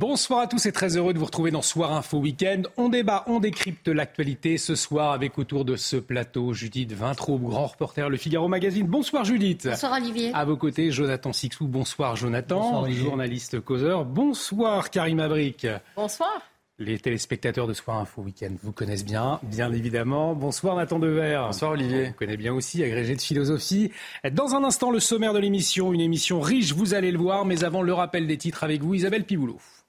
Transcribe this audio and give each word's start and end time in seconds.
Bonsoir 0.00 0.40
à 0.40 0.46
tous 0.46 0.64
et 0.64 0.72
très 0.72 0.96
heureux 0.96 1.12
de 1.12 1.18
vous 1.18 1.26
retrouver 1.26 1.50
dans 1.50 1.60
Soir 1.60 1.92
Info 1.92 2.16
Week-end. 2.16 2.62
On 2.78 2.88
débat, 2.88 3.22
on 3.26 3.38
décrypte 3.38 3.86
l'actualité 3.86 4.56
ce 4.56 4.74
soir 4.74 5.12
avec 5.12 5.36
autour 5.36 5.66
de 5.66 5.76
ce 5.76 5.96
plateau 5.96 6.54
Judith 6.54 6.94
Vintraube, 6.94 7.42
grand 7.42 7.66
reporter 7.66 8.08
Le 8.08 8.16
Figaro 8.16 8.48
Magazine. 8.48 8.86
Bonsoir 8.86 9.26
Judith. 9.26 9.68
Bonsoir 9.68 9.92
Olivier. 10.00 10.30
À 10.32 10.46
vos 10.46 10.56
côtés, 10.56 10.90
Jonathan 10.90 11.34
Sixou. 11.34 11.66
Bonsoir 11.66 12.16
Jonathan, 12.16 12.90
journaliste 12.90 13.60
causeur. 13.60 14.06
Bonsoir 14.06 14.88
Karim 14.88 15.20
Abric. 15.20 15.66
Bonsoir. 15.94 16.30
Les 16.78 16.98
téléspectateurs 16.98 17.66
de 17.66 17.74
Soir 17.74 17.98
Info 17.98 18.22
Week-end 18.22 18.54
vous 18.62 18.72
connaissent 18.72 19.04
bien, 19.04 19.38
bien 19.42 19.70
évidemment. 19.70 20.34
Bonsoir 20.34 20.76
Nathan 20.76 20.98
Dever. 20.98 21.42
Bonsoir 21.48 21.72
Olivier. 21.72 22.08
On 22.08 22.12
connaît 22.14 22.38
bien 22.38 22.54
aussi, 22.54 22.82
agrégé 22.82 23.16
de 23.16 23.20
philosophie. 23.20 23.92
Dans 24.32 24.54
un 24.54 24.64
instant, 24.64 24.90
le 24.90 24.98
sommaire 24.98 25.34
de 25.34 25.40
l'émission, 25.40 25.92
une 25.92 26.00
émission 26.00 26.40
riche, 26.40 26.72
vous 26.72 26.94
allez 26.94 27.12
le 27.12 27.18
voir, 27.18 27.44
mais 27.44 27.64
avant 27.64 27.82
le 27.82 27.92
rappel 27.92 28.26
des 28.26 28.38
titres 28.38 28.64
avec 28.64 28.80
vous, 28.80 28.94
Isabelle 28.94 29.24
Piboulot. 29.24 29.58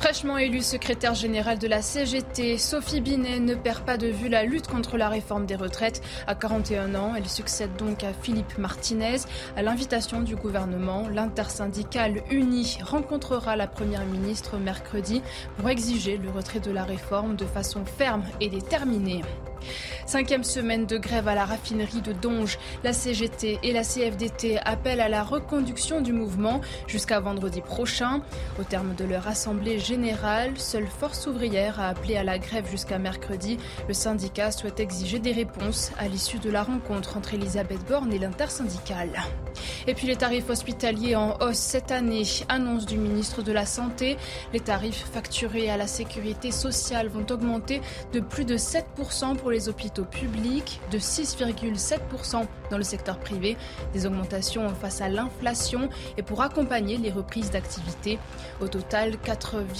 Fraîchement 0.00 0.38
élue 0.38 0.62
secrétaire 0.62 1.14
générale 1.14 1.58
de 1.58 1.68
la 1.68 1.82
CGT, 1.82 2.56
Sophie 2.56 3.02
Binet 3.02 3.38
ne 3.38 3.54
perd 3.54 3.84
pas 3.84 3.98
de 3.98 4.06
vue 4.06 4.30
la 4.30 4.44
lutte 4.44 4.66
contre 4.66 4.96
la 4.96 5.10
réforme 5.10 5.44
des 5.44 5.56
retraites. 5.56 6.00
À 6.26 6.34
41 6.34 6.94
ans, 6.94 7.12
elle 7.14 7.28
succède 7.28 7.76
donc 7.76 8.02
à 8.02 8.14
Philippe 8.14 8.56
Martinez. 8.56 9.18
À 9.56 9.62
l'invitation 9.62 10.22
du 10.22 10.36
gouvernement, 10.36 11.06
l'intersyndicale 11.06 12.22
unie 12.30 12.78
rencontrera 12.82 13.56
la 13.56 13.66
première 13.66 14.06
ministre 14.06 14.56
mercredi 14.56 15.20
pour 15.58 15.68
exiger 15.68 16.16
le 16.16 16.30
retrait 16.30 16.60
de 16.60 16.70
la 16.70 16.84
réforme 16.84 17.36
de 17.36 17.44
façon 17.44 17.84
ferme 17.84 18.24
et 18.40 18.48
déterminée. 18.48 19.20
Cinquième 20.06 20.44
semaine 20.44 20.86
de 20.86 20.96
grève 20.96 21.28
à 21.28 21.34
la 21.34 21.44
raffinerie 21.44 22.00
de 22.00 22.12
Donge. 22.12 22.58
La 22.82 22.92
CGT 22.92 23.58
et 23.62 23.72
la 23.72 23.82
CFDT 23.82 24.58
appellent 24.64 25.00
à 25.00 25.08
la 25.08 25.22
reconduction 25.22 26.00
du 26.00 26.12
mouvement 26.12 26.60
jusqu'à 26.86 27.20
vendredi 27.20 27.60
prochain. 27.60 28.22
Au 28.58 28.64
terme 28.64 28.94
de 28.94 29.04
leur 29.04 29.28
assemblée 29.28 29.78
générale, 29.90 30.56
seule 30.56 30.86
Force 30.86 31.26
ouvrière 31.26 31.80
a 31.80 31.88
appelé 31.88 32.16
à 32.16 32.22
la 32.22 32.38
grève 32.38 32.70
jusqu'à 32.70 33.00
mercredi. 33.00 33.58
Le 33.88 33.92
syndicat 33.92 34.52
souhaite 34.52 34.78
exiger 34.78 35.18
des 35.18 35.32
réponses 35.32 35.90
à 35.98 36.06
l'issue 36.06 36.38
de 36.38 36.48
la 36.48 36.62
rencontre 36.62 37.16
entre 37.16 37.34
Elisabeth 37.34 37.84
Borne 37.88 38.12
et 38.12 38.20
l'intersyndicale. 38.20 39.20
Et 39.88 39.94
puis 39.94 40.06
les 40.06 40.14
tarifs 40.14 40.48
hospitaliers 40.48 41.16
en 41.16 41.36
hausse 41.40 41.58
cette 41.58 41.90
année, 41.90 42.22
annonce 42.48 42.86
du 42.86 42.98
ministre 42.98 43.42
de 43.42 43.50
la 43.50 43.66
Santé. 43.66 44.16
Les 44.52 44.60
tarifs 44.60 45.06
facturés 45.12 45.68
à 45.70 45.76
la 45.76 45.88
sécurité 45.88 46.52
sociale 46.52 47.08
vont 47.08 47.26
augmenter 47.28 47.80
de 48.12 48.20
plus 48.20 48.44
de 48.44 48.56
7% 48.56 49.36
pour 49.38 49.50
les 49.50 49.68
hôpitaux 49.68 50.04
publics, 50.04 50.80
de 50.92 50.98
6,7% 50.98 52.46
dans 52.70 52.78
le 52.78 52.84
secteur 52.84 53.18
privé. 53.18 53.56
Des 53.92 54.06
augmentations 54.06 54.68
face 54.68 55.00
à 55.00 55.08
l'inflation 55.08 55.88
et 56.16 56.22
pour 56.22 56.42
accompagner 56.42 56.96
les 56.96 57.10
reprises 57.10 57.50
d'activité. 57.50 58.20
Au 58.60 58.68
total, 58.68 59.18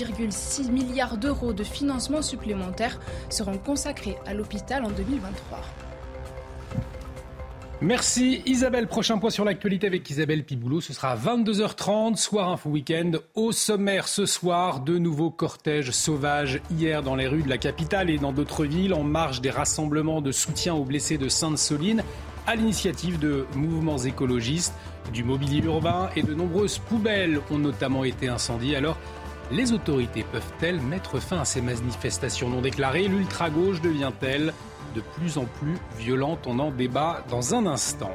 4,6 0.01 0.71
milliards 0.71 1.19
d'euros 1.19 1.53
de 1.53 1.63
financement 1.63 2.23
supplémentaires 2.23 2.99
seront 3.29 3.59
consacrés 3.59 4.17
à 4.25 4.33
l'hôpital 4.33 4.83
en 4.83 4.91
2023. 4.91 5.59
Merci 7.83 8.43
Isabelle. 8.47 8.87
Prochain 8.87 9.19
point 9.19 9.29
sur 9.29 9.45
l'actualité 9.45 9.87
avec 9.87 10.09
Isabelle 10.09 10.45
Piboulot. 10.45 10.81
Ce 10.81 10.95
sera 10.95 11.11
à 11.11 11.17
22h30, 11.17 12.17
soir 12.17 12.49
info 12.51 12.71
week-end. 12.71 13.13
Au 13.35 13.53
sommaire 13.53 14.09
ce 14.09 14.25
soir, 14.25 14.81
de 14.81 14.97
nouveaux 14.97 15.31
cortèges 15.31 15.91
sauvages 15.91 16.63
hier 16.71 17.03
dans 17.03 17.17
les 17.17 17.27
rues 17.27 17.43
de 17.43 17.49
la 17.49 17.59
capitale 17.59 18.09
et 18.09 18.19
dans 18.19 18.33
d'autres 18.33 18.65
villes 18.65 18.95
en 18.95 19.03
marge 19.03 19.43
des 19.43 19.51
rassemblements 19.51 20.23
de 20.23 20.33
soutien 20.33 20.75
aux 20.75 20.85
blessés 20.85 21.19
de 21.19 21.29
Sainte-Soline 21.29 22.03
à 22.47 22.57
l'initiative 22.57 23.19
de 23.19 23.47
mouvements 23.55 23.99
écologistes, 23.99 24.75
du 25.13 25.25
mobilier 25.25 25.63
urbain 25.65 26.11
et 26.17 26.23
de 26.23 26.35
nombreuses 26.35 26.79
poubelles 26.79 27.41
ont 27.51 27.59
notamment 27.59 28.05
été 28.05 28.29
incendiées. 28.29 28.77
Alors, 28.77 28.99
les 29.51 29.73
autorités 29.73 30.25
peuvent-elles 30.31 30.81
mettre 30.81 31.19
fin 31.19 31.41
à 31.41 31.45
ces 31.45 31.61
manifestations 31.61 32.49
non 32.49 32.61
déclarées? 32.61 33.09
L'ultra-gauche 33.09 33.81
devient-elle 33.81 34.53
de 34.95 35.01
plus 35.01 35.39
en 35.39 35.45
plus 35.45 35.77
violente? 35.99 36.47
On 36.47 36.59
en 36.59 36.71
débat 36.71 37.25
dans 37.31 37.55
un 37.55 37.67
instant. 37.67 38.15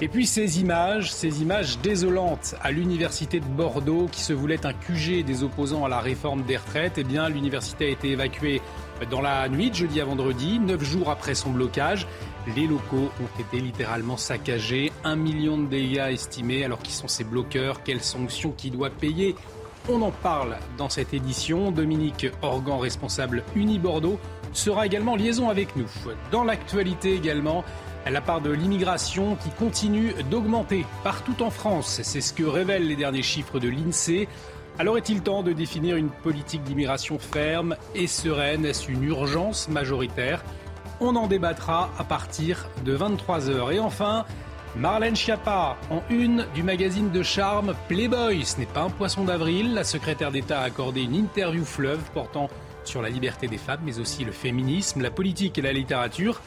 Et 0.00 0.06
puis 0.06 0.26
ces 0.26 0.60
images, 0.60 1.12
ces 1.12 1.42
images 1.42 1.78
désolantes 1.80 2.54
à 2.62 2.70
l'université 2.70 3.40
de 3.40 3.46
Bordeaux 3.46 4.06
qui 4.10 4.20
se 4.20 4.32
voulait 4.32 4.64
un 4.64 4.72
QG 4.72 5.24
des 5.24 5.42
opposants 5.42 5.84
à 5.84 5.88
la 5.88 5.98
réforme 5.98 6.42
des 6.42 6.56
retraites, 6.56 6.98
eh 6.98 7.04
bien 7.04 7.28
l'université 7.28 7.86
a 7.86 7.88
été 7.88 8.10
évacuée 8.10 8.62
dans 9.10 9.20
la 9.20 9.48
nuit 9.48 9.70
de 9.70 9.74
jeudi 9.74 10.00
à 10.00 10.04
vendredi, 10.04 10.60
neuf 10.60 10.84
jours 10.84 11.10
après 11.10 11.34
son 11.34 11.50
blocage. 11.50 12.06
Les 12.56 12.68
locaux 12.68 13.10
ont 13.20 13.40
été 13.40 13.60
littéralement 13.60 14.16
saccagés, 14.16 14.92
un 15.02 15.16
million 15.16 15.58
de 15.58 15.66
dégâts 15.66 16.10
estimés. 16.10 16.64
Alors 16.64 16.80
qui 16.80 16.92
sont 16.92 17.08
ces 17.08 17.24
bloqueurs 17.24 17.82
Quelles 17.82 18.02
sanctions 18.02 18.52
qui 18.56 18.70
doit 18.70 18.90
payer 18.90 19.34
On 19.90 20.02
en 20.02 20.10
parle 20.10 20.58
dans 20.76 20.90
cette 20.90 21.14
édition. 21.14 21.70
Dominique 21.70 22.26
Organ, 22.42 22.78
responsable 22.78 23.42
Uni 23.56 23.78
Bordeaux, 23.78 24.18
sera 24.52 24.84
également 24.84 25.12
en 25.12 25.16
liaison 25.16 25.48
avec 25.48 25.76
nous. 25.76 25.88
Dans 26.30 26.44
l'actualité 26.44 27.14
également, 27.14 27.64
la 28.10 28.20
part 28.20 28.42
de 28.42 28.50
l'immigration 28.50 29.36
qui 29.36 29.48
continue 29.50 30.12
d'augmenter 30.30 30.84
partout 31.04 31.42
en 31.42 31.48
France. 31.48 32.00
C'est 32.02 32.20
ce 32.20 32.34
que 32.34 32.44
révèlent 32.44 32.86
les 32.86 32.96
derniers 32.96 33.22
chiffres 33.22 33.58
de 33.58 33.68
l'INSEE. 33.68 34.28
Alors 34.78 34.98
est-il 34.98 35.22
temps 35.22 35.42
de 35.42 35.52
définir 35.52 35.96
une 35.96 36.10
politique 36.10 36.64
d'immigration 36.64 37.18
ferme 37.18 37.74
et 37.94 38.06
sereine? 38.06 38.66
Est-ce 38.66 38.90
une 38.90 39.04
urgence 39.04 39.68
majoritaire? 39.68 40.44
On 41.00 41.16
en 41.16 41.28
débattra 41.28 41.90
à 41.98 42.04
partir 42.04 42.68
de 42.84 42.94
23h. 42.94 43.72
Et 43.72 43.80
enfin, 43.80 44.26
Marlène 44.78 45.16
Schiappa, 45.16 45.76
en 45.90 46.02
une 46.08 46.46
du 46.54 46.62
magazine 46.62 47.10
de 47.10 47.24
charme 47.24 47.74
Playboy. 47.88 48.44
Ce 48.44 48.58
n'est 48.58 48.66
pas 48.66 48.82
un 48.82 48.90
poisson 48.90 49.24
d'avril. 49.24 49.74
La 49.74 49.82
secrétaire 49.82 50.30
d'État 50.30 50.60
a 50.60 50.64
accordé 50.64 51.02
une 51.02 51.16
interview 51.16 51.64
fleuve 51.64 51.98
portant 52.14 52.48
sur 52.84 53.02
la 53.02 53.08
liberté 53.08 53.48
des 53.48 53.58
femmes, 53.58 53.80
mais 53.84 53.98
aussi 53.98 54.24
le 54.24 54.30
féminisme, 54.30 55.02
la 55.02 55.10
politique 55.10 55.58
et 55.58 55.62
la 55.62 55.72
littérature. 55.72 56.40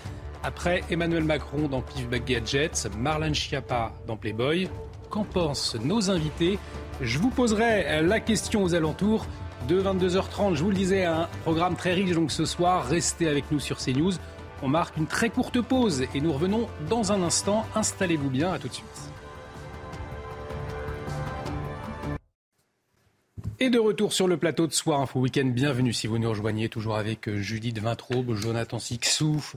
Après 0.44 0.81
Emmanuel 0.90 1.25
Macron 1.25 1.68
dans 1.68 1.81
Pif 1.81 2.09
Gadgets, 2.09 2.90
Marlène 2.97 3.36
Schiappa 3.36 3.92
dans 4.08 4.16
Playboy, 4.16 4.69
qu'en 5.09 5.25
pensent 5.25 5.75
nos 5.84 6.09
invités? 6.09 6.58
Je 7.02 7.19
vous 7.19 7.31
poserai 7.31 8.02
la 8.02 8.22
question 8.22 8.63
aux 8.63 8.74
alentours 8.74 9.25
de 9.68 9.81
22h30. 9.81 10.56
Je 10.56 10.63
vous 10.63 10.69
le 10.69 10.75
disais, 10.78 11.03
un 11.03 11.28
programme 11.44 11.75
très 11.75 11.94
riche 11.94 12.13
donc 12.16 12.31
ce 12.31 12.46
soir. 12.46 12.88
Restez 12.88 13.28
avec 13.28 13.52
nous 13.52 13.59
sur 13.59 13.78
CNews. 13.78 14.13
On 14.63 14.67
marque 14.67 14.97
une 14.97 15.07
très 15.07 15.31
courte 15.31 15.59
pause 15.59 16.03
et 16.13 16.22
nous 16.22 16.31
revenons 16.31 16.67
dans 16.88 17.11
un 17.11 17.23
instant. 17.23 17.66
Installez-vous 17.73 18.29
bien, 18.29 18.53
à 18.53 18.59
tout 18.59 18.67
de 18.67 18.73
suite. 18.73 18.88
Et 23.59 23.71
de 23.71 23.79
retour 23.79 24.13
sur 24.13 24.27
le 24.27 24.38
plateau 24.38 24.67
de 24.67 24.71
Soir 24.71 25.01
Info 25.01 25.19
Week-end, 25.19 25.45
bienvenue 25.45 25.94
si 25.94 26.05
vous 26.05 26.19
nous 26.19 26.29
rejoignez, 26.29 26.69
toujours 26.69 26.95
avec 26.95 27.27
euh, 27.27 27.38
Judith 27.38 27.79
Vintraube, 27.79 28.35
Jonathan 28.35 28.77
Sixouf, 28.77 29.55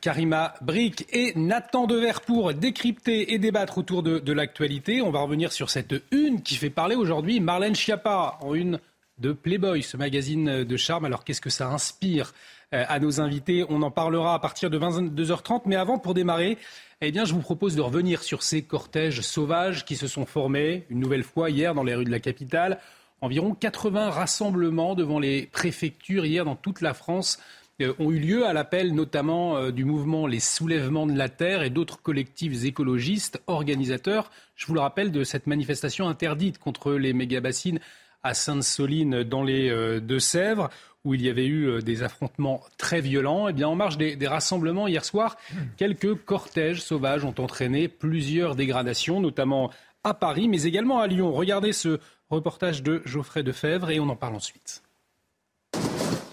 Karima 0.00 0.54
Brick 0.62 1.06
et 1.12 1.32
Nathan 1.36 1.86
Dever 1.86 2.12
pour 2.24 2.54
décrypter 2.54 3.34
et 3.34 3.38
débattre 3.38 3.78
autour 3.78 4.02
de, 4.02 4.18
de 4.18 4.32
l'actualité. 4.32 5.00
On 5.02 5.10
va 5.10 5.20
revenir 5.20 5.52
sur 5.52 5.70
cette 5.70 5.94
une 6.12 6.42
qui 6.42 6.54
fait 6.56 6.70
parler 6.70 6.96
aujourd'hui 6.96 7.40
Marlène 7.40 7.74
Schiappa 7.74 8.38
en 8.40 8.54
une 8.54 8.80
de 9.18 9.32
Playboy, 9.32 9.82
ce 9.82 9.96
magazine 9.96 10.64
de 10.64 10.76
charme. 10.76 11.04
Alors 11.04 11.24
qu'est-ce 11.24 11.40
que 11.40 11.50
ça 11.50 11.68
inspire 11.68 12.28
euh, 12.28 12.55
à 12.72 12.98
nos 12.98 13.20
invités 13.20 13.64
On 13.68 13.82
en 13.82 13.90
parlera 13.90 14.34
à 14.34 14.38
partir 14.38 14.70
de 14.70 14.78
22h30. 14.78 15.62
Mais 15.66 15.76
avant, 15.76 15.98
pour 15.98 16.14
démarrer, 16.14 16.58
eh 17.00 17.12
bien, 17.12 17.24
je 17.24 17.34
vous 17.34 17.40
propose 17.40 17.76
de 17.76 17.82
revenir 17.82 18.22
sur 18.22 18.42
ces 18.42 18.62
cortèges 18.62 19.20
sauvages 19.20 19.84
qui 19.84 19.96
se 19.96 20.06
sont 20.06 20.26
formés 20.26 20.86
une 20.88 21.00
nouvelle 21.00 21.24
fois 21.24 21.50
hier 21.50 21.74
dans 21.74 21.84
les 21.84 21.94
rues 21.94 22.04
de 22.04 22.10
la 22.10 22.20
capitale. 22.20 22.78
Environ 23.20 23.54
80 23.54 24.10
rassemblements 24.10 24.94
devant 24.94 25.18
les 25.18 25.46
préfectures 25.46 26.26
hier 26.26 26.44
dans 26.44 26.56
toute 26.56 26.80
la 26.80 26.94
France 26.94 27.38
euh, 27.82 27.92
ont 27.98 28.10
eu 28.10 28.18
lieu 28.18 28.46
à 28.46 28.54
l'appel 28.54 28.94
notamment 28.94 29.56
euh, 29.56 29.70
du 29.70 29.84
mouvement 29.84 30.26
Les 30.26 30.40
Soulèvements 30.40 31.06
de 31.06 31.16
la 31.16 31.28
Terre 31.28 31.62
et 31.62 31.68
d'autres 31.68 32.00
collectifs 32.00 32.64
écologistes 32.64 33.42
organisateurs, 33.46 34.30
je 34.54 34.66
vous 34.66 34.74
le 34.74 34.80
rappelle, 34.80 35.12
de 35.12 35.24
cette 35.24 35.46
manifestation 35.46 36.08
interdite 36.08 36.58
contre 36.58 36.92
les 36.92 37.12
méga-bassines 37.12 37.80
à 38.22 38.32
Sainte-Soline 38.32 39.22
dans 39.22 39.42
les 39.42 39.68
euh, 39.68 40.00
Deux-Sèvres, 40.00 40.70
où 41.06 41.14
il 41.14 41.22
y 41.22 41.30
avait 41.30 41.46
eu 41.46 41.82
des 41.82 42.02
affrontements 42.02 42.60
très 42.76 43.00
violents. 43.00 43.48
Eh 43.48 43.52
bien, 43.52 43.68
en 43.68 43.76
marge 43.76 43.96
des, 43.96 44.16
des 44.16 44.26
rassemblements 44.26 44.88
hier 44.88 45.04
soir, 45.04 45.36
quelques 45.76 46.14
cortèges 46.14 46.82
sauvages 46.82 47.24
ont 47.24 47.34
entraîné 47.38 47.88
plusieurs 47.88 48.56
dégradations, 48.56 49.20
notamment 49.20 49.70
à 50.04 50.14
Paris, 50.14 50.48
mais 50.48 50.64
également 50.64 51.00
à 51.00 51.06
Lyon. 51.06 51.32
Regardez 51.32 51.72
ce 51.72 51.98
reportage 52.30 52.82
de 52.82 53.02
Geoffrey 53.04 53.42
Defebvre 53.42 53.90
et 53.90 54.00
on 54.00 54.08
en 54.08 54.16
parle 54.16 54.36
ensuite. 54.36 54.82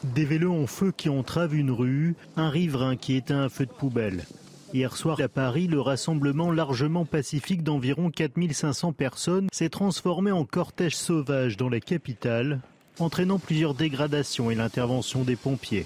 Des 0.03 0.25
vélos 0.25 0.53
en 0.53 0.67
feu 0.67 0.91
qui 0.95 1.09
entravent 1.09 1.55
une 1.55 1.71
rue, 1.71 2.15
un 2.35 2.49
riverain 2.49 2.95
qui 2.95 3.15
éteint 3.15 3.41
un 3.41 3.49
feu 3.49 3.65
de 3.65 3.71
poubelle. 3.71 4.25
Hier 4.73 4.97
soir 4.97 5.19
à 5.21 5.27
Paris, 5.27 5.67
le 5.67 5.79
rassemblement 5.79 6.51
largement 6.51 7.05
pacifique 7.05 7.63
d'environ 7.63 8.09
4500 8.09 8.93
personnes 8.93 9.47
s'est 9.51 9.69
transformé 9.69 10.31
en 10.31 10.45
cortège 10.45 10.95
sauvage 10.95 11.57
dans 11.57 11.69
la 11.69 11.79
capitale, 11.79 12.59
entraînant 12.99 13.39
plusieurs 13.39 13.73
dégradations 13.73 14.51
et 14.51 14.55
l'intervention 14.55 15.23
des 15.23 15.35
pompiers. 15.35 15.85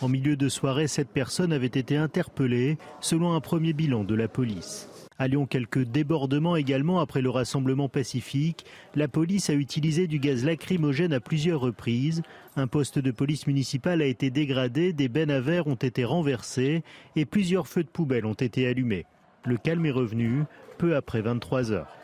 En 0.00 0.08
milieu 0.08 0.36
de 0.36 0.48
soirée, 0.48 0.88
sept 0.88 1.08
personnes 1.08 1.52
avaient 1.52 1.66
été 1.66 1.96
interpellées, 1.96 2.76
selon 3.00 3.34
un 3.34 3.40
premier 3.40 3.72
bilan 3.72 4.02
de 4.04 4.14
la 4.14 4.26
police. 4.26 4.88
À 5.18 5.28
Lyon, 5.28 5.46
quelques 5.46 5.84
débordements 5.84 6.56
également 6.56 6.98
après 6.98 7.22
le 7.22 7.30
rassemblement 7.30 7.88
pacifique. 7.88 8.64
La 8.96 9.06
police 9.06 9.50
a 9.50 9.54
utilisé 9.54 10.08
du 10.08 10.18
gaz 10.18 10.44
lacrymogène 10.44 11.12
à 11.12 11.20
plusieurs 11.20 11.60
reprises. 11.60 12.22
Un 12.56 12.66
poste 12.66 12.98
de 12.98 13.12
police 13.12 13.46
municipale 13.46 14.02
a 14.02 14.06
été 14.06 14.30
dégradé, 14.30 14.92
des 14.92 15.08
bennes 15.08 15.30
à 15.30 15.40
verre 15.40 15.68
ont 15.68 15.76
été 15.76 16.04
renversées 16.04 16.82
et 17.14 17.24
plusieurs 17.24 17.68
feux 17.68 17.84
de 17.84 17.88
poubelle 17.88 18.26
ont 18.26 18.32
été 18.32 18.66
allumés. 18.66 19.06
Le 19.44 19.56
calme 19.56 19.86
est 19.86 19.92
revenu 19.92 20.42
peu 20.78 20.96
après 20.96 21.20
23 21.20 21.70
heures. 21.70 21.94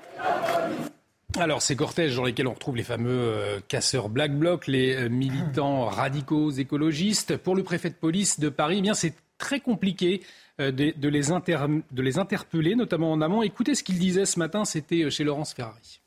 Alors, 1.36 1.60
ces 1.60 1.76
cortèges 1.76 2.16
dans 2.16 2.24
lesquels 2.24 2.46
on 2.46 2.54
retrouve 2.54 2.76
les 2.76 2.82
fameux 2.82 3.10
euh, 3.10 3.60
casseurs 3.68 4.08
Black 4.08 4.36
Bloc, 4.36 4.66
les 4.66 4.94
euh, 4.94 5.08
militants 5.10 5.84
radicaux 5.84 6.50
écologistes, 6.50 7.36
pour 7.36 7.54
le 7.54 7.62
préfet 7.62 7.90
de 7.90 7.94
police 7.94 8.40
de 8.40 8.48
Paris, 8.48 8.76
eh 8.78 8.82
bien 8.82 8.94
c'est 8.94 9.14
très 9.36 9.60
compliqué 9.60 10.22
euh, 10.58 10.72
de, 10.72 11.08
les 11.08 11.28
de 11.28 12.02
les 12.02 12.18
interpeller, 12.18 12.74
notamment 12.74 13.12
en 13.12 13.20
amont. 13.20 13.42
Écoutez 13.42 13.74
ce 13.74 13.82
qu'il 13.82 13.98
disait 13.98 14.24
ce 14.24 14.38
matin, 14.38 14.64
c'était 14.64 15.10
chez 15.10 15.22
Laurence 15.22 15.52
Ferrari 15.52 16.00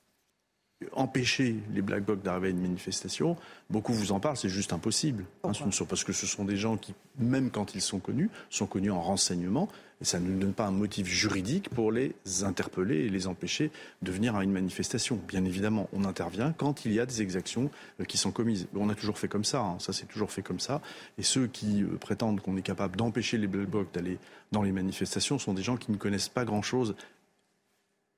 empêcher 0.94 1.56
les 1.74 1.82
Black 1.82 2.04
Blocs 2.06 2.22
d'arriver 2.22 2.48
à 2.48 2.52
une 2.52 2.62
manifestation, 2.62 3.38
beaucoup 3.70 3.94
vous 3.94 4.12
en 4.12 4.20
parlent, 4.20 4.38
c'est 4.38 4.50
juste 4.50 4.74
impossible. 4.74 5.26
Hein, 5.44 5.52
parce 5.88 6.04
que 6.04 6.14
ce 6.14 6.26
sont 6.26 6.46
des 6.46 6.58
gens 6.58 6.78
qui, 6.78 6.94
même 7.20 7.52
quand 7.52 7.76
ils 7.76 7.82
sont 7.82 8.00
connus, 8.00 8.30
sont 8.50 8.66
connus 8.66 8.92
en 8.92 9.02
renseignement, 9.02 9.70
et 10.02 10.06
ça 10.06 10.20
ne 10.20 10.40
donne 10.40 10.54
pas 10.54 10.66
un 10.66 10.72
motif 10.72 11.08
juridique 11.08 11.70
pour 11.70 11.92
les 11.92 12.14
interpeller 12.44 13.06
et 13.06 13.10
les 13.10 13.28
empêcher 13.28 13.72
de 14.02 14.12
venir 14.12 14.36
à 14.36 14.44
une 14.44 14.52
manifestation. 14.52 15.20
Bien 15.28 15.46
évidemment, 15.46 15.90
on 15.94 16.04
intervient 16.06 16.54
quand 16.58 16.86
il 16.86 16.94
y 16.94 17.00
a 17.00 17.06
des 17.06 17.22
exactions 17.22 17.70
euh, 18.00 18.06
qui 18.06 18.18
sont 18.18 18.32
commises. 18.32 18.68
On 18.76 18.90
a 18.90 18.96
toujours 18.96 19.20
fait 19.20 19.28
comme 19.28 19.46
ça, 19.46 19.62
hein. 19.62 19.78
ça 19.80 19.94
s'est 19.94 20.06
toujours 20.06 20.32
fait 20.32 20.42
comme 20.42 20.60
ça. 20.60 20.82
Et 21.18 21.24
ceux 21.24 21.48
qui 21.48 21.84
euh, 21.84 21.98
prétendent 22.00 22.42
qu'on 22.42 22.58
est 22.58 22.62
capable 22.62 22.96
d'empêcher 22.96 23.38
les 23.38 23.48
Black 23.48 23.70
Blocs 23.70 23.94
d'aller 23.94 24.18
dans 24.52 24.64
les 24.64 24.72
manifestations 24.72 25.40
sont 25.40 25.54
des 25.54 25.64
gens 25.64 25.78
qui 25.78 25.92
ne 25.92 25.98
connaissent 25.98 26.30
pas 26.30 26.46
grand-chose 26.46 26.96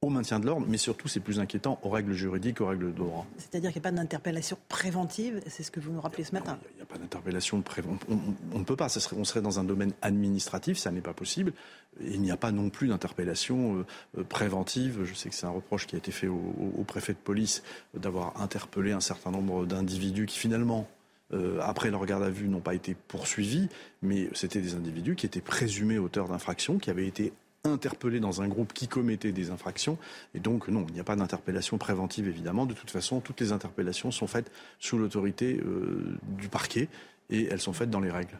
au 0.03 0.09
maintien 0.09 0.39
de 0.39 0.45
l'ordre, 0.45 0.65
mais 0.67 0.77
surtout, 0.77 1.07
c'est 1.07 1.19
plus 1.19 1.39
inquiétant, 1.39 1.79
aux 1.81 1.89
règles 1.89 2.13
juridiques, 2.13 2.61
aux 2.61 2.67
règles 2.67 2.93
de 2.93 2.97
droit. 2.97 3.25
C'est-à-dire 3.37 3.71
qu'il 3.71 3.81
n'y 3.81 3.87
a 3.87 3.89
pas 3.89 3.95
d'interpellation 3.95 4.57
préventive, 4.67 5.41
c'est 5.47 5.63
ce 5.63 5.71
que 5.71 5.79
vous 5.79 5.91
nous 5.91 6.01
rappelez 6.01 6.23
ce 6.23 6.33
matin 6.33 6.57
Il 6.73 6.77
n'y 6.77 6.81
a, 6.81 6.85
pas 6.85 6.97
d'interpellation 6.97 7.61
préventive. 7.61 8.07
On, 8.53 8.59
ne 8.59 8.63
peut 8.63 8.75
pas, 8.75 8.89
serait, 8.89 9.15
on 9.17 9.23
serait 9.23 9.41
dans 9.41 9.59
un 9.59 9.63
domaine 9.63 9.93
administratif, 10.01 10.77
ça 10.77 10.91
n'est 10.91 11.01
pas 11.01 11.13
possible. 11.13 11.53
il 12.01 12.21
n'y 12.21 12.31
a 12.31 12.37
pas 12.37 12.51
non 12.51 12.69
plus 12.69 12.87
d'interpellation 12.87 13.77
euh, 13.77 13.85
euh, 14.19 14.23
préventive. 14.23 15.03
Je 15.03 15.13
sais 15.13 15.29
que 15.29 15.35
c'est 15.35 15.45
un 15.45 15.51
reproche 15.51 15.87
qui 15.87 15.95
a 15.95 15.97
été 15.97 16.11
fait 16.11 16.27
au, 16.27 16.83
préfet 16.85 17.13
de 17.13 17.17
police 17.17 17.63
d'avoir 17.93 18.39
interpellé 18.41 18.91
un 18.91 18.99
certain 18.99 19.31
nombre 19.31 19.65
d'individus 19.65 20.25
qui 20.25 20.37
finalement 20.37 20.87
euh, 21.31 21.59
après 21.61 21.89
leur 21.89 22.05
garde 22.05 22.23
à 22.23 22.29
vue, 22.29 22.47
n'ont 22.47 22.59
pas 22.59 22.75
été 22.75 22.95
poursuivis, 23.07 23.69
mais 24.01 24.29
c'était 24.33 24.61
des 24.61 24.75
individus 24.75 25.15
qui 25.15 25.25
étaient 25.25 25.41
présumés 25.41 25.97
auteurs 25.97 26.27
d'infractions, 26.27 26.77
qui 26.77 26.89
avaient 26.89 27.07
été 27.07 27.33
interpellés 27.65 28.19
dans 28.19 28.41
un 28.41 28.49
groupe 28.49 28.73
qui 28.73 28.89
commettait 28.89 29.31
des 29.31 29.49
infractions. 29.49 29.97
Et 30.35 30.41
donc, 30.41 30.67
non, 30.67 30.85
il 30.89 30.95
n'y 30.95 30.99
a 30.99 31.05
pas 31.05 31.15
d'interpellation 31.15 31.77
préventive, 31.77 32.27
évidemment. 32.27 32.65
De 32.65 32.73
toute 32.73 32.91
façon, 32.91 33.21
toutes 33.21 33.39
les 33.39 33.53
interpellations 33.53 34.11
sont 34.11 34.27
faites 34.27 34.51
sous 34.79 34.97
l'autorité 34.97 35.61
euh, 35.65 36.17
du 36.37 36.49
parquet 36.49 36.89
et 37.29 37.47
elles 37.49 37.61
sont 37.61 37.71
faites 37.71 37.89
dans 37.89 38.01
les 38.01 38.11
règles. 38.11 38.37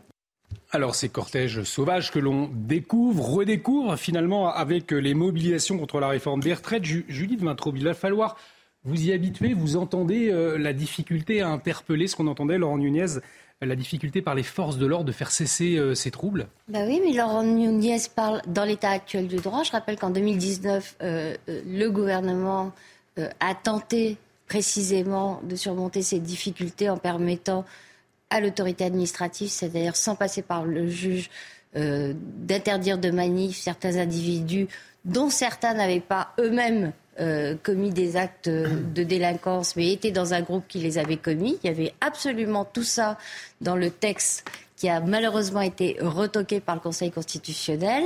Alors 0.72 0.94
ces 0.94 1.08
cortèges 1.08 1.64
sauvages 1.64 2.12
que 2.12 2.20
l'on 2.20 2.50
découvre, 2.54 3.24
redécouvre 3.24 3.98
finalement 3.98 4.54
avec 4.54 4.92
les 4.92 5.14
mobilisations 5.14 5.78
contre 5.78 6.02
la 6.02 6.10
réforme 6.10 6.42
des 6.42 6.54
retraites, 6.54 6.84
Judith 6.84 7.40
il 7.42 7.84
va 7.84 7.94
falloir 7.94 8.36
vous 8.84 9.06
y 9.06 9.14
habituer, 9.14 9.54
vous 9.54 9.78
entendez 9.78 10.30
euh, 10.30 10.58
la 10.58 10.74
difficulté 10.74 11.42
à 11.42 11.48
interpeller 11.48 12.08
ce 12.08 12.18
qu'on 12.18 12.28
entendait 12.28 12.58
Laurent 12.58 12.78
Nunez 12.78 13.20
la 13.66 13.76
difficulté 13.76 14.22
par 14.22 14.36
les 14.36 14.44
forces 14.44 14.78
de 14.78 14.86
l'ordre 14.86 15.06
de 15.06 15.12
faire 15.12 15.32
cesser 15.32 15.76
euh, 15.78 15.96
ces 15.96 16.12
troubles 16.12 16.48
bah 16.68 16.80
Oui, 16.86 17.02
mais 17.04 17.14
Laurent 17.14 17.44
Nunez 17.44 17.98
parle 18.16 18.42
dans 18.48 18.66
l'état 18.66 18.90
actuel 18.90 19.28
du 19.28 19.38
droit. 19.38 19.64
Je 19.64 19.72
rappelle 19.72 19.98
qu'en 19.98 20.10
2019, 20.10 20.96
euh, 21.02 21.36
euh, 21.50 21.62
le 21.66 21.90
gouvernement 21.90 22.72
a 23.40 23.54
tenté 23.54 24.18
précisément 24.48 25.40
de 25.44 25.56
surmonter 25.56 26.02
ces 26.02 26.20
difficultés 26.20 26.90
en 26.90 26.98
permettant 26.98 27.64
à 28.32 28.42
l'autorité 28.42 28.86
administrative, 28.86 29.50
c'est-à-dire 29.50 29.96
sans 29.96 30.16
passer 30.16 30.42
par 30.42 30.66
le 30.66 30.88
juge, 30.88 31.30
d'interdire 31.76 32.98
de 32.98 33.12
manif 33.12 33.58
certains 33.58 33.98
individus 33.98 34.68
dont 35.06 35.30
certains 35.30 35.76
n'avaient 35.76 36.00
pas 36.00 36.34
eux-mêmes 36.40 36.92
euh, 37.20 37.56
commis 37.62 37.92
des 37.92 38.18
actes 38.18 38.50
de 38.50 39.04
délinquance, 39.04 39.76
mais 39.76 39.92
étaient 39.92 40.12
dans 40.12 40.34
un 40.34 40.42
groupe 40.42 40.64
qui 40.68 40.80
les 40.80 40.98
avait 40.98 41.18
commis. 41.18 41.58
Il 41.64 41.68
y 41.68 41.70
avait 41.70 41.94
absolument 42.02 42.66
tout 42.66 42.84
ça 42.84 43.18
dans 43.62 43.76
le 43.76 43.90
texte 43.90 44.46
qui 44.76 44.90
a 44.90 45.00
malheureusement 45.00 45.62
été 45.62 45.98
retoqué 46.02 46.60
par 46.60 46.76
le 46.76 46.82
Conseil 46.82 47.12
constitutionnel 47.12 48.04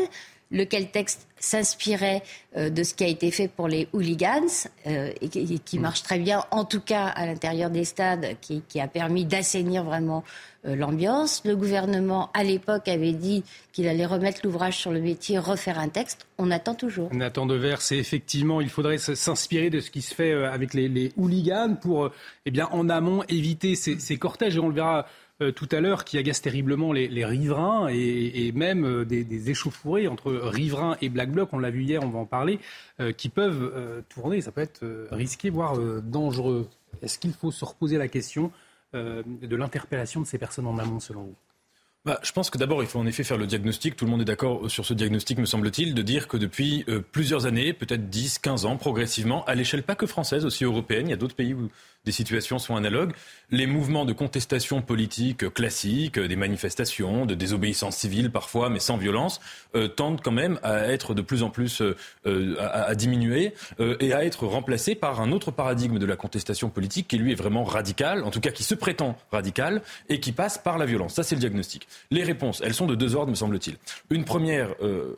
lequel 0.52 0.90
texte 0.90 1.28
s'inspirait 1.40 2.24
euh, 2.56 2.70
de 2.70 2.84
ce 2.84 2.94
qui 2.94 3.04
a 3.04 3.08
été 3.08 3.32
fait 3.32 3.48
pour 3.48 3.68
les 3.68 3.88
hooligans 3.94 4.70
euh, 4.88 5.12
et, 5.22 5.30
qui, 5.30 5.80
marche 5.80 6.04
très 6.04 6.20
bien, 6.20 6.44
en 6.52 6.66
tout 6.66 6.80
cas 6.80 7.06
à 7.06 7.26
l'intérieur 7.26 7.70
des 7.70 7.86
stades, 7.86 8.26
qui, 8.42 8.64
a 8.80 8.88
permis 8.88 9.26
d'assainir 9.26 9.84
vraiment 9.84 10.24
euh, 10.66 10.76
l'ambiance. 10.76 11.44
Le 11.46 11.56
gouvernement, 11.56 12.32
à 12.34 12.44
l'époque, 12.44 12.88
avait 12.88 13.14
dit 13.14 13.44
qu'il 13.72 13.88
allait 13.88 14.06
remettre 14.06 14.42
l'ouvrage 14.44 14.78
sur 14.78 14.92
le 14.92 15.02
métier, 15.02 15.38
refaire 15.38 15.80
un 15.80 15.90
texte. 15.90 16.26
On 16.38 16.50
attend 16.50 16.76
toujours. 16.76 17.14
Nathan 17.14 17.46
Devers, 17.46 17.82
c'est 17.82 17.98
effectivement, 17.98 18.62
il 18.62 18.70
faudrait 18.70 18.98
s'inspirer 18.98 19.70
de 19.70 19.80
ce 19.80 19.92
qui 19.92 20.02
se 20.02 20.14
fait 20.14 20.34
avec 20.34 20.74
les, 20.74 21.12
hooligans 21.18 21.76
pour, 21.80 22.10
eh 22.46 22.52
bien, 22.52 22.68
en 22.72 22.90
amont, 22.90 23.24
éviter 23.30 23.76
ces, 23.76 24.00
ces 24.00 24.18
cortèges. 24.18 24.56
Et 24.56 24.60
on 24.60 24.70
le 24.70 24.76
verra 24.76 25.06
euh, 25.42 25.52
tout 25.52 25.70
à 25.72 25.82
l'heure 25.82 26.04
qui 26.04 26.18
agace 26.18 26.42
terriblement 26.42 26.92
les, 26.94 27.26
riverains 27.26 27.90
et, 27.90 28.52
même 28.54 28.86
euh, 28.86 29.06
des, 29.06 29.50
échauffourées 29.52 30.08
entre 30.08 30.32
riverains 30.32 30.98
et 31.02 31.10
Black 31.10 31.32
Bloc, 31.32 31.50
on 31.54 31.60
l'a 31.60 31.70
vu 31.70 31.84
hier, 31.84 32.02
on 32.04 32.10
va 32.10 32.20
en 32.20 32.26
parler, 32.26 32.60
euh, 33.00 33.12
qui 33.12 33.30
peuvent 33.30 34.04
tourner, 34.10 34.42
ça 34.42 34.52
peut 34.52 34.62
être 34.62 35.08
risqué, 35.12 35.50
voire 35.50 35.78
dangereux. 36.02 36.68
Est-ce 37.02 37.20
qu'il 37.20 37.34
faut 37.34 37.52
se 37.52 37.66
reposer 37.66 37.98
la 37.98 38.08
question 38.08 38.52
de 38.94 39.56
l'interpellation 39.56 40.22
de 40.22 40.26
ces 40.26 40.38
personnes 40.38 40.66
en 40.66 40.78
amont, 40.80 41.00
selon 41.00 41.24
vous? 41.24 41.36
Bah, 42.08 42.20
je 42.24 42.32
pense 42.32 42.50
que 42.50 42.58
d'abord, 42.58 42.82
il 42.82 42.88
faut 42.88 43.00
en 43.00 43.06
effet 43.06 43.24
faire 43.24 43.38
le 43.38 43.46
diagnostic. 43.46 43.96
Tout 43.96 44.06
le 44.06 44.12
monde 44.12 44.22
est 44.22 44.26
d'accord 44.26 44.70
sur 44.72 44.86
ce 44.86 44.94
diagnostic, 44.94 45.38
me 45.38 45.46
semble-t-il, 45.46 45.94
de 45.94 46.02
dire 46.02 46.28
que 46.28 46.38
depuis 46.38 46.86
plusieurs 47.12 47.46
années, 47.46 47.74
peut-être 47.74 48.10
10, 48.10 48.40
15 48.40 48.66
ans, 48.66 48.78
progressivement, 48.78 49.46
à 49.46 49.56
l'échelle 49.56 49.84
pas 49.84 49.96
que 49.96 50.08
française, 50.08 50.46
aussi 50.46 50.64
européenne, 50.64 51.08
il 51.08 51.12
y 51.12 51.14
a 51.14 51.18
d'autres 51.18 51.36
pays 51.36 51.54
où 51.54 51.70
des 52.08 52.12
situations 52.14 52.58
sont 52.58 52.76
analogues. 52.76 53.12
Les 53.52 53.68
mouvements 53.68 54.06
de 54.06 54.14
contestation 54.14 54.82
politique 54.82 55.54
classiques, 55.54 56.18
des 56.18 56.36
manifestations, 56.38 57.26
de 57.26 57.36
désobéissance 57.36 57.98
civile 57.98 58.32
parfois, 58.32 58.70
mais 58.70 58.80
sans 58.80 58.96
violence, 58.96 59.42
euh, 59.76 59.90
tendent 59.90 60.22
quand 60.22 60.32
même 60.32 60.58
à 60.64 60.88
être 60.88 61.14
de 61.14 61.22
plus 61.22 61.44
en 61.44 61.50
plus 61.50 61.82
euh, 61.82 61.96
euh, 62.26 62.56
à, 62.60 62.96
diminuer 62.96 63.54
et 64.00 64.14
à 64.14 64.24
être 64.24 64.48
remplacés 64.48 64.96
par 64.96 65.20
un 65.20 65.32
autre 65.34 65.52
paradigme 65.52 66.00
de 66.00 66.06
la 66.06 66.16
contestation 66.16 66.70
politique 66.70 67.10
qui 67.10 67.18
lui 67.18 67.34
est 67.34 67.36
vraiment 67.36 67.66
radical, 67.66 68.24
en 68.24 68.32
tout 68.32 68.40
cas 68.40 68.52
qui 68.52 68.64
se 68.64 68.74
prétend 68.74 69.18
radical 69.32 69.82
et 70.08 70.22
qui 70.22 70.32
passe 70.32 70.58
par 70.58 70.78
la 70.78 70.86
violence. 70.86 71.14
Ça, 71.16 71.24
c'est 71.24 71.36
le 71.36 71.42
diagnostic. 71.42 71.88
Les 72.12 72.24
réponses, 72.24 72.62
elles 72.64 72.74
sont 72.74 72.86
de 72.86 72.96
deux 72.96 73.16
ordres, 73.16 73.30
me 73.30 73.36
semble-t-il. 73.36 73.78
Une 74.10 74.26
première, 74.26 74.70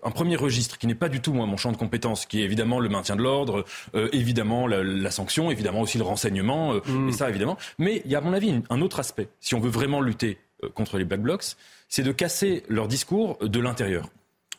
un 0.03 0.11
premier 0.11 0.35
registre 0.35 0.77
qui 0.77 0.87
n'est 0.87 0.95
pas 0.95 1.09
du 1.09 1.21
tout 1.21 1.33
moi 1.33 1.45
mon 1.45 1.57
champ 1.57 1.71
de 1.71 1.77
compétences, 1.77 2.25
qui 2.25 2.41
est 2.41 2.43
évidemment 2.43 2.79
le 2.79 2.89
maintien 2.89 3.15
de 3.15 3.21
l'ordre, 3.21 3.65
évidemment 4.11 4.67
la, 4.67 4.83
la, 4.83 5.11
sanction, 5.11 5.51
évidemment 5.51 5.81
aussi 5.81 5.97
le 5.97 6.03
renseignement, 6.03 6.79
Mm. 6.87 7.09
et 7.09 7.11
ça 7.11 7.29
évidemment. 7.29 7.57
Mais 7.77 8.01
il 8.05 8.11
y 8.11 8.15
a 8.15 8.19
à 8.19 8.21
mon 8.21 8.33
avis 8.33 8.61
un 8.69 8.81
autre 8.81 8.99
aspect, 8.99 9.29
si 9.39 9.55
on 9.55 9.59
veut 9.59 9.69
vraiment 9.69 10.01
lutter 10.01 10.37
euh, 10.63 10.69
contre 10.69 10.97
les 10.97 11.05
Black 11.05 11.21
Blocs, 11.21 11.55
c'est 11.87 12.03
de 12.03 12.11
casser 12.11 12.63
leur 12.67 12.87
discours 12.87 13.37
de 13.41 13.59
l'intérieur. 13.59 14.09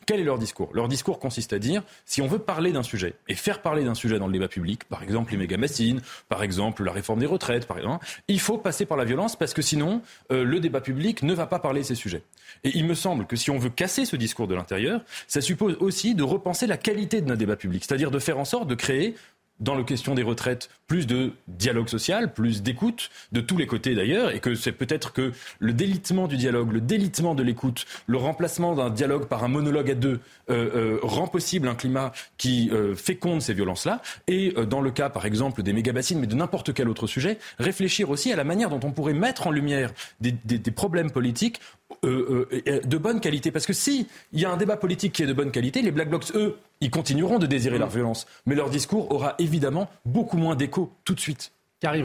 Quel 0.05 0.19
est 0.19 0.23
leur 0.23 0.39
discours? 0.39 0.69
Leur 0.73 0.87
discours 0.87 1.19
consiste 1.19 1.53
à 1.53 1.59
dire, 1.59 1.83
si 2.05 2.21
on 2.21 2.27
veut 2.27 2.39
parler 2.39 2.71
d'un 2.71 2.83
sujet 2.83 3.13
et 3.27 3.35
faire 3.35 3.61
parler 3.61 3.83
d'un 3.83 3.93
sujet 3.93 4.17
dans 4.19 4.27
le 4.27 4.33
débat 4.33 4.47
public, 4.47 4.83
par 4.85 5.03
exemple 5.03 5.31
les 5.31 5.37
méga-machines, 5.37 6.01
par 6.27 6.43
exemple 6.43 6.83
la 6.83 6.91
réforme 6.91 7.19
des 7.19 7.25
retraites, 7.25 7.67
par 7.67 7.77
exemple, 7.77 8.05
il 8.27 8.39
faut 8.39 8.57
passer 8.57 8.85
par 8.85 8.97
la 8.97 9.05
violence 9.05 9.35
parce 9.35 9.53
que 9.53 9.61
sinon, 9.61 10.01
euh, 10.31 10.43
le 10.43 10.59
débat 10.59 10.81
public 10.81 11.23
ne 11.23 11.33
va 11.33 11.45
pas 11.45 11.59
parler 11.59 11.81
de 11.81 11.85
ces 11.85 11.95
sujets. 11.95 12.23
Et 12.63 12.71
il 12.75 12.85
me 12.85 12.95
semble 12.95 13.25
que 13.25 13.35
si 13.35 13.51
on 13.51 13.57
veut 13.57 13.69
casser 13.69 14.05
ce 14.05 14.15
discours 14.15 14.47
de 14.47 14.55
l'intérieur, 14.55 15.01
ça 15.27 15.41
suppose 15.41 15.77
aussi 15.79 16.15
de 16.15 16.23
repenser 16.23 16.67
la 16.67 16.77
qualité 16.77 17.21
de 17.21 17.27
notre 17.27 17.39
débat 17.39 17.55
public, 17.55 17.83
c'est-à-dire 17.85 18.11
de 18.11 18.19
faire 18.19 18.39
en 18.39 18.45
sorte 18.45 18.67
de 18.67 18.75
créer 18.75 19.15
dans 19.61 19.75
la 19.75 19.83
question 19.83 20.15
des 20.15 20.23
retraites, 20.23 20.69
plus 20.87 21.07
de 21.07 21.31
dialogue 21.47 21.87
social, 21.87 22.33
plus 22.33 22.61
d'écoute, 22.61 23.09
de 23.31 23.39
tous 23.39 23.55
les 23.55 23.67
côtés 23.67 23.95
d'ailleurs, 23.95 24.31
et 24.31 24.39
que 24.39 24.55
c'est 24.55 24.71
peut-être 24.71 25.13
que 25.13 25.31
le 25.59 25.71
délitement 25.73 26.27
du 26.27 26.35
dialogue, 26.35 26.73
le 26.73 26.81
délitement 26.81 27.35
de 27.35 27.43
l'écoute, 27.43 27.85
le 28.07 28.17
remplacement 28.17 28.75
d'un 28.75 28.89
dialogue 28.89 29.27
par 29.27 29.43
un 29.43 29.47
monologue 29.47 29.91
à 29.91 29.95
deux 29.95 30.19
euh, 30.49 30.97
euh, 30.97 30.99
rend 31.03 31.27
possible 31.27 31.67
un 31.67 31.75
climat 31.75 32.11
qui 32.37 32.69
euh, 32.71 32.95
féconde 32.95 33.41
ces 33.41 33.53
violences-là. 33.53 34.01
Et 34.27 34.53
dans 34.67 34.81
le 34.81 34.91
cas, 34.91 35.09
par 35.09 35.25
exemple, 35.25 35.63
des 35.63 35.73
méga-bassines, 35.73 36.19
mais 36.19 36.27
de 36.27 36.35
n'importe 36.35 36.73
quel 36.73 36.89
autre 36.89 37.07
sujet, 37.07 37.37
réfléchir 37.59 38.09
aussi 38.09 38.33
à 38.33 38.35
la 38.35 38.43
manière 38.43 38.69
dont 38.69 38.79
on 38.83 38.91
pourrait 38.91 39.13
mettre 39.13 39.47
en 39.47 39.51
lumière 39.51 39.91
des 40.19 40.71
problèmes 40.71 41.11
politiques 41.11 41.59
euh, 42.03 42.47
euh, 42.67 42.79
de 42.81 42.97
bonne 42.97 43.19
qualité. 43.19 43.51
Parce 43.51 43.65
que 43.65 43.73
si 43.73 44.07
il 44.33 44.39
y 44.39 44.45
a 44.45 44.51
un 44.51 44.57
débat 44.57 44.77
politique 44.77 45.13
qui 45.13 45.23
est 45.23 45.27
de 45.27 45.33
bonne 45.33 45.51
qualité, 45.51 45.81
les 45.81 45.91
Black 45.91 46.09
Blocs, 46.09 46.31
eux, 46.35 46.57
ils 46.79 46.91
continueront 46.91 47.39
de 47.39 47.47
désirer 47.47 47.77
leur 47.77 47.89
violence. 47.89 48.25
Mais 48.45 48.55
leur 48.55 48.69
discours 48.69 49.11
aura 49.11 49.35
évidemment 49.39 49.89
beaucoup 50.05 50.37
moins 50.37 50.55
d'écho 50.55 50.91
tout 51.03 51.13
de 51.13 51.19
suite. 51.19 51.51
Carrie 51.79 52.03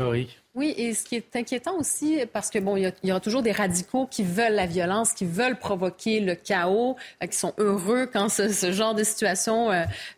oui, 0.54 0.72
et 0.78 0.94
ce 0.94 1.04
qui 1.04 1.16
est 1.16 1.36
inquiétant 1.36 1.76
aussi, 1.76 2.18
parce 2.32 2.48
que 2.48 2.58
bon, 2.58 2.78
il 2.78 2.90
y, 3.04 3.10
aura 3.10 3.20
toujours 3.20 3.42
des 3.42 3.52
radicaux 3.52 4.06
qui 4.10 4.22
veulent 4.22 4.54
la 4.54 4.64
violence, 4.64 5.12
qui 5.12 5.26
veulent 5.26 5.58
provoquer 5.58 6.18
le 6.20 6.34
chaos, 6.34 6.96
euh, 7.22 7.26
qui 7.26 7.36
sont 7.36 7.52
heureux 7.58 8.08
quand 8.10 8.30
ce, 8.30 8.72
genre 8.72 8.94
de 8.94 9.04
situation 9.04 9.68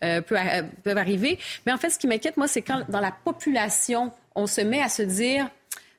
peut, 0.01 0.37
peut 0.85 0.97
arriver. 0.97 1.41
Mais 1.67 1.73
en 1.73 1.77
fait, 1.77 1.91
ce 1.91 1.99
qui 1.99 2.07
m'inquiète, 2.07 2.37
moi, 2.37 2.47
c'est 2.47 2.63
quand 2.63 2.89
dans 2.89 3.01
la 3.01 3.11
population, 3.11 4.13
on 4.37 4.47
se 4.47 4.61
met 4.61 4.81
à 4.81 4.89
se 4.89 5.03
dire 5.03 5.49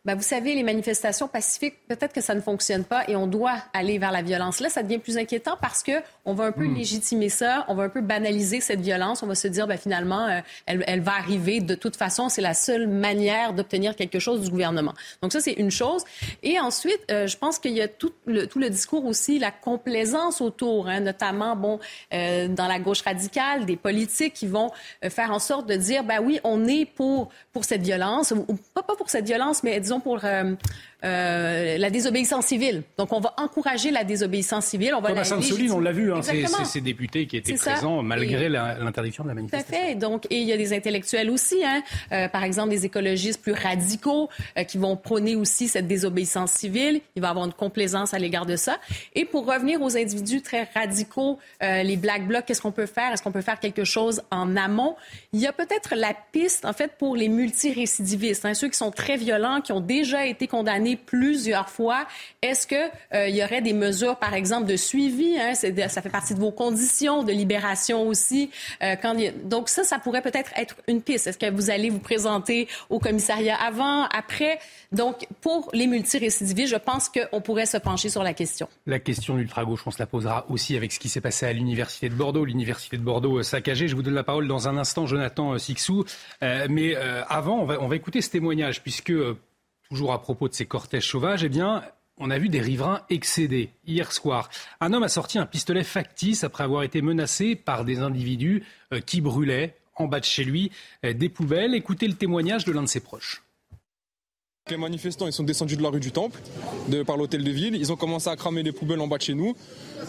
ben, 0.05 0.15
vous 0.15 0.23
savez, 0.23 0.55
les 0.55 0.63
manifestations 0.63 1.27
pacifiques, 1.27 1.75
peut-être 1.89 2.13
que 2.13 2.21
ça 2.21 2.33
ne 2.33 2.39
fonctionne 2.39 2.85
pas 2.85 3.03
et 3.09 3.17
on 3.17 3.27
doit 3.27 3.55
aller 3.73 3.97
vers 3.97 4.13
la 4.13 4.21
violence. 4.21 4.61
Là, 4.61 4.69
ça 4.69 4.81
devient 4.81 4.97
plus 4.97 5.17
inquiétant 5.17 5.57
parce 5.59 5.83
que 5.83 5.91
on 6.23 6.33
va 6.33 6.45
un 6.45 6.51
peu 6.53 6.65
hmm. 6.65 6.75
légitimer 6.75 7.27
ça, 7.27 7.65
on 7.67 7.75
va 7.75 7.83
un 7.83 7.89
peu 7.89 7.99
banaliser 7.99 8.61
cette 8.61 8.79
violence, 8.79 9.23
on 9.23 9.27
va 9.27 9.35
se 9.35 9.49
dire, 9.49 9.67
ben, 9.67 9.77
finalement, 9.77 10.27
euh, 10.27 10.39
elle, 10.65 10.85
elle, 10.87 11.01
va 11.01 11.15
arriver 11.15 11.59
de 11.59 11.75
toute 11.75 11.97
façon, 11.97 12.29
c'est 12.29 12.41
la 12.41 12.53
seule 12.53 12.87
manière 12.87 13.53
d'obtenir 13.53 13.93
quelque 13.93 14.19
chose 14.19 14.41
du 14.41 14.49
gouvernement. 14.49 14.93
Donc 15.21 15.33
ça, 15.33 15.41
c'est 15.41 15.51
une 15.51 15.71
chose. 15.71 16.05
Et 16.43 16.61
ensuite, 16.61 17.01
euh, 17.11 17.27
je 17.27 17.37
pense 17.37 17.59
qu'il 17.59 17.73
y 17.73 17.81
a 17.81 17.89
tout 17.89 18.13
le, 18.25 18.47
tout 18.47 18.59
le 18.59 18.69
discours 18.69 19.05
aussi, 19.05 19.37
la 19.37 19.51
complaisance 19.51 20.39
autour, 20.39 20.87
hein, 20.87 21.01
notamment, 21.01 21.57
bon, 21.57 21.77
euh, 22.13 22.47
dans 22.47 22.67
la 22.67 22.79
gauche 22.79 23.01
radicale, 23.01 23.65
des 23.65 23.75
politiques 23.75 24.33
qui 24.33 24.47
vont 24.47 24.71
faire 25.09 25.31
en 25.31 25.39
sorte 25.39 25.67
de 25.67 25.75
dire, 25.75 26.05
ben 26.05 26.19
oui, 26.23 26.39
on 26.45 26.65
est 26.67 26.85
pour, 26.85 27.29
pour 27.51 27.65
cette 27.65 27.81
violence, 27.81 28.31
ou 28.31 28.57
pas, 28.73 28.83
pas 28.83 28.95
pour 28.95 29.09
cette 29.09 29.25
violence, 29.25 29.61
mais 29.63 29.88
disons 29.89 29.99
pour 29.99 30.19
euh, 30.23 30.53
euh, 31.05 31.77
la 31.77 31.89
désobéissance 31.89 32.47
civile. 32.47 32.83
Donc, 32.97 33.13
on 33.13 33.21
va 33.21 33.33
encourager 33.37 33.89
la 33.89 34.03
désobéissance 34.03 34.65
civile. 34.65 34.93
On 34.93 35.01
va 35.01 35.09
Thomas 35.09 35.23
Sainte-Soline, 35.23 35.71
on 35.71 35.79
l'a 35.79 35.93
vu, 35.93 36.11
hein, 36.11 36.21
c'est 36.21 36.45
ces 36.65 36.81
députés 36.81 37.25
qui 37.25 37.37
étaient 37.37 37.53
présents 37.53 38.03
malgré 38.03 38.49
l'interdiction 38.49 39.23
de 39.23 39.29
la 39.29 39.35
manifestation. 39.35 39.77
Tout 39.77 39.83
à 39.83 39.87
fait. 39.87 39.95
Donc, 39.95 40.25
et 40.29 40.39
il 40.39 40.47
y 40.47 40.51
a 40.51 40.57
des 40.57 40.73
intellectuels 40.73 41.29
aussi, 41.29 41.63
hein, 41.63 41.81
euh, 42.11 42.27
par 42.27 42.43
exemple 42.43 42.69
des 42.69 42.85
écologistes 42.85 43.41
plus 43.41 43.53
radicaux 43.53 44.29
euh, 44.57 44.63
qui 44.63 44.77
vont 44.77 44.97
prôner 44.97 45.35
aussi 45.35 45.69
cette 45.69 45.87
désobéissance 45.87 46.51
civile. 46.51 46.99
Il 47.15 47.21
va 47.21 47.29
y 47.29 47.31
avoir 47.31 47.45
une 47.45 47.53
complaisance 47.53 48.13
à 48.13 48.19
l'égard 48.19 48.45
de 48.45 48.57
ça. 48.57 48.77
Et 49.15 49.23
pour 49.23 49.45
revenir 49.45 49.81
aux 49.81 49.95
individus 49.95 50.41
très 50.41 50.67
radicaux, 50.75 51.39
les 51.61 51.95
Black 51.95 52.27
Blocs, 52.27 52.43
qu'est-ce 52.45 52.61
qu'on 52.61 52.71
peut 52.71 52.85
faire? 52.85 53.13
Est-ce 53.13 53.23
qu'on 53.23 53.31
peut 53.31 53.41
faire 53.41 53.59
quelque 53.59 53.83
chose 53.83 54.21
en 54.31 54.57
amont? 54.57 54.95
Il 55.31 55.39
y 55.39 55.47
a 55.47 55.53
peut-être 55.53 55.95
la 55.95 56.13
piste, 56.31 56.65
en 56.65 56.73
fait, 56.73 56.93
pour 56.97 57.15
les 57.15 57.29
multirécidivistes, 57.29 58.45
hein, 58.45 58.53
ceux 58.53 58.67
qui 58.67 58.77
sont 58.77 58.91
très 58.91 59.17
violents, 59.17 59.61
qui 59.61 59.71
ont 59.71 59.79
déjà 59.79 60.25
été 60.25 60.47
condamnés 60.47 60.88
plusieurs 60.95 61.69
fois. 61.69 62.07
Est-ce 62.41 62.67
qu'il 62.67 62.91
euh, 63.13 63.29
y 63.29 63.43
aurait 63.43 63.61
des 63.61 63.73
mesures, 63.73 64.17
par 64.17 64.33
exemple, 64.33 64.67
de 64.67 64.75
suivi? 64.75 65.37
Hein? 65.39 65.53
ça 65.55 66.01
fait 66.01 66.09
partie 66.09 66.33
de 66.33 66.39
vos 66.39 66.51
conditions 66.51 67.23
de 67.23 67.31
libération 67.31 68.07
aussi. 68.07 68.49
Euh, 68.83 68.95
Donc 69.43 69.69
ça, 69.69 69.83
ça 69.83 69.99
pourrait 69.99 70.21
peut-être 70.21 70.51
être 70.55 70.75
une 70.87 71.01
piste. 71.01 71.27
Est-ce 71.27 71.37
que 71.37 71.49
vous 71.49 71.69
allez 71.69 71.89
vous 71.89 71.99
présenter 71.99 72.67
au 72.89 72.99
commissariat 72.99 73.55
avant, 73.55 74.05
après? 74.05 74.59
Donc, 74.91 75.27
pour 75.41 75.69
les 75.73 75.87
multirécidivistes, 75.87 76.71
je 76.71 76.77
pense 76.77 77.09
qu'on 77.09 77.41
pourrait 77.41 77.65
se 77.65 77.77
pencher 77.77 78.09
sur 78.09 78.23
la 78.23 78.33
question. 78.33 78.67
La 78.87 78.99
question 78.99 79.35
d'ultra-gauche, 79.35 79.83
on 79.85 79.91
se 79.91 79.99
la 79.99 80.07
posera 80.07 80.45
aussi 80.49 80.75
avec 80.75 80.91
ce 80.91 80.99
qui 80.99 81.09
s'est 81.09 81.21
passé 81.21 81.45
à 81.45 81.53
l'Université 81.53 82.09
de 82.09 82.15
Bordeaux. 82.15 82.45
L'Université 82.45 82.97
de 82.97 83.03
Bordeaux 83.03 83.39
euh, 83.39 83.43
saccagée. 83.43 83.87
Je 83.87 83.95
vous 83.95 84.01
donne 84.01 84.15
la 84.15 84.23
parole 84.23 84.47
dans 84.47 84.67
un 84.67 84.77
instant, 84.77 85.05
Jonathan 85.05 85.57
Sixou. 85.57 86.05
mais 86.41 86.95
avant, 86.95 87.59
on 87.59 87.65
va, 87.65 87.81
on 87.81 87.87
va 87.87 87.95
écouter 87.95 88.21
ce 88.21 88.29
témoignage, 88.29 88.81
puisque 88.81 89.13
Toujours 89.89 90.13
à 90.13 90.21
propos 90.21 90.47
de 90.47 90.53
ces 90.53 90.67
cortèges 90.67 91.07
sauvages, 91.07 91.43
eh 91.43 91.49
bien, 91.49 91.83
on 92.19 92.29
a 92.29 92.37
vu 92.37 92.47
des 92.47 92.61
riverains 92.61 93.01
excédés 93.09 93.71
hier 93.87 94.11
soir. 94.11 94.49
Un 94.81 94.93
homme 94.93 95.01
a 95.01 95.09
sorti 95.09 95.39
un 95.39 95.47
pistolet 95.47 95.83
factice 95.83 96.43
après 96.43 96.63
avoir 96.63 96.83
été 96.83 97.01
menacé 97.01 97.55
par 97.55 97.85
des 97.85 97.99
individus 97.99 98.63
euh, 98.93 98.99
qui 98.99 99.19
brûlaient 99.19 99.75
en 99.95 100.05
bas 100.05 100.19
de 100.19 100.25
chez 100.25 100.43
lui 100.43 100.71
euh, 101.05 101.13
des 101.13 101.29
poubelles. 101.29 101.73
Écoutez 101.73 102.07
le 102.07 102.13
témoignage 102.13 102.65
de 102.65 102.71
l'un 102.71 102.83
de 102.83 102.87
ses 102.87 102.99
proches. 102.99 103.41
Les 104.69 104.77
manifestants 104.77 105.25
ils 105.25 105.33
sont 105.33 105.43
descendus 105.43 105.77
de 105.77 105.81
la 105.81 105.89
rue 105.89 105.99
du 105.99 106.11
Temple, 106.11 106.39
par 107.05 107.17
l'hôtel 107.17 107.43
de 107.43 107.51
ville. 107.51 107.75
Ils 107.75 107.91
ont 107.91 107.95
commencé 107.95 108.29
à 108.29 108.35
cramer 108.35 108.61
les 108.61 108.71
poubelles 108.71 108.99
en 108.99 109.07
bas 109.07 109.17
de 109.17 109.23
chez 109.23 109.33
nous. 109.33 109.55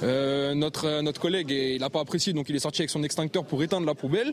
Euh, 0.02 0.54
notre, 0.54 1.00
notre 1.00 1.20
collègue, 1.20 1.50
il 1.50 1.80
n'a 1.80 1.90
pas 1.90 2.00
apprécié, 2.00 2.32
donc 2.32 2.48
il 2.48 2.56
est 2.56 2.60
sorti 2.60 2.82
avec 2.82 2.90
son 2.90 3.02
extincteur 3.02 3.44
pour 3.44 3.62
éteindre 3.62 3.86
la 3.86 3.94
poubelle. 3.94 4.32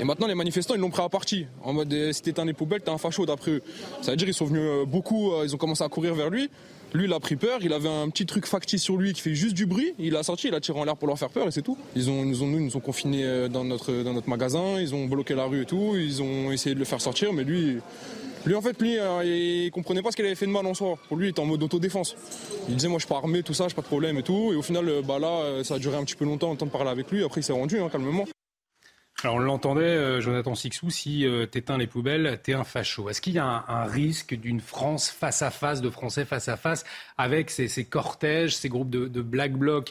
Et 0.00 0.04
maintenant, 0.04 0.26
les 0.26 0.34
manifestants, 0.34 0.74
ils 0.74 0.80
l'ont 0.80 0.90
pris 0.90 1.02
à 1.02 1.08
partie. 1.08 1.46
En 1.62 1.72
mode, 1.72 1.92
euh, 1.92 2.12
si 2.12 2.22
t'éteins 2.22 2.44
les 2.44 2.52
poubelles, 2.54 2.80
t'es 2.80 2.90
un 2.90 2.98
facho 2.98 3.24
d'après 3.24 3.52
eux. 3.52 3.62
Ça 4.02 4.10
veut 4.10 4.16
dire 4.16 4.26
qu'ils 4.26 4.34
sont 4.34 4.46
venus 4.46 4.62
euh, 4.64 4.84
beaucoup, 4.84 5.32
ils 5.44 5.54
ont 5.54 5.58
commencé 5.58 5.84
à 5.84 5.88
courir 5.88 6.14
vers 6.14 6.30
lui. 6.30 6.50
Lui, 6.94 7.04
il 7.04 7.12
a 7.12 7.20
pris 7.20 7.36
peur. 7.36 7.58
Il 7.62 7.72
avait 7.72 7.88
un 7.88 8.08
petit 8.08 8.24
truc 8.26 8.46
factice 8.46 8.82
sur 8.82 8.96
lui 8.96 9.12
qui 9.12 9.20
fait 9.20 9.34
juste 9.34 9.54
du 9.54 9.66
bruit. 9.66 9.92
Il 9.98 10.16
a 10.16 10.22
sorti, 10.22 10.48
il 10.48 10.54
a 10.54 10.60
tiré 10.60 10.80
en 10.80 10.84
l'air 10.84 10.96
pour 10.96 11.06
leur 11.06 11.18
faire 11.18 11.28
peur 11.28 11.46
et 11.46 11.50
c'est 11.50 11.62
tout. 11.62 11.76
Ils 11.94 12.06
nous 12.06 12.42
ont, 12.42 12.46
nous, 12.46 12.60
nous 12.60 12.76
ont 12.76 12.80
confinés 12.80 13.48
dans 13.50 13.62
notre, 13.62 13.92
dans 14.02 14.14
notre 14.14 14.28
magasin. 14.28 14.80
Ils 14.80 14.94
ont 14.94 15.04
bloqué 15.04 15.34
la 15.34 15.44
rue 15.44 15.62
et 15.62 15.66
tout. 15.66 15.96
Ils 15.96 16.22
ont 16.22 16.50
essayé 16.50 16.74
de 16.74 16.80
le 16.80 16.86
faire 16.86 17.02
sortir, 17.02 17.34
mais 17.34 17.44
lui, 17.44 17.76
lui, 18.46 18.54
en 18.54 18.62
fait, 18.62 18.80
lui, 18.80 18.98
euh, 18.98 19.24
il 19.24 19.70
comprenait 19.70 20.02
pas 20.02 20.10
ce 20.10 20.16
qu'il 20.16 20.24
avait 20.24 20.34
fait 20.34 20.46
de 20.46 20.50
mal 20.50 20.66
en 20.66 20.74
soi. 20.74 20.98
Pour 21.08 21.16
lui, 21.16 21.26
il 21.26 21.30
était 21.30 21.40
en 21.40 21.46
mode 21.46 21.62
autodéfense. 21.62 22.16
Il 22.68 22.76
disait, 22.76 22.88
moi, 22.88 22.98
je 22.98 23.04
suis 23.04 23.12
pas 23.12 23.18
armé, 23.18 23.42
tout 23.42 23.54
ça, 23.54 23.68
j'ai 23.68 23.74
pas 23.74 23.82
de 23.82 23.86
problème 23.86 24.18
et 24.18 24.22
tout. 24.22 24.52
Et 24.52 24.56
au 24.56 24.62
final, 24.62 24.88
euh, 24.88 25.02
bah 25.02 25.18
là, 25.18 25.28
euh, 25.28 25.64
ça 25.64 25.74
a 25.74 25.78
duré 25.78 25.96
un 25.96 26.04
petit 26.04 26.16
peu 26.16 26.24
longtemps, 26.24 26.52
le 26.52 26.58
temps 26.58 26.66
de 26.66 26.70
parler 26.70 26.90
avec 26.90 27.10
lui. 27.10 27.24
Après, 27.24 27.40
il 27.40 27.44
s'est 27.44 27.52
rendu, 27.52 27.80
hein, 27.80 27.88
calmement. 27.90 28.26
Alors, 29.24 29.36
on 29.36 29.40
l'entendait, 29.40 30.20
Jonathan 30.20 30.54
Sixou, 30.54 30.90
si 30.90 31.26
t'éteins 31.50 31.76
les 31.76 31.88
poubelles, 31.88 32.38
t'es 32.40 32.52
un 32.52 32.62
facho. 32.62 33.10
Est-ce 33.10 33.20
qu'il 33.20 33.32
y 33.32 33.40
a 33.40 33.64
un, 33.66 33.84
risque 33.84 34.36
d'une 34.36 34.60
France 34.60 35.10
face 35.10 35.42
à 35.42 35.50
face, 35.50 35.80
de 35.80 35.90
Français 35.90 36.24
face 36.24 36.48
à 36.48 36.56
face, 36.56 36.84
avec 37.16 37.50
ces, 37.50 37.84
cortèges, 37.84 38.56
ces 38.56 38.68
groupes 38.68 38.90
de, 38.90 39.20
black 39.20 39.54
bloc 39.54 39.90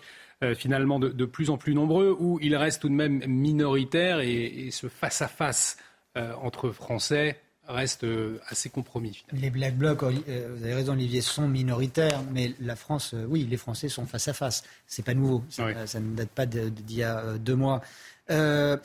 finalement 0.56 0.98
de, 0.98 1.26
plus 1.26 1.50
en 1.50 1.58
plus 1.58 1.74
nombreux, 1.74 2.16
où 2.18 2.40
il 2.42 2.56
reste 2.56 2.84
tout 2.84 2.88
de 2.88 2.94
même 2.94 3.22
minoritaire 3.28 4.22
et, 4.22 4.70
ce 4.72 4.88
face 4.88 5.22
à 5.22 5.28
face 5.28 5.76
entre 6.16 6.70
Français 6.70 7.38
reste 7.68 8.04
euh, 8.04 8.40
assez 8.50 8.70
compromis. 8.70 9.24
Les 9.34 9.50
Black 9.50 9.76
Blocs, 9.76 10.04
euh, 10.04 10.56
vous 10.56 10.64
avez 10.64 10.74
raison, 10.74 10.94
Olivier, 10.94 11.22
sont 11.22 11.48
minoritaires, 11.48 12.22
mais 12.32 12.54
la 12.62 12.76
France, 12.76 13.14
euh, 13.14 13.26
oui, 13.28 13.48
les 13.50 13.58
Français 13.58 13.90
sont 13.90 14.06
face 14.06 14.28
à 14.28 14.34
face. 14.34 14.64
C'est 14.88 15.04
pas 15.04 15.14
nouveau. 15.14 15.44
Ça, 15.50 16.00
ne 16.00 16.16
date 16.16 16.30
pas 16.30 16.46
d'il 16.46 16.96
y 16.96 17.04
a 17.04 17.38
deux 17.38 17.56
mois. 17.56 17.82
là, 18.30 18.80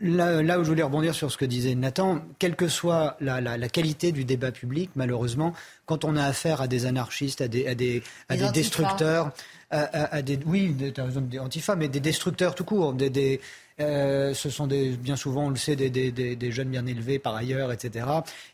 où 0.00 0.64
je 0.64 0.68
voulais 0.68 0.82
rebondir 0.82 1.14
sur 1.14 1.30
ce 1.30 1.36
que 1.36 1.44
disait 1.44 1.74
Nathan, 1.74 2.24
quelle 2.38 2.56
que 2.56 2.68
soit 2.68 3.16
la, 3.20 3.68
qualité 3.68 4.12
du 4.12 4.24
débat 4.24 4.50
public, 4.50 4.90
malheureusement, 4.96 5.54
quand 5.86 6.04
on 6.04 6.16
a 6.16 6.24
affaire 6.24 6.60
à 6.60 6.68
des 6.68 6.86
anarchistes, 6.86 7.40
à 7.40 7.48
des, 7.48 7.66
à 7.66 7.74
des, 7.74 8.02
à 8.28 8.36
des 8.36 8.50
destructeurs, 8.50 9.32
à, 9.70 10.22
des, 10.22 10.38
oui, 10.46 10.70
des, 10.70 10.90
des 10.90 11.38
antifas, 11.38 11.76
mais 11.76 11.88
des 11.88 12.00
destructeurs 12.00 12.54
tout 12.54 12.64
court, 12.64 12.94
des, 12.94 13.40
euh, 13.80 14.34
ce 14.34 14.50
sont 14.50 14.66
des, 14.66 14.90
bien 14.90 15.16
souvent, 15.16 15.46
on 15.46 15.50
le 15.50 15.56
sait, 15.56 15.76
des, 15.76 16.50
jeunes 16.50 16.68
bien 16.68 16.86
élevés 16.86 17.18
par 17.18 17.34
ailleurs, 17.34 17.72
etc. 17.72 18.06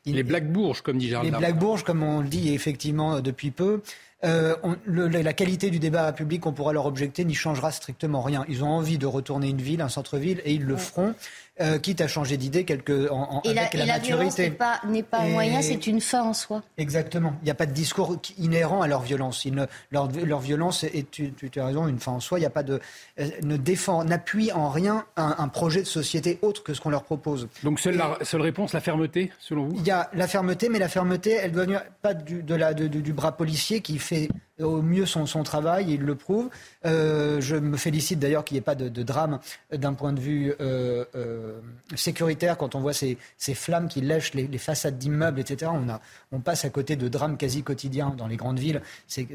les 0.07 0.23
Black 0.23 0.51
Bourges, 0.51 0.83
comme 0.83 0.99
dit 0.99 1.09
Gérald 1.09 1.31
Les 1.31 1.37
Black 1.37 1.59
Bourges, 1.59 1.85
comme 1.85 2.03
on 2.03 2.21
le 2.21 2.29
dit 2.29 2.55
effectivement 2.55 3.21
depuis 3.21 3.51
peu. 3.51 3.81
Euh, 4.25 4.57
la 4.87 5.33
qualité 5.33 5.71
du 5.71 5.79
débat 5.79 6.13
public, 6.13 6.45
on 6.47 6.53
pourra 6.53 6.73
leur 6.73 6.87
objecter, 6.87 7.25
n'y 7.25 7.35
changera 7.35 7.71
strictement 7.71 8.21
rien. 8.21 8.45
Ils 8.49 8.65
ont 8.65 8.71
envie 8.71 8.99
de 8.99 9.07
retourner 9.07 9.49
une 9.49 9.61
ville, 9.61 9.81
un 9.81 9.89
centre-ville, 9.89 10.41
et 10.45 10.55
ils 10.55 10.65
le 10.65 10.77
feront. 10.77 11.15
Euh, 11.61 11.79
quitte 11.79 12.01
à 12.01 12.07
changer 12.07 12.37
d'idée 12.37 12.65
quelque, 12.65 13.11
en, 13.11 13.41
et 13.45 13.59
avec 13.59 13.75
la, 13.75 13.83
et 13.83 13.87
la, 13.87 13.99
violence 13.99 14.39
n'est 14.39 14.51
pas, 14.51 14.81
pas 15.11 15.19
un 15.19 15.29
moyen, 15.29 15.61
c'est 15.61 15.89
une 15.89 16.01
fin 16.01 16.23
en 16.23 16.33
soi. 16.33 16.63
Exactement. 16.77 17.35
Il 17.43 17.47
n'y 17.47 17.51
a 17.51 17.55
pas 17.55 17.67
de 17.67 17.73
discours 17.73 18.17
inhérent 18.39 18.81
à 18.81 18.87
leur 18.87 19.03
violence. 19.03 19.45
leur, 19.91 20.09
leur, 20.25 20.39
violence 20.39 20.85
est, 20.85 21.11
tu, 21.11 21.33
tu, 21.33 21.61
as 21.61 21.67
raison, 21.67 21.89
une 21.89 21.99
fin 21.99 22.13
en 22.13 22.21
soi. 22.21 22.39
Il 22.39 22.43
n'y 22.43 22.47
a 22.47 22.51
pas 22.51 22.63
de, 22.63 22.79
euh, 23.19 23.29
ne 23.43 23.57
défend, 23.57 24.05
n'appuie 24.05 24.53
en 24.53 24.69
rien 24.69 25.05
un, 25.17 25.49
projet 25.49 25.81
de 25.81 25.87
société 25.87 26.39
autre 26.43 26.63
que 26.63 26.75
ce 26.75 26.81
qu'on 26.81 26.91
leur 26.91 27.03
propose. 27.03 27.49
Donc 27.65 27.81
seule, 27.81 27.97
la, 27.97 28.19
seule 28.23 28.43
réponse, 28.43 28.73
la 28.73 28.81
fermeté, 28.81 29.33
selon 29.41 29.65
vous? 29.65 29.77
Il 29.77 29.87
y 29.87 29.91
a 29.91 30.11
la 30.13 30.29
fermeté, 30.29 30.69
mais 30.69 30.79
la 30.79 30.89
fermeté, 30.89 31.33
elle 31.33 31.51
doit 31.51 31.65
venir 31.65 31.83
pas 32.03 32.15
du, 32.15 32.45
de 32.45 32.55
la, 32.55 32.73
du 32.73 33.13
bras 33.13 33.37
policier 33.37 33.81
qui 33.81 33.99
fait 33.99 34.29
au 34.61 34.83
mieux 34.83 35.07
son, 35.07 35.27
son 35.27 35.43
travail, 35.43 35.93
il 35.93 36.03
le 36.03 36.15
prouve. 36.15 36.49
Euh, 36.85 37.41
je 37.41 37.57
me 37.57 37.77
félicite 37.77 38.19
d'ailleurs 38.19 38.45
qu'il 38.45 38.55
n'y 38.55 38.59
ait 38.59 38.63
pas 38.63 38.75
de, 38.75 39.03
drame 39.03 39.39
d'un 39.73 39.95
point 39.95 40.13
de 40.13 40.21
vue 40.21 40.55
euh, 40.61 41.05
euh, 41.15 41.61
sécuritaire 41.95 42.57
quand 42.57 42.75
on 42.75 42.81
voit 42.81 42.93
ces, 42.93 43.19
ces 43.37 43.55
flammes 43.55 43.89
qui 43.89 44.01
lèchent 44.01 44.35
les, 44.35 44.59
façades 44.59 44.99
d'immeubles, 44.99 45.41
etc. 45.41 45.71
On, 45.75 45.89
a, 45.89 46.01
on 46.33 46.41
passe 46.41 46.65
à 46.65 46.71
côté 46.71 46.97
de 46.97 47.09
drames 47.09 47.37
quasi 47.37 47.63
quotidiens 47.63 48.15
dans 48.17 48.27
les 48.27 48.37
grandes 48.37 48.59
villes. 48.59 48.83
C'est 49.07 49.29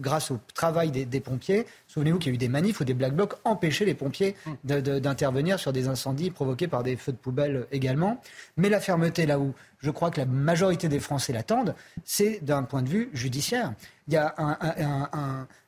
grâce 0.00 0.30
au 0.30 0.38
travail 0.54 0.90
des, 0.90 1.20
pompiers. 1.20 1.66
Souvenez-vous 1.96 2.18
qu'il 2.18 2.30
y 2.30 2.34
a 2.34 2.34
eu 2.34 2.38
des 2.38 2.50
manifs 2.50 2.78
où 2.80 2.84
des 2.84 2.92
black 2.92 3.14
blocs 3.14 3.36
empêchaient 3.44 3.86
les 3.86 3.94
pompiers 3.94 4.36
d'intervenir 4.64 5.58
sur 5.58 5.72
des 5.72 5.88
incendies 5.88 6.30
provoqués 6.30 6.68
par 6.68 6.82
des 6.82 6.94
feux 6.94 7.12
de 7.12 7.16
poubelle 7.16 7.66
également. 7.72 8.20
Mais 8.58 8.68
la 8.68 8.80
fermeté, 8.80 9.24
là 9.24 9.38
où 9.38 9.54
je 9.80 9.90
crois 9.90 10.10
que 10.10 10.20
la 10.20 10.26
majorité 10.26 10.90
des 10.90 11.00
Français 11.00 11.32
l'attendent, 11.32 11.74
c'est 12.04 12.44
d'un 12.44 12.64
point 12.64 12.82
de 12.82 12.90
vue 12.90 13.08
judiciaire. 13.14 13.72
Il 14.08 14.12
y 14.12 14.18
a 14.18 14.34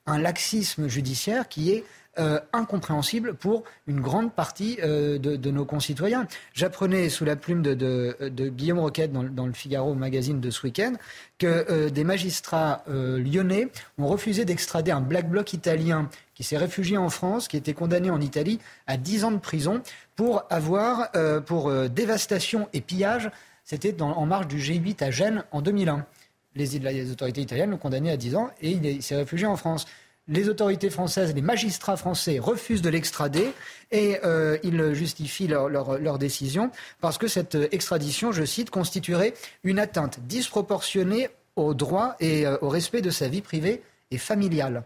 un, 0.06 0.18
laxisme 0.18 0.86
judiciaire 0.86 1.48
qui 1.48 1.70
est 1.72 1.84
euh, 2.18 2.40
incompréhensible 2.52 3.34
pour 3.34 3.64
une 3.86 4.00
grande 4.00 4.32
partie 4.32 4.78
euh, 4.82 5.18
de, 5.18 5.50
nos 5.50 5.64
concitoyens. 5.64 6.26
J'apprenais 6.52 7.08
sous 7.08 7.24
la 7.24 7.36
plume 7.36 7.62
de, 7.62 8.16
Guillaume 8.50 8.80
Roquette 8.80 9.12
dans, 9.12 9.46
le 9.46 9.52
Figaro 9.52 9.94
magazine 9.94 10.40
de 10.40 10.50
ce 10.50 10.66
week-end 10.66 10.94
que 11.38 11.46
euh, 11.46 11.90
des 11.90 12.04
magistrats 12.04 12.84
lyonnais 12.88 13.68
ont 13.98 14.06
refusé 14.06 14.44
d'extrader 14.44 14.90
un 14.90 15.00
black 15.00 15.28
bloc 15.28 15.52
italien 15.52 16.08
qui 16.34 16.44
s'est 16.44 16.58
réfugié 16.58 16.96
en 16.96 17.08
France, 17.08 17.48
qui 17.48 17.56
était 17.56 17.74
condamné 17.74 18.10
en 18.10 18.20
Italie 18.20 18.58
à 18.86 18.96
10 18.96 19.24
ans 19.24 19.32
de 19.32 19.38
prison 19.38 19.82
pour 20.16 20.44
avoir, 20.50 21.10
pour 21.46 21.72
dévastation 21.88 22.68
et 22.72 22.80
pillage 22.80 23.30
c'était 23.68 24.00
en 24.00 24.24
marge 24.24 24.48
du 24.48 24.56
G8 24.56 25.04
à 25.04 25.10
Gênes 25.10 25.44
en 25.52 25.60
2001. 25.60 26.06
Les, 26.54 27.10
autorités 27.10 27.42
italiennes 27.42 27.70
l'ont 27.70 27.76
condamné 27.76 28.10
à 28.10 28.16
10 28.16 28.34
ans 28.34 28.50
et 28.62 28.70
il 28.70 29.02
s'est 29.02 29.14
réfugié 29.14 29.46
en 29.46 29.56
France 29.56 29.84
les 30.28 30.48
autorités 30.48 30.90
françaises, 30.90 31.34
les 31.34 31.42
magistrats 31.42 31.96
français 31.96 32.38
refusent 32.38 32.82
de 32.82 32.90
l'extrader 32.90 33.52
et 33.90 34.18
euh, 34.24 34.58
ils 34.62 34.94
justifient 34.94 35.48
leur, 35.48 36.18
décision 36.18 36.70
parce 37.00 37.18
que 37.18 37.28
cette 37.28 37.56
extradition, 37.72 38.30
je 38.32 38.44
cite, 38.44 38.70
constituerait 38.70 39.34
une 39.64 39.78
atteinte 39.78 40.20
disproportionnée 40.20 41.30
au 41.56 41.74
droit 41.74 42.14
et 42.20 42.46
euh, 42.46 42.56
au 42.60 42.68
respect 42.68 43.00
de 43.00 43.10
sa 43.10 43.28
vie 43.28 43.40
privée 43.40 43.82
et 44.10 44.18
familiale. 44.18 44.84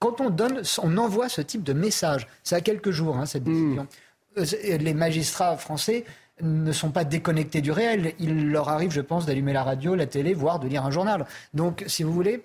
Quand 0.00 0.20
on 0.20 0.30
donne, 0.30 0.62
on 0.82 0.96
envoie 0.96 1.28
ce 1.28 1.40
type 1.40 1.62
de 1.62 1.72
message, 1.72 2.26
ça 2.42 2.56
a 2.56 2.60
quelques 2.60 2.90
jours, 2.90 3.16
hein, 3.16 3.26
cette 3.26 3.44
décision. 3.44 3.86
Hmm. 4.36 4.40
Euh, 4.40 4.78
les 4.78 4.94
magistrats 4.94 5.56
français 5.56 6.04
ne 6.42 6.72
sont 6.72 6.90
pas 6.90 7.04
déconnectés 7.04 7.60
du 7.60 7.70
réel. 7.70 8.14
Il 8.18 8.50
leur 8.50 8.68
arrive, 8.68 8.90
je 8.90 9.00
pense, 9.00 9.26
d'allumer 9.26 9.52
la 9.52 9.62
radio, 9.62 9.94
la 9.94 10.06
télé, 10.06 10.34
voire 10.34 10.58
de 10.58 10.68
lire 10.68 10.84
un 10.84 10.90
journal. 10.90 11.26
Donc, 11.52 11.84
si 11.86 12.02
vous 12.02 12.12
voulez, 12.12 12.42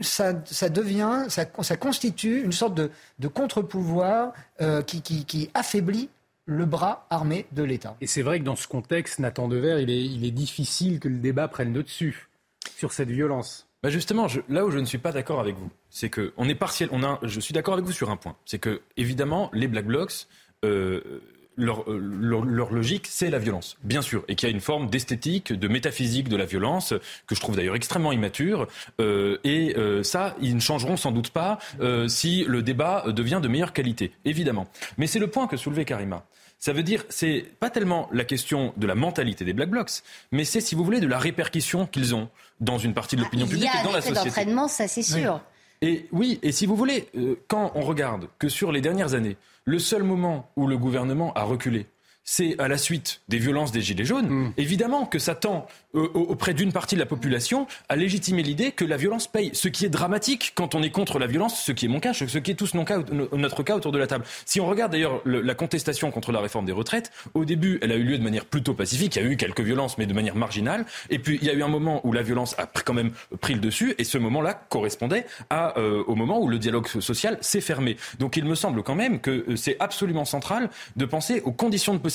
ça, 0.00 0.32
devient, 0.32 1.26
ça, 1.28 1.76
constitue 1.76 2.42
une 2.42 2.52
sorte 2.52 2.74
de, 2.74 3.28
contre-pouvoir 3.28 4.32
euh, 4.60 4.82
qui, 4.82 5.50
affaiblit 5.54 6.08
le 6.44 6.64
bras 6.64 7.06
armé 7.10 7.46
de 7.52 7.62
l'État. 7.62 7.96
Et 8.00 8.06
c'est 8.06 8.22
vrai 8.22 8.40
que 8.40 8.44
dans 8.44 8.56
ce 8.56 8.66
contexte, 8.66 9.18
Nathan 9.20 9.48
Dever, 9.48 9.80
il 9.80 9.90
est, 9.90 10.04
il 10.04 10.24
est 10.24 10.32
difficile 10.32 10.98
que 10.98 11.08
le 11.08 11.18
débat 11.18 11.48
prenne 11.48 11.72
le 11.72 11.82
dessus 11.82 12.28
sur 12.76 12.92
cette 12.92 13.10
violence. 13.10 13.68
Bah 13.82 13.90
justement, 13.90 14.28
là 14.48 14.64
où 14.64 14.70
je 14.70 14.78
ne 14.78 14.84
suis 14.84 14.98
pas 14.98 15.10
d'accord 15.10 15.40
avec 15.40 15.56
vous, 15.56 15.70
c'est 15.90 16.08
que 16.08 16.32
on 16.36 16.48
est 16.48 16.54
partiel. 16.54 16.88
On 16.92 17.02
a, 17.02 17.18
je 17.22 17.40
suis 17.40 17.52
d'accord 17.52 17.74
avec 17.74 17.84
vous 17.84 17.92
sur 17.92 18.10
un 18.10 18.16
point, 18.16 18.36
c'est 18.44 18.60
que 18.60 18.80
évidemment 18.96 19.50
les 19.52 19.66
black 19.66 19.86
blocs 19.86 20.28
euh, 20.64 21.20
leur, 21.56 21.90
euh, 21.90 21.98
leur, 21.98 22.44
leur, 22.44 22.72
logique, 22.72 23.06
c'est 23.08 23.30
la 23.30 23.38
violence, 23.38 23.76
bien 23.84 24.02
sûr, 24.02 24.24
et 24.28 24.34
qu'il 24.34 24.48
y 24.48 24.52
a 24.52 24.54
une 24.54 24.60
forme 24.60 24.88
d'esthétique, 24.88 25.52
de 25.52 25.68
métaphysique 25.68 26.28
de 26.28 26.36
la 26.36 26.46
violence, 26.46 26.94
que 27.26 27.34
je 27.34 27.40
trouve 27.40 27.56
d'ailleurs 27.56 27.76
extrêmement 27.76 28.12
immature. 28.12 28.66
Euh, 29.00 29.38
et 29.44 29.76
euh, 29.76 30.02
ça, 30.02 30.34
ils 30.40 30.54
ne 30.54 30.60
changeront 30.60 30.96
sans 30.96 31.12
doute 31.12 31.30
pas 31.30 31.58
euh, 31.80 32.08
si 32.08 32.44
le 32.44 32.62
débat 32.62 33.04
devient 33.08 33.40
de 33.42 33.48
meilleure 33.48 33.72
qualité, 33.72 34.12
évidemment. 34.24 34.66
Mais 34.98 35.06
c'est 35.06 35.18
le 35.18 35.28
point 35.28 35.46
que 35.46 35.56
soulevait 35.56 35.84
Karima. 35.84 36.24
Ça 36.58 36.72
veut 36.72 36.84
dire, 36.84 37.04
c'est 37.08 37.44
pas 37.58 37.70
tellement 37.70 38.08
la 38.12 38.24
question 38.24 38.72
de 38.76 38.86
la 38.86 38.94
mentalité 38.94 39.44
des 39.44 39.52
Black 39.52 39.68
Blocs, 39.68 39.90
mais 40.30 40.44
c'est, 40.44 40.60
si 40.60 40.76
vous 40.76 40.84
voulez, 40.84 41.00
de 41.00 41.08
la 41.08 41.18
répercussion 41.18 41.86
qu'ils 41.86 42.14
ont 42.14 42.28
dans 42.60 42.78
une 42.78 42.94
partie 42.94 43.16
de 43.16 43.22
ah, 43.22 43.24
l'opinion 43.24 43.46
publique 43.46 43.70
et 43.80 43.84
dans 43.84 43.92
la 43.92 44.00
société. 44.00 44.28
d'entraînement, 44.28 44.68
ça 44.68 44.86
c'est 44.86 45.02
sûr. 45.02 45.40
Et 45.80 46.06
oui, 46.12 46.38
et 46.44 46.52
si 46.52 46.66
vous 46.66 46.76
voulez, 46.76 47.08
quand 47.48 47.72
on 47.74 47.80
regarde 47.80 48.28
que 48.38 48.48
sur 48.48 48.70
les 48.70 48.80
dernières 48.80 49.14
années, 49.14 49.36
le 49.64 49.78
seul 49.78 50.02
moment 50.02 50.50
où 50.56 50.66
le 50.66 50.76
gouvernement 50.76 51.32
a 51.34 51.44
reculé, 51.44 51.86
c'est 52.24 52.54
à 52.58 52.68
la 52.68 52.78
suite 52.78 53.20
des 53.28 53.38
violences 53.38 53.72
des 53.72 53.80
Gilets 53.80 54.04
jaunes, 54.04 54.28
hmm. 54.28 54.52
évidemment 54.56 55.06
que 55.06 55.18
ça 55.18 55.34
tend 55.34 55.66
euh, 55.94 56.08
auprès 56.14 56.54
d'une 56.54 56.72
partie 56.72 56.94
de 56.94 57.00
la 57.00 57.06
population 57.06 57.66
à 57.88 57.96
légitimer 57.96 58.42
l'idée 58.42 58.70
que 58.72 58.84
la 58.84 58.96
violence 58.96 59.26
paye. 59.26 59.50
Ce 59.54 59.68
qui 59.68 59.84
est 59.84 59.90
dramatique 59.90 60.52
quand 60.54 60.74
on 60.74 60.82
est 60.82 60.90
contre 60.90 61.18
la 61.18 61.26
violence, 61.26 61.62
ce 61.62 61.72
qui 61.72 61.86
est 61.86 61.88
mon 61.88 62.00
cas, 62.00 62.12
ce 62.14 62.38
qui 62.38 62.50
est 62.50 62.54
tous 62.54 62.74
notre 62.74 63.62
cas 63.62 63.76
autour 63.76 63.92
de 63.92 63.98
la 63.98 64.06
table. 64.06 64.24
Si 64.46 64.60
on 64.60 64.66
regarde 64.66 64.92
d'ailleurs 64.92 65.20
la 65.24 65.54
contestation 65.54 66.10
contre 66.10 66.32
la 66.32 66.40
réforme 66.40 66.64
des 66.64 66.72
retraites, 66.72 67.10
au 67.34 67.44
début, 67.44 67.78
elle 67.82 67.92
a 67.92 67.96
eu 67.96 68.04
lieu 68.04 68.18
de 68.18 68.22
manière 68.22 68.46
plutôt 68.46 68.74
pacifique. 68.74 69.16
Il 69.16 69.22
y 69.22 69.26
a 69.26 69.28
eu 69.28 69.36
quelques 69.36 69.60
violences, 69.60 69.98
mais 69.98 70.06
de 70.06 70.14
manière 70.14 70.36
marginale. 70.36 70.86
Et 71.10 71.18
puis, 71.18 71.38
il 71.42 71.46
y 71.46 71.50
a 71.50 71.54
eu 71.54 71.62
un 71.62 71.68
moment 71.68 72.00
où 72.06 72.12
la 72.12 72.22
violence 72.22 72.54
a 72.58 72.66
quand 72.66 72.94
même 72.94 73.10
pris 73.40 73.54
le 73.54 73.60
dessus, 73.60 73.94
et 73.98 74.04
ce 74.04 74.18
moment-là 74.18 74.54
correspondait 74.68 75.26
à, 75.50 75.78
euh, 75.78 76.04
au 76.06 76.14
moment 76.14 76.40
où 76.40 76.48
le 76.48 76.58
dialogue 76.58 76.86
social 76.86 77.36
s'est 77.40 77.60
fermé. 77.60 77.96
Donc, 78.18 78.36
il 78.36 78.44
me 78.44 78.54
semble 78.54 78.82
quand 78.82 78.94
même 78.94 79.20
que 79.20 79.30
euh, 79.30 79.56
c'est 79.56 79.76
absolument 79.80 80.24
central 80.24 80.70
de 80.96 81.04
penser 81.04 81.42
aux 81.44 81.52
conditions 81.52 81.92
de 81.92 81.98
possibilité 81.98 82.11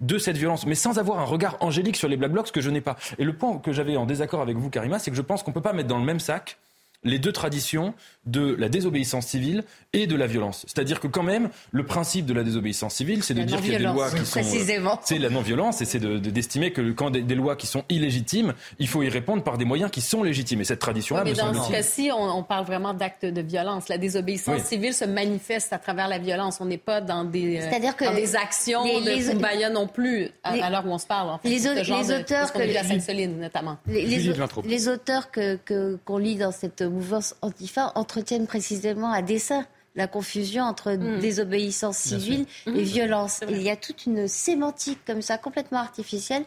de 0.00 0.18
cette 0.18 0.36
violence, 0.36 0.66
mais 0.66 0.74
sans 0.74 0.98
avoir 0.98 1.18
un 1.18 1.24
regard 1.24 1.56
angélique 1.60 1.96
sur 1.96 2.08
les 2.08 2.16
black 2.16 2.32
blocs 2.32 2.50
que 2.50 2.60
je 2.60 2.70
n'ai 2.70 2.80
pas. 2.80 2.96
Et 3.18 3.24
le 3.24 3.32
point 3.32 3.58
que 3.58 3.72
j'avais 3.72 3.96
en 3.96 4.06
désaccord 4.06 4.40
avec 4.40 4.56
vous, 4.56 4.70
Karima, 4.70 4.98
c'est 4.98 5.10
que 5.10 5.16
je 5.16 5.22
pense 5.22 5.42
qu'on 5.42 5.50
ne 5.50 5.54
peut 5.54 5.60
pas 5.60 5.72
mettre 5.72 5.88
dans 5.88 5.98
le 5.98 6.04
même 6.04 6.20
sac 6.20 6.58
les 7.04 7.18
deux 7.18 7.32
traditions 7.32 7.94
de 8.26 8.54
la 8.58 8.68
désobéissance 8.68 9.26
civile 9.26 9.64
et 9.92 10.06
de 10.06 10.16
la 10.16 10.26
violence. 10.26 10.64
C'est-à-dire 10.66 11.00
que 11.00 11.06
quand 11.06 11.22
même, 11.22 11.48
le 11.70 11.86
principe 11.86 12.26
de 12.26 12.34
la 12.34 12.42
désobéissance 12.42 12.94
civile, 12.94 13.22
c'est 13.22 13.34
de 13.34 13.42
dire 13.42 13.60
qu'il 13.60 13.72
y 13.72 13.76
a 13.76 13.78
des 13.78 13.84
lois 13.84 14.10
qui 14.10 14.26
sont... 14.26 14.40
Euh, 14.40 14.96
c'est 15.02 15.18
la 15.18 15.30
non-violence 15.30 15.80
et 15.80 15.84
c'est 15.84 16.00
d'estimer 16.00 16.72
que 16.72 16.92
quand 16.92 17.10
des, 17.10 17.22
des, 17.22 17.34
lois 17.34 17.56
qui 17.56 17.66
sont 17.66 17.84
illégitimes, 17.88 18.52
il 18.78 18.88
faut 18.88 19.02
y 19.02 19.08
répondre 19.08 19.42
par 19.42 19.56
des 19.56 19.64
moyens 19.64 19.90
qui 19.90 20.00
sont 20.00 20.22
légitimes. 20.22 20.60
Et 20.60 20.64
cette 20.64 20.80
tradition-là, 20.80 21.24
mais 21.24 21.32
dans 21.32 21.54
ce 21.54 21.70
cas-ci, 21.70 22.10
on, 22.12 22.42
parle 22.42 22.66
vraiment 22.66 22.94
d'actes 22.94 23.26
de 23.26 23.40
violence. 23.40 23.88
La 23.88 23.98
désobéissance 23.98 24.62
civile 24.62 24.94
se 24.94 25.04
manifeste 25.04 25.72
à 25.72 25.78
travers 25.78 26.08
la 26.08 26.18
violence. 26.18 26.60
On 26.60 26.66
n'est 26.66 26.78
pas 26.78 27.00
dans 27.00 27.24
des, 27.24 27.60
euh, 27.60 27.92
que 27.92 28.14
des 28.14 28.36
actions 28.36 28.84
de 28.84 29.30
Kumbaya 29.30 29.70
non 29.70 29.86
plus, 29.86 30.30
à, 30.42 30.70
l'heure 30.70 30.86
où 30.86 30.90
on 30.90 30.98
se 30.98 31.06
parle. 31.06 31.30
En 31.30 31.38
fait. 31.38 31.48
Les, 31.48 31.58
les 31.58 32.12
auteurs... 32.12 32.52
que, 32.52 32.58
la 32.58 32.84
Sainte-Soline, 32.84 33.40
notamment. 33.40 33.78
Les, 33.86 34.04
les, 34.04 34.88
auteurs 34.88 35.30
qu'on 35.30 35.56
que, 35.64 36.18
lit 36.18 36.36
dans 36.36 36.52
cette 36.52 36.82
mouvance 36.88 37.34
antifa 37.42 37.92
entretiennent 37.94 38.46
précisément 38.46 39.12
à 39.12 39.22
dessein 39.22 39.66
la 39.96 40.06
confusion 40.06 40.62
entre 40.62 40.92
mm. 40.92 41.18
désobéissance 41.18 41.98
civile 41.98 42.46
et 42.66 42.70
mm. 42.70 42.78
violence. 42.78 43.40
Il 43.48 43.60
y 43.60 43.70
a 43.70 43.76
toute 43.76 44.06
une 44.06 44.28
sémantique 44.28 45.00
comme 45.06 45.22
ça, 45.22 45.38
complètement 45.38 45.80
artificielle. 45.80 46.44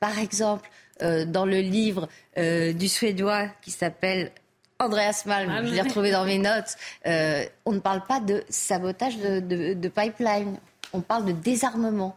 Par 0.00 0.18
exemple, 0.18 0.68
euh, 1.02 1.24
dans 1.24 1.44
le 1.44 1.60
livre 1.60 2.08
euh, 2.38 2.72
du 2.72 2.88
Suédois 2.88 3.48
qui 3.62 3.70
s'appelle 3.70 4.32
Andreas 4.78 5.24
Malm, 5.26 5.50
ah, 5.50 5.64
je 5.64 5.72
l'ai 5.72 5.82
retrouvé 5.82 6.10
dans 6.10 6.24
mes 6.24 6.38
notes, 6.50 6.76
euh, 7.06 7.44
on 7.64 7.72
ne 7.72 7.80
parle 7.80 8.02
pas 8.04 8.20
de 8.20 8.42
sabotage 8.48 9.18
de 9.18 9.88
pipeline, 9.88 10.56
on 10.92 11.00
parle 11.00 11.26
de 11.26 11.32
désarmement. 11.32 12.16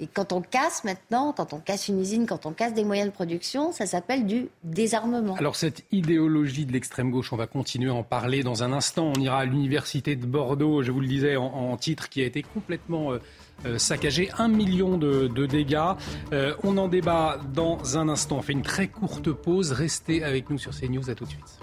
Et 0.00 0.08
quand 0.08 0.32
on 0.32 0.40
casse 0.40 0.82
maintenant, 0.82 1.32
quand 1.32 1.52
on 1.52 1.60
casse 1.60 1.86
une 1.86 2.00
usine, 2.00 2.26
quand 2.26 2.46
on 2.46 2.52
casse 2.52 2.74
des 2.74 2.82
moyens 2.82 3.08
de 3.10 3.14
production, 3.14 3.70
ça 3.70 3.86
s'appelle 3.86 4.26
du 4.26 4.48
désarmement. 4.64 5.36
Alors 5.36 5.54
cette 5.54 5.84
idéologie 5.92 6.66
de 6.66 6.72
l'extrême 6.72 7.12
gauche, 7.12 7.32
on 7.32 7.36
va 7.36 7.46
continuer 7.46 7.90
à 7.90 7.94
en 7.94 8.02
parler 8.02 8.42
dans 8.42 8.64
un 8.64 8.72
instant. 8.72 9.12
On 9.16 9.20
ira 9.20 9.38
à 9.38 9.44
l'université 9.44 10.16
de 10.16 10.26
Bordeaux, 10.26 10.82
je 10.82 10.90
vous 10.90 10.98
le 10.98 11.06
disais 11.06 11.36
en, 11.36 11.76
titre, 11.76 12.08
qui 12.08 12.22
a 12.22 12.24
été 12.24 12.42
complètement 12.42 13.12
euh, 13.12 13.18
euh, 13.66 13.78
saccagé. 13.78 14.30
Un 14.36 14.48
million 14.48 14.98
de, 14.98 15.46
dégâts. 15.46 15.94
Euh, 16.32 16.56
on 16.64 16.76
en 16.76 16.88
débat 16.88 17.38
dans 17.52 17.96
un 17.96 18.08
instant. 18.08 18.38
On 18.38 18.42
fait 18.42 18.52
une 18.52 18.62
très 18.62 18.88
courte 18.88 19.30
pause. 19.30 19.70
Restez 19.70 20.24
avec 20.24 20.50
nous 20.50 20.58
sur 20.58 20.72
CNews. 20.72 21.08
À 21.08 21.14
tout 21.14 21.24
de 21.24 21.30
suite. 21.30 21.60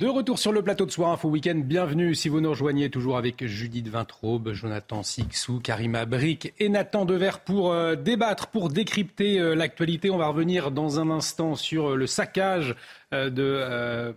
De 0.00 0.06
retour 0.06 0.38
sur 0.38 0.50
le 0.50 0.62
plateau 0.62 0.86
de 0.86 0.90
Soir 0.90 1.10
Info 1.10 1.28
Week-end, 1.28 1.60
bienvenue 1.62 2.14
si 2.14 2.30
vous 2.30 2.40
nous 2.40 2.48
rejoignez 2.48 2.88
toujours 2.88 3.18
avec 3.18 3.44
Judith 3.44 3.86
Vintraube, 3.86 4.54
Jonathan 4.54 5.02
Sixou, 5.02 5.60
Karima 5.60 6.06
Brick 6.06 6.54
et 6.58 6.70
Nathan 6.70 7.04
Dever 7.04 7.32
pour 7.44 7.70
euh, 7.70 7.96
débattre, 7.96 8.46
pour 8.46 8.70
décrypter 8.70 9.38
euh, 9.38 9.54
l'actualité. 9.54 10.08
On 10.08 10.16
va 10.16 10.28
revenir 10.28 10.70
dans 10.70 11.00
un 11.00 11.10
instant 11.10 11.54
sur 11.54 11.90
euh, 11.90 11.96
le 11.96 12.06
saccage 12.06 12.74
de 13.12 14.14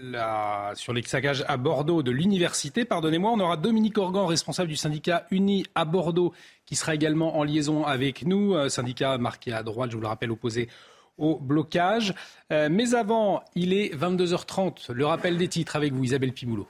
la, 0.00 0.70
sur 0.76 0.92
les 0.92 1.02
saccages 1.02 1.44
à 1.48 1.56
Bordeaux 1.56 2.04
de 2.04 2.12
l'université. 2.12 2.84
Pardonnez-moi, 2.84 3.32
on 3.32 3.40
aura 3.40 3.56
Dominique 3.56 3.98
Organ, 3.98 4.26
responsable 4.26 4.68
du 4.68 4.76
syndicat 4.76 5.26
Uni 5.32 5.64
à 5.74 5.84
Bordeaux, 5.84 6.32
qui 6.66 6.76
sera 6.76 6.94
également 6.94 7.36
en 7.36 7.42
liaison 7.42 7.84
avec 7.84 8.24
nous. 8.24 8.68
syndicat 8.68 9.18
marqué 9.18 9.52
à 9.52 9.64
droite, 9.64 9.90
je 9.90 9.96
vous 9.96 10.02
le 10.02 10.06
rappelle, 10.06 10.30
opposé 10.30 10.68
au 11.20 11.38
blocage. 11.38 12.14
Euh, 12.52 12.68
mais 12.70 12.94
avant, 12.94 13.42
il 13.54 13.72
est 13.72 13.94
22h30. 13.94 14.90
Le 14.92 15.06
rappel 15.06 15.36
des 15.36 15.48
titres 15.48 15.76
avec 15.76 15.92
vous, 15.92 16.02
Isabelle 16.02 16.32
Piboulot. 16.32 16.66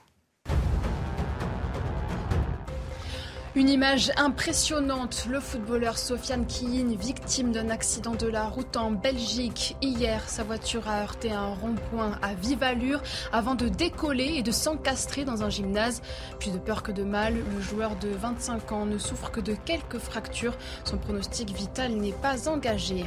Une 3.53 3.67
image 3.67 4.13
impressionnante. 4.15 5.27
Le 5.29 5.41
footballeur 5.41 5.97
Sofiane 5.97 6.45
Kiyin, 6.45 6.95
victime 6.95 7.51
d'un 7.51 7.69
accident 7.69 8.15
de 8.15 8.27
la 8.27 8.45
route 8.45 8.77
en 8.77 8.91
Belgique. 8.91 9.75
Hier, 9.81 10.29
sa 10.29 10.43
voiture 10.43 10.87
a 10.87 11.01
heurté 11.01 11.33
un 11.33 11.53
rond-point 11.55 12.17
à 12.21 12.33
vive 12.33 12.63
allure 12.63 13.01
avant 13.33 13.55
de 13.55 13.67
décoller 13.67 14.35
et 14.37 14.41
de 14.41 14.51
s'encastrer 14.51 15.25
dans 15.25 15.43
un 15.43 15.49
gymnase. 15.49 16.01
Plus 16.39 16.51
de 16.51 16.59
peur 16.59 16.81
que 16.81 16.93
de 16.93 17.03
mal, 17.03 17.33
le 17.33 17.61
joueur 17.61 17.97
de 17.97 18.07
25 18.07 18.71
ans 18.71 18.85
ne 18.85 18.97
souffre 18.97 19.31
que 19.31 19.41
de 19.41 19.53
quelques 19.65 19.99
fractures. 19.99 20.57
Son 20.85 20.97
pronostic 20.97 21.49
vital 21.53 21.91
n'est 21.91 22.13
pas 22.13 22.47
engagé. 22.47 23.03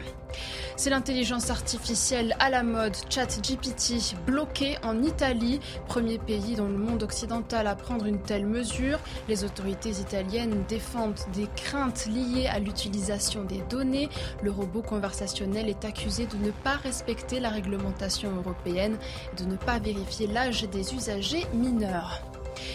C'est 0.77 0.91
l'intelligence 0.91 1.51
artificielle 1.51 2.35
à 2.41 2.51
la 2.51 2.63
mode, 2.63 2.97
ChatGPT, 3.09 4.17
bloqué 4.27 4.77
en 4.83 5.03
Italie, 5.03 5.61
premier 5.87 6.19
pays 6.19 6.57
dans 6.57 6.67
le 6.67 6.77
monde 6.77 7.03
occidental 7.05 7.67
à 7.67 7.77
prendre 7.77 8.07
une 8.07 8.21
telle 8.21 8.45
mesure. 8.45 8.99
Les 9.29 9.45
autorités 9.45 9.91
italiennes 9.91 10.65
défendent 10.69 11.21
des 11.33 11.47
craintes 11.55 12.07
liées 12.07 12.49
à 12.49 12.59
l'utilisation 12.59 13.45
des 13.45 13.63
données. 13.71 14.09
Le 14.43 14.51
robot 14.51 14.83
conversationnel 14.83 15.69
est 15.69 15.85
accusé 15.85 16.27
de 16.27 16.37
ne 16.45 16.51
pas 16.51 16.77
respecter 16.77 17.39
la 17.39 17.51
réglementation 17.51 18.35
européenne 18.35 18.99
et 19.33 19.43
de 19.43 19.49
ne 19.49 19.57
pas 19.57 19.79
vérifier 19.79 20.27
l'âge 20.27 20.63
des 20.69 20.95
usagers 20.95 21.47
mineurs. 21.55 22.34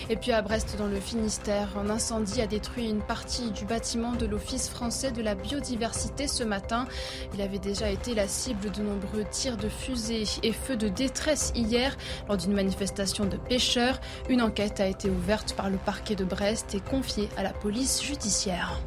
Et 0.09 0.15
puis 0.15 0.31
à 0.31 0.41
Brest, 0.41 0.75
dans 0.77 0.87
le 0.87 0.99
Finistère, 0.99 1.77
un 1.77 1.89
incendie 1.89 2.41
a 2.41 2.47
détruit 2.47 2.89
une 2.89 3.01
partie 3.01 3.51
du 3.51 3.65
bâtiment 3.65 4.13
de 4.13 4.25
l'Office 4.25 4.69
français 4.69 5.11
de 5.11 5.21
la 5.21 5.35
biodiversité 5.35 6.27
ce 6.27 6.43
matin. 6.43 6.87
Il 7.33 7.41
avait 7.41 7.59
déjà 7.59 7.89
été 7.89 8.15
la 8.15 8.27
cible 8.27 8.71
de 8.71 8.81
nombreux 8.81 9.25
tirs 9.29 9.57
de 9.57 9.69
fusées 9.69 10.23
et 10.43 10.51
feux 10.51 10.77
de 10.77 10.87
détresse 10.87 11.51
hier 11.55 11.97
lors 12.27 12.37
d'une 12.37 12.53
manifestation 12.53 13.25
de 13.25 13.37
pêcheurs. 13.37 13.99
Une 14.29 14.41
enquête 14.41 14.79
a 14.79 14.87
été 14.87 15.09
ouverte 15.09 15.53
par 15.55 15.69
le 15.69 15.77
parquet 15.77 16.15
de 16.15 16.23
Brest 16.23 16.75
et 16.75 16.79
confiée 16.79 17.29
à 17.37 17.43
la 17.43 17.53
police 17.53 18.01
judiciaire. 18.03 18.79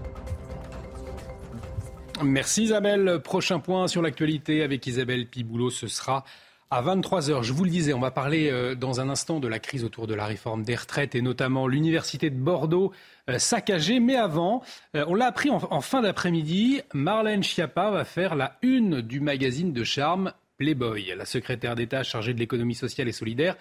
Merci 2.22 2.64
Isabelle. 2.64 3.20
Prochain 3.22 3.58
point 3.58 3.88
sur 3.88 4.02
l'actualité 4.02 4.62
avec 4.62 4.86
Isabelle 4.86 5.26
Piboulot, 5.26 5.70
ce 5.70 5.88
sera 5.88 6.24
à 6.72 6.80
23h. 6.80 7.42
Je 7.42 7.52
vous 7.52 7.64
le 7.64 7.70
disais, 7.70 7.92
on 7.92 8.00
va 8.00 8.10
parler 8.10 8.50
euh, 8.50 8.74
dans 8.74 8.98
un 8.98 9.10
instant 9.10 9.40
de 9.40 9.46
la 9.46 9.58
crise 9.58 9.84
autour 9.84 10.06
de 10.06 10.14
la 10.14 10.24
réforme 10.24 10.62
des 10.62 10.74
retraites 10.74 11.14
et 11.14 11.20
notamment 11.20 11.68
l'université 11.68 12.30
de 12.30 12.36
Bordeaux 12.36 12.92
euh, 13.28 13.38
saccagée. 13.38 14.00
Mais 14.00 14.16
avant, 14.16 14.62
euh, 14.96 15.04
on 15.06 15.14
l'a 15.14 15.26
appris 15.26 15.50
en, 15.50 15.80
fin 15.82 16.00
d'après-midi, 16.00 16.80
Marlène 16.94 17.42
Schiappa 17.42 17.90
va 17.90 18.06
faire 18.06 18.36
la 18.36 18.56
une 18.62 19.02
du 19.02 19.20
magazine 19.20 19.74
de 19.74 19.84
charme 19.84 20.32
Playboy. 20.56 21.12
La 21.14 21.26
secrétaire 21.26 21.74
d'État 21.74 22.04
chargée 22.04 22.32
de 22.32 22.38
l'économie 22.38 22.74
sociale 22.74 23.06
et 23.06 23.12
solidaire 23.12 23.56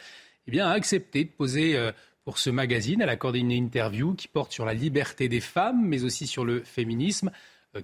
eh 0.47 0.51
bien, 0.51 0.69
a 0.69 0.71
accepté 0.71 1.25
de 1.25 1.29
poser 1.29 1.77
pour 2.23 2.37
ce 2.37 2.49
magazine. 2.49 3.01
Elle 3.01 3.09
a 3.09 3.17
coordonné 3.17 3.55
une 3.55 3.65
interview 3.65 4.13
qui 4.13 4.29
porte 4.29 4.53
sur 4.53 4.65
la 4.65 4.73
liberté 4.73 5.27
des 5.27 5.41
femmes, 5.41 5.85
mais 5.85 6.05
aussi 6.05 6.27
sur 6.27 6.45
le 6.45 6.61
féminisme. 6.63 7.31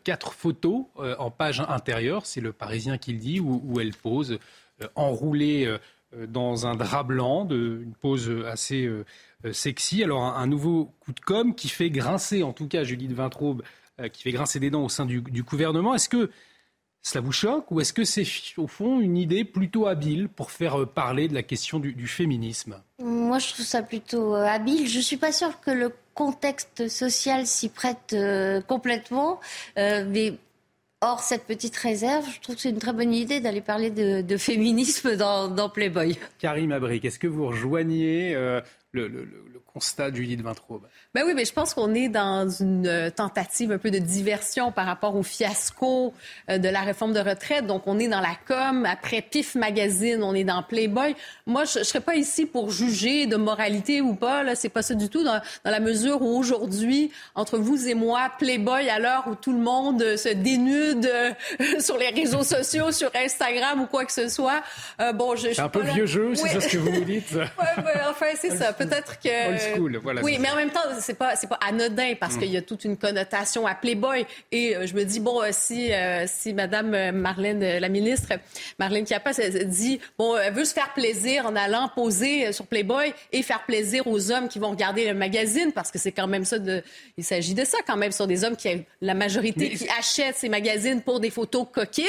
Quatre 0.04 0.34
photos 0.34 0.86
en 0.98 1.32
page 1.32 1.62
intérieure, 1.62 2.26
c'est 2.26 2.42
le 2.42 2.54
Parisien 2.54 2.98
qui 2.98 3.13
le 3.13 3.20
dit, 3.20 3.40
où 3.40 3.80
elle 3.80 3.94
pose 3.94 4.40
enroulé 4.96 5.66
euh, 5.66 5.78
euh, 6.16 6.28
dans 6.28 6.68
un 6.68 6.76
drap 6.76 7.04
blanc, 7.04 7.46
de, 7.46 7.82
une 7.84 7.94
pose 7.94 8.32
assez 8.46 8.90
sexy. 9.52 10.04
Alors 10.04 10.24
un, 10.24 10.48
nouveau 10.48 10.94
coup 11.00 11.13
de 11.13 11.20
com 11.20 11.56
qui 11.56 11.70
fait 11.70 11.90
grincer, 11.90 12.44
en 12.44 12.54
tout 12.54 12.68
cas 12.68 12.84
Judith 12.84 13.12
Vintraube, 13.12 13.62
qui 14.13 14.24
fait 14.24 14.32
grincer 14.32 14.60
des 14.60 14.70
dents 14.70 14.84
au 14.84 14.90
sein 14.90 15.06
du, 15.06 15.22
gouvernement. 15.22 15.96
Est-ce 15.96 16.10
que 16.10 16.30
cela 17.02 17.22
vous 17.22 17.32
choque 17.32 17.72
ou 17.72 17.80
est-ce 17.80 17.94
que 17.94 18.04
c'est 18.04 18.26
au 18.58 18.68
fond 18.68 19.00
une 19.00 19.18
idée 19.18 19.46
plutôt 19.46 19.88
habile 19.88 20.28
pour 20.28 20.52
faire 20.52 20.88
parler 20.88 21.28
de 21.28 21.34
la 21.34 21.44
question 21.44 21.80
du, 21.80 22.08
féminisme? 22.08 22.82
Moi, 23.00 23.40
je 23.40 23.54
trouve 23.54 23.66
ça 23.66 23.82
plutôt 23.82 24.36
habile. 24.36 24.88
Je 24.88 24.98
ne 24.98 25.04
suis 25.04 25.18
pas 25.18 25.32
sûre 25.32 25.60
que 25.62 25.72
le 25.72 25.94
contexte 26.13 26.88
social 26.90 27.48
s'y 27.48 27.70
prête 27.70 28.16
complètement, 28.68 29.40
mais 29.76 30.38
Or, 31.02 31.20
cette 31.20 31.46
petite 31.46 31.76
réserve, 31.76 32.26
je 32.34 32.42
trouve 32.42 32.56
que 32.56 32.62
c'est 32.62 32.72
une 32.72 32.80
très 32.80 32.92
bonne 32.92 33.14
idée 33.14 33.40
d'aller 33.40 33.62
parler 33.62 33.92
de, 33.92 34.38
féminisme 34.38 35.16
dans, 35.16 35.70
Playboy. 35.70 36.18
Karim 36.40 36.72
Abric, 36.72 37.06
est-ce 37.06 37.20
que 37.20 37.28
vous 37.28 37.46
rejoignez 37.46 38.34
euh, 38.34 38.62
le, 38.94 39.30
constat 39.78 40.10
de 40.10 40.16
Judith 40.16 40.42
Vintraube 40.42 40.88
ben 41.18 41.24
oui, 41.26 41.34
mais 41.34 41.46
je 41.46 41.54
pense 41.54 41.74
qu'on 41.74 41.96
est 41.96 42.10
dans 42.10 42.48
une 42.48 42.86
euh, 42.86 43.10
tentative 43.10 43.72
un 43.72 43.80
peu 43.80 43.90
de 43.90 43.98
diversion 43.98 44.72
par 44.72 44.86
rapport 44.86 45.16
au 45.16 45.24
fiasco 45.24 46.13
euh, 46.48 46.60
de 46.60 46.70
la 46.70 46.82
réforme 46.82 47.12
de 47.12 47.20
retraite. 47.20 47.66
Donc, 47.66 47.88
on 47.88 47.98
est 47.98 48.08
dans 48.08 48.20
la 48.20 48.36
com. 48.48 48.86
Après 48.86 49.24
Pif 49.24 49.56
Magazine, 49.56 50.22
on 50.22 50.36
est 50.36 50.44
dans 50.44 50.62
Playboy. 50.62 51.16
Moi, 51.48 51.63
je 51.66 51.80
ne 51.80 51.84
serais 51.84 52.02
pas 52.02 52.18
ici 52.18 52.46
pour 52.46 52.70
juger 52.70 53.26
de 53.26 53.36
moralité 53.36 54.00
ou 54.00 54.13
pas. 54.13 54.44
Là, 54.44 54.54
c'est 54.54 54.70
pas 54.70 54.84
ça 54.84 54.94
du 54.94 55.10
tout. 55.10 55.24
Dans, 55.24 55.42
dans 55.66 55.72
la 55.72 55.80
mesure 55.80 56.22
où 56.22 56.38
aujourd'hui, 56.38 57.10
entre 57.34 57.58
vous 57.58 57.88
et 57.88 57.96
moi, 57.96 58.30
Playboy, 58.38 58.88
à 58.88 59.00
l'heure 59.00 59.24
où 59.28 59.34
tout 59.34 59.54
le 59.54 59.62
monde 59.62 60.04
euh, 60.04 60.18
se 60.18 60.30
dénude 60.30 61.10
sur 61.80 61.98
les 61.98 62.10
réseaux 62.10 62.44
sociaux, 62.44 62.92
sur 62.92 63.10
Instagram 63.16 63.82
ou 63.82 63.88
quoi 63.88 64.06
que 64.06 64.13
ce 64.13 64.28
soit, 64.28 64.62
bon, 65.16 65.36
je, 65.36 65.54
c'est 65.54 65.62
un 65.62 65.70
peu 65.70 65.82
vieux 65.82 66.06
jeu, 66.06 66.36
c'est 66.36 66.50
ça 66.50 66.62
ce 66.62 66.68
que 66.68 66.78
vous 66.78 66.92
nous 66.92 67.06
dites. 67.06 67.32
ouais, 67.34 68.02
enfin, 68.08 68.28
c'est 68.36 68.56
ça. 68.56 68.72
Peut-être 68.72 69.20
que. 69.20 69.67
Old 69.74 69.78
school, 69.78 69.98
voilà. 69.98 70.22
Oui, 70.22 70.38
mais 70.40 70.50
en 70.50 70.56
même 70.56 70.72
temps, 70.72 70.82
c'est 71.00 71.18
pas 71.18 71.36
c'est 71.36 71.48
pas 71.48 71.60
anodin 71.68 72.14
parce 72.20 72.36
mm. 72.36 72.40
qu'il 72.40 72.52
y 72.52 72.58
a 72.58 72.62
toute 72.62 72.86
une 72.86 72.98
connotation 72.98 73.66
à 73.66 73.76
Playboy. 73.76 74.26
Et 74.52 74.76
euh, 74.76 74.88
je 74.88 74.94
me 74.94 75.04
dis 75.04 75.20
bon, 75.20 75.42
euh, 75.42 75.50
si 75.52 75.94
euh, 75.94 76.26
si 76.28 76.54
Madame 76.54 77.12
Marlène, 77.12 77.80
la 77.80 77.90
ministre 77.90 78.34
Marlène 78.80 79.06
Chiappa, 79.06 79.32
dit 79.66 80.00
bon, 80.18 80.38
elle 80.38 80.54
veut 80.54 80.66
se 80.66 80.74
faire 80.74 80.94
plaisir 80.94 81.46
en 81.46 81.56
allant 81.56 81.90
poser 81.94 82.52
sur 82.52 82.68
Playboy 82.68 83.14
et 83.32 83.44
faire 83.44 83.64
plaisir 83.66 84.08
aux 84.08 84.32
hommes 84.32 84.48
qui 84.48 84.60
vont 84.60 84.70
regarder 84.70 85.08
le 85.08 85.14
magazine 85.14 85.72
parce 85.74 85.92
que 85.92 86.00
c'est 86.00 86.12
quand 86.12 86.28
même 86.28 86.46
ça 86.46 86.60
de, 86.60 86.84
il 87.18 87.24
s'agit 87.24 87.54
de 87.54 87.66
ça 87.66 87.78
quand 87.86 87.98
même 87.98 88.12
sur 88.12 88.28
des 88.28 88.44
hommes 88.44 88.56
qui 88.56 88.68
la 89.02 89.14
majorité 89.14 89.70
qui 89.70 89.88
achètent 89.98 90.36
ces 90.36 90.50
magazines 90.50 91.02
pour 91.02 91.20
des 91.20 91.30
photos 91.30 91.66
coquines. 91.72 92.06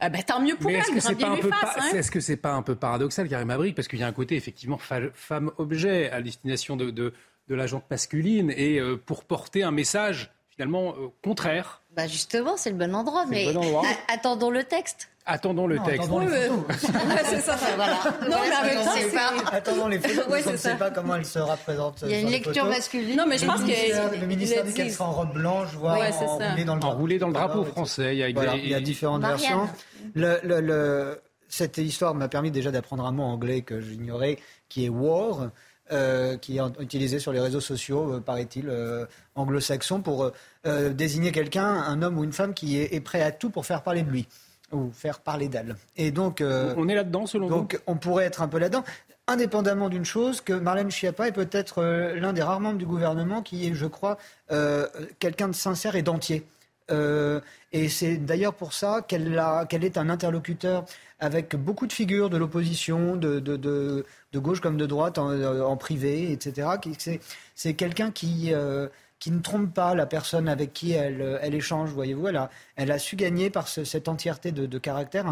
ben 0.00 0.22
tant 0.26 0.40
mieux 0.40 0.56
pour 0.56 0.70
elle. 0.70 0.76
Est-ce 0.76 0.90
que 0.90 1.00
c'est 1.00 1.14
pas 1.14 1.28
un 1.28 1.36
peu 1.36 1.50
hein. 1.52 2.20
C'est 2.20 2.36
pas 2.36 2.52
un 2.52 2.62
peu 2.62 2.74
paradoxal, 2.74 3.28
Karim 3.28 3.50
Abrik, 3.50 3.74
parce 3.74 3.88
qu'il 3.88 3.98
y 3.98 4.02
a 4.02 4.06
un 4.06 4.12
côté 4.12 4.36
effectivement 4.36 4.78
femme 4.78 5.50
objet 5.58 6.10
à 6.10 6.22
destination 6.22 6.76
de, 6.76 6.90
de 6.94 7.12
de 7.48 7.54
la 7.54 7.66
jante 7.66 7.84
masculine 7.90 8.52
et 8.56 8.78
euh, 8.78 8.96
pour 8.96 9.24
porter 9.24 9.62
un 9.62 9.70
message 9.70 10.32
finalement 10.48 10.90
euh, 10.90 11.08
contraire. 11.22 11.82
Bah 11.96 12.06
justement, 12.06 12.56
c'est 12.56 12.70
le 12.70 12.76
bon 12.76 12.94
endroit, 12.94 13.26
mais 13.28 13.52
attendons 14.08 14.50
le 14.50 14.64
texte. 14.64 15.08
Attendons 15.24 15.68
le 15.68 15.78
texte. 15.78 16.08
Attendons 16.08 16.20
les 16.20 16.48
c'est 17.24 17.40
ça. 17.40 17.56
Voilà. 17.76 17.98
Non, 18.28 18.38
mais 18.42 18.70
avec 18.70 18.78
ça, 19.12 19.20
Attendons 19.52 19.86
les 19.86 20.00
photos. 20.00 20.24
on 20.28 20.50
ne 20.50 20.56
sait 20.56 20.74
pas 20.74 20.90
comment 20.90 21.14
elle 21.14 21.24
sera 21.24 21.56
présente. 21.56 22.02
Il 22.02 22.10
y 22.10 22.14
a 22.14 22.20
une 22.20 22.30
lecture 22.30 22.64
masculine. 22.64 23.16
Non, 23.16 23.26
mais 23.28 23.38
je 23.38 23.46
pense 23.46 23.60
que 23.60 24.20
le 24.20 24.26
ministère 24.26 24.64
dit 24.64 24.74
qu'elle 24.74 24.90
sera 24.90 25.08
en 25.08 25.12
robe 25.12 25.34
blanche, 25.34 25.68
voire 25.74 25.96
enroulée 25.96 26.64
dans 26.64 26.74
le 26.74 26.80
drapeau. 26.80 26.96
Enroulée 26.96 27.18
dans 27.18 27.28
le 27.28 27.34
drapeau 27.34 27.64
français. 27.64 28.16
Il 28.16 28.18
y 28.18 28.22
a, 28.24 28.28
il 28.30 28.68
y 28.68 28.74
a 28.74 28.80
différentes 28.80 29.22
versions. 29.22 29.68
Le, 30.14 30.40
le, 30.42 31.20
cette 31.48 31.78
histoire 31.78 32.14
m'a 32.14 32.28
permis 32.28 32.50
déjà 32.50 32.72
d'apprendre 32.72 33.04
un 33.04 33.12
mot 33.12 33.22
anglais 33.22 33.62
que 33.62 33.80
j'ignorais, 33.80 34.38
qui 34.68 34.86
est 34.86 34.88
war. 34.88 35.50
Euh, 35.90 36.36
qui 36.38 36.58
est 36.58 36.62
utilisé 36.78 37.18
sur 37.18 37.32
les 37.32 37.40
réseaux 37.40 37.60
sociaux, 37.60 38.14
euh, 38.14 38.20
paraît-il, 38.20 38.68
euh, 38.68 39.04
anglo-saxon, 39.34 40.00
pour 40.00 40.30
désigner 40.94 41.32
quelqu'un, 41.32 41.66
un 41.66 42.02
homme 42.02 42.18
ou 42.18 42.24
une 42.24 42.32
femme 42.32 42.54
qui 42.54 42.78
est, 42.78 43.00
prêt 43.00 43.20
à 43.20 43.32
tout 43.32 43.50
pour 43.50 43.66
faire 43.66 43.82
parler 43.82 44.02
de 44.02 44.10
lui 44.10 44.28
ou 44.70 44.90
faire 44.92 45.18
parler 45.18 45.48
d'elle. 45.48 45.76
Et 45.96 46.12
donc, 46.12 46.42
on 46.42 46.88
est 46.88 46.94
là-dedans, 46.94 47.26
selon 47.26 47.48
donc, 47.48 47.72
vous? 47.72 47.78
Donc, 47.78 47.82
on 47.86 47.96
pourrait 47.96 48.24
être 48.24 48.42
un 48.42 48.48
peu 48.48 48.58
là-dedans, 48.58 48.84
indépendamment 49.26 49.88
d'une 49.88 50.04
chose 50.04 50.40
que 50.40 50.52
Marlène 50.52 50.90
Schiappa 50.90 51.28
est 51.28 51.32
peut-être 51.32 51.82
l'un 51.82 52.32
des 52.32 52.42
rares 52.42 52.60
membres 52.60 52.78
du 52.78 52.86
gouvernement 52.86 53.42
qui 53.42 53.66
est, 53.66 53.74
je 53.74 53.86
crois, 53.86 54.18
quelqu'un 55.18 55.48
de 55.48 55.54
sincère 55.54 55.96
et 55.96 56.02
d'entier. 56.02 56.46
Et 56.92 57.88
c'est 57.88 58.16
d'ailleurs 58.18 58.54
pour 58.54 58.72
ça 58.72 59.02
qu'elle 59.06 59.84
est 59.84 59.96
un 59.96 60.08
interlocuteur 60.08 60.84
avec 61.22 61.54
beaucoup 61.54 61.86
de 61.86 61.92
figures 61.92 62.30
de 62.30 62.36
l'opposition, 62.36 63.14
de, 63.14 64.04
gauche 64.34 64.60
comme 64.60 64.76
de 64.76 64.86
droite, 64.86 65.18
en, 65.18 65.30
euh, 65.30 65.76
privé, 65.76 66.32
etc. 66.32 66.68
C'est 67.54 67.74
quelqu'un 67.74 68.10
qui, 68.10 68.52
euh, 68.52 68.88
qui 69.20 69.30
ne 69.30 69.38
trompe 69.38 69.72
pas 69.72 69.94
la 69.94 70.06
personne 70.06 70.48
avec 70.48 70.72
qui 70.72 70.90
elle, 70.92 71.22
euh, 71.22 71.40
échange, 71.40 71.90
voyez-vous. 71.90 72.26
Elle 72.26 72.90
a, 72.90 72.98
su 72.98 73.14
gagner 73.14 73.50
par 73.50 73.68
cette 73.68 74.08
entièreté 74.08 74.50
de, 74.50 74.78
caractère 74.78 75.26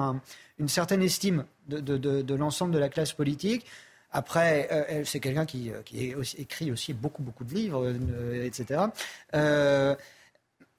une 0.60 0.68
certaine 0.68 1.02
estime 1.02 1.44
de, 1.66 2.34
l'ensemble 2.34 2.72
de 2.72 2.78
la 2.78 2.88
classe 2.88 3.12
politique. 3.12 3.66
Après, 4.12 5.02
c'est 5.04 5.18
quelqu'un 5.18 5.44
qui, 5.44 5.72
qui 5.84 6.14
écrit 6.38 6.70
aussi 6.70 6.94
beaucoup, 6.94 7.24
beaucoup 7.24 7.44
de 7.44 7.52
livres, 7.52 7.92
etc. 8.44 8.82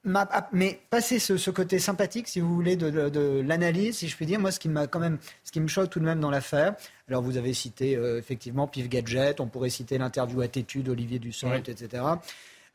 mais 0.04 0.80
passer 0.90 1.18
ce, 1.18 1.50
côté 1.50 1.78
sympathique, 1.78 2.28
si 2.28 2.40
vous 2.40 2.54
voulez, 2.54 2.76
de, 2.76 3.40
l'analyse, 3.46 3.98
si 3.98 4.08
je 4.08 4.16
puis 4.16 4.26
dire, 4.26 4.40
moi, 4.40 4.50
ce 4.50 4.58
qui 4.58 4.68
m'a 4.68 4.86
quand 4.86 4.98
même, 4.98 5.18
ce 5.44 5.52
qui 5.52 5.60
me 5.60 5.68
choque 5.68 5.90
tout 5.90 6.00
de 6.00 6.04
même 6.04 6.20
dans 6.20 6.30
l'affaire, 6.30 6.74
alors 7.08 7.22
vous 7.22 7.36
avez 7.36 7.54
cité 7.54 7.96
euh, 7.96 8.18
effectivement 8.18 8.66
Pif 8.66 8.88
Gadget, 8.88 9.40
on 9.40 9.46
pourrait 9.46 9.70
citer 9.70 9.98
l'interview 9.98 10.40
à 10.40 10.48
Tétu 10.48 10.82
d'Olivier 10.82 11.18
Dussopt, 11.18 11.68
etc. 11.68 12.02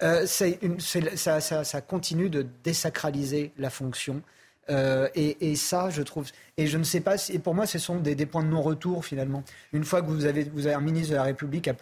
Euh, 0.03 0.25
ça, 0.27 1.81
continue 1.81 2.29
de 2.29 2.45
désacraliser 2.63 3.51
la 3.57 3.69
fonction. 3.69 4.21
Euh, 4.69 5.07
et, 5.15 5.55
ça, 5.55 5.89
je 5.89 6.01
trouve, 6.01 6.27
et 6.57 6.67
je 6.67 6.77
ne 6.77 6.83
sais 6.83 6.99
pas, 6.99 7.15
et 7.29 7.39
pour 7.39 7.55
moi, 7.55 7.65
ce 7.65 7.79
sont 7.79 7.97
des, 7.97 8.25
points 8.25 8.43
de 8.43 8.49
non-retour 8.49 9.05
finalement. 9.05 9.43
Une 9.73 9.85
fois 9.85 10.01
que 10.01 10.07
vous 10.07 10.25
avez, 10.25 10.43
vous 10.43 10.67
avez 10.67 10.75
un 10.75 10.81
ministre 10.81 11.11
de 11.11 11.15
la 11.15 11.23
République 11.23 11.67
à, 11.67 11.73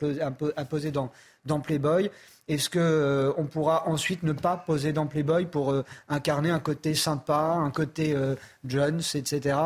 poser 0.66 0.92
dans, 0.92 1.12
dans 1.46 1.60
Playboy, 1.60 2.12
Est-ce 2.48 2.70
qu'on 2.70 2.80
euh, 2.80 3.34
on 3.38 3.46
pourra 3.46 3.88
ensuite 3.88 4.22
ne 4.22 4.32
pas 4.32 4.56
poser 4.56 4.94
dans 4.94 5.08
Playboy 5.08 5.46
pour 5.46 5.72
euh, 5.72 5.84
incarner 6.10 6.52
un 6.52 6.60
côté 6.60 6.94
sympa, 6.94 7.56
un 7.58 7.72
côté 7.72 8.16
euh, 8.16 8.36
Jones, 8.66 9.02
etc. 9.16 9.58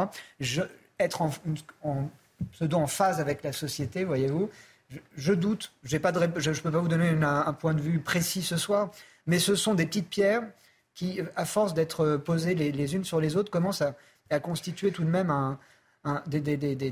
être 0.98 1.22
en, 1.22 1.32
pseudo 2.52 2.78
en 2.78 2.88
phase 2.88 3.20
avec 3.20 3.44
la 3.44 3.52
société, 3.52 4.06
voyez-vous? 4.06 4.50
Je, 5.18 5.34
doute. 5.34 5.74
je 5.84 5.98
ne 5.98 6.02
peux 6.02 6.72
pas 6.72 6.80
vous 6.80 6.88
donner 6.88 7.10
un, 7.10 7.54
point 7.54 7.74
de 7.74 7.82
vue 7.82 8.00
précis 8.00 8.42
ce 8.42 8.58
soir, 8.58 8.90
mais 9.28 9.38
ce 9.38 9.56
sont 9.56 9.76
des 9.76 9.86
petites 9.86 10.10
pierres 10.10 10.44
qui, 10.96 11.22
à 11.36 11.46
force 11.46 11.76
d'être 11.76 12.18
posées 12.18 12.56
les, 12.56 12.96
unes 12.96 13.04
sur 13.04 13.20
les 13.20 13.36
autres, 13.36 13.52
commencent 13.52 13.84
à 13.84 14.40
constituer 14.40 14.92
tout 14.92 15.04
de 15.04 15.10
même 15.10 15.30
un, 15.30 15.60
des, 16.28 16.40
des, 16.40 16.58
des, 16.58 16.92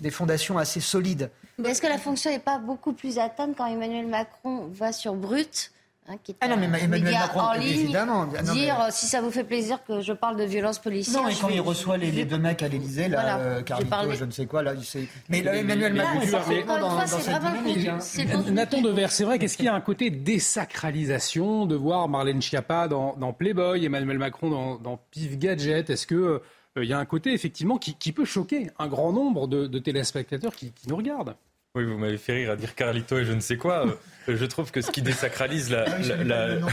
des, 0.00 0.10
fondations 0.10 0.58
assez 0.58 0.80
solides. 0.80 1.30
Est-ce 1.64 1.82
que 1.82 1.86
la 1.86 1.98
fonction 1.98 2.30
n'est 2.30 2.38
pas 2.38 2.58
beaucoup 2.58 2.92
plus 2.92 3.18
atteinte 3.18 3.56
quand 3.56 3.66
Emmanuel 3.66 4.06
Macron 4.06 4.68
va 4.72 4.92
sur 4.92 5.14
Brut 5.14 5.72
Hein, 6.08 6.16
qui 6.24 6.34
ah 6.40 6.48
non, 6.48 6.56
mais 6.56 6.66
Emmanuel 6.66 7.14
Macron, 7.14 7.40
en 7.40 7.52
ligne, 7.52 7.78
évidemment. 7.78 8.26
dire 8.26 8.80
euh, 8.80 8.88
si 8.90 9.06
ça 9.06 9.20
vous 9.20 9.30
fait 9.30 9.44
plaisir 9.44 9.84
que 9.84 10.00
je 10.00 10.12
parle 10.12 10.36
de 10.36 10.42
violence 10.42 10.80
policière. 10.80 11.22
Non, 11.22 11.28
et 11.28 11.34
quand 11.40 11.48
il 11.48 11.60
reçoit 11.60 11.96
les, 11.96 12.24
deux 12.24 12.38
mecs 12.38 12.60
à 12.60 12.66
l'Élysée, 12.66 13.06
là, 13.06 13.20
voilà, 13.20 13.38
euh, 13.38 13.62
Carlito, 13.62 14.12
je 14.12 14.24
ne 14.24 14.32
sais 14.32 14.46
quoi, 14.46 14.64
là, 14.64 14.74
il 14.74 14.84
sait. 14.84 15.06
Mais 15.28 15.42
là, 15.42 15.54
Emmanuel 15.54 15.94
Macron, 15.94 16.18
c'est 16.24 16.64
dans, 16.64 16.80
dans 16.80 17.06
cette 17.06 17.38
dynamique. 17.38 17.86
Hein. 17.86 18.50
Nathan 18.50 18.80
Devers, 18.80 19.12
c'est 19.12 19.22
vrai 19.22 19.38
qu'est-ce 19.38 19.56
qu'il 19.56 19.66
y 19.66 19.68
a 19.68 19.74
un 19.74 19.80
côté 19.80 20.10
désacralisation 20.10 21.66
de 21.66 21.76
voir 21.76 22.08
Marlène 22.08 22.42
Schiappa 22.42 22.88
dans, 22.88 23.14
dans 23.14 23.32
Playboy, 23.32 23.84
Emmanuel 23.84 24.18
Macron 24.18 24.50
dans, 24.50 24.74
dans 24.78 24.98
Pif 25.12 25.38
Gadget? 25.38 25.88
Est-ce 25.88 26.08
que 26.08 26.14
euh, 26.16 26.38
il 26.76 26.84
y 26.84 26.92
a 26.92 26.98
un 26.98 27.04
côté 27.04 27.32
effectivement 27.32 27.78
qui, 27.78 27.94
qui, 27.94 28.12
peut 28.12 28.24
choquer 28.24 28.70
un 28.78 28.88
grand 28.88 29.12
nombre 29.12 29.46
de, 29.46 29.66
de 29.66 29.78
téléspectateurs 29.78 30.54
qui, 30.54 30.72
qui 30.72 30.88
nous 30.88 30.96
regardent 30.96 31.36
oui, 31.74 31.84
vous 31.86 31.96
m'avez 31.96 32.18
fait 32.18 32.34
rire 32.34 32.50
à 32.50 32.56
dire 32.56 32.74
Carlito 32.74 33.18
et 33.18 33.24
je 33.24 33.32
ne 33.32 33.40
sais 33.40 33.56
quoi. 33.56 33.86
Euh, 34.28 34.36
je 34.36 34.44
trouve 34.44 34.70
que 34.70 34.82
ce 34.82 34.90
qui 34.90 35.00
désacralise 35.02 35.70
la. 35.70 35.86
Ah 35.88 36.68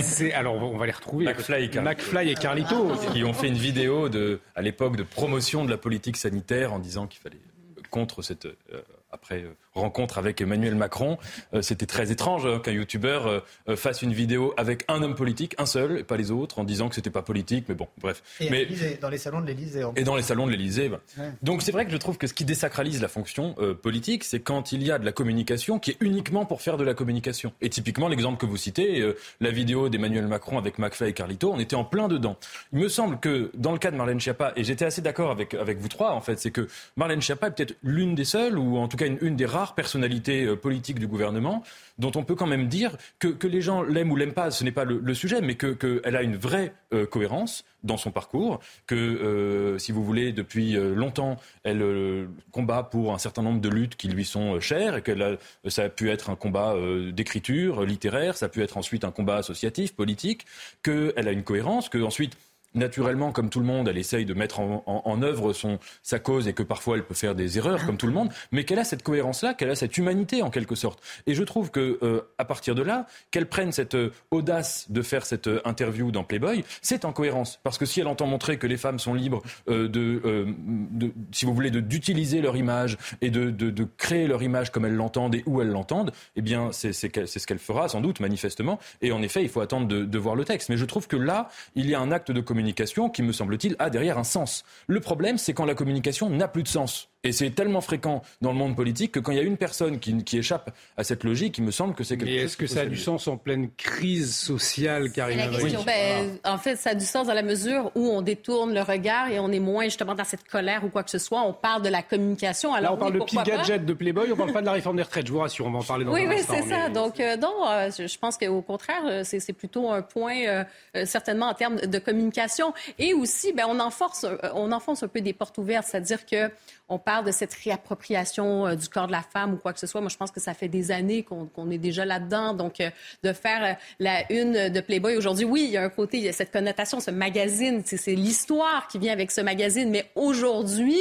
c'est 0.00 0.32
alors 0.32 0.54
on 0.54 0.78
va 0.78 0.86
les 0.86 0.92
retrouver. 0.92 1.26
McFly 1.26 1.64
et 1.64 1.68
Carlito. 1.68 1.90
McFly 1.90 2.30
et 2.30 2.34
Carlito. 2.34 2.92
Qui 3.12 3.24
ont 3.24 3.34
fait 3.34 3.48
une 3.48 3.58
vidéo 3.58 4.08
de, 4.08 4.40
à 4.54 4.62
l'époque 4.62 4.96
de 4.96 5.02
promotion 5.02 5.66
de 5.66 5.70
la 5.70 5.76
politique 5.76 6.16
sanitaire 6.16 6.72
en 6.72 6.78
disant 6.78 7.06
qu'il 7.06 7.20
fallait 7.20 7.42
contre 7.90 8.22
cette 8.22 8.46
euh, 8.46 8.80
après 9.10 9.42
euh, 9.42 9.52
rencontre 9.74 10.18
avec 10.18 10.40
Emmanuel 10.40 10.74
Macron. 10.74 11.18
Euh, 11.54 11.62
c'était 11.62 11.86
très 11.86 12.10
étrange 12.10 12.46
hein, 12.46 12.60
qu'un 12.62 12.72
youtubeur 12.72 13.26
euh, 13.26 13.76
fasse 13.76 14.02
une 14.02 14.12
vidéo 14.12 14.54
avec 14.56 14.84
un 14.88 15.02
homme 15.02 15.14
politique, 15.14 15.54
un 15.58 15.66
seul, 15.66 15.98
et 15.98 16.04
pas 16.04 16.16
les 16.16 16.30
autres, 16.30 16.58
en 16.58 16.64
disant 16.64 16.88
que 16.88 16.94
c'était 16.94 17.10
pas 17.10 17.22
politique, 17.22 17.66
mais 17.68 17.74
bon, 17.74 17.88
bref. 18.00 18.22
Et 18.40 18.50
mais, 18.50 18.66
dans 19.00 19.08
les 19.08 19.18
salons 19.18 19.40
de 19.40 19.46
l'Élysée. 19.46 19.82
Et 19.96 20.04
dans 20.04 20.16
les 20.16 20.22
salons 20.22 20.46
de 20.46 20.52
l'Élysée. 20.52 20.88
Bah. 20.88 21.00
Donc 21.42 21.62
c'est 21.62 21.72
vrai 21.72 21.84
que 21.84 21.92
je 21.92 21.96
trouve 21.96 22.18
que 22.18 22.26
ce 22.26 22.34
qui 22.34 22.44
désacralise 22.44 23.00
la 23.00 23.08
fonction 23.08 23.54
politique, 23.82 24.24
c'est 24.24 24.40
quand 24.40 24.72
il 24.72 24.82
y 24.82 24.90
a 24.90 24.98
de 24.98 25.04
la 25.04 25.12
communication 25.12 25.78
qui 25.78 25.92
est 25.92 25.96
uniquement 26.00 26.44
pour 26.44 26.62
faire 26.62 26.76
de 26.76 26.84
la 26.84 26.94
communication. 26.94 27.52
Et 27.60 27.68
typiquement, 27.68 28.08
l'exemple 28.08 28.38
que 28.38 28.46
vous 28.46 28.56
citez, 28.56 29.04
la 29.40 29.50
vidéo 29.50 29.88
d'Emmanuel 29.88 30.26
Macron 30.26 30.58
avec 30.58 30.78
McFly 30.78 31.10
et 31.10 31.12
Carlito, 31.12 31.52
on 31.52 31.58
était 31.58 31.76
en 31.76 31.84
plein 31.84 32.08
dedans. 32.08 32.36
Il 32.72 32.78
me 32.78 32.88
semble 32.88 33.18
que 33.20 33.50
dans 33.54 33.72
le 33.72 33.78
cas 33.78 33.90
de 33.90 33.96
Marlène 33.96 34.20
Schiappa, 34.20 34.52
et 34.56 34.64
j'étais 34.64 34.84
assez 34.84 35.02
d'accord 35.02 35.30
avec, 35.30 35.54
avec 35.54 35.78
vous 35.78 35.88
trois, 35.88 36.12
en 36.12 36.20
fait, 36.20 36.38
c'est 36.38 36.50
que 36.50 36.68
Marlène 36.96 37.22
Schiappa 37.22 37.48
est 37.48 37.50
peut-être 37.52 37.76
l'une 37.82 38.14
des 38.14 38.24
seules, 38.24 38.58
ou 38.58 38.78
en 38.78 38.88
tout 38.88 38.96
cas 38.96 39.06
une, 39.06 39.36
des 39.36 39.46
rares 39.46 39.61
personnalités 39.74 40.44
euh, 40.44 40.56
politiques 40.56 40.98
du 40.98 41.06
gouvernement 41.06 41.62
dont 41.98 42.12
on 42.14 42.24
peut 42.24 42.34
quand 42.34 42.46
même 42.46 42.68
dire 42.68 42.96
que, 43.18 43.28
que 43.28 43.46
les 43.46 43.60
gens 43.60 43.82
l'aiment 43.82 44.10
ou 44.10 44.16
l'aiment 44.16 44.32
pas, 44.32 44.50
ce 44.50 44.64
n'est 44.64 44.72
pas 44.72 44.84
le, 44.84 45.14
sujet, 45.14 45.40
mais 45.40 45.56
qu'elle 45.56 46.16
a 46.16 46.22
une 46.22 46.36
vraie 46.36 46.74
euh, 46.92 47.06
cohérence 47.06 47.64
dans 47.84 47.96
son 47.96 48.10
parcours, 48.10 48.60
que, 48.86 48.94
euh, 48.94 49.78
si 49.78 49.92
vous 49.92 50.04
voulez, 50.04 50.32
depuis 50.32 50.72
longtemps, 50.74 51.36
elle 51.64 52.28
combat 52.50 52.82
pour 52.84 53.12
un 53.12 53.18
certain 53.18 53.42
nombre 53.42 53.60
de 53.60 53.68
luttes 53.68 53.96
qui 53.96 54.08
lui 54.08 54.24
sont 54.24 54.58
chères, 54.60 54.96
et 54.96 55.02
que 55.02 55.38
ça 55.68 55.84
a 55.84 55.88
pu 55.88 56.10
être 56.10 56.30
un 56.30 56.36
combat 56.36 56.74
d'écriture 57.12 57.84
littéraire, 57.84 58.36
ça 58.36 58.46
a 58.46 58.48
pu 58.48 58.62
être 58.62 58.76
ensuite 58.76 59.04
un 59.04 59.10
combat 59.10 59.36
associatif, 59.36 59.94
politique, 59.94 60.46
qu'elle 60.82 61.28
a 61.28 61.32
une 61.32 61.42
cohérence, 61.42 61.88
que 61.88 61.98
ensuite 61.98 62.36
naturellement, 62.74 63.32
comme 63.32 63.50
tout 63.50 63.60
le 63.60 63.66
monde, 63.66 63.88
elle 63.88 63.98
essaye 63.98 64.24
de 64.24 64.34
mettre 64.34 64.60
en, 64.60 65.22
œuvre 65.22 65.52
son, 65.52 65.78
sa 66.02 66.18
cause 66.18 66.48
et 66.48 66.52
que 66.52 66.62
parfois 66.62 66.96
elle 66.96 67.04
peut 67.04 67.14
faire 67.14 67.34
des 67.34 67.58
erreurs, 67.58 67.84
comme 67.86 67.96
tout 67.96 68.06
le 68.06 68.12
monde, 68.12 68.30
mais 68.50 68.64
qu'elle 68.64 68.78
a 68.78 68.84
cette 68.84 69.02
cohérence-là, 69.02 69.54
qu'elle 69.54 69.70
a 69.70 69.76
cette 69.76 69.96
humanité 69.98 70.42
en 70.42 70.50
quelque 70.50 70.74
sorte. 70.74 71.02
Et 71.26 71.34
je 71.34 71.42
trouve 71.42 71.70
que 71.70 71.98
euh, 72.02 72.22
à 72.38 72.44
partir 72.44 72.74
de 72.74 72.82
là, 72.82 73.06
qu'elle 73.30 73.46
prenne 73.46 73.72
cette 73.72 73.94
euh, 73.94 74.12
audace 74.30 74.86
de 74.90 75.02
faire 75.02 75.26
cette 75.26 75.46
euh, 75.46 75.60
interview 75.64 76.10
dans 76.10 76.24
Playboy, 76.24 76.64
c'est 76.80 77.04
en 77.04 77.12
cohérence. 77.12 77.60
Parce 77.62 77.78
que 77.78 77.86
si 77.86 78.00
elle 78.00 78.06
entend 78.06 78.26
montrer 78.26 78.58
que 78.58 78.66
les 78.66 78.76
femmes 78.76 78.98
sont 78.98 79.14
libres 79.14 79.42
de, 79.66 79.88
de, 79.88 81.12
si 81.32 81.44
vous 81.44 81.54
voulez, 81.54 81.70
d'utiliser 81.70 82.40
leur 82.40 82.56
image 82.56 82.96
et 83.20 83.30
de, 83.30 83.50
de, 83.50 83.86
créer 83.96 84.26
leur 84.26 84.42
image 84.42 84.70
comme 84.70 84.84
elles 84.84 84.94
l'entendent 84.94 85.34
et 85.34 85.42
où 85.46 85.60
elles 85.60 85.70
l'entendent, 85.70 86.12
eh 86.36 86.42
bien 86.42 86.70
c'est 86.72 86.92
ce 86.92 87.06
qu'elle 87.06 87.58
fera 87.58 87.88
sans 87.88 88.00
doute 88.00 88.20
manifestement. 88.20 88.78
Et 89.00 89.12
en 89.12 89.22
effet, 89.22 89.42
il 89.42 89.48
faut 89.48 89.60
attendre 89.60 89.86
de, 89.86 90.18
voir 90.18 90.34
le 90.34 90.44
texte. 90.44 90.68
Mais 90.68 90.76
je 90.76 90.84
trouve 90.84 91.08
que 91.08 91.16
là, 91.16 91.48
il 91.74 91.88
y 91.88 91.94
a 91.94 92.00
un 92.00 92.12
acte 92.12 92.30
de 92.30 92.40
communication 92.40 92.61
communication 92.62 93.10
qui, 93.10 93.22
me 93.22 93.32
semble-t-il, 93.32 93.74
a 93.80 93.90
derrière 93.90 94.18
un 94.18 94.24
sens. 94.24 94.62
Le 94.86 95.00
problème, 95.00 95.36
c'est 95.36 95.52
quand 95.52 95.64
la 95.64 95.74
communication 95.74 96.30
n'a 96.30 96.46
plus 96.46 96.62
de 96.62 96.68
sens. 96.68 97.11
Et 97.24 97.30
c'est 97.30 97.50
tellement 97.50 97.80
fréquent 97.80 98.22
dans 98.40 98.50
le 98.50 98.58
monde 98.58 98.74
politique 98.74 99.12
que 99.12 99.20
quand 99.20 99.30
il 99.30 99.38
y 99.38 99.40
a 99.40 99.44
une 99.44 99.56
personne 99.56 100.00
qui, 100.00 100.24
qui 100.24 100.38
échappe 100.38 100.74
à 100.96 101.04
cette 101.04 101.22
logique, 101.22 101.56
il 101.58 101.64
me 101.64 101.70
semble 101.70 101.94
que 101.94 102.02
c'est 102.02 102.16
quelque 102.16 102.28
Mais 102.28 102.36
est-ce 102.36 102.56
que 102.56 102.66
ça 102.66 102.80
a 102.80 102.86
du 102.86 102.96
sens 102.96 103.28
en 103.28 103.36
pleine 103.36 103.70
crise 103.76 104.34
sociale, 104.34 105.12
Karine 105.12 105.40
oui. 105.62 105.76
ben, 105.86 106.38
En 106.44 106.58
fait, 106.58 106.74
ça 106.74 106.90
a 106.90 106.94
du 106.96 107.04
sens 107.04 107.28
dans 107.28 107.34
la 107.34 107.42
mesure 107.42 107.92
où 107.94 108.08
on 108.08 108.22
détourne 108.22 108.74
le 108.74 108.82
regard 108.82 109.28
et 109.28 109.38
on 109.38 109.52
est 109.52 109.60
moins 109.60 109.84
justement 109.84 110.16
dans 110.16 110.24
cette 110.24 110.42
colère 110.48 110.84
ou 110.84 110.88
quoi 110.88 111.04
que 111.04 111.10
ce 111.10 111.18
soit. 111.18 111.42
On 111.42 111.52
parle 111.52 111.82
de 111.82 111.88
la 111.88 112.02
communication. 112.02 112.74
Alors, 112.74 112.92
Là, 112.92 112.96
on 112.96 112.98
parle 112.98 113.12
de 113.12 113.18
petit 113.20 113.36
gadget 113.36 113.84
de 113.84 113.92
Playboy, 113.92 114.32
on 114.32 114.36
parle 114.36 114.52
pas 114.52 114.60
de 114.60 114.66
la 114.66 114.72
réforme 114.72 114.96
des 114.96 115.02
retraites, 115.02 115.26
je 115.26 115.32
vous 115.32 115.38
rassure, 115.38 115.66
on 115.66 115.70
va 115.70 115.78
en 115.78 115.84
parler 115.84 116.04
dans 116.04 116.12
oui, 116.12 116.24
un 116.24 116.28
oui, 116.28 116.36
instant. 116.36 116.54
Oui, 116.54 116.60
c'est 116.64 116.70
ça. 116.70 116.88
Donc, 116.88 117.20
euh, 117.20 117.36
non, 117.36 117.68
euh, 117.68 117.90
je 117.96 118.18
pense 118.18 118.36
qu'au 118.36 118.62
contraire, 118.62 119.02
euh, 119.06 119.22
c'est 119.24 119.52
plutôt 119.52 119.90
un 119.90 120.02
point, 120.02 120.64
certainement 121.04 121.46
en 121.46 121.54
termes 121.54 121.76
de 121.76 121.98
communication. 121.98 122.74
Et 122.98 123.14
aussi, 123.14 123.52
ben, 123.52 123.66
on, 123.68 123.78
enforce, 123.78 124.26
on 124.54 124.72
enfonce 124.72 125.04
un 125.04 125.08
peu 125.08 125.20
des 125.20 125.32
portes 125.32 125.56
ouvertes, 125.58 125.86
c'est-à-dire 125.88 126.26
que 126.26 126.50
on 126.92 126.98
parle 126.98 127.24
de 127.24 127.32
cette 127.32 127.54
réappropriation 127.54 128.66
euh, 128.66 128.74
du 128.74 128.88
corps 128.88 129.06
de 129.06 129.12
la 129.12 129.22
femme 129.22 129.54
ou 129.54 129.56
quoi 129.56 129.72
que 129.72 129.80
ce 129.80 129.86
soit. 129.86 130.00
Moi, 130.00 130.10
je 130.10 130.16
pense 130.16 130.30
que 130.30 130.40
ça 130.40 130.52
fait 130.52 130.68
des 130.68 130.90
années 130.90 131.22
qu'on 131.22 131.70
est 131.70 131.78
déjà 131.78 132.04
là-dedans. 132.04 132.52
Donc, 132.52 132.80
euh, 132.80 132.90
de 133.22 133.32
faire 133.32 133.64
euh, 133.64 133.72
la 133.98 134.30
une 134.30 134.68
de 134.68 134.80
Playboy 134.80 135.16
aujourd'hui, 135.16 135.44
oui, 135.44 135.64
il 135.64 135.70
y 135.70 135.76
a 135.76 135.82
un 135.82 135.88
côté, 135.88 136.18
il 136.18 136.24
y 136.24 136.28
a 136.28 136.32
cette 136.32 136.52
connotation, 136.52 137.00
ce 137.00 137.10
magazine, 137.10 137.82
c'est 137.84 138.14
l'histoire 138.14 138.88
qui 138.88 138.98
vient 138.98 139.12
avec 139.12 139.30
ce 139.30 139.40
magazine. 139.40 139.90
Mais 139.90 140.10
aujourd'hui, 140.14 141.00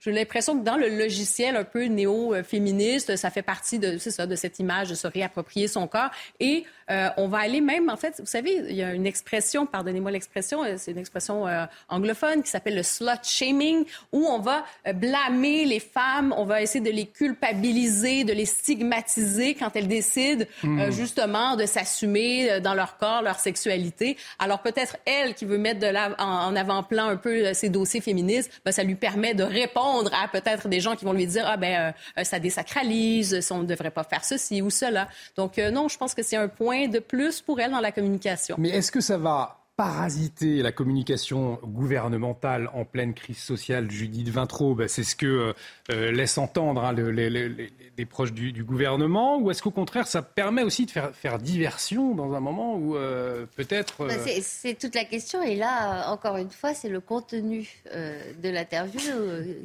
j'ai 0.00 0.12
l'impression 0.12 0.58
que 0.58 0.64
dans 0.64 0.76
le 0.76 0.88
logiciel 0.88 1.56
un 1.56 1.64
peu 1.64 1.84
néo-féministe, 1.84 3.16
ça 3.16 3.30
fait 3.30 3.42
partie 3.42 3.78
de, 3.78 3.98
ça, 3.98 4.26
de 4.26 4.36
cette 4.36 4.58
image 4.58 4.90
de 4.90 4.94
se 4.94 5.06
réapproprier 5.06 5.68
son 5.68 5.86
corps. 5.86 6.10
Et 6.40 6.64
euh, 6.88 7.08
on 7.16 7.26
va 7.26 7.38
aller 7.38 7.60
même, 7.60 7.90
en 7.90 7.96
fait, 7.96 8.14
vous 8.20 8.26
savez, 8.26 8.62
il 8.68 8.76
y 8.76 8.82
a 8.82 8.94
une 8.94 9.06
expression, 9.06 9.66
pardonnez-moi 9.66 10.12
l'expression, 10.12 10.62
euh, 10.62 10.74
c'est 10.76 10.92
une 10.92 10.98
expression 10.98 11.48
euh, 11.48 11.64
anglophone 11.88 12.44
qui 12.44 12.50
s'appelle 12.50 12.76
le 12.76 12.84
slut 12.84 13.06
shaming, 13.24 13.84
où 14.12 14.26
on 14.26 14.38
va 14.38 14.64
blâmer 14.94 15.64
les 15.64 15.80
femmes, 15.80 16.32
on 16.36 16.44
va 16.44 16.62
essayer 16.62 16.84
de 16.84 16.90
les 16.90 17.06
culpabiliser, 17.06 18.24
de 18.24 18.32
les 18.32 18.46
stigmatiser 18.46 19.54
quand 19.54 19.74
elles 19.74 19.88
décident 19.88 20.44
hmm. 20.62 20.90
justement 20.90 21.56
de 21.56 21.66
s'assumer 21.66 22.60
dans 22.60 22.74
leur 22.74 22.98
corps, 22.98 23.22
leur 23.22 23.38
sexualité. 23.38 24.16
Alors 24.38 24.62
peut-être 24.62 24.96
elle 25.06 25.34
qui 25.34 25.44
veut 25.44 25.58
mettre 25.58 25.80
de 25.80 25.86
la, 25.86 26.14
en, 26.18 26.54
avant-plan 26.54 27.08
un 27.08 27.16
peu 27.16 27.52
ces 27.54 27.68
dossiers 27.68 28.00
féministes, 28.00 28.50
ben, 28.64 28.72
ça 28.72 28.82
lui 28.82 28.94
permet 28.94 29.34
de 29.34 29.42
répondre 29.42 30.10
à 30.14 30.28
peut-être 30.28 30.68
des 30.68 30.80
gens 30.80 30.96
qui 30.96 31.04
vont 31.04 31.12
lui 31.12 31.26
dire 31.26 31.44
ah 31.46 31.56
ben 31.56 31.94
ça 32.22 32.38
désacralise, 32.38 33.48
on 33.50 33.58
ne 33.58 33.66
devrait 33.66 33.90
pas 33.90 34.04
faire 34.04 34.24
ceci 34.24 34.62
ou 34.62 34.70
cela. 34.70 35.08
Donc 35.36 35.58
non, 35.58 35.88
je 35.88 35.96
pense 35.96 36.14
que 36.14 36.22
c'est 36.22 36.36
un 36.36 36.48
point 36.48 36.75
de 36.88 36.98
plus 36.98 37.40
pour 37.40 37.60
elle 37.60 37.70
dans 37.70 37.80
la 37.80 37.92
communication. 37.92 38.56
Mais 38.58 38.70
est-ce 38.70 38.92
que 38.92 39.00
ça 39.00 39.18
va 39.18 39.58
parasiter 39.76 40.62
la 40.62 40.72
communication 40.72 41.58
gouvernementale 41.62 42.70
en 42.72 42.86
pleine 42.86 43.12
crise 43.12 43.38
sociale, 43.38 43.90
Judith 43.90 44.30
Vintraube, 44.30 44.86
c'est 44.86 45.04
ce 45.04 45.14
que 45.14 45.26
euh, 45.26 45.52
euh, 45.90 46.12
laissent 46.12 46.38
entendre 46.38 46.82
hein, 46.82 46.94
les, 46.94 48.06
proches 48.06 48.32
du, 48.32 48.64
gouvernement, 48.64 49.38
ou 49.38 49.50
est-ce 49.50 49.62
qu'au 49.62 49.70
contraire 49.70 50.06
ça 50.06 50.22
permet 50.22 50.62
aussi 50.62 50.86
de 50.86 50.90
faire, 50.90 51.14
faire 51.14 51.38
diversion 51.38 52.14
dans 52.14 52.32
un 52.32 52.40
moment 52.40 52.76
où 52.76 52.96
euh, 52.96 53.44
peut-être... 53.56 54.06
Bah, 54.06 54.14
c'est 54.40 54.78
toute 54.78 54.94
la 54.94 55.04
question, 55.04 55.42
et 55.42 55.56
là, 55.56 56.10
encore 56.10 56.38
une 56.38 56.50
fois, 56.50 56.72
c'est 56.72 56.88
le 56.88 57.00
contenu 57.00 57.68
de 57.94 58.48
l'interview 58.48 59.00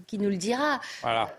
qui 0.08 0.17
nous 0.17 0.30
le 0.30 0.38
dira. 0.38 0.82
Voilà. 1.02 1.34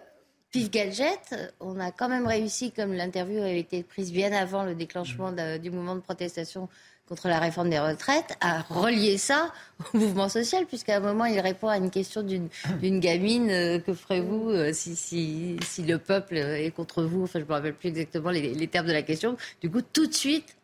Pif 0.53 0.71
Gadget, 0.71 1.35
on 1.61 1.81
a 1.81 1.91
quand 1.91 2.11
même 2.11 2.27
réussi, 2.27 2.73
comme 2.73 2.93
l'interview 2.93 3.39
avait 3.39 3.59
été 3.59 3.83
prise 3.83 4.13
bien 4.13 4.33
avant 4.33 4.65
le 4.65 4.75
déclenchement 4.75 5.33
du 5.33 5.71
mouvement 5.71 5.95
de 5.95 6.01
protestation 6.01 6.69
contre 7.09 7.29
la 7.29 7.39
réforme 7.39 7.71
des 7.71 7.79
retraites, 7.79 8.37
à 8.43 8.61
relier 8.61 9.17
ça 9.17 9.51
au 9.95 9.97
mouvement 9.99 10.29
social, 10.29 10.67
puisqu'à 10.67 10.99
un 10.99 11.01
moment, 11.01 11.25
il 11.25 11.41
répond 11.41 11.69
à 11.69 11.79
une 11.79 11.91
question 11.91 12.23
d'une 12.23 13.01
gamine, 13.01 13.49
euh, 13.49 13.79
que 13.79 13.95
ferez-vous 13.95 14.51
euh, 14.51 14.73
si, 14.75 15.57
le 15.79 15.97
peuple 15.97 16.37
est 16.37 16.71
contre 16.71 17.03
vous? 17.03 17.25
Enfin, 17.25 17.39
je 17.39 17.45
ne 17.45 17.49
me 17.49 17.55
rappelle 17.55 17.75
plus 17.75 17.89
exactement 17.89 18.31
les 18.31 18.69
termes 18.69 18.87
de 18.87 18.93
la 18.93 19.03
question. 19.03 19.39
Du 19.63 19.71
coup, 19.71 19.81
tout 19.81 20.07
de 20.07 20.15
suite, 20.15 20.55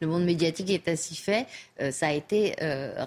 le 0.00 0.06
monde 0.06 0.24
médiatique 0.24 0.70
est 0.70 0.88
ainsi 0.88 1.16
fait, 1.16 1.46
ça 1.90 2.08
a 2.08 2.12
été 2.12 2.54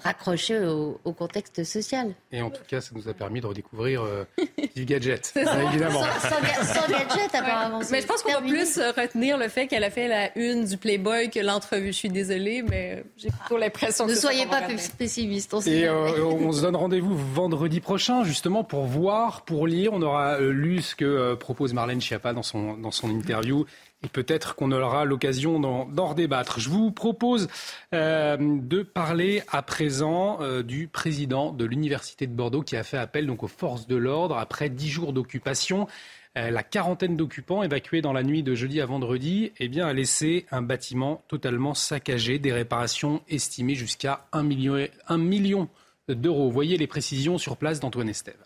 raccroché 0.04 0.58
au, 0.60 1.12
contexte 1.12 1.64
social. 1.64 2.14
Et 2.30 2.42
en 2.42 2.50
tout 2.50 2.62
cas, 2.68 2.80
ça 2.80 2.90
nous 2.94 3.08
a 3.08 3.14
permis 3.14 3.40
de 3.40 3.46
redécouvrir 3.46 4.02
du 4.76 4.84
gadget, 4.84 5.32
évidemment. 5.34 6.02
Sans, 6.20 6.88
gadget, 6.88 7.34
apparemment. 7.34 7.80
Mais 7.90 8.00
je 8.00 8.06
pense 8.06 8.22
qu'on 8.22 8.32
va 8.32 8.42
plus 8.42 8.78
retenir 8.78 9.38
le 9.38 9.48
fait 9.48 9.66
qu'elle 9.66 9.84
a 9.84 9.90
fait 9.90 10.08
la 10.08 10.36
une 10.36 10.64
du 10.64 10.76
Playboy 10.76 11.30
que 11.30 11.40
l'entrevue. 11.40 11.88
Je 11.88 11.98
suis 11.98 12.10
désolée, 12.10 12.62
mais 12.62 13.04
j'ai 13.16 13.30
plutôt 13.30 13.56
l'impression 13.56 14.06
que... 14.06 14.10
Ne 14.10 14.16
soyez 14.16 14.46
pas 14.46 14.62
pessimiste. 14.98 15.54
On 15.54 15.60
Et 15.60 15.88
on 15.88 16.52
se 16.52 16.62
donne 16.62 16.76
rendez-vous 16.76 17.16
vendredi 17.16 17.80
prochain, 17.80 18.24
justement, 18.24 18.64
pour 18.64 18.84
voir, 18.84 19.42
pour 19.42 19.66
lire. 19.66 19.92
On 19.92 20.02
aura 20.02 20.40
lu 20.40 20.82
ce 20.82 20.94
que 20.94 21.34
propose 21.34 21.72
Marlène 21.72 22.00
Schiappa 22.00 22.32
dans 22.32 22.42
son, 22.42 22.74
dans 22.74 22.90
son 22.90 23.10
interview 23.10 23.66
et 24.02 24.08
peut-être 24.08 24.54
qu'on 24.54 24.72
aura 24.72 25.04
l'occasion 25.04 25.58
d'en 25.58 26.06
redébattre. 26.06 26.60
Je 26.60 26.68
vous 26.68 26.90
propose 26.90 27.48
euh, 27.94 28.36
de 28.38 28.82
parler 28.82 29.42
à 29.48 29.62
présent 29.62 30.38
euh, 30.40 30.62
du 30.62 30.86
président 30.86 31.52
de 31.52 31.64
l'Université 31.64 32.26
de 32.26 32.32
Bordeaux 32.32 32.62
qui 32.62 32.76
a 32.76 32.84
fait 32.84 32.98
appel 32.98 33.26
donc 33.26 33.42
aux 33.42 33.48
forces 33.48 33.86
de 33.86 33.96
l'ordre 33.96 34.36
après 34.36 34.68
dix 34.68 34.88
jours 34.88 35.12
d'occupation. 35.12 35.88
Euh, 36.36 36.50
la 36.50 36.62
quarantaine 36.62 37.16
d'occupants 37.16 37.62
évacués 37.62 38.02
dans 38.02 38.12
la 38.12 38.22
nuit 38.22 38.42
de 38.42 38.54
jeudi 38.54 38.82
à 38.82 38.86
vendredi 38.86 39.52
eh 39.58 39.68
bien, 39.68 39.86
a 39.86 39.94
laissé 39.94 40.44
un 40.50 40.60
bâtiment 40.60 41.24
totalement 41.28 41.72
saccagé, 41.72 42.38
des 42.38 42.52
réparations 42.52 43.22
estimées 43.28 43.74
jusqu'à 43.74 44.26
1 44.32 44.42
million, 44.42 44.86
1 45.08 45.16
million 45.16 45.68
d'euros. 46.08 46.50
Voyez 46.50 46.76
les 46.76 46.86
précisions 46.86 47.38
sur 47.38 47.56
place 47.56 47.80
d'Antoine 47.80 48.10
Estève. 48.10 48.44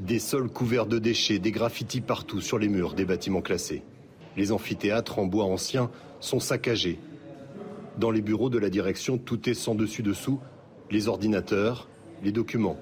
Des 0.00 0.18
sols 0.18 0.50
couverts 0.50 0.86
de 0.86 0.98
déchets, 0.98 1.38
des 1.38 1.52
graffitis 1.52 2.00
partout 2.00 2.40
sur 2.40 2.58
les 2.58 2.68
murs 2.68 2.94
des 2.94 3.04
bâtiments 3.04 3.40
classés. 3.40 3.84
Les 4.36 4.52
amphithéâtres 4.52 5.18
en 5.18 5.26
bois 5.26 5.44
ancien 5.44 5.90
sont 6.20 6.40
saccagés. 6.40 6.98
Dans 7.98 8.10
les 8.10 8.20
bureaux 8.20 8.50
de 8.50 8.58
la 8.58 8.68
direction, 8.68 9.16
tout 9.16 9.48
est 9.48 9.54
sans 9.54 9.74
dessus-dessous, 9.74 10.38
les 10.90 11.08
ordinateurs, 11.08 11.88
les 12.22 12.32
documents. 12.32 12.76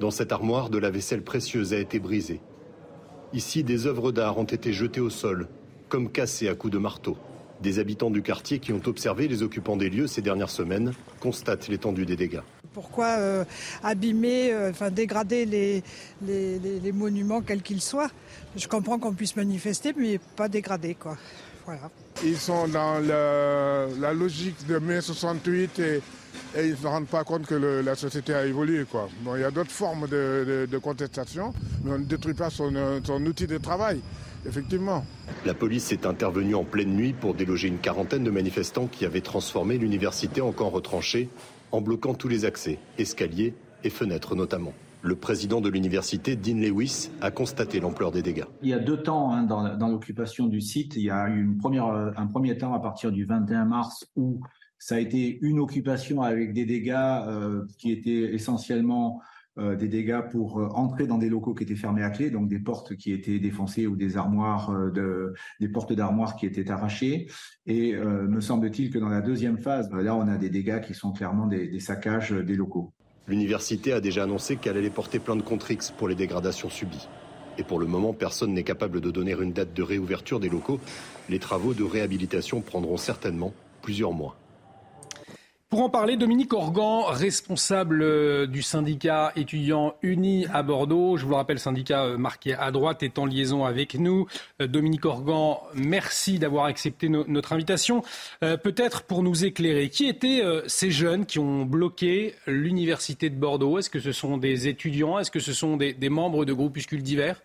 Dans 0.00 0.10
cette 0.10 0.32
armoire, 0.32 0.70
de 0.70 0.78
la 0.78 0.90
vaisselle 0.90 1.22
précieuse 1.22 1.74
a 1.74 1.78
été 1.78 1.98
brisée. 1.98 2.40
Ici, 3.34 3.62
des 3.62 3.86
œuvres 3.86 4.12
d'art 4.12 4.38
ont 4.38 4.44
été 4.44 4.72
jetées 4.72 5.00
au 5.00 5.10
sol, 5.10 5.48
comme 5.88 6.10
cassées 6.10 6.48
à 6.48 6.54
coups 6.54 6.72
de 6.72 6.78
marteau. 6.78 7.16
Des 7.60 7.78
habitants 7.78 8.10
du 8.10 8.22
quartier 8.22 8.58
qui 8.58 8.72
ont 8.72 8.82
observé 8.86 9.28
les 9.28 9.42
occupants 9.42 9.76
des 9.76 9.90
lieux 9.90 10.06
ces 10.06 10.22
dernières 10.22 10.50
semaines 10.50 10.92
constatent 11.20 11.68
l'étendue 11.68 12.06
des 12.06 12.16
dégâts. 12.16 12.40
Pourquoi 12.74 13.18
euh, 13.18 13.44
abîmer, 13.82 14.52
euh, 14.52 14.70
enfin 14.70 14.90
dégrader 14.90 15.44
les, 15.44 15.82
les, 16.22 16.92
monuments 16.92 17.40
quels 17.40 17.62
qu'ils 17.62 17.82
soient 17.82 18.10
Je 18.56 18.66
comprends 18.68 18.98
qu'on 18.98 19.12
puisse 19.12 19.36
manifester, 19.36 19.92
mais 19.96 20.18
pas 20.36 20.48
dégrader, 20.48 20.94
quoi. 20.94 21.16
Voilà. 21.64 21.90
Ils 22.24 22.38
sont 22.38 22.66
dans 22.68 22.98
la 22.98 24.12
logique 24.12 24.66
de 24.66 24.78
mai 24.78 25.00
68 25.00 25.78
et, 25.78 26.00
ils 26.56 26.70
ne 26.70 26.76
se 26.76 26.86
rendent 26.86 27.06
pas 27.06 27.24
compte 27.24 27.46
que 27.46 27.54
la 27.54 27.94
société 27.94 28.34
a 28.34 28.44
évolué. 28.44 28.84
Quoi. 28.90 29.08
Bon, 29.20 29.36
il 29.36 29.42
y 29.42 29.44
a 29.44 29.50
d'autres 29.50 29.70
formes 29.70 30.08
de, 30.08 30.78
contestation, 30.82 31.52
mais 31.84 31.92
on 31.92 31.98
ne 31.98 32.04
détruit 32.04 32.34
pas 32.34 32.50
son, 32.50 32.72
son 33.04 33.24
outil 33.26 33.46
de 33.46 33.58
travail 33.58 34.00
effectivement. 34.46 35.04
La 35.44 35.54
police 35.54 35.92
est 35.92 36.06
intervenue 36.06 36.54
en 36.54 36.64
pleine 36.64 36.94
nuit 36.94 37.12
pour 37.12 37.34
déloger 37.34 37.68
une 37.68 37.78
quarantaine 37.78 38.24
de 38.24 38.30
manifestants 38.30 38.86
qui 38.86 39.04
avaient 39.04 39.20
transformé 39.20 39.78
l'université 39.78 40.40
en 40.40 40.52
camp 40.52 40.70
retranché 40.70 41.28
en 41.72 41.80
bloquant 41.80 42.14
tous 42.14 42.28
les 42.28 42.44
accès, 42.44 42.78
escaliers 42.98 43.54
et 43.82 43.90
fenêtres 43.90 44.36
notamment. 44.36 44.72
Le 45.04 45.16
président 45.16 45.60
de 45.60 45.68
l'université, 45.68 46.36
Dean 46.36 46.58
Lewis, 46.58 47.10
a 47.20 47.32
constaté 47.32 47.80
l'ampleur 47.80 48.12
des 48.12 48.22
dégâts. 48.22 48.44
Il 48.62 48.68
y 48.68 48.72
a 48.72 48.78
deux 48.78 49.02
temps 49.02 49.32
hein, 49.32 49.42
dans, 49.42 49.88
l'occupation 49.88 50.46
du 50.46 50.60
site. 50.60 50.94
Il 50.94 51.02
y 51.02 51.10
a 51.10 51.28
eu 51.28 51.58
un 52.16 52.26
premier 52.26 52.56
temps 52.56 52.72
à 52.72 52.78
partir 52.78 53.10
du 53.10 53.24
21 53.24 53.64
mars 53.64 54.06
où 54.14 54.40
ça 54.78 54.96
a 54.96 54.98
été 54.98 55.38
une 55.42 55.58
occupation 55.58 56.22
avec 56.22 56.52
des 56.52 56.66
dégâts 56.66 56.92
euh, 56.94 57.64
qui 57.78 57.90
étaient 57.90 58.34
essentiellement 58.34 59.20
euh, 59.58 59.76
des 59.76 59.88
dégâts 59.88 60.22
pour 60.30 60.58
euh, 60.58 60.68
entrer 60.68 61.06
dans 61.06 61.18
des 61.18 61.28
locaux 61.28 61.52
qui 61.52 61.64
étaient 61.64 61.76
fermés 61.76 62.02
à 62.02 62.08
clé, 62.08 62.30
donc 62.30 62.48
des 62.48 62.58
portes 62.58 62.96
qui 62.96 63.12
étaient 63.12 63.38
défoncées 63.38 63.86
ou 63.86 63.96
des 63.96 64.16
armoires, 64.16 64.70
euh, 64.70 64.90
de, 64.90 65.34
des 65.60 65.68
portes 65.68 65.92
d'armoires 65.92 66.36
qui 66.36 66.46
étaient 66.46 66.70
arrachées. 66.70 67.28
Et 67.66 67.94
me 67.94 68.40
semble-t-il 68.40 68.90
que 68.90 68.98
dans 68.98 69.08
la 69.08 69.20
deuxième 69.20 69.58
phase, 69.58 69.90
là, 69.92 70.16
on 70.16 70.26
a 70.26 70.36
des 70.36 70.50
dégâts 70.50 70.80
qui 70.80 70.94
sont 70.94 71.12
clairement 71.12 71.46
des, 71.46 71.68
des 71.68 71.80
saccages 71.80 72.32
des 72.32 72.56
locaux. 72.56 72.92
L'université 73.28 73.92
a 73.92 74.00
déjà 74.00 74.24
annoncé 74.24 74.56
qu'elle 74.56 74.76
allait 74.76 74.90
porter 74.90 75.18
plainte 75.18 75.44
contre 75.44 75.70
X 75.70 75.90
pour 75.90 76.08
les 76.08 76.14
dégradations 76.14 76.70
subies. 76.70 77.08
Et 77.58 77.62
pour 77.62 77.78
le 77.78 77.86
moment, 77.86 78.14
personne 78.14 78.54
n'est 78.54 78.64
capable 78.64 79.00
de 79.00 79.10
donner 79.10 79.32
une 79.32 79.52
date 79.52 79.74
de 79.74 79.82
réouverture 79.82 80.40
des 80.40 80.48
locaux. 80.48 80.80
Les 81.28 81.38
travaux 81.38 81.74
de 81.74 81.84
réhabilitation 81.84 82.62
prendront 82.62 82.96
certainement 82.96 83.52
plusieurs 83.82 84.12
mois. 84.12 84.36
Pour 85.72 85.80
en 85.80 85.88
parler, 85.88 86.18
Dominique 86.18 86.52
Organ, 86.52 87.04
responsable 87.08 88.02
euh, 88.02 88.46
du 88.46 88.60
syndicat 88.60 89.32
étudiant 89.36 89.94
uni 90.02 90.44
à 90.52 90.62
Bordeaux. 90.62 91.16
Je 91.16 91.24
vous 91.24 91.30
le 91.30 91.36
rappelle, 91.36 91.58
syndicat 91.58 92.04
euh, 92.04 92.18
marqué 92.18 92.52
à 92.52 92.70
droite 92.70 93.02
est 93.02 93.18
en 93.18 93.24
liaison 93.24 93.64
avec 93.64 93.94
nous. 93.94 94.26
Euh, 94.60 94.66
Dominique 94.66 95.06
Organ, 95.06 95.60
merci 95.74 96.38
d'avoir 96.38 96.66
accepté 96.66 97.08
notre 97.08 97.54
invitation. 97.54 98.02
Peut-être 98.40 99.04
pour 99.04 99.22
nous 99.22 99.46
éclairer, 99.46 99.88
qui 99.88 100.08
étaient 100.08 100.42
ces 100.66 100.90
jeunes 100.90 101.24
qui 101.24 101.38
ont 101.38 101.64
bloqué 101.64 102.34
l'université 102.46 103.30
de 103.30 103.36
Bordeaux? 103.36 103.78
Est-ce 103.78 103.88
que 103.88 104.00
ce 104.00 104.12
sont 104.12 104.36
des 104.36 104.68
étudiants? 104.68 105.18
Est-ce 105.18 105.30
que 105.30 105.40
ce 105.40 105.54
sont 105.54 105.78
des, 105.78 105.94
des 105.94 106.10
membres 106.10 106.44
de 106.44 106.52
groupuscules 106.52 107.02
divers? 107.02 107.40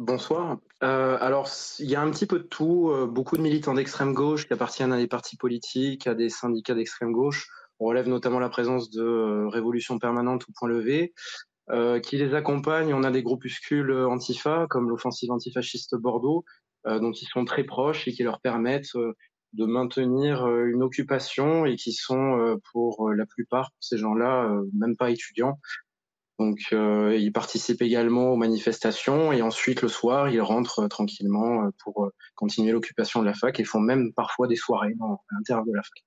Bonsoir. 0.00 0.56
Euh, 0.82 1.18
alors, 1.20 1.50
il 1.78 1.90
y 1.90 1.94
a 1.94 2.00
un 2.00 2.10
petit 2.10 2.24
peu 2.24 2.38
de 2.38 2.44
tout. 2.44 2.88
Euh, 2.88 3.06
beaucoup 3.06 3.36
de 3.36 3.42
militants 3.42 3.74
d'extrême 3.74 4.14
gauche 4.14 4.46
qui 4.46 4.54
appartiennent 4.54 4.94
à 4.94 4.96
des 4.96 5.06
partis 5.06 5.36
politiques, 5.36 6.06
à 6.06 6.14
des 6.14 6.30
syndicats 6.30 6.74
d'extrême 6.74 7.12
gauche. 7.12 7.50
On 7.80 7.84
relève 7.84 8.08
notamment 8.08 8.38
la 8.38 8.48
présence 8.48 8.88
de 8.88 9.02
euh, 9.02 9.48
Révolution 9.48 9.98
permanente 9.98 10.48
ou 10.48 10.52
Point 10.56 10.70
levé, 10.70 11.12
qui 12.02 12.16
les 12.16 12.34
accompagnent. 12.34 12.94
On 12.94 13.02
a 13.04 13.10
des 13.10 13.22
groupuscules 13.22 13.92
antifa, 13.92 14.66
comme 14.70 14.88
l'offensive 14.88 15.30
antifasciste 15.32 15.94
Bordeaux, 15.96 16.44
dont 16.84 17.12
ils 17.12 17.28
sont 17.28 17.44
très 17.44 17.62
proches 17.62 18.08
et 18.08 18.12
qui 18.12 18.24
leur 18.24 18.40
permettent 18.40 18.96
de 19.52 19.64
maintenir 19.66 20.48
une 20.48 20.82
occupation 20.82 21.66
et 21.66 21.76
qui 21.76 21.92
sont, 21.92 22.58
pour 22.72 23.12
la 23.12 23.24
plupart, 23.24 23.70
ces 23.78 23.98
gens-là, 23.98 24.50
même 24.74 24.96
pas 24.96 25.10
étudiants, 25.10 25.60
donc, 26.40 26.60
euh, 26.72 27.14
ils 27.20 27.32
participent 27.32 27.82
également 27.82 28.32
aux 28.32 28.36
manifestations 28.36 29.30
et 29.30 29.42
ensuite 29.42 29.82
le 29.82 29.88
soir, 29.88 30.30
ils 30.30 30.40
rentrent 30.40 30.84
euh, 30.84 30.88
tranquillement 30.88 31.66
euh, 31.66 31.68
pour 31.84 32.10
continuer 32.34 32.72
l'occupation 32.72 33.20
de 33.20 33.26
la 33.26 33.34
fac 33.34 33.60
et 33.60 33.64
font 33.64 33.78
même 33.78 34.14
parfois 34.14 34.48
des 34.48 34.56
soirées 34.56 34.94
dans, 34.98 35.22
à 35.30 35.34
l'intérieur 35.34 35.66
de 35.66 35.72
la 35.74 35.82
fac. 35.82 36.02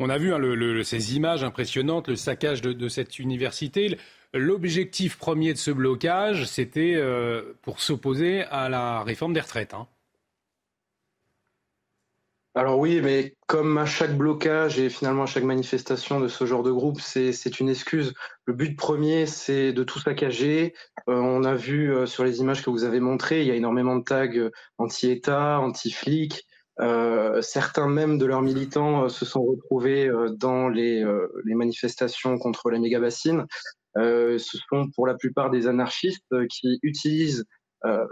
On 0.00 0.08
a 0.08 0.16
vu 0.16 0.32
hein, 0.32 0.40
ces 0.84 1.16
images 1.16 1.44
impressionnantes, 1.44 2.08
le 2.08 2.16
saccage 2.16 2.62
de, 2.62 2.88
cette 2.88 3.18
université. 3.18 3.98
L'objectif 4.32 5.18
premier 5.18 5.52
de 5.52 5.58
ce 5.58 5.70
blocage, 5.70 6.46
c'était 6.46 6.96
pour 7.62 7.80
s'opposer 7.80 8.44
à 8.44 8.68
la 8.68 9.02
réforme 9.02 9.34
des 9.34 9.40
retraites. 9.40 9.74
Hein. 9.74 9.88
Alors 12.58 12.80
oui, 12.80 13.00
mais 13.00 13.36
comme 13.46 13.78
à 13.78 13.86
chaque 13.86 14.16
blocage 14.16 14.80
et 14.80 14.90
finalement 14.90 15.22
à 15.22 15.26
chaque 15.26 15.44
manifestation 15.44 16.18
de 16.18 16.26
ce 16.26 16.44
genre 16.44 16.64
de 16.64 16.72
groupe, 16.72 17.00
c'est 17.00 17.60
une 17.60 17.68
excuse. 17.68 18.14
Le 18.46 18.52
but 18.52 18.76
premier, 18.76 19.26
c'est 19.26 19.72
de 19.72 19.84
tout 19.84 20.00
saccager. 20.00 20.74
Euh, 21.08 21.14
on 21.14 21.44
a 21.44 21.54
vu 21.54 21.94
euh, 21.94 22.06
sur 22.06 22.24
les 22.24 22.40
images 22.40 22.64
que 22.64 22.70
vous 22.70 22.82
avez 22.82 22.98
montrées, 22.98 23.42
il 23.42 23.46
y 23.46 23.52
a 23.52 23.54
énormément 23.54 23.94
de 23.94 24.02
tags 24.02 24.26
euh, 24.34 24.50
anti-État, 24.78 25.60
anti-flics. 25.60 26.48
certains 27.42 27.86
même 27.86 28.18
de 28.18 28.26
leurs 28.26 28.42
militants 28.42 29.08
se 29.08 29.24
sont 29.24 29.44
retrouvés 29.44 30.10
dans 30.32 30.68
les, 30.68 31.04
les, 31.44 31.54
manifestations 31.54 32.38
contre 32.38 32.70
la 32.70 32.80
méga 32.80 32.98
bassine. 32.98 33.46
ce 33.94 34.58
sont 34.68 34.90
pour 34.96 35.06
la 35.06 35.14
plupart 35.14 35.50
des 35.50 35.68
anarchistes 35.68 36.34
qui 36.48 36.80
utilisent 36.82 37.44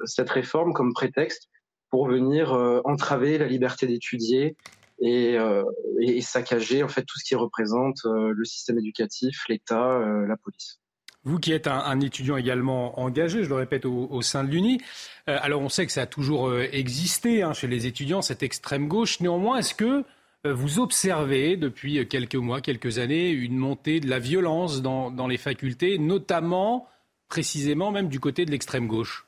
cette 0.04 0.30
réforme 0.30 0.72
comme 0.72 0.92
prétexte 0.92 1.48
pour 1.96 2.08
venir 2.08 2.52
euh, 2.52 2.82
entraver 2.84 3.38
la 3.38 3.46
liberté 3.46 3.86
d'étudier 3.86 4.54
euh, 5.02 5.64
et, 5.98 6.20
saccager 6.20 6.82
en 6.82 6.88
fait 6.88 7.04
tout 7.04 7.18
ce 7.18 7.24
qui 7.24 7.34
représente 7.34 8.04
euh, 8.04 8.34
le 8.36 8.44
système 8.44 8.78
éducatif, 8.78 9.44
l'État, 9.48 9.98
la 10.28 10.36
police. 10.36 10.78
Vous 11.24 11.38
qui 11.38 11.52
êtes 11.52 11.66
un, 11.66 11.98
étudiant 12.00 12.36
également 12.36 13.00
engagé, 13.00 13.44
je 13.44 13.48
le 13.48 13.54
répète, 13.54 13.86
au, 13.86 14.20
sein 14.20 14.44
de 14.44 14.50
l'UNI, 14.50 14.78
alors 15.26 15.62
on 15.62 15.70
sait 15.70 15.86
que 15.86 15.92
ça 15.92 16.02
a 16.02 16.06
toujours 16.06 16.54
existé 16.60 17.42
hein, 17.42 17.54
chez 17.54 17.66
les 17.66 17.86
étudiants, 17.86 18.20
cette 18.20 18.42
extrême 18.42 18.88
gauche. 18.88 19.20
Néanmoins, 19.20 19.56
est-ce 19.56 19.74
que 19.74 20.04
vous 20.44 20.78
observez 20.78 21.56
depuis 21.56 22.06
quelques 22.06 22.36
mois, 22.36 22.60
quelques 22.60 22.98
années, 22.98 23.30
une 23.30 23.56
montée 23.56 24.00
de 24.00 24.08
la 24.10 24.18
violence 24.18 24.82
dans, 24.82 25.10
dans 25.10 25.26
les 25.26 25.38
facultés, 25.38 25.98
notamment, 25.98 26.86
précisément 27.28 27.90
même 27.90 28.08
du 28.08 28.20
côté 28.20 28.44
de 28.44 28.50
l'extrême 28.50 28.86
gauche? 28.86 29.26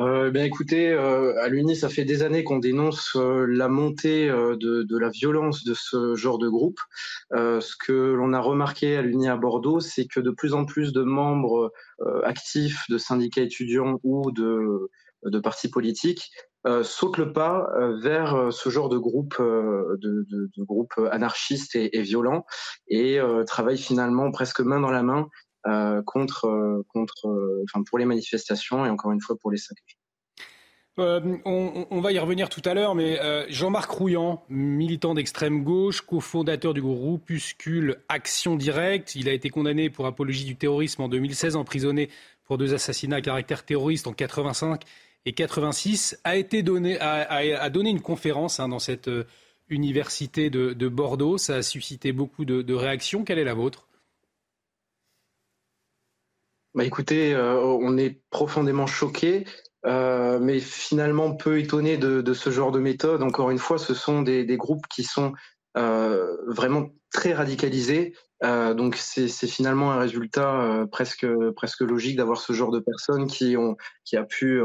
Euh, 0.00 0.30
ben 0.30 0.44
écoutez, 0.44 0.90
euh, 0.90 1.40
à 1.42 1.48
l'UNI, 1.48 1.76
ça 1.76 1.88
fait 1.88 2.04
des 2.04 2.22
années 2.22 2.44
qu'on 2.44 2.58
dénonce 2.58 3.16
euh, 3.16 3.46
la 3.46 3.68
montée 3.68 4.28
euh, 4.28 4.56
de, 4.56 4.82
de, 4.82 4.98
la 4.98 5.08
violence 5.08 5.64
de 5.64 5.74
ce 5.74 6.14
genre 6.14 6.38
de 6.38 6.48
groupe. 6.48 6.80
ce 7.32 7.76
que 7.76 7.92
l'on 7.92 8.32
a 8.32 8.40
remarqué 8.40 8.96
à 8.96 9.02
l'UNI 9.02 9.28
à 9.28 9.36
Bordeaux, 9.36 9.80
c'est 9.80 10.06
que 10.06 10.20
de 10.20 10.30
plus 10.30 10.54
en 10.54 10.64
plus 10.64 10.92
de 10.92 11.02
membres 11.02 11.72
actifs 12.24 12.84
de 12.88 12.98
syndicats 12.98 13.42
étudiants 13.42 13.98
ou 14.02 14.30
de 14.32 14.90
de 15.24 15.38
partis 15.40 15.70
politiques 15.70 16.30
sautent 16.82 17.18
le 17.18 17.32
pas 17.32 17.68
vers 18.02 18.52
ce 18.52 18.68
genre 18.68 18.88
de 18.88 18.98
groupe, 18.98 19.36
de, 19.38 20.26
de, 20.30 20.50
de 20.56 20.64
groupe 20.64 20.92
anarchistes 21.10 21.74
et, 21.74 21.96
et 21.96 22.02
violents 22.02 22.44
et 22.88 23.18
travaillent 23.46 23.78
finalement 23.78 24.30
presque 24.30 24.60
main 24.60 24.80
dans 24.80 24.90
la 24.90 25.02
main 25.02 25.28
contre, 26.04 26.82
contre, 26.88 27.62
enfin 27.64 27.82
pour 27.84 27.98
les 27.98 28.04
manifestations 28.04 28.86
et 28.86 28.90
encore 28.90 29.12
une 29.12 29.20
fois 29.20 29.36
pour 29.36 29.50
les 29.50 29.58
saccages. 29.58 29.96
Euh, 30.98 31.36
on, 31.44 32.00
va 32.00 32.12
y 32.12 32.18
revenir 32.18 32.48
tout 32.48 32.62
à 32.64 32.72
l'heure, 32.72 32.94
mais 32.94 33.20
euh, 33.20 33.44
Jean-Marc 33.50 33.90
Rouillant, 33.90 34.42
militant 34.48 35.12
d'extrême 35.12 35.62
gauche, 35.62 36.00
cofondateur 36.00 36.72
du 36.72 36.80
groupuscule 36.80 37.98
Action 38.08 38.56
Directe, 38.56 39.14
il 39.14 39.28
a 39.28 39.32
été 39.32 39.50
condamné 39.50 39.90
pour 39.90 40.06
apologie 40.06 40.46
du 40.46 40.56
terrorisme 40.56 41.02
en 41.02 41.08
2016, 41.08 41.56
emprisonné 41.56 42.08
pour 42.44 42.56
deux 42.56 42.72
assassinats 42.72 43.16
à 43.16 43.20
caractère 43.20 43.64
terroriste 43.64 44.06
en 44.06 44.14
85 44.14 44.84
et 45.26 45.32
86, 45.34 46.18
a 46.24 46.36
été 46.36 46.62
donné, 46.62 46.98
a, 46.98 47.68
donné 47.68 47.90
une 47.90 48.00
conférence 48.00 48.58
hein, 48.58 48.68
dans 48.68 48.78
cette 48.78 49.08
euh, 49.08 49.24
université 49.68 50.48
de, 50.48 50.88
Bordeaux. 50.88 51.36
Ça 51.36 51.56
a 51.56 51.62
suscité 51.62 52.12
beaucoup 52.12 52.46
de, 52.46 52.74
réactions. 52.74 53.22
Quelle 53.22 53.38
est 53.38 53.44
la 53.44 53.54
vôtre? 53.54 53.85
Bah 56.76 56.84
écoutez, 56.84 57.34
on 57.36 57.98
est 57.98 58.20
profondément 58.30 58.86
choqués. 58.86 59.44
Euh, 59.86 60.40
mais 60.40 60.58
finalement 60.58 61.36
peu 61.36 61.60
étonné 61.60 61.96
de, 61.96 62.34
ce 62.34 62.50
genre 62.50 62.72
de 62.72 62.80
méthode. 62.80 63.22
Encore 63.22 63.50
une 63.50 63.58
fois, 63.58 63.78
ce 63.78 63.94
sont 63.94 64.22
des, 64.22 64.44
groupes 64.56 64.86
qui 64.88 65.04
sont 65.04 65.32
euh, 65.76 66.36
vraiment 66.48 66.88
très 67.12 67.32
radicalisés. 67.32 68.14
Euh, 68.44 68.74
donc 68.74 68.96
c'est 68.96 69.28
finalement 69.46 69.92
un 69.92 69.98
résultat 69.98 70.86
presque 70.92 71.26
presque 71.52 71.80
logique 71.80 72.16
d'avoir 72.16 72.38
ce 72.38 72.52
genre 72.52 72.70
de 72.70 72.80
personnes 72.80 73.28
qui 73.28 73.56
ont 73.56 73.76
qui 74.04 74.18
a 74.18 74.24
pu 74.24 74.60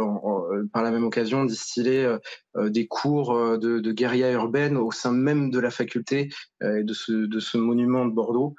par 0.74 0.84
la 0.84 0.92
même 0.92 1.06
occasion 1.06 1.46
distiller 1.46 2.18
des 2.58 2.88
cours 2.88 3.58
de, 3.58 3.80
de 3.80 3.92
guérilla 3.94 4.32
urbaine 4.32 4.76
au 4.76 4.92
sein 4.92 5.14
même 5.14 5.52
de 5.52 5.60
la 5.60 5.70
faculté 5.70 6.28
et 6.62 6.84
de 6.84 6.94
ce 6.94 7.14
de 7.14 7.40
ce 7.40 7.58
monument 7.58 8.06
de 8.06 8.12
Bordeaux. 8.12 8.56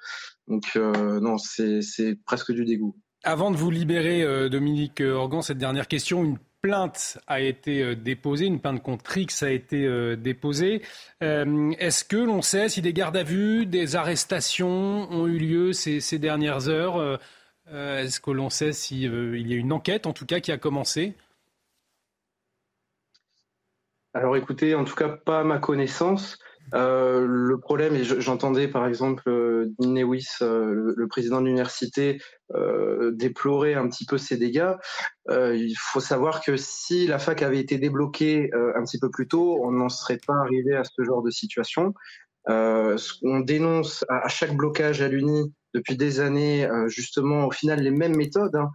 Donc 0.48 0.76
non, 0.76 1.36
c'est 1.36 2.18
presque 2.24 2.52
du 2.52 2.64
dégoût. 2.64 2.96
Avant 3.24 3.50
de 3.50 3.56
vous 3.56 3.70
libérer, 3.70 4.48
Dominique 4.50 5.00
Organ, 5.00 5.42
cette 5.42 5.58
dernière 5.58 5.86
question, 5.86 6.24
une 6.24 6.38
plainte 6.62 7.18
a 7.26 7.40
été 7.40 7.82
euh, 7.82 7.96
déposée, 7.96 8.46
une 8.46 8.60
plainte 8.60 8.82
contre 8.82 9.18
X 9.18 9.42
a 9.42 9.50
été 9.50 9.84
euh, 9.84 10.16
déposée. 10.16 10.80
Euh, 11.22 11.72
est-ce 11.78 12.04
que 12.04 12.16
l'on 12.16 12.40
sait 12.40 12.68
si 12.68 12.80
des 12.80 12.92
gardes 12.92 13.16
à 13.16 13.24
vue, 13.24 13.66
des 13.66 13.96
arrestations 13.96 15.10
ont 15.10 15.26
eu 15.26 15.38
lieu 15.38 15.72
ces, 15.72 16.00
dernières 16.18 16.68
heures 16.68 17.18
Est-ce 17.66 18.20
que 18.20 18.30
l'on 18.30 18.48
sait 18.48 18.72
s'il 18.72 19.02
y 19.02 19.54
a 19.54 19.56
une 19.56 19.72
enquête, 19.72 20.06
en 20.06 20.12
tout 20.12 20.24
cas, 20.24 20.38
qui 20.38 20.52
a 20.52 20.58
commencé? 20.58 21.14
Alors 24.14 24.36
écoutez, 24.36 24.74
en 24.74 24.84
tout 24.84 24.94
cas 24.94 25.08
pas 25.08 25.40
à 25.40 25.44
ma 25.44 25.58
connaissance. 25.58 26.38
Euh, 26.74 27.26
le 27.26 27.58
problème, 27.58 27.94
et 27.96 28.04
j'entendais 28.04 28.66
par 28.66 28.86
exemple 28.86 29.28
euh, 29.28 29.74
euh, 29.80 30.94
le, 30.96 31.06
président 31.06 31.40
de 31.40 31.46
l'université, 31.46 32.20
déplorer 33.12 33.74
un 33.74 33.88
petit 33.88 34.04
peu 34.04 34.18
ces 34.18 34.36
dégâts. 34.36 34.74
il 35.30 35.74
faut 35.78 36.00
savoir 36.00 36.42
que 36.42 36.56
si 36.56 37.06
la 37.06 37.18
fac 37.18 37.42
avait 37.42 37.58
été 37.58 37.78
débloquée 37.78 38.50
un 38.52 38.84
petit 38.84 38.98
peu 38.98 39.10
plus 39.10 39.26
tôt, 39.26 39.58
on 39.62 39.70
n'en 39.70 39.88
serait 39.88 40.20
pas 40.26 40.34
arrivé 40.34 40.74
à 40.74 40.84
ce 40.84 41.02
genre 41.02 41.22
de 41.22 41.30
situation. 41.30 41.94
on 42.46 43.40
dénonce 43.40 44.04
à, 44.08 44.28
chaque 44.28 44.54
blocage 44.54 45.00
à 45.00 45.08
l'Uni 45.08 45.52
depuis 45.74 45.96
des 45.96 46.20
années, 46.20 46.68
justement, 46.88 47.46
au 47.46 47.50
final, 47.50 47.80
les 47.80 47.90
mêmes 47.90 48.16
méthodes. 48.16 48.56
Hein. 48.56 48.70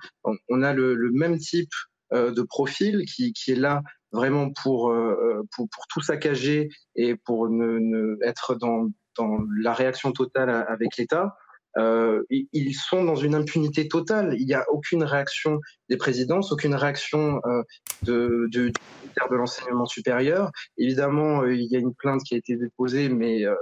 On, 0.50 0.64
a 0.64 0.74
le, 0.74 0.96
le, 0.96 1.12
même 1.12 1.38
type 1.38 1.70
de 2.12 2.41
profil 2.41 3.05
qui, 3.05 3.34
qui, 3.34 3.51
est 3.51 3.55
là 3.55 3.82
vraiment 4.12 4.49
pour, 4.51 4.91
euh, 4.91 5.43
pour, 5.55 5.68
pour, 5.70 5.88
tout 5.88 6.01
saccager 6.01 6.70
et 6.95 7.16
pour 7.16 7.49
ne, 7.49 8.18
être 8.24 8.55
dans, 8.55 8.88
dans, 9.18 9.38
la 9.60 9.74
réaction 9.74 10.12
totale 10.12 10.49
avec 10.49 10.97
l'État. 10.97 11.36
Euh, 11.78 12.24
ils 12.30 12.74
sont 12.74 13.03
dans 13.03 13.16
une 13.16 13.36
impunité 13.36 13.88
totale. 13.88 14.36
Il 14.39 14.47
n'y 14.47 14.55
a 14.55 14.66
aucune 14.72 15.03
réaction 15.03 15.60
des 15.89 15.97
présidences, 15.97 16.51
aucune 16.51 16.74
réaction 16.74 17.39
euh, 17.45 17.62
de, 18.01 18.47
de, 18.51 18.70
de 18.70 19.36
l'enseignement 19.36 19.86
supérieur. 19.86 20.51
Évidemment, 20.78 21.43
euh, 21.43 21.53
il 21.53 21.66
y 21.66 21.76
a 21.76 21.80
une 21.80 21.93
plainte 21.93 22.24
qui 22.24 22.34
a 22.34 22.38
été 22.38 22.55
déposée, 22.55 23.10
mais 23.10 23.45
euh, 23.45 23.53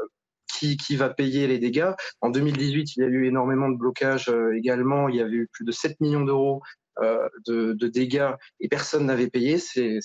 qui, 0.57 0.77
qui, 0.77 0.95
va 0.95 1.09
payer 1.09 1.47
les 1.47 1.59
dégâts 1.59 1.91
En 2.21 2.29
2018, 2.29 2.95
il 2.95 2.99
y 3.01 3.03
a 3.03 3.07
eu 3.07 3.25
énormément 3.25 3.67
de 3.67 3.75
blocages 3.75 4.31
également. 4.55 5.09
Il 5.09 5.17
y 5.17 5.21
avait 5.21 5.31
eu 5.31 5.49
plus 5.51 5.65
de 5.65 5.71
7 5.73 5.99
millions 5.99 6.23
d'euros 6.23 6.61
euh, 6.61 6.84
de, 7.01 7.73
de, 7.73 7.87
dégâts 7.87 8.31
et 8.59 8.67
personne 8.67 9.05
n'avait 9.05 9.29
payé. 9.29 9.57
C'est 9.57 9.99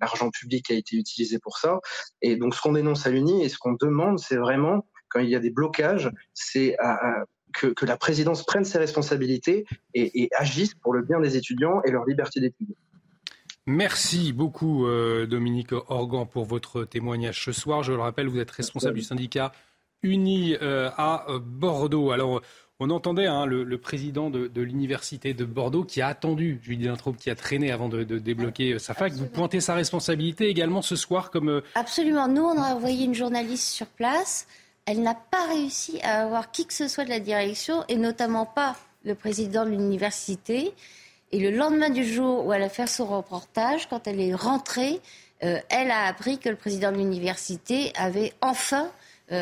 l'argent 0.00 0.30
public 0.30 0.70
a 0.70 0.74
été 0.74 0.96
utilisé 0.96 1.38
pour 1.38 1.58
ça. 1.58 1.80
Et 2.20 2.36
donc, 2.36 2.54
ce 2.54 2.60
qu'on 2.60 2.72
dénonce 2.72 3.06
à 3.06 3.10
l'UNI 3.10 3.44
et 3.44 3.48
ce 3.48 3.58
qu'on 3.58 3.74
demande, 3.74 4.18
c'est 4.18 4.36
vraiment, 4.36 4.86
quand 5.08 5.20
il 5.20 5.28
y 5.28 5.36
a 5.36 5.40
des 5.40 5.50
blocages, 5.50 6.10
c'est 6.34 6.76
que, 7.52 7.68
que, 7.68 7.86
la 7.86 7.96
présidence 7.96 8.44
prenne 8.44 8.64
ses 8.64 8.78
responsabilités 8.78 9.64
et, 9.94 10.28
agisse 10.36 10.74
pour 10.74 10.92
le 10.92 11.02
bien 11.02 11.20
des 11.20 11.36
étudiants 11.36 11.82
et 11.84 11.90
leur 11.90 12.04
liberté 12.04 12.40
d'étudier. 12.40 12.76
Merci 13.66 14.32
beaucoup, 14.32 14.86
euh, 14.86 15.26
Dominique 15.26 15.72
Organ, 15.72 16.26
pour 16.26 16.44
votre 16.44 16.84
témoignage 16.84 17.44
ce 17.44 17.52
soir. 17.52 17.84
Je 17.84 17.92
le 17.92 18.00
rappelle, 18.00 18.26
vous 18.26 18.40
êtes 18.40 18.50
responsable 18.50 18.94
du 18.94 19.02
syndicat 19.02 19.52
Uni 20.02 20.56
euh, 20.60 20.90
à 20.96 21.26
Bordeaux. 21.40 22.10
Alors, 22.10 22.42
on 22.80 22.90
entendait 22.90 23.26
hein, 23.26 23.46
le, 23.46 23.78
président 23.78 24.30
de, 24.30 24.60
l'université 24.60 25.34
de 25.34 25.44
Bordeaux 25.44 25.84
qui 25.84 26.00
a 26.00 26.08
attendu 26.08 26.60
Julie 26.62 26.86
Dintraube, 26.86 27.16
qui 27.16 27.30
a 27.30 27.34
traîné 27.34 27.70
avant 27.70 27.88
de, 27.88 28.02
débloquer 28.02 28.72
euh, 28.72 28.78
sa 28.78 28.94
fac. 28.94 29.12
Vous 29.12 29.26
pointez 29.26 29.60
sa 29.60 29.74
responsabilité 29.74 30.48
également 30.48 30.82
ce 30.82 30.96
soir 30.96 31.30
comme... 31.30 31.48
Euh, 31.48 31.60
Absolument. 31.74 32.28
Nous, 32.28 32.42
on 32.42 32.60
a 32.60 32.74
envoyé 32.74 33.04
une 33.04 33.14
journaliste 33.14 33.68
sur 33.68 33.86
place. 33.86 34.46
Elle 34.86 35.02
n'a 35.02 35.14
pas 35.14 35.46
réussi 35.46 36.00
à 36.02 36.24
avoir 36.24 36.50
qui 36.50 36.66
que 36.66 36.74
ce 36.74 36.88
soit 36.88 37.04
de 37.04 37.10
la 37.10 37.20
direction, 37.20 37.84
et 37.88 37.96
notamment 37.96 38.46
pas 38.46 38.76
le 39.04 39.14
président 39.14 39.64
de 39.64 39.70
l'université. 39.70 40.72
Et 41.30 41.38
le 41.38 41.56
lendemain 41.56 41.90
du 41.90 42.04
jour 42.04 42.44
où 42.44 42.52
elle 42.52 42.62
a 42.62 42.68
fait 42.68 42.88
son 42.88 43.06
reportage, 43.06 43.88
quand 43.88 44.08
elle 44.08 44.20
est 44.20 44.34
rentrée, 44.34 45.00
euh, 45.44 45.58
elle 45.68 45.90
a 45.90 46.06
appris 46.06 46.38
que 46.38 46.48
le 46.48 46.56
président 46.56 46.90
de 46.90 46.96
l'université 46.96 47.92
avait 47.96 48.32
enfin 48.40 48.90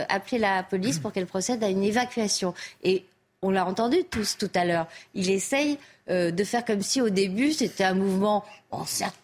appelé 0.08 0.38
la 0.38 0.62
police 0.62 1.00
pour 1.00 1.10
qu'elle 1.12 1.26
procède 1.26 1.64
à 1.64 1.68
une 1.68 1.82
évacuation. 1.82 2.54
Et 2.84 3.02
on 3.42 3.50
l'a 3.50 3.66
entendu 3.66 4.04
tous 4.10 4.36
tout 4.36 4.50
à 4.54 4.64
l'heure, 4.64 4.86
il 5.14 5.30
essaye 5.30 5.78
euh, 6.10 6.30
de 6.30 6.44
faire 6.44 6.64
comme 6.64 6.82
si 6.82 7.00
au 7.00 7.08
début 7.08 7.52
c'était 7.52 7.84
un 7.84 7.94
mouvement, 7.94 8.44
bon, 8.70 8.84
certes 8.84 9.16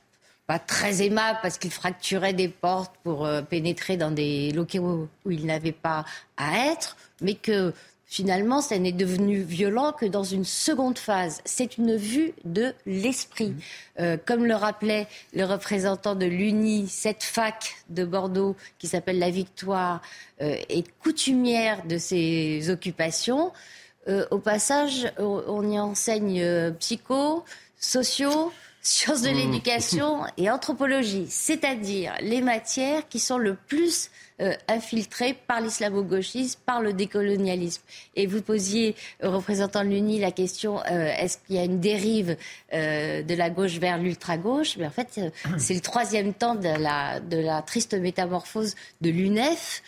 pas 0.47 0.59
très 0.61 1.03
aimable 1.03 1.41
parce 1.43 1.59
qu'il 1.59 1.73
fracturait 1.73 2.33
des 2.33 2.49
portes 2.49 2.95
pour 3.03 3.27
euh, 3.27 3.43
pénétrer 3.43 3.97
dans 3.97 4.12
des 4.12 4.53
locaux 4.53 5.09
où, 5.25 5.31
il 5.33 5.45
n'avait 5.45 5.73
pas 5.73 6.05
à 6.37 6.71
être, 6.71 6.97
mais 7.21 7.35
que 7.35 7.75
finalement 8.07 8.61
ça 8.61 8.79
n'est 8.79 8.93
devenu 8.93 9.41
violent 9.41 9.93
que 9.93 10.07
dans 10.07 10.23
une 10.23 10.45
seconde 10.45 10.99
phase. 10.99 11.41
C'est 11.45 11.79
une 11.79 11.97
vue 11.97 12.33
de 12.45 12.73
l'esprit. 12.87 13.49
Mmh. 13.49 13.61
Euh, 13.99 14.17
comme 14.25 14.45
le 14.45 14.55
rappelait 14.55 15.09
le 15.35 15.45
représentant 15.45 16.14
de 16.14 16.27
l'UNI, 16.27 16.87
cette 16.87 17.25
fac 17.25 17.75
de 17.91 18.05
Bordeaux 18.05 18.55
qui 18.79 18.87
s'appelle 18.87 19.19
La 19.19 19.31
Victoire 19.31 20.01
est 20.39 20.87
coutumière 21.01 21.85
de 21.87 21.99
ces 21.99 22.71
occupations. 22.71 23.51
Euh, 24.09 24.25
au 24.31 24.39
passage, 24.39 25.11
on 25.19 25.69
y 25.69 25.79
enseigne 25.79 26.41
euh, 26.41 26.71
psycho, 26.73 27.45
sociaux, 27.79 28.53
sciences 28.81 29.23
de 29.23 29.31
mmh. 29.31 29.35
l'éducation 29.35 30.21
et 30.37 30.49
anthropologie, 30.49 31.27
c'est-à-dire 31.29 32.15
les 32.21 32.41
matières 32.41 33.09
qui 33.09 33.19
sont 33.19 33.37
le 33.37 33.55
plus 33.55 34.11
euh, 34.41 34.53
infiltrées 34.69 35.37
par 35.49 35.61
l'islamo-gauchisme, 35.61 36.61
par 36.65 36.81
le 36.81 36.93
décolonialisme. 36.93 37.83
Et 38.15 38.29
vous 38.29 38.43
posiez, 38.43 38.95
représentant 39.21 39.83
de 39.83 39.89
l'UNI, 39.89 40.21
la 40.21 40.31
question 40.31 40.85
est-ce 40.85 41.39
qu'il 41.39 41.57
y 41.57 41.59
a 41.59 41.65
une 41.65 41.81
dérive 41.81 42.37
de 42.73 43.35
la 43.35 43.51
gauche 43.51 43.79
vers 43.79 43.99
l'ultra-gauche? 43.99 44.77
Mais 44.77 44.87
en 44.87 44.91
fait, 44.91 45.21
c'est 45.57 45.75
le 45.75 45.81
troisième 45.81 46.35
temps 46.35 46.55
de 46.55 46.69
la, 46.69 47.19
de 47.19 47.39
la 47.39 47.63
triste 47.63 47.95
métamorphose 47.95 48.75
de 49.01 49.09
l'UNEF, 49.09 49.83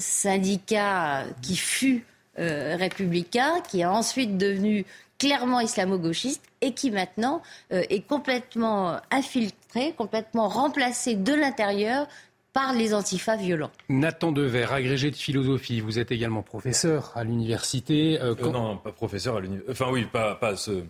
syndicat 0.00 1.24
qui 1.40 1.56
fut 1.56 2.04
euh, 2.38 2.76
républicain, 2.76 3.60
qui 3.68 3.80
est 3.80 3.86
ensuite 3.86 4.38
devenu 4.38 4.84
clairement 5.18 5.60
islamo-gauchiste 5.60 6.42
et 6.60 6.72
qui 6.72 6.90
maintenant 6.90 7.42
euh, 7.72 7.82
est 7.90 8.06
complètement 8.06 9.00
infiltré, 9.10 9.92
complètement 9.96 10.48
remplacé 10.48 11.14
de 11.14 11.34
l'intérieur 11.34 12.06
par 12.52 12.72
les 12.72 12.94
antifas 12.94 13.36
violents. 13.36 13.70
Nathan 13.88 14.32
Dever, 14.32 14.66
agrégé 14.70 15.10
de 15.10 15.16
philosophie, 15.16 15.80
vous 15.80 15.98
êtes 15.98 16.12
également 16.12 16.42
professeur 16.42 17.12
à 17.14 17.24
l'université. 17.24 18.20
Euh, 18.20 18.34
non, 18.40 18.76
pas 18.78 18.92
professeur 18.92 19.36
à 19.36 19.40
l'université. 19.40 19.72
Enfin 19.72 19.92
oui, 19.92 20.06
pas, 20.10 20.34
pas 20.34 20.56
ce... 20.56 20.82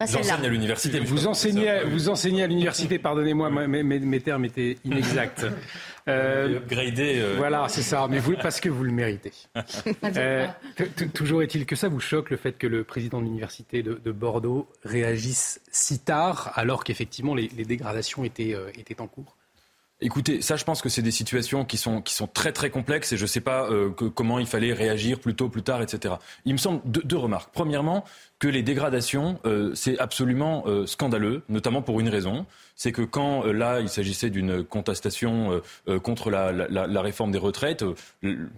J'enseigne 0.00 0.44
à 0.44 0.48
l'université. 0.48 0.98
Vous 0.98 1.28
enseignez, 1.28 1.84
vous 1.84 2.08
enseignez 2.08 2.42
à 2.42 2.46
l'université, 2.48 2.98
pardonnez-moi, 3.00 3.50
mes, 3.50 3.82
mes, 3.84 4.20
termes 4.20 4.44
étaient 4.44 4.78
inexacts. 4.84 5.46
Euh, 6.08 6.60
euh, 6.70 7.34
Voilà, 7.36 7.68
c'est 7.68 7.82
ça. 7.82 8.06
Mais 8.08 8.18
vous, 8.18 8.34
parce 8.40 8.60
que 8.60 8.68
vous 8.68 8.84
le 8.84 8.92
méritez. 8.92 9.32
Euh, 10.16 10.46
toujours 11.14 11.42
est-il 11.42 11.64
que 11.64 11.76
ça 11.76 11.88
vous 11.88 12.00
choque 12.00 12.30
le 12.30 12.36
fait 12.36 12.52
que 12.52 12.66
le 12.66 12.84
président 12.84 13.20
de 13.20 13.24
l'université 13.24 13.82
de, 13.82 14.12
Bordeaux 14.12 14.68
réagisse 14.84 15.60
si 15.70 15.98
tard, 15.98 16.52
alors 16.54 16.84
qu'effectivement 16.84 17.34
les, 17.34 17.48
dégradations 17.48 18.24
étaient, 18.24 18.54
euh, 18.54 18.70
étaient 18.78 19.00
en 19.00 19.06
cours? 19.06 19.36
Écoutez, 20.00 20.42
ça, 20.42 20.56
je 20.56 20.64
pense 20.64 20.82
que 20.82 20.88
c'est 20.88 21.02
des 21.02 21.12
situations 21.12 21.64
qui 21.64 21.76
sont, 21.76 22.02
qui 22.02 22.14
sont 22.14 22.26
très 22.26 22.52
très 22.52 22.70
complexes 22.70 23.12
et 23.12 23.16
je 23.16 23.22
ne 23.22 23.28
sais 23.28 23.40
pas 23.40 23.68
comment 24.14 24.38
il 24.38 24.46
fallait 24.46 24.72
réagir 24.72 25.20
plus 25.20 25.34
tôt, 25.34 25.48
plus 25.48 25.62
tard, 25.62 25.80
etc. 25.80 26.14
Il 26.44 26.52
me 26.52 26.58
semble 26.58 26.80
deux, 26.84 27.16
remarques. 27.16 27.50
Premièrement, 27.52 28.04
que 28.42 28.48
les 28.48 28.64
dégradations, 28.64 29.38
c'est 29.74 30.00
absolument 30.00 30.64
scandaleux, 30.84 31.42
notamment 31.48 31.80
pour 31.80 32.00
une 32.00 32.08
raison 32.08 32.44
c'est 32.74 32.92
que 32.92 33.02
quand 33.02 33.46
euh, 33.46 33.52
là 33.52 33.80
il 33.80 33.88
s'agissait 33.88 34.30
d'une 34.30 34.64
contestation 34.64 35.52
euh, 35.52 35.60
euh, 35.88 35.98
contre 36.00 36.30
la, 36.30 37.02
réforme 37.02 37.32
des 37.32 37.38
retraites, 37.38 37.84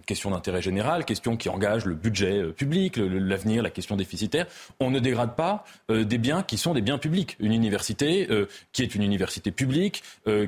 question 0.05 0.31
d'intérêt 0.31 0.61
général, 0.61 1.05
question 1.05 1.35
qui 1.37 1.49
engage 1.49 1.85
le 1.85 1.95
budget 1.95 2.43
public, 2.53 2.97
l'avenir, 2.97 3.63
la 3.63 3.69
question 3.69 3.95
déficitaire, 3.95 4.45
on 4.79 4.91
ne 4.91 4.99
dégrade 4.99 5.35
pas 5.35 5.65
des 5.89 6.17
biens 6.19 6.43
qui 6.43 6.57
sont 6.57 6.73
des 6.73 6.81
biens 6.81 6.99
publics. 6.99 7.35
Une 7.39 7.53
université 7.53 8.27
qui 8.71 8.83
est 8.83 8.93
une 8.93 9.01
université 9.01 9.51
publique, 9.51 10.03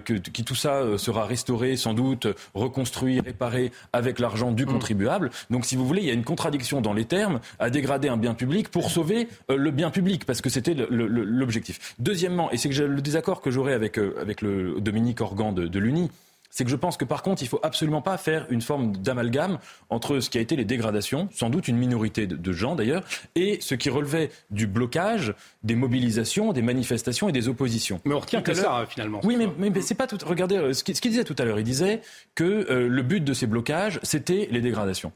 qui 0.06 0.44
tout 0.44 0.56
ça 0.56 0.98
sera 0.98 1.26
restauré, 1.26 1.76
sans 1.76 1.94
doute 1.94 2.28
reconstruit, 2.54 3.20
réparé 3.20 3.72
avec 3.94 4.20
l'argent 4.20 4.52
du 4.52 4.66
mmh. 4.66 4.72
contribuable. 4.72 5.32
Donc 5.50 5.66
si 5.66 5.76
vous 5.76 5.88
voulez, 5.88 6.02
il 6.02 6.08
y 6.08 6.12
a 6.12 6.14
une 6.14 6.24
contradiction 6.26 6.82
dans 6.82 6.94
les 6.94 7.06
termes 7.06 7.40
à 7.58 7.72
dégrader 7.72 8.10
un 8.10 8.18
bien 8.18 8.36
public 8.36 8.70
pour 8.70 8.92
sauver 8.92 9.27
le 9.50 9.72
bien 9.72 9.90
public, 9.90 10.26
parce 10.26 10.42
que 10.42 10.50
c'était 10.50 10.76
l'objectif. 10.90 11.96
Deuxièmement, 12.00 12.52
et 12.52 12.58
c'est 12.58 12.70
que 12.70 12.82
le 12.82 13.02
désaccord 13.02 13.42
que 13.42 13.52
j'aurais 13.52 13.74
avec, 13.74 13.98
euh, 13.98 14.16
avec 14.20 14.42
le 14.42 14.80
Dominique 14.80 15.22
Organ 15.22 15.54
de, 15.54 15.68
de 15.68 15.80
l'UNI, 15.80 16.10
c'est 16.50 16.64
que 16.64 16.72
je 16.72 16.76
pense 16.76 16.98
que 16.98 17.06
par 17.06 17.22
contre, 17.22 17.44
il 17.44 17.48
faut 17.48 17.60
absolument 17.62 18.02
pas 18.02 18.18
faire 18.18 18.48
une 18.50 18.62
forme 18.62 18.98
d'amalgame 18.98 19.60
entre 19.90 20.20
ce 20.20 20.30
qui 20.30 20.38
a 20.38 20.42
été 20.42 20.56
les 20.56 20.66
dégradations, 20.66 21.30
sans 21.32 21.50
doute 21.50 21.68
une 21.68 21.78
minorité 21.78 22.26
de, 22.26 22.52
gens 22.52 22.76
d'ailleurs, 22.76 23.04
et 23.36 23.60
ce 23.62 23.76
qui 23.76 23.90
relevait 23.90 24.32
du 24.50 24.66
blocage, 24.66 25.36
des 25.64 25.76
mobilisations, 25.76 26.54
des 26.54 26.62
manifestations 26.62 27.30
et 27.30 27.32
des 27.32 27.48
oppositions. 27.48 28.02
Mais 28.06 28.16
on 28.16 28.20
retient 28.20 28.42
que 28.42 28.54
ça 28.54 28.86
finalement. 28.90 29.22
Oui, 29.24 29.36
mais, 29.38 29.70
mais, 29.70 29.82
c'est 29.82 29.96
pas 29.96 30.08
tout. 30.08 30.18
Regardez 30.26 30.58
euh, 30.58 30.74
ce 30.74 30.84
qu'il 30.84 31.12
disait 31.12 31.24
tout 31.24 31.36
à 31.38 31.46
l'heure. 31.46 31.60
Il 31.60 31.66
disait 31.66 32.02
que 32.34 32.44
euh, 32.44 32.88
le 32.88 33.02
but 33.04 33.24
de 33.24 33.34
ces 33.34 33.46
blocages, 33.46 34.00
c'était 34.02 34.48
les 34.52 34.62
dégradations. 34.62 35.12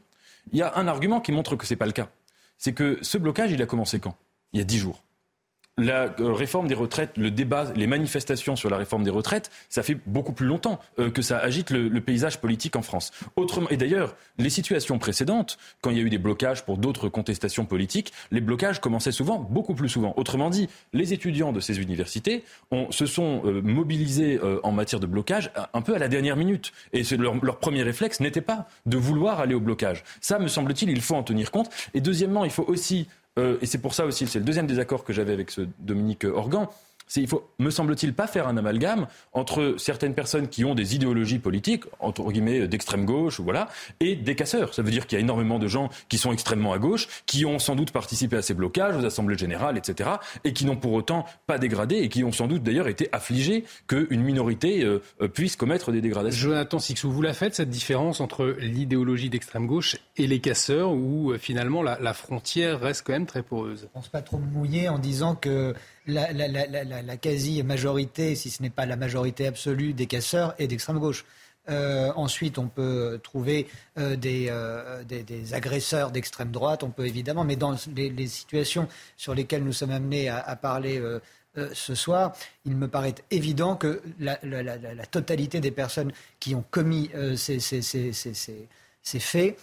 Il 0.52 0.58
y 0.58 0.62
a 0.62 0.72
un 0.76 0.86
argument 0.86 1.20
qui 1.20 1.32
montre 1.32 1.56
que 1.56 1.66
c'est 1.66 1.76
pas 1.76 1.86
le 1.86 1.92
cas. 1.92 2.08
C'est 2.64 2.74
que 2.74 3.00
ce 3.02 3.18
blocage, 3.18 3.50
il 3.50 3.60
a 3.60 3.66
commencé 3.66 3.98
quand? 3.98 4.14
Il 4.52 4.60
y 4.60 4.62
a 4.62 4.64
dix 4.64 4.78
jours 4.78 5.02
la 5.78 6.14
euh, 6.20 6.32
réforme 6.32 6.68
des 6.68 6.74
retraites, 6.74 7.16
le 7.16 7.30
débat, 7.30 7.72
les 7.74 7.86
manifestations 7.86 8.56
sur 8.56 8.68
la 8.68 8.76
réforme 8.76 9.04
des 9.04 9.10
retraites, 9.10 9.50
ça 9.68 9.82
fait 9.82 9.96
beaucoup 10.06 10.32
plus 10.32 10.46
longtemps 10.46 10.78
euh, 10.98 11.10
que 11.10 11.22
ça 11.22 11.38
agite 11.38 11.70
le, 11.70 12.02
paysage 12.02 12.40
politique 12.40 12.74
en 12.74 12.82
France. 12.82 13.12
Et 13.70 13.76
d'ailleurs, 13.76 14.16
les 14.38 14.50
situations 14.50 14.98
précédentes, 14.98 15.56
quand 15.80 15.90
il 15.90 15.96
y 15.96 16.00
a 16.00 16.02
eu 16.02 16.10
des 16.10 16.18
blocages 16.18 16.64
pour 16.64 16.76
d'autres 16.76 17.08
contestations 17.08 17.64
politiques, 17.64 18.12
les 18.32 18.40
blocages 18.40 18.80
commençaient 18.80 19.12
souvent, 19.12 19.38
beaucoup 19.38 19.74
plus 19.74 19.88
souvent. 19.88 20.14
Autrement 20.16 20.50
dit, 20.50 20.68
les 20.92 21.12
étudiants 21.12 21.52
de 21.52 21.60
ces 21.60 21.80
universités 21.80 22.42
se 22.90 23.06
sont 23.06 23.42
euh, 23.44 23.62
mobilisés 23.62 24.40
en 24.62 24.72
matière 24.72 24.98
de 24.98 25.06
blocage 25.06 25.52
un 25.72 25.80
peu 25.82 25.94
à 25.94 25.98
la 25.98 26.08
dernière 26.08 26.36
minute. 26.36 26.72
Et 26.92 27.02
leur, 27.16 27.36
leur 27.44 27.58
premier 27.58 27.82
réflexe 27.82 28.20
n'était 28.20 28.40
pas 28.40 28.66
de 28.86 28.96
vouloir 28.96 29.38
aller 29.38 29.54
au 29.54 29.60
blocage. 29.60 30.02
Ça, 30.20 30.38
me 30.38 30.48
semble-t-il, 30.48 30.90
il 30.90 31.00
faut 31.00 31.14
en 31.14 31.22
tenir 31.22 31.50
compte. 31.50 31.70
Et 31.94 32.00
deuxièmement, 32.00 32.44
il 32.44 32.50
faut 32.50 32.64
aussi 32.64 33.06
et 33.38 33.66
c'est 33.66 33.78
pour 33.78 33.94
ça 33.94 34.04
aussi, 34.04 34.26
c'est 34.26 34.38
le 34.38 34.44
deuxième 34.44 34.66
désaccord 34.66 35.04
que 35.04 35.12
j'avais 35.12 35.32
avec 35.32 35.50
ce 35.50 35.62
Dominique 35.78 36.24
Organ, 36.24 36.68
il 37.16 37.28
faut, 37.28 37.48
me 37.58 37.70
semble-t-il, 37.70 38.14
pas 38.14 38.26
faire 38.26 38.48
un 38.48 38.56
amalgame 38.56 39.06
entre 39.32 39.74
certaines 39.78 40.14
personnes 40.14 40.48
qui 40.48 40.64
ont 40.64 40.74
des 40.74 40.94
idéologies 40.94 41.38
politiques, 41.38 41.84
entre 42.00 42.30
guillemets, 42.30 42.66
d'extrême 42.68 43.04
gauche, 43.04 43.40
voilà, 43.40 43.68
et 44.00 44.16
des 44.16 44.34
casseurs. 44.34 44.74
Ça 44.74 44.82
veut 44.82 44.90
dire 44.90 45.06
qu'il 45.06 45.18
y 45.18 45.20
a 45.20 45.22
énormément 45.22 45.58
de 45.58 45.68
gens 45.68 45.90
qui 46.08 46.18
sont 46.18 46.32
extrêmement 46.32 46.72
à 46.72 46.78
gauche, 46.78 47.08
qui 47.26 47.44
ont 47.44 47.58
sans 47.58 47.76
doute 47.76 47.90
participé 47.90 48.36
à 48.36 48.42
ces 48.42 48.54
blocages, 48.54 48.96
aux 48.96 49.04
assemblées 49.04 49.38
générales, 49.38 49.76
etc., 49.76 50.10
et 50.44 50.52
qui 50.52 50.64
n'ont 50.64 50.76
pour 50.76 50.92
autant 50.92 51.26
pas 51.46 51.58
dégradé, 51.58 51.96
et 51.96 52.08
qui 52.08 52.24
ont 52.24 52.32
sans 52.32 52.46
doute 52.46 52.62
d'ailleurs 52.62 52.88
été 52.88 53.08
affligés 53.12 53.64
qu'une 53.86 54.22
minorité 54.22 54.84
euh, 54.84 55.02
euh, 55.20 55.28
puisse 55.28 55.56
commettre 55.56 55.92
des 55.92 56.00
dégradations. 56.00 56.50
Jonathan 56.50 56.78
Sixou, 56.78 57.10
vous 57.10 57.22
la 57.22 57.34
faites, 57.34 57.54
cette 57.54 57.70
différence 57.70 58.20
entre 58.20 58.56
l'idéologie 58.58 59.30
d'extrême 59.30 59.66
gauche 59.66 59.96
et 60.16 60.26
les 60.26 60.40
casseurs, 60.40 60.92
où 60.92 61.32
euh, 61.32 61.38
finalement 61.38 61.82
la, 61.82 61.98
la, 62.00 62.14
frontière 62.14 62.80
reste 62.80 63.04
quand 63.06 63.12
même 63.12 63.26
très 63.26 63.42
poreuse? 63.42 63.80
Je 63.80 63.84
ne 63.84 63.90
pense 63.90 64.08
pas 64.08 64.22
trop 64.22 64.38
mouiller 64.38 64.88
en 64.88 64.98
disant 64.98 65.34
que 65.34 65.74
la, 66.06 67.16
quasi-majorité, 67.16 68.34
si 68.34 68.50
ce 68.50 68.62
n'est 68.62 68.70
pas 68.70 68.86
la 68.86 68.96
majorité 68.96 69.46
absolue, 69.46 69.92
des 69.92 70.06
casseurs 70.06 70.54
et 70.58 70.66
d'extrême 70.66 70.98
gauche. 70.98 71.24
Euh, 71.68 72.12
ensuite, 72.16 72.58
on 72.58 72.66
peut 72.66 73.20
trouver 73.22 73.68
euh, 73.98 74.16
euh, 74.24 75.04
des, 75.04 75.54
agresseurs 75.54 76.10
d'extrême 76.10 76.50
droite, 76.50 76.82
on 76.82 76.90
peut 76.90 77.06
évidemment, 77.06 77.44
mais 77.44 77.56
dans 77.56 77.76
les, 77.94 78.26
situations 78.26 78.88
sur 79.16 79.34
lesquelles 79.34 79.62
nous 79.62 79.72
sommes 79.72 79.92
amenés 79.92 80.28
à, 80.28 80.56
parler 80.56 81.00
ce 81.54 81.94
soir, 81.94 82.32
il 82.64 82.76
me 82.76 82.88
paraît 82.88 83.14
évident 83.30 83.76
que 83.76 84.02
la, 84.18 84.36
totalité 85.10 85.60
des 85.60 85.70
personnes 85.70 86.12
qui 86.40 86.54
ont 86.54 86.64
commis 86.70 87.10
ces, 87.36 87.60
ces, 87.60 88.68
faits 89.02 89.58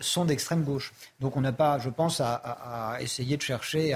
sont 0.00 0.24
d'extrême 0.24 0.64
gauche. 0.64 0.92
Donc 1.20 1.36
on 1.36 1.40
n'a 1.40 1.52
pas, 1.52 1.78
je 1.78 1.90
pense, 1.90 2.20
à 2.20 2.96
essayer 3.00 3.36
de 3.36 3.42
chercher 3.42 3.94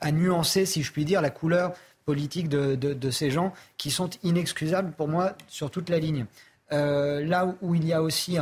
à, 0.00 0.12
nuancer, 0.12 0.66
si 0.66 0.82
je 0.82 0.92
puis 0.92 1.04
dire, 1.04 1.20
la 1.20 1.30
couleur 1.30 1.72
politique 2.04 2.48
de, 2.48 3.10
ces 3.10 3.30
gens 3.30 3.52
qui 3.76 3.90
sont 3.90 4.10
inexcusables 4.22 4.92
pour 4.92 5.08
moi 5.08 5.34
sur 5.48 5.70
toute 5.70 5.88
la 5.88 5.98
ligne. 5.98 6.26
Euh, 6.72 7.24
là 7.24 7.54
où 7.62 7.74
il 7.74 7.84
y 7.84 7.92
a 7.92 8.02
aussi 8.02 8.38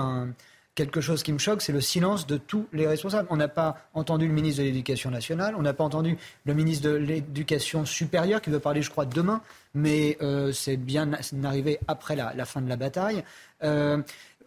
quelque 0.75 1.01
chose 1.01 1.23
qui 1.23 1.33
me 1.33 1.39
choque, 1.39 1.63
c'est 1.63 1.73
le 1.73 1.81
silence 1.81 2.27
de 2.27 2.37
tous 2.37 2.67
les 2.73 2.87
responsables. 2.87 3.27
On 3.31 3.37
n'a 3.37 3.49
pas 3.49 3.77
entendu 3.95 4.29
le 4.29 4.33
ministre 4.33 4.63
de 4.63 4.67
l'Éducation 4.67 5.11
nationale, 5.11 5.55
on 5.57 5.63
n'a 5.63 5.73
pas 5.73 5.85
entendu 5.85 6.17
le 6.45 6.55
ministre 6.55 6.89
de 6.89 6.95
l'Éducation 6.95 7.85
supérieure 7.85 8.41
qui 8.41 8.51
veut 8.51 8.61
parler, 8.61 8.83
je 8.83 8.91
crois, 8.91 9.07
demain, 9.07 9.41
mais 9.75 10.19
euh, 10.23 10.53
c'est 10.53 10.77
bien 10.77 11.11
arrivé 11.43 11.81
après 11.89 12.17
la, 12.17 12.45
fin 12.45 12.61
de 12.61 12.69
la 12.69 12.77
bataille. 12.77 13.25
Euh, 13.65 14.03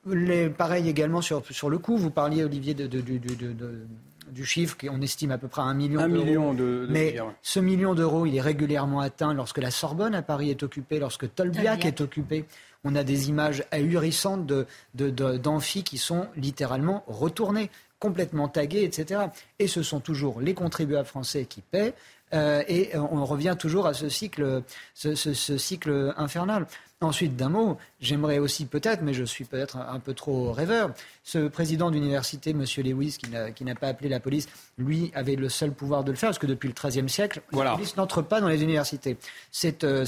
les, 0.07 0.49
pareil 0.49 0.89
également 0.89 1.21
sur, 1.21 1.43
sur 1.51 1.69
le 1.69 1.77
coup, 1.77 1.97
vous 1.97 2.11
parliez, 2.11 2.43
Olivier, 2.43 2.73
de, 2.73 2.87
de, 2.87 3.01
de 3.01 3.85
du 4.31 4.45
chiffre 4.45 4.77
qu'on 4.77 5.01
estime 5.01 5.31
à 5.31 5.37
peu 5.37 5.47
près 5.47 5.61
à 5.61 5.65
un 5.65 5.73
million 5.73 6.07
d'euros. 6.07 6.25
million 6.25 6.53
de, 6.53 6.87
Mais 6.89 7.17
ce 7.41 7.59
million 7.59 7.93
d'euros, 7.93 8.25
il 8.25 8.35
est 8.35 8.41
régulièrement 8.41 9.01
atteint 9.01 9.33
lorsque 9.33 9.57
la 9.57 9.71
Sorbonne 9.71 10.15
à 10.15 10.21
Paris 10.21 10.49
est 10.49 10.63
occupée, 10.63 10.99
lorsque 10.99 11.33
Tolbiac 11.33 11.85
est 11.85 12.01
occupé. 12.01 12.45
On 12.83 12.95
a 12.95 13.03
des 13.03 13.29
images 13.29 13.63
ahurissantes 13.71 14.51
d'amphis 14.95 15.79
de, 15.79 15.83
qui 15.83 15.97
sont 15.97 16.27
littéralement 16.35 17.03
retournées, 17.07 17.69
complètement 17.99 18.47
taguées, 18.47 18.83
etc. 18.83 19.21
Et 19.59 19.67
ce 19.67 19.83
sont 19.83 19.99
toujours 19.99 20.41
les 20.41 20.55
contribuables 20.55 21.07
français 21.07 21.45
qui 21.45 21.61
paient. 21.61 21.93
Euh, 22.33 22.63
et 22.67 22.95
on 22.95 23.25
revient 23.25 23.55
toujours 23.59 23.87
à 23.87 23.93
ce 23.93 24.09
cycle, 24.09 24.63
ce, 24.93 25.15
ce 25.15 25.57
cycle 25.57 26.13
infernal. 26.17 26.65
Ensuite, 27.03 27.35
d'un 27.35 27.49
mot, 27.49 27.79
j'aimerais 27.99 28.37
aussi 28.37 28.67
peut-être, 28.67 29.01
mais 29.01 29.15
je 29.15 29.23
suis 29.23 29.43
peut-être 29.43 29.77
un, 29.77 29.99
peu 29.99 30.13
trop 30.13 30.51
rêveur, 30.51 30.91
ce 31.23 31.47
président 31.47 31.89
d'université, 31.89 32.51
M. 32.51 32.63
Lewis, 32.77 33.17
qui 33.55 33.63
n'a 33.65 33.75
pas 33.75 33.87
appelé 33.87 34.07
la 34.07 34.19
police, 34.19 34.47
lui 34.77 35.11
avait 35.15 35.35
le 35.35 35.49
seul 35.49 35.71
pouvoir 35.71 36.03
de 36.03 36.11
le 36.11 36.17
faire, 36.17 36.29
parce 36.29 36.37
que 36.37 36.45
depuis 36.45 36.67
le 36.67 36.75
XIIIe 36.75 37.09
siècle, 37.09 37.41
la 37.53 37.73
police 37.73 37.97
n'entre 37.97 38.21
pas 38.21 38.39
dans 38.39 38.49
les 38.49 38.61
universités. 38.61 39.17
C'est 39.51 39.83
euh, 39.83 40.05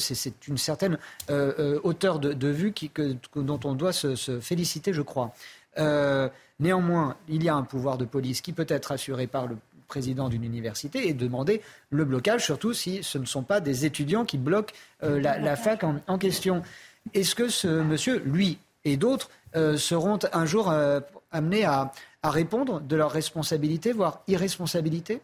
une 0.48 0.60
certaine 0.60 1.00
euh, 1.32 1.80
hauteur 1.84 2.20
de, 2.20 2.48
vue 2.48 2.74
qui, 2.74 2.92
que, 2.92 3.16
dont 3.36 3.60
on 3.64 3.74
doit 3.74 3.94
se, 3.94 4.16
se 4.16 4.40
féliciter, 4.40 4.94
je 4.94 5.02
crois. 5.02 5.34
néanmoins, 6.60 7.18
il 7.28 7.44
y 7.44 7.50
a 7.50 7.56
un 7.56 7.64
pouvoir 7.64 7.98
de 7.98 8.06
police 8.06 8.42
qui 8.42 8.54
peut 8.54 8.68
être 8.70 8.92
assuré 8.92 9.26
par 9.26 9.48
le 9.48 9.58
président 9.94 10.28
d'une 10.28 10.44
université 10.44 11.08
et 11.08 11.14
demander 11.14 11.62
le 11.92 12.04
blocage, 12.04 12.44
surtout 12.44 12.74
si 12.74 13.04
ce 13.04 13.20
ne 13.20 13.26
sont 13.26 13.44
pas 13.44 13.60
des 13.60 13.86
étudiants 13.86 14.26
qui 14.26 14.40
bloquent 14.40 14.74
euh, 15.04 15.22
la, 15.22 15.56
fac 15.56 15.84
en, 15.84 16.18
question. 16.18 16.64
Est-ce 17.14 17.36
que 17.36 17.48
ce 17.48 17.68
monsieur, 17.68 18.18
lui 18.26 18.58
et 18.86 18.98
d'autres, 18.98 19.30
euh, 19.56 19.78
seront 19.78 20.18
un 20.34 20.48
jour 20.48 20.72
euh, 20.72 21.00
amenés 21.32 21.64
à, 21.64 21.92
répondre 22.24 22.82
de 22.82 22.96
leur 22.96 23.12
responsabilité, 23.12 23.92
voire 23.92 24.24
irresponsabilité 24.28 25.22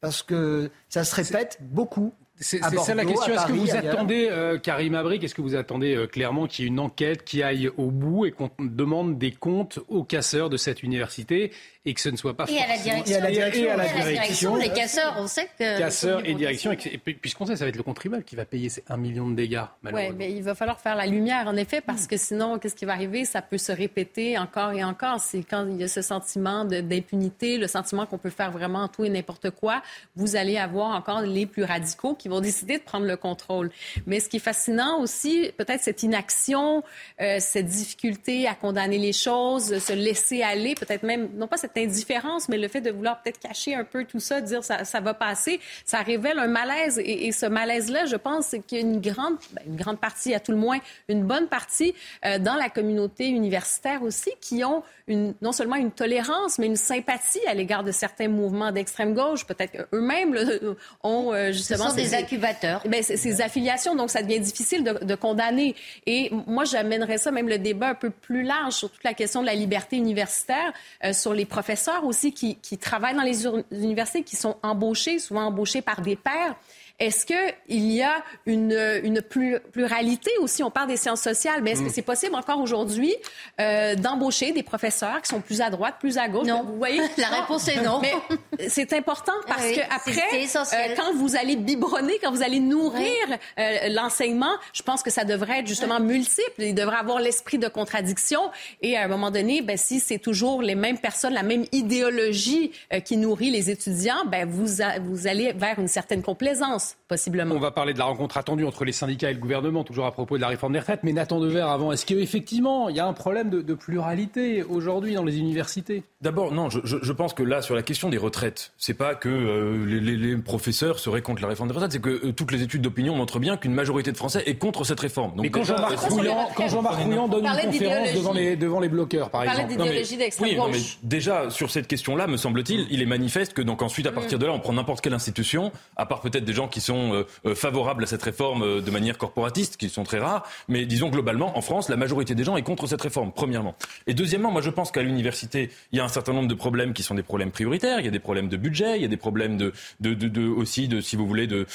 Parce 0.00 0.22
que 0.22 0.70
ça 0.88 1.04
se 1.04 1.14
répète 1.14 1.58
beaucoup 1.60 2.14
c'est 2.40 2.62
ça 2.62 2.94
la 2.94 3.04
question. 3.04 3.34
Est-ce 3.34 3.46
que 3.46 3.52
vous 3.52 3.74
attendez, 3.74 4.58
Karim 4.62 4.94
Abrik, 4.94 5.24
est-ce 5.24 5.34
que 5.34 5.42
vous 5.42 5.56
attendez 5.56 6.06
clairement 6.12 6.46
qu'il 6.46 6.64
y 6.64 6.68
ait 6.68 6.70
une 6.70 6.78
enquête 6.78 7.24
qui 7.24 7.42
aille 7.42 7.68
au 7.76 7.90
bout 7.90 8.26
et 8.26 8.30
qu'on 8.30 8.48
demande 8.60 9.18
des 9.18 9.32
comptes 9.32 9.80
aux 9.88 10.04
casseurs 10.04 10.48
de 10.48 10.56
cette 10.56 10.84
université? 10.84 11.50
Et 11.88 11.94
que 11.94 12.00
ce 12.02 12.10
ne 12.10 12.16
soit 12.16 12.36
pas 12.36 12.44
et 12.48 12.58
à 12.58 12.66
la 12.66 12.76
direction, 12.76 13.14
et 13.14 13.16
à 13.16 13.20
la 13.20 13.30
direction, 13.30 13.64
et 13.64 13.70
à 13.70 13.76
la 13.76 13.88
direction, 13.88 14.56
les 14.56 14.68
casseurs, 14.68 15.14
on 15.18 15.26
sait 15.26 15.48
que 15.58 15.78
casseurs 15.78 16.20
et 16.26 16.34
direction, 16.34 16.76
puisqu'on 17.22 17.46
sait, 17.46 17.56
ça 17.56 17.64
va 17.64 17.70
être 17.70 17.76
le 17.76 17.82
contribuable 17.82 18.24
qui 18.24 18.36
va 18.36 18.44
payer 18.44 18.68
ces 18.68 18.84
1 18.88 18.96
million 18.98 19.28
de 19.28 19.34
dégâts. 19.34 19.64
Oui, 19.84 20.10
mais 20.16 20.32
il 20.32 20.42
va 20.42 20.54
falloir 20.54 20.78
faire 20.80 20.96
la 20.96 21.06
lumière, 21.06 21.46
en 21.46 21.56
effet, 21.56 21.80
parce 21.80 22.06
que 22.06 22.18
sinon, 22.18 22.58
qu'est-ce 22.58 22.74
qui 22.74 22.84
va 22.84 22.92
arriver? 22.92 23.24
Ça 23.24 23.40
peut 23.40 23.56
se 23.56 23.72
répéter 23.72 24.36
encore 24.36 24.72
et 24.72 24.84
encore. 24.84 25.20
C'est 25.20 25.42
quand 25.42 25.66
il 25.66 25.80
y 25.80 25.84
a 25.84 25.88
ce 25.88 26.02
sentiment 26.02 26.66
d'impunité, 26.66 27.56
le 27.56 27.68
sentiment 27.68 28.04
qu'on 28.04 28.18
peut 28.18 28.28
faire 28.28 28.50
vraiment 28.50 28.86
tout 28.88 29.04
et 29.04 29.08
n'importe 29.08 29.50
quoi, 29.50 29.82
vous 30.14 30.36
allez 30.36 30.58
avoir 30.58 30.94
encore 30.94 31.22
les 31.22 31.46
plus 31.46 31.64
radicaux 31.64 32.14
qui 32.14 32.28
vont 32.28 32.40
décider 32.40 32.76
de 32.76 32.82
prendre 32.82 33.06
le 33.06 33.16
contrôle. 33.16 33.70
Mais 34.06 34.20
ce 34.20 34.28
qui 34.28 34.36
est 34.36 34.40
fascinant 34.40 35.00
aussi, 35.00 35.50
peut-être 35.56 35.80
cette 35.80 36.02
inaction, 36.02 36.82
euh, 37.22 37.36
cette 37.40 37.66
difficulté 37.66 38.46
à 38.46 38.54
condamner 38.54 38.98
les 38.98 39.14
choses, 39.14 39.78
se 39.78 39.92
laisser 39.94 40.42
aller, 40.42 40.74
peut-être 40.74 41.02
même 41.02 41.30
non 41.34 41.46
pas 41.46 41.56
cette 41.56 41.77
indifférence, 41.78 42.48
mais 42.48 42.58
le 42.58 42.68
fait 42.68 42.80
de 42.80 42.90
vouloir 42.90 43.22
peut-être 43.22 43.38
cacher 43.38 43.74
un 43.74 43.84
peu 43.84 44.04
tout 44.04 44.20
ça, 44.20 44.40
dire 44.40 44.64
ça, 44.64 44.84
ça 44.84 45.00
va 45.00 45.14
passer, 45.14 45.60
ça 45.84 46.02
révèle 46.02 46.38
un 46.38 46.46
malaise. 46.46 47.00
Et, 47.02 47.32
ce 47.32 47.46
malaise-là, 47.46 48.06
je 48.06 48.16
pense 48.16 48.54
qu'il 48.66 48.78
y 48.78 48.80
a 48.80 48.84
une 48.84 49.00
grande, 49.00 49.36
ben, 49.52 49.62
une 49.66 49.76
grande 49.76 50.00
partie, 50.00 50.34
à 50.34 50.40
tout 50.40 50.52
le 50.52 50.58
moins 50.58 50.78
une 51.08 51.24
bonne 51.24 51.46
partie 51.46 51.94
euh, 52.24 52.38
dans 52.38 52.54
la 52.54 52.68
communauté 52.68 53.28
universitaire 53.28 54.02
aussi, 54.02 54.30
qui 54.40 54.64
ont 54.64 54.82
une, 55.06 55.34
non 55.40 55.52
seulement 55.52 55.76
une 55.76 55.90
tolérance, 55.90 56.58
mais 56.58 56.66
une 56.66 56.76
sympathie 56.76 57.46
à 57.46 57.54
l'égard 57.54 57.84
de 57.84 57.92
certains 57.92 58.28
mouvements 58.28 58.72
d'extrême 58.72 59.14
gauche. 59.14 59.46
Peut-être 59.46 59.88
eux-mêmes 59.92 60.36
ont 61.02 61.32
euh, 61.32 61.52
justement... 61.52 61.84
Ce 61.84 61.90
sont 61.90 61.96
des 61.96 62.14
incubateurs. 62.14 62.82
Ben, 62.86 63.02
ces 63.02 63.40
affiliations, 63.40 63.94
donc 63.94 64.10
ça 64.10 64.22
devient 64.22 64.40
difficile 64.40 64.84
de, 64.84 65.04
de 65.04 65.14
condamner. 65.14 65.74
Et 66.06 66.30
moi, 66.46 66.64
j'amènerais 66.64 67.18
ça, 67.18 67.30
même 67.30 67.48
le 67.48 67.58
débat 67.58 67.90
un 67.90 67.94
peu 67.94 68.10
plus 68.10 68.42
large 68.42 68.74
sur 68.74 68.90
toute 68.90 69.04
la 69.04 69.14
question 69.14 69.40
de 69.40 69.46
la 69.46 69.54
liberté 69.54 69.96
universitaire, 69.96 70.72
euh, 71.04 71.12
sur 71.12 71.34
les 71.34 71.44
professeurs 71.44 71.67
aussi 72.04 72.32
qui, 72.32 72.56
qui 72.56 72.78
travaillent 72.78 73.16
dans 73.16 73.22
les 73.22 73.46
universités, 73.72 74.22
qui 74.22 74.36
sont 74.36 74.56
embauchés, 74.62 75.18
souvent 75.18 75.46
embauchés 75.46 75.82
par 75.82 76.00
des 76.00 76.16
pairs. 76.16 76.54
Est-ce 77.00 77.26
qu'il 77.26 77.92
y 77.92 78.02
a 78.02 78.24
une, 78.44 78.76
une, 79.04 79.22
pluralité 79.22 80.32
aussi? 80.40 80.64
On 80.64 80.70
parle 80.70 80.88
des 80.88 80.96
sciences 80.96 81.20
sociales, 81.20 81.62
mais 81.62 81.70
est-ce 81.70 81.82
que 81.82 81.86
mm. 81.86 81.92
c'est 81.92 82.02
possible 82.02 82.34
encore 82.34 82.60
aujourd'hui 82.60 83.14
euh, 83.60 83.94
d'embaucher 83.94 84.50
des 84.50 84.64
professeurs 84.64 85.22
qui 85.22 85.28
sont 85.28 85.40
plus 85.40 85.60
à 85.60 85.70
droite, 85.70 85.94
plus 86.00 86.18
à 86.18 86.26
gauche? 86.26 86.48
Non. 86.48 86.64
Vous 86.64 86.76
voyez? 86.76 87.00
La 87.16 87.28
réponse 87.28 87.68
est 87.68 87.82
non. 87.82 88.00
Mais 88.00 88.68
c'est 88.68 88.92
important 88.94 89.34
parce 89.46 89.70
que 89.70 89.80
après, 89.94 90.10
euh, 90.12 90.94
quand 90.96 91.14
vous 91.14 91.36
allez 91.36 91.54
biberonner, 91.54 92.18
quand 92.20 92.32
vous 92.32 92.42
allez 92.42 92.58
nourrir 92.58 93.14
euh, 93.60 93.88
l'enseignement, 93.90 94.56
je 94.72 94.82
pense 94.82 95.04
que 95.04 95.10
ça 95.10 95.24
devrait 95.24 95.60
être 95.60 95.68
justement 95.68 96.00
multiple. 96.00 96.50
Il 96.58 96.74
devrait 96.74 96.96
avoir 96.96 97.20
l'esprit 97.20 97.58
de 97.58 97.68
contradiction. 97.68 98.50
Et 98.82 98.96
à 98.96 99.04
un 99.04 99.08
moment 99.08 99.30
donné, 99.30 99.62
ben, 99.62 99.76
si 99.76 100.00
c'est 100.00 100.18
toujours 100.18 100.62
les 100.62 100.74
mêmes 100.74 100.98
personnes, 100.98 101.34
la 101.34 101.44
même 101.44 101.64
idéologie 101.70 102.72
qui 103.04 103.16
nourrit 103.16 103.50
les 103.50 103.70
étudiants, 103.70 104.24
ben, 104.26 104.48
vous, 104.48 104.82
vous 105.02 105.26
allez 105.28 105.52
vers 105.52 105.78
une 105.78 105.86
certaine 105.86 106.22
complaisance 106.22 106.87
possiblement. 107.08 107.54
On 107.54 107.58
va 107.58 107.70
parler 107.70 107.92
de 107.92 107.98
la 107.98 108.04
rencontre 108.04 108.36
attendue 108.36 108.64
entre 108.64 108.84
les 108.84 108.92
syndicats 108.92 109.30
et 109.30 109.34
le 109.34 109.40
gouvernement, 109.40 109.84
toujours 109.84 110.06
à 110.06 110.12
propos 110.12 110.36
de 110.36 110.42
la 110.42 110.48
réforme 110.48 110.72
des 110.72 110.78
retraites. 110.78 111.00
Mais 111.02 111.12
Nathan 111.12 111.40
Dever, 111.40 111.60
avant, 111.60 111.92
est-ce 111.92 112.06
qu'effectivement, 112.06 112.88
il 112.88 112.96
y 112.96 113.00
a 113.00 113.06
un 113.06 113.12
problème 113.12 113.50
de, 113.50 113.74
pluralité 113.74 114.62
aujourd'hui 114.64 115.14
dans 115.14 115.24
les 115.24 115.38
universités? 115.38 116.02
D'abord, 116.20 116.52
non, 116.52 116.68
je, 116.70 117.12
pense 117.12 117.32
que 117.32 117.42
là, 117.42 117.62
sur 117.62 117.74
la 117.74 117.82
question 117.82 118.08
des 118.08 118.18
retraites, 118.18 118.72
c'est 118.76 118.94
pas 118.94 119.14
que 119.14 119.28
euh, 119.28 119.84
les, 119.86 120.36
professeurs 120.36 120.98
seraient 120.98 121.22
contre 121.22 121.42
la 121.42 121.48
réforme 121.48 121.68
des 121.68 121.74
retraites, 121.74 121.92
c'est 121.92 122.02
que 122.02 122.26
euh, 122.26 122.32
toutes 122.32 122.50
les 122.50 122.62
études 122.62 122.82
d'opinion 122.82 123.14
montrent 123.14 123.38
bien 123.38 123.56
qu'une 123.56 123.72
majorité 123.72 124.10
de 124.10 124.16
Français 124.16 124.42
est 124.46 124.56
contre 124.56 124.84
cette 124.84 125.00
réforme. 125.00 125.36
Donc, 125.36 125.42
mais 125.42 125.50
quand 125.50 125.64
Jean-Marc 125.64 125.98
Rouillant, 125.98 127.28
donne 127.28 127.46
une 127.46 127.70
conférence 127.70 128.14
devant 128.14 128.32
les, 128.32 128.56
devant 128.56 128.80
les 128.80 128.88
bloqueurs, 128.88 129.30
par 129.30 129.44
exemple. 129.44 129.68
d'idéologie 129.68 130.16
d'extrême 130.16 130.56
gauche. 130.56 130.70
mais 130.72 131.08
déjà, 131.08 131.50
sur 131.50 131.70
cette 131.70 131.86
question-là, 131.86 132.26
me 132.26 132.36
semble-t-il, 132.36 132.86
il 132.90 133.02
est 133.02 133.06
manifeste 133.06 133.52
que 133.52 133.62
donc 133.62 133.82
ensuite, 133.82 134.06
à 134.06 134.12
partir 134.12 134.38
de 134.38 134.46
là, 134.46 134.52
on 134.52 134.60
prend 134.60 134.72
n'importe 134.72 135.00
quelle 135.00 135.14
institution, 135.14 135.72
à 135.96 136.06
part 136.06 136.20
peut-être 136.20 136.44
des 136.44 136.52
gens 136.52 136.68
qui 136.68 136.77
sont 136.80 137.12
euh, 137.12 137.26
euh, 137.46 137.54
favorables 137.54 138.04
à 138.04 138.06
cette 138.06 138.22
réforme 138.22 138.62
euh, 138.62 138.80
de 138.80 138.90
manière 138.90 139.18
corporatiste, 139.18 139.76
qui 139.76 139.88
sont 139.88 140.04
très 140.04 140.18
rares. 140.18 140.44
Mais 140.68 140.86
disons 140.86 141.08
globalement, 141.08 141.56
en 141.56 141.62
France, 141.62 141.88
la 141.88 141.96
majorité 141.96 142.34
des 142.34 142.44
gens 142.44 142.56
est 142.56 142.62
contre 142.62 142.86
cette 142.86 143.02
réforme, 143.02 143.32
premièrement. 143.32 143.74
Et 144.06 144.14
deuxièmement, 144.14 144.50
moi 144.50 144.62
je 144.62 144.70
pense 144.70 144.90
qu'à 144.90 145.02
l'université, 145.02 145.70
il 145.92 145.98
y 145.98 146.00
a 146.00 146.04
un 146.04 146.08
certain 146.08 146.32
nombre 146.32 146.48
de 146.48 146.54
problèmes 146.54 146.92
qui 146.92 147.02
sont 147.02 147.14
des 147.14 147.22
problèmes 147.22 147.50
prioritaires. 147.50 148.00
Il 148.00 148.04
y 148.04 148.08
a 148.08 148.12
des 148.12 148.18
problèmes 148.18 148.48
de 148.48 148.56
budget, 148.56 148.96
il 148.96 149.02
y 149.02 149.04
a 149.04 149.08
des 149.08 149.16
problèmes 149.16 149.56
de, 149.56 149.72
de, 150.00 150.14
de 150.14 150.48
aussi 150.48 150.88
de, 150.88 151.00
si 151.00 151.16
vous 151.16 151.26
voulez, 151.26 151.46
de 151.46 151.66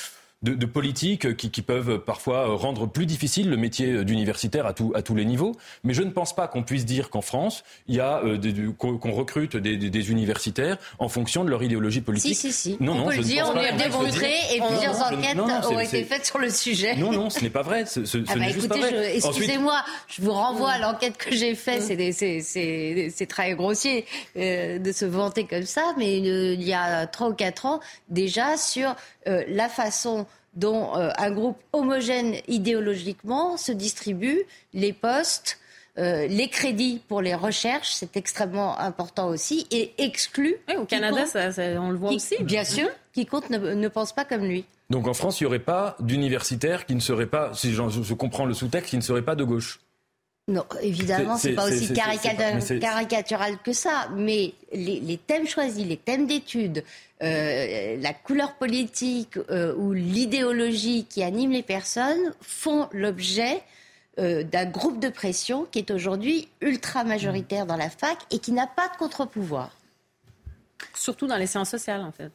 de, 0.44 0.54
de 0.54 0.66
politiques 0.66 1.36
qui, 1.36 1.50
qui, 1.50 1.62
peuvent 1.62 2.00
parfois 2.00 2.46
rendre 2.56 2.86
plus 2.88 3.06
difficile 3.06 3.50
le 3.50 3.58
métier 3.58 4.04
d'universitaire 4.04 4.66
à, 4.66 4.74
tout, 4.74 4.92
à 4.96 5.02
tous 5.02 5.16
les 5.16 5.26
niveaux. 5.26 5.54
Mais 5.84 5.94
je 5.94 6.04
ne 6.04 6.12
pense 6.12 6.36
pas 6.36 6.48
qu'on 6.48 6.64
puisse 6.64 6.86
dire 6.86 7.10
qu'en 7.10 7.22
France, 7.22 7.64
il 7.88 7.96
y 7.96 8.00
a 8.00 8.22
euh, 8.24 8.72
qu'on 8.78 9.12
recrute 9.12 9.56
des, 9.56 9.78
des, 9.78 9.90
des, 9.90 10.12
universitaires 10.12 10.78
en 11.00 11.08
fonction 11.08 11.46
de 11.46 11.50
leur 11.50 11.64
idéologie 11.64 12.02
politique. 12.02 12.36
Si, 12.36 12.52
si, 12.52 12.72
si. 12.72 12.78
Non, 12.80 12.94
on 12.94 12.96
non, 12.96 13.06
peut 13.08 13.16
le 13.16 13.24
dire, 13.24 13.50
on 13.50 13.56
l'a 13.56 13.72
démontré 13.72 14.34
et 14.54 14.60
plusieurs 14.60 15.02
enquêtes 15.02 15.40
ont 15.40 15.80
été 15.80 16.04
faites 16.04 16.26
sur 16.26 16.40
le 16.40 16.50
sujet. 16.50 16.96
Non, 16.96 17.12
non, 17.12 17.30
ce 17.30 17.42
n'est 17.42 17.50
pas 17.50 17.62
vrai. 17.62 17.86
Ce, 17.86 18.06
ce, 18.06 18.18
ah 18.28 18.36
bah, 18.36 18.50
écoutez, 18.50 19.16
excusez-moi, 19.16 19.84
je 20.08 20.22
vous 20.22 20.34
renvoie 20.34 20.72
à 20.72 20.80
l'enquête 20.80 21.18
que 21.18 21.34
j'ai 21.34 21.56
faite. 21.56 21.84
C'est 21.84 23.28
très 23.28 23.56
grossier 23.56 24.06
euh, 24.36 24.80
de 24.80 24.92
se 24.92 25.06
vanter 25.06 25.46
comme 25.46 25.64
ça, 25.64 25.94
mais 25.98 26.20
euh, 26.20 26.54
il 26.54 26.64
y 26.64 26.74
a 26.74 27.08
trois 27.08 27.30
ou 27.30 27.34
quatre 27.34 27.66
ans 27.66 27.80
déjà 28.10 28.58
sur 28.58 28.96
euh, 29.28 29.44
la 29.48 29.70
façon 29.70 30.26
dont 30.56 30.96
euh, 30.96 31.10
un 31.18 31.32
groupe 31.32 31.58
homogène 31.72 32.36
idéologiquement 32.48 33.58
se 33.58 33.72
distribue 33.72 34.42
les 34.74 34.94
postes, 34.94 35.60
euh, 35.98 36.28
les 36.28 36.48
crédits 36.48 37.02
pour 37.08 37.22
les 37.22 37.36
recherches, 37.36 37.92
c'est 37.92 38.18
extrêmement 38.18 38.80
important 38.80 39.28
aussi, 39.28 39.68
et 39.72 39.94
exclut. 39.98 40.56
au 40.78 40.86
Canada, 40.86 41.26
on 41.80 41.90
le 41.90 41.98
voit 41.98 42.12
aussi. 42.12 42.36
Bien 42.42 42.64
sûr, 42.64 42.88
qui 43.14 43.26
compte 43.26 43.50
ne, 43.50 43.88
pense 43.88 44.14
pas 44.14 44.26
comme 44.26 44.44
lui. 44.44 44.66
Donc 44.90 45.08
en 45.08 45.14
France, 45.14 45.40
il 45.40 45.44
n'y 45.44 45.48
aurait 45.48 45.60
pas 45.60 45.96
d'universitaires 46.00 46.86
qui 46.86 46.96
ne 46.96 47.00
seraient 47.00 47.28
pas, 47.28 47.54
si 47.54 47.74
je 47.74 48.14
comprends 48.14 48.46
le 48.46 48.54
sous-texte, 48.54 48.90
qui 48.90 48.98
ne 48.98 49.02
seraient 49.02 49.22
pas 49.22 49.36
de 49.36 49.44
gauche 49.44 49.80
non, 50.50 50.66
évidemment, 50.82 51.38
c'est 51.38 51.54
pas 51.54 51.68
aussi 51.68 51.94
caricatural 51.94 53.58
que 53.64 53.72
ça, 53.72 54.10
mais 54.14 54.54
les, 54.74 55.18
thèmes 55.26 55.48
choisis, 55.48 55.86
les 55.86 55.96
thèmes 55.96 56.28
d'études, 56.28 56.84
euh, 57.22 57.96
la 58.02 58.14
couleur 58.14 58.56
politique 58.56 59.38
euh, 59.50 59.74
ou 59.76 59.94
l'idéologie 59.94 61.06
qui 61.06 61.24
anime 61.24 61.52
les 61.52 61.64
personnes 61.64 62.34
font 62.42 62.90
l'objet 62.92 63.62
euh, 64.20 64.44
d'un 64.44 64.66
groupe 64.66 65.00
de 65.00 65.08
pression 65.08 65.66
qui 65.72 65.80
est 65.80 65.92
aujourd'hui 65.92 66.50
ultra 66.60 67.06
majoritaire 67.06 67.66
dans 67.66 67.78
la 67.78 67.90
fac 67.90 68.18
et 68.30 68.40
qui 68.40 68.52
n'a 68.52 68.68
pas 68.68 68.90
de 68.90 68.98
contre-pouvoir. 68.98 69.72
Surtout 70.94 71.28
dans 71.28 71.38
les 71.38 71.48
sciences 71.48 71.70
sociales, 71.70 72.02
en 72.02 72.12
fait. 72.12 72.32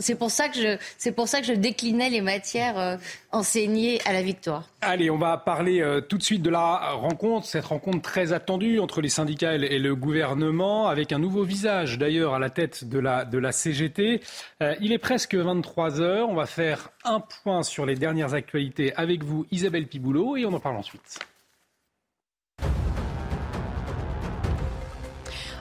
C'est 0.00 0.14
pour 0.14 0.30
ça 0.30 0.48
que 0.48 0.56
je, 0.56 0.76
c'est 0.96 1.12
pour 1.12 1.28
ça 1.28 1.40
que 1.40 1.46
je 1.46 1.52
déclinais 1.52 2.10
les 2.10 2.20
matières 2.20 2.78
euh, 2.78 2.96
enseignées 3.32 4.00
à 4.04 4.12
la 4.12 4.22
victoire. 4.22 4.68
Allez, 4.80 5.10
on 5.10 5.18
va 5.18 5.36
parler 5.38 5.80
euh, 5.80 6.00
tout 6.00 6.18
de 6.18 6.22
suite 6.22 6.42
de 6.42 6.50
la 6.50 6.92
rencontre, 6.92 7.46
cette 7.46 7.64
rencontre 7.64 8.00
très 8.02 8.32
attendue 8.32 8.78
entre 8.78 9.00
les 9.00 9.08
syndicats 9.08 9.54
et 9.54 9.78
le 9.78 9.94
gouvernement, 9.96 10.88
avec 10.88 11.12
un 11.12 11.18
nouveau 11.18 11.44
visage 11.44 11.98
d'ailleurs 11.98 12.34
à 12.34 12.38
la 12.38 12.50
tête 12.50 12.84
de 12.84 12.98
la, 12.98 13.24
de 13.24 13.38
la 13.38 13.52
CGT. 13.52 14.20
Euh, 14.62 14.74
il 14.80 14.92
est 14.92 14.98
presque 14.98 15.34
23 15.34 16.00
heures. 16.00 16.28
On 16.28 16.34
va 16.34 16.46
faire 16.46 16.90
un 17.04 17.20
point 17.20 17.62
sur 17.62 17.86
les 17.86 17.96
dernières 17.96 18.34
actualités 18.34 18.94
avec 18.94 19.24
vous, 19.24 19.46
Isabelle 19.50 19.86
Piboulot, 19.86 20.36
et 20.36 20.46
on 20.46 20.52
en 20.52 20.60
parle 20.60 20.76
ensuite. 20.76 21.18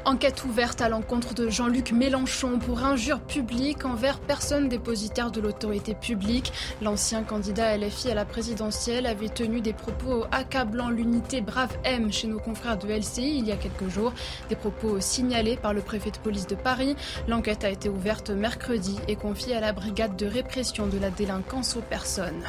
Enquête 0.08 0.46
ouverte 0.46 0.80
à 0.80 0.88
l'encontre 0.88 1.34
de 1.34 1.50
Jean-Luc 1.50 1.92
Mélenchon 1.92 2.60
pour 2.60 2.86
injure 2.86 3.20
publique 3.20 3.84
envers 3.84 4.22
personne 4.22 4.70
dépositaire 4.70 5.32
de 5.32 5.42
l'autorité 5.42 5.96
publique. 5.96 6.54
L'ancien 6.82 7.24
candidat 7.24 7.76
LFI 7.76 8.12
à 8.12 8.16
la 8.16 8.24
présidentielle 8.24 9.06
avait 9.06 9.28
tenu 9.28 9.60
des 9.60 9.74
propos 9.74 10.24
accablant 10.32 10.90
l'unité 10.90 11.42
Brave 11.42 11.78
M 11.84 12.10
chez 12.10 12.28
nos 12.28 12.40
confrères 12.40 12.78
de 12.78 12.88
LCI 12.88 13.40
il 13.40 13.48
y 13.48 13.52
a 13.52 13.58
quelques 13.58 13.90
jours. 13.90 14.14
Des 14.48 14.56
propos 14.56 15.02
signalés 15.02 15.58
par 15.58 15.74
le 15.74 15.82
préfet 15.82 16.12
de 16.12 16.20
police 16.20 16.48
de 16.48 16.56
Paris. 16.56 16.96
L'enquête 17.28 17.66
a 17.66 17.70
été 17.70 17.90
ouverte 17.90 18.30
mercredi 18.30 18.98
et 19.10 19.18
confiée 19.18 19.58
à 19.58 19.60
la 19.60 19.74
brigade 19.74 20.16
de 20.16 20.26
répression 20.26 20.88
de 20.88 21.00
la 21.00 21.10
délinquance 21.10 21.76
aux 21.76 21.82
personnes. 21.82 22.46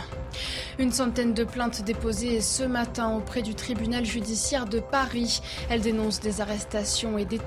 Une 0.79 0.93
centaine 0.93 1.35
de 1.35 1.43
plaintes 1.43 1.83
déposées 1.83 2.41
ce 2.41 2.63
matin 2.63 3.17
auprès 3.17 3.43
du 3.43 3.57
tribunal 3.57 4.05
judiciaire 4.05 4.67
de 4.67 4.79
Paris. 4.79 5.41
Elles 5.69 5.81
dénoncent 5.81 6.21
des 6.21 6.41
arrestations 6.41 7.19
et 7.19 7.25
des 7.25 7.41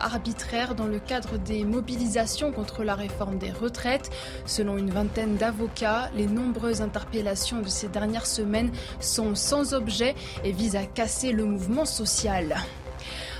arbitraire 0.00 0.74
dans 0.74 0.86
le 0.86 0.98
cadre 0.98 1.38
des 1.38 1.64
mobilisations 1.64 2.52
contre 2.52 2.82
la 2.82 2.94
réforme 2.94 3.38
des 3.38 3.52
retraites. 3.52 4.10
Selon 4.46 4.76
une 4.76 4.90
vingtaine 4.90 5.36
d'avocats, 5.36 6.10
les 6.16 6.26
nombreuses 6.26 6.82
interpellations 6.82 7.60
de 7.60 7.68
ces 7.68 7.88
dernières 7.88 8.26
semaines 8.26 8.72
sont 9.00 9.34
sans 9.34 9.74
objet 9.74 10.14
et 10.44 10.52
visent 10.52 10.76
à 10.76 10.84
casser 10.84 11.32
le 11.32 11.44
mouvement 11.44 11.84
social. 11.84 12.56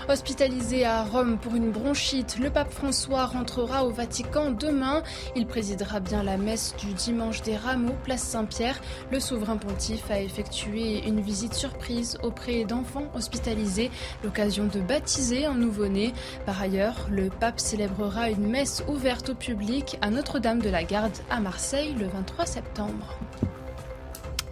Hospitalisé 0.07 0.85
à 0.85 1.03
Rome 1.03 1.39
pour 1.39 1.55
une 1.55 1.71
bronchite, 1.71 2.39
le 2.39 2.51
pape 2.51 2.71
François 2.71 3.25
rentrera 3.25 3.87
au 3.87 3.91
Vatican 3.91 4.51
demain. 4.51 5.03
Il 5.35 5.47
présidera 5.47 5.99
bien 5.99 6.23
la 6.23 6.37
messe 6.37 6.75
du 6.77 6.93
dimanche 6.93 7.41
des 7.41 7.57
Rameaux, 7.57 7.97
place 8.05 8.23
Saint-Pierre. 8.23 8.79
Le 9.11 9.19
souverain 9.19 9.57
pontife 9.57 10.11
a 10.11 10.21
effectué 10.21 11.03
une 11.09 11.21
visite 11.21 11.55
surprise 11.55 12.19
auprès 12.23 12.65
d'enfants 12.65 13.11
hospitalisés, 13.15 13.91
l'occasion 14.23 14.67
de 14.67 14.81
baptiser 14.81 15.47
un 15.47 15.55
nouveau-né. 15.55 16.13
Par 16.45 16.61
ailleurs, 16.61 17.07
le 17.11 17.31
pape 17.31 17.59
célébrera 17.59 18.29
une 18.29 18.47
messe 18.47 18.85
ouverte 18.87 19.31
au 19.31 19.35
public 19.35 19.97
à 20.03 20.11
Notre-Dame 20.11 20.61
de 20.61 20.69
la 20.69 20.85
Garde 20.85 21.17
à 21.31 21.41
Marseille 21.41 21.95
le 21.99 22.09
23 22.09 22.45
septembre. 22.45 23.19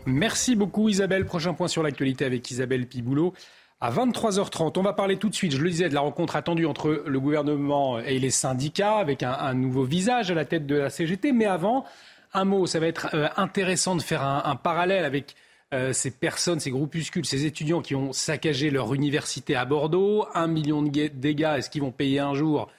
Merci 0.07 0.57
beaucoup 0.57 0.89
Isabelle. 0.89 1.27
Prochain 1.27 1.55
point 1.55 1.69
sur 1.69 1.83
l'actualité 1.83 2.25
avec 2.25 2.51
Isabelle 2.51 2.89
Piboulot 2.89 3.35
à 3.83 3.91
23h30. 3.91 4.79
On 4.79 4.83
va 4.83 4.93
parler 4.93 5.17
tout 5.17 5.29
de 5.29 5.35
suite, 5.35 5.53
je 5.53 5.59
le 5.59 5.69
disais, 5.69 5.89
de 5.89 5.95
la 5.95 6.01
rencontre 6.01 6.37
attendue 6.37 6.67
entre 6.67 7.03
le 7.05 7.21
gouvernement 7.21 7.99
et 7.99 8.21
les 8.21 8.31
syndicats, 8.31 8.95
avec 8.95 9.25
un, 9.25 9.55
nouveau 9.55 9.83
visage 9.83 10.31
à 10.31 10.35
la 10.35 10.45
tête 10.45 10.67
de 10.67 10.77
la 10.77 10.89
CGT. 10.89 11.33
Mais 11.33 11.47
avant, 11.47 11.85
un 12.33 12.45
mot, 12.45 12.67
ça 12.67 12.79
va 12.79 12.87
être 12.87 13.09
euh, 13.13 13.29
intéressant 13.37 13.97
de 13.97 14.03
faire 14.03 14.23
un, 14.23 14.55
parallèle 14.55 15.05
avec 15.05 15.35
euh, 15.75 15.93
ces 15.93 16.13
personnes, 16.13 16.61
ces 16.61 16.71
groupuscules, 16.71 17.27
ces 17.27 17.45
étudiants 17.45 17.83
qui 17.83 17.97
ont 17.97 18.13
saccagé 18.13 18.71
leur 18.71 18.95
université 18.95 19.57
à 19.57 19.65
Bordeaux. 19.65 20.27
Un 20.33 20.47
million 20.47 20.81
de 20.81 21.09
dégâts, 21.09 21.55
est-ce 21.57 21.69
qu'ils 21.69 21.83
vont 21.83 21.91
payer 21.91 22.21
un 22.21 22.35
jour 22.35 22.71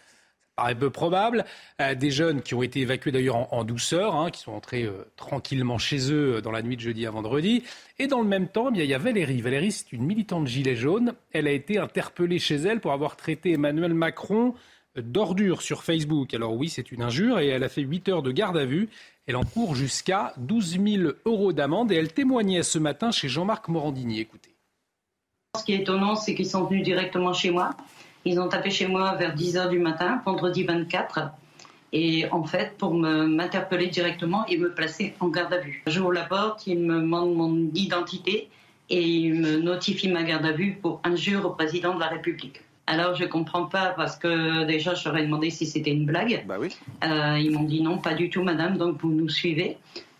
paraît 0.56 0.76
peu 0.76 0.90
probable. 0.90 1.46
Euh, 1.82 1.96
des 1.96 2.12
jeunes 2.12 2.42
qui 2.42 2.54
ont 2.54 2.64
été 2.64 2.82
évacués 2.82 3.12
d'ailleurs 3.12 3.54
en, 3.54 3.64
douceur, 3.64 4.16
hein, 4.16 4.32
qui 4.32 4.42
sont 4.42 4.52
entrés 4.52 4.84
euh, 4.84 5.06
tranquillement 5.16 5.78
chez 5.78 6.12
eux 6.12 6.36
euh, 6.36 6.42
dans 6.42 6.52
la 6.52 6.62
nuit 6.62 6.76
de 6.76 6.82
jeudi 6.82 7.06
à 7.06 7.12
vendredi. 7.12 7.64
Et 8.00 8.08
dans 8.08 8.22
le 8.22 8.28
même 8.28 8.48
temps, 8.48 8.70
eh 8.74 8.80
il 8.80 8.86
y 8.86 8.94
a 8.94 8.98
Valérie. 8.98 9.42
Valérie, 9.42 9.72
c'est 9.72 9.92
une 9.92 10.04
militante 10.04 10.48
gilet 10.48 10.76
jaune. 10.76 11.14
Elle 11.32 11.48
a 11.48 11.52
été 11.52 11.78
interpellée 11.78 12.40
chez 12.40 12.56
elle 12.56 12.80
pour 12.80 12.92
avoir 12.92 13.16
traité 13.16 13.54
Emmanuel 13.54 13.94
Macron 13.94 14.54
d'ordure 14.96 15.62
sur 15.62 15.84
Facebook. 15.84 16.34
Alors 16.34 16.56
oui, 16.56 16.70
c'est 16.70 16.92
une 16.92 17.02
injure 17.02 17.40
et 17.40 17.48
elle 17.48 17.64
a 17.64 17.70
fait 17.70 17.82
8 17.82 18.10
heures 18.10 18.24
de 18.24 18.32
garde 18.32 18.58
à 18.58 18.66
vue. 18.66 18.90
Elle 19.26 19.36
encourt 19.38 19.76
jusqu'à 19.76 20.34
12 20.38 20.80
000 20.84 21.14
euros 21.26 21.54
d'amende 21.54 21.92
et 21.92 21.96
elle 21.96 22.14
témoignait 22.14 22.64
ce 22.64 22.78
matin 22.78 23.12
chez 23.12 23.28
Jean-Marc 23.28 23.70
Morandini. 23.70 24.20
Écoutez. 24.20 24.54
Ce 25.58 25.64
qui 25.64 25.74
est 25.74 25.82
étonnant, 25.82 26.16
c'est 26.16 26.36
qu'ils 26.36 26.50
sont 26.50 26.66
venus 26.66 26.84
directement 26.84 27.34
chez 27.34 27.52
moi. 27.52 27.72
Ils 28.26 28.40
ont 28.40 28.48
tapé 28.48 28.70
chez 28.70 28.88
moi 28.88 29.16
vers 29.16 29.36
10h 29.36 29.70
du 29.70 29.80
matin, 29.80 30.22
vendredi 30.26 30.64
24. 30.64 31.32
Et 31.92 32.26
en 32.32 32.44
fait, 32.44 32.76
pour 32.78 32.94
m'interpeller 32.96 33.88
directement 33.88 34.46
et 34.48 34.58
me 34.58 34.74
placer 34.74 35.14
en 35.20 35.28
garde 35.28 35.54
à 35.54 35.60
vue. 35.60 35.84
J'ouvre 35.86 36.12
la 36.12 36.24
porte, 36.24 36.66
ils 36.66 36.80
me 36.80 37.00
demandent 37.00 37.36
mon 37.36 37.56
identité 37.76 38.50
et 38.90 39.02
ils 39.02 39.34
me 39.40 39.58
notifient 39.58 40.12
ma 40.12 40.24
garde 40.24 40.46
à 40.46 40.52
vue 40.52 40.78
pour 40.82 41.02
injure 41.04 41.46
au 41.46 41.52
président 41.52 41.94
de 41.94 42.00
la 42.00 42.08
République. 42.08 42.62
Alors 42.86 43.16
je 43.16 43.26
comprends 43.26 43.66
pas 43.66 43.94
parce 43.96 44.18
que 44.18 44.66
déjà 44.66 44.94
je 44.94 45.08
leur 45.08 45.18
ai 45.18 45.24
demandé 45.24 45.50
si 45.50 45.66
c'était 45.66 45.92
une 45.92 46.06
blague. 46.06 46.46
Bah 46.46 46.58
oui. 46.60 46.76
Euh, 47.04 47.38
ils 47.40 47.52
m'ont 47.52 47.64
dit 47.64 47.82
non, 47.82 47.98
pas 47.98 48.14
du 48.14 48.30
tout, 48.30 48.44
madame. 48.44 48.78
Donc 48.78 49.02
vous 49.02 49.12
nous 49.12 49.30
suivez. 49.30 49.78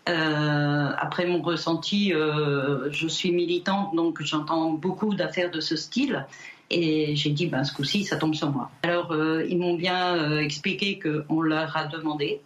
Euh, 0.08 0.90
après 0.98 1.26
mon 1.26 1.42
ressenti, 1.42 2.12
euh, 2.12 2.90
je 2.90 3.06
suis 3.08 3.32
militante, 3.32 3.94
donc 3.94 4.22
j'entends 4.22 4.70
beaucoup 4.70 5.14
d'affaires 5.14 5.50
de 5.50 5.60
ce 5.60 5.76
style. 5.76 6.26
Et 6.70 7.14
j'ai 7.14 7.30
dit, 7.30 7.46
ben, 7.46 7.62
ce 7.62 7.74
coup-ci, 7.74 8.04
ça 8.04 8.16
tombe 8.16 8.34
sur 8.34 8.50
moi. 8.50 8.70
Alors, 8.82 9.12
euh, 9.12 9.44
ils 9.48 9.58
m'ont 9.58 9.74
bien 9.74 10.16
euh, 10.16 10.38
expliqué 10.40 10.98
qu'on 10.98 11.40
leur 11.40 11.76
a 11.76 11.86
demandé, 11.86 12.40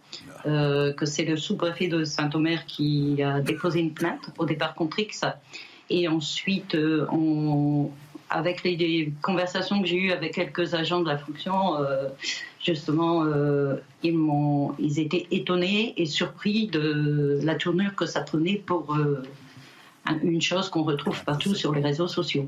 euh, 0.45 0.91
que 0.93 1.05
c'est 1.05 1.23
le 1.23 1.37
sous-préfet 1.37 1.87
de 1.87 2.03
Saint-Omer 2.03 2.65
qui 2.65 3.21
a 3.23 3.39
déposé 3.39 3.79
une 3.79 3.93
plainte, 3.93 4.29
au 4.37 4.45
départ 4.45 4.75
contre 4.75 4.99
X. 4.99 5.23
Et 5.89 6.07
ensuite, 6.07 6.77
on, 7.11 7.89
avec 8.29 8.63
les, 8.63 9.11
conversations 9.21 9.81
que 9.81 9.87
j'ai 9.87 9.95
eues 9.95 10.11
avec 10.11 10.35
quelques 10.35 10.75
agents 10.75 10.99
de 10.99 11.07
la 11.07 11.17
fonction, 11.17 11.77
justement, 12.63 13.25
ils, 14.03 14.15
m'ont, 14.15 14.75
ils 14.77 14.99
étaient 14.99 15.25
étonnés 15.31 15.95
et 15.97 16.05
surpris 16.05 16.67
de 16.67 17.39
la 17.41 17.55
tournure 17.55 17.95
que 17.95 18.05
ça 18.05 18.21
prenait 18.21 18.61
pour 18.63 18.95
une 20.21 20.41
chose 20.43 20.69
qu'on 20.69 20.83
retrouve 20.83 21.23
partout 21.23 21.55
sur 21.55 21.73
les 21.73 21.81
réseaux 21.81 22.07
sociaux 22.07 22.47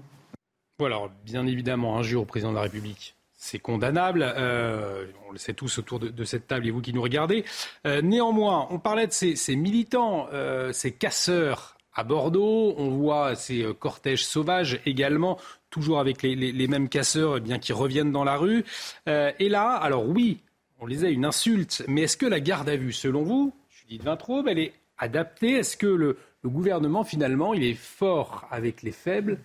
alors 0.86 1.10
bien 1.26 1.46
évidemment, 1.48 1.98
injure 1.98 2.22
au 2.22 2.26
président 2.26 2.52
de 2.52 2.56
la 2.56 2.62
République, 2.62 3.16
c'est 3.42 3.58
condamnable. 3.58 4.24
Euh, 4.24 5.08
on 5.28 5.32
le 5.32 5.40
sait 5.40 5.54
tous 5.54 5.80
autour 5.80 6.00
de, 6.00 6.24
cette 6.24 6.48
table 6.48 6.68
et 6.68 6.72
vous 6.72 6.80
qui 6.80 6.94
nous 6.94 7.02
regardez. 7.02 7.44
Euh, 7.88 8.02
néanmoins, 8.04 8.68
on 8.70 8.78
parlait 8.78 9.08
de 9.08 9.12
ces, 9.12 9.56
militants, 9.56 10.28
euh, 10.32 10.72
ces 10.72 10.92
casseurs 10.92 11.76
à 11.96 12.04
Bordeaux. 12.04 12.76
On 12.78 12.90
voit 12.90 13.36
ces 13.36 13.66
cortèges 13.80 14.24
sauvages 14.24 14.80
également, 14.86 15.40
toujours 15.72 16.00
avec 16.00 16.22
les, 16.22 16.68
mêmes 16.68 16.88
casseurs 16.88 17.38
eh 17.38 17.40
bien, 17.40 17.58
qui 17.58 17.74
reviennent 17.74 18.12
dans 18.12 18.24
la 18.24 18.38
rue. 18.38 18.64
et 19.08 19.50
là, 19.50 19.72
alors 19.72 20.08
oui, 20.08 20.40
on 20.80 20.86
les 20.86 21.04
a 21.04 21.10
une 21.10 21.26
insulte, 21.26 21.84
mais 21.88 22.04
est-ce 22.04 22.18
que 22.18 22.28
la 22.28 22.40
garde 22.40 22.70
à 22.70 22.76
vue, 22.76 22.94
selon 22.94 23.24
vous, 23.24 23.54
Judith 23.70 24.04
Vintraube, 24.04 24.48
elle 24.48 24.60
est 24.60 24.74
adaptée? 25.00 25.54
Est-ce 25.54 25.78
que 25.78 25.88
le 25.88 26.18
gouvernement, 26.46 27.04
finalement, 27.04 27.56
il 27.56 27.64
est 27.64 27.74
fort 27.74 28.46
avec 28.52 28.84
les 28.84 28.92
faibles 28.92 29.40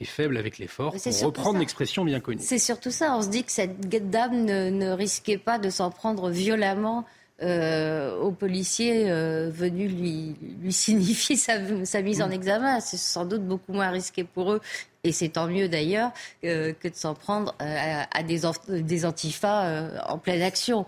et 0.00 0.04
faible 0.04 0.36
avec 0.36 0.58
les 0.58 0.68
forts, 0.68 0.94
pour 0.94 1.22
reprendre 1.22 1.58
l'expression 1.58 2.04
bien 2.04 2.20
connue. 2.20 2.40
C'est 2.42 2.58
surtout 2.58 2.90
ça. 2.90 3.16
On 3.16 3.22
se 3.22 3.28
dit 3.28 3.42
que 3.42 3.50
cette 3.50 3.80
dame 4.10 4.44
ne, 4.44 4.90
risquait 4.92 5.38
pas 5.38 5.58
de 5.58 5.70
s'en 5.70 5.90
prendre 5.90 6.30
violemment 6.30 7.04
euh, 7.40 8.16
aux 8.18 8.32
policiers 8.32 9.10
euh, 9.10 9.48
venus 9.52 9.92
lui, 9.92 10.36
lui 10.60 10.72
signifier 10.72 11.36
sa, 11.36 11.58
mise 12.02 12.22
en 12.22 12.28
mm. 12.28 12.32
examen. 12.32 12.80
C'est 12.80 12.96
sans 12.96 13.24
doute 13.24 13.44
beaucoup 13.44 13.72
moins 13.72 13.90
risqué 13.90 14.22
pour 14.22 14.52
eux, 14.52 14.60
et 15.02 15.12
c'est 15.12 15.30
tant 15.30 15.48
mieux 15.48 15.68
d'ailleurs, 15.68 16.12
euh, 16.44 16.72
que 16.78 16.88
de 16.88 16.94
s'en 16.94 17.14
prendre 17.14 17.54
à, 17.58 18.22
des, 18.22 18.42
des 18.68 19.04
antifas 19.04 20.02
en 20.08 20.18
pleine 20.18 20.42
action. 20.42 20.86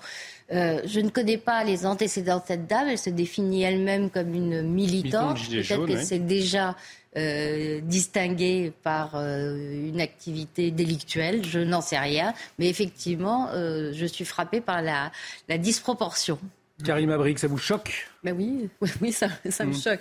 Je 0.50 1.00
ne 1.00 1.10
connais 1.10 1.38
pas 1.38 1.64
les 1.64 1.86
antécédents 1.86 2.38
de 2.38 2.44
cette 2.46 2.66
dame. 2.66 2.88
Elle 2.88 2.98
se 2.98 3.10
définit 3.10 3.62
elle-même 3.62 4.10
comme 4.10 4.34
une 4.34 4.62
militante. 4.62 5.38
Peut-être 5.48 5.86
qu'elle 5.86 6.04
s'est 6.04 6.18
déjà 6.18 6.76
euh, 7.16 7.80
distinguée 7.82 8.72
par 8.84 9.16
euh, 9.16 9.88
une 9.88 10.00
activité 10.00 10.70
délictuelle, 10.70 11.44
je 11.44 11.58
n'en 11.58 11.80
sais 11.80 11.98
rien, 11.98 12.34
mais 12.60 12.68
effectivement, 12.68 13.48
euh, 13.52 13.90
je 13.92 14.06
suis 14.06 14.24
frappée 14.24 14.60
par 14.60 14.80
la, 14.80 15.10
la 15.48 15.58
disproportion. 15.58 16.38
Karim 16.84 17.10
Abrik, 17.10 17.40
ça 17.40 17.48
vous 17.48 17.58
choque? 17.58 18.09
Ben 18.22 18.34
oui, 18.36 18.68
oui, 19.00 19.12
ça, 19.12 19.28
ça 19.48 19.64
me 19.64 19.70
mm. 19.70 19.80
choque. 19.80 20.00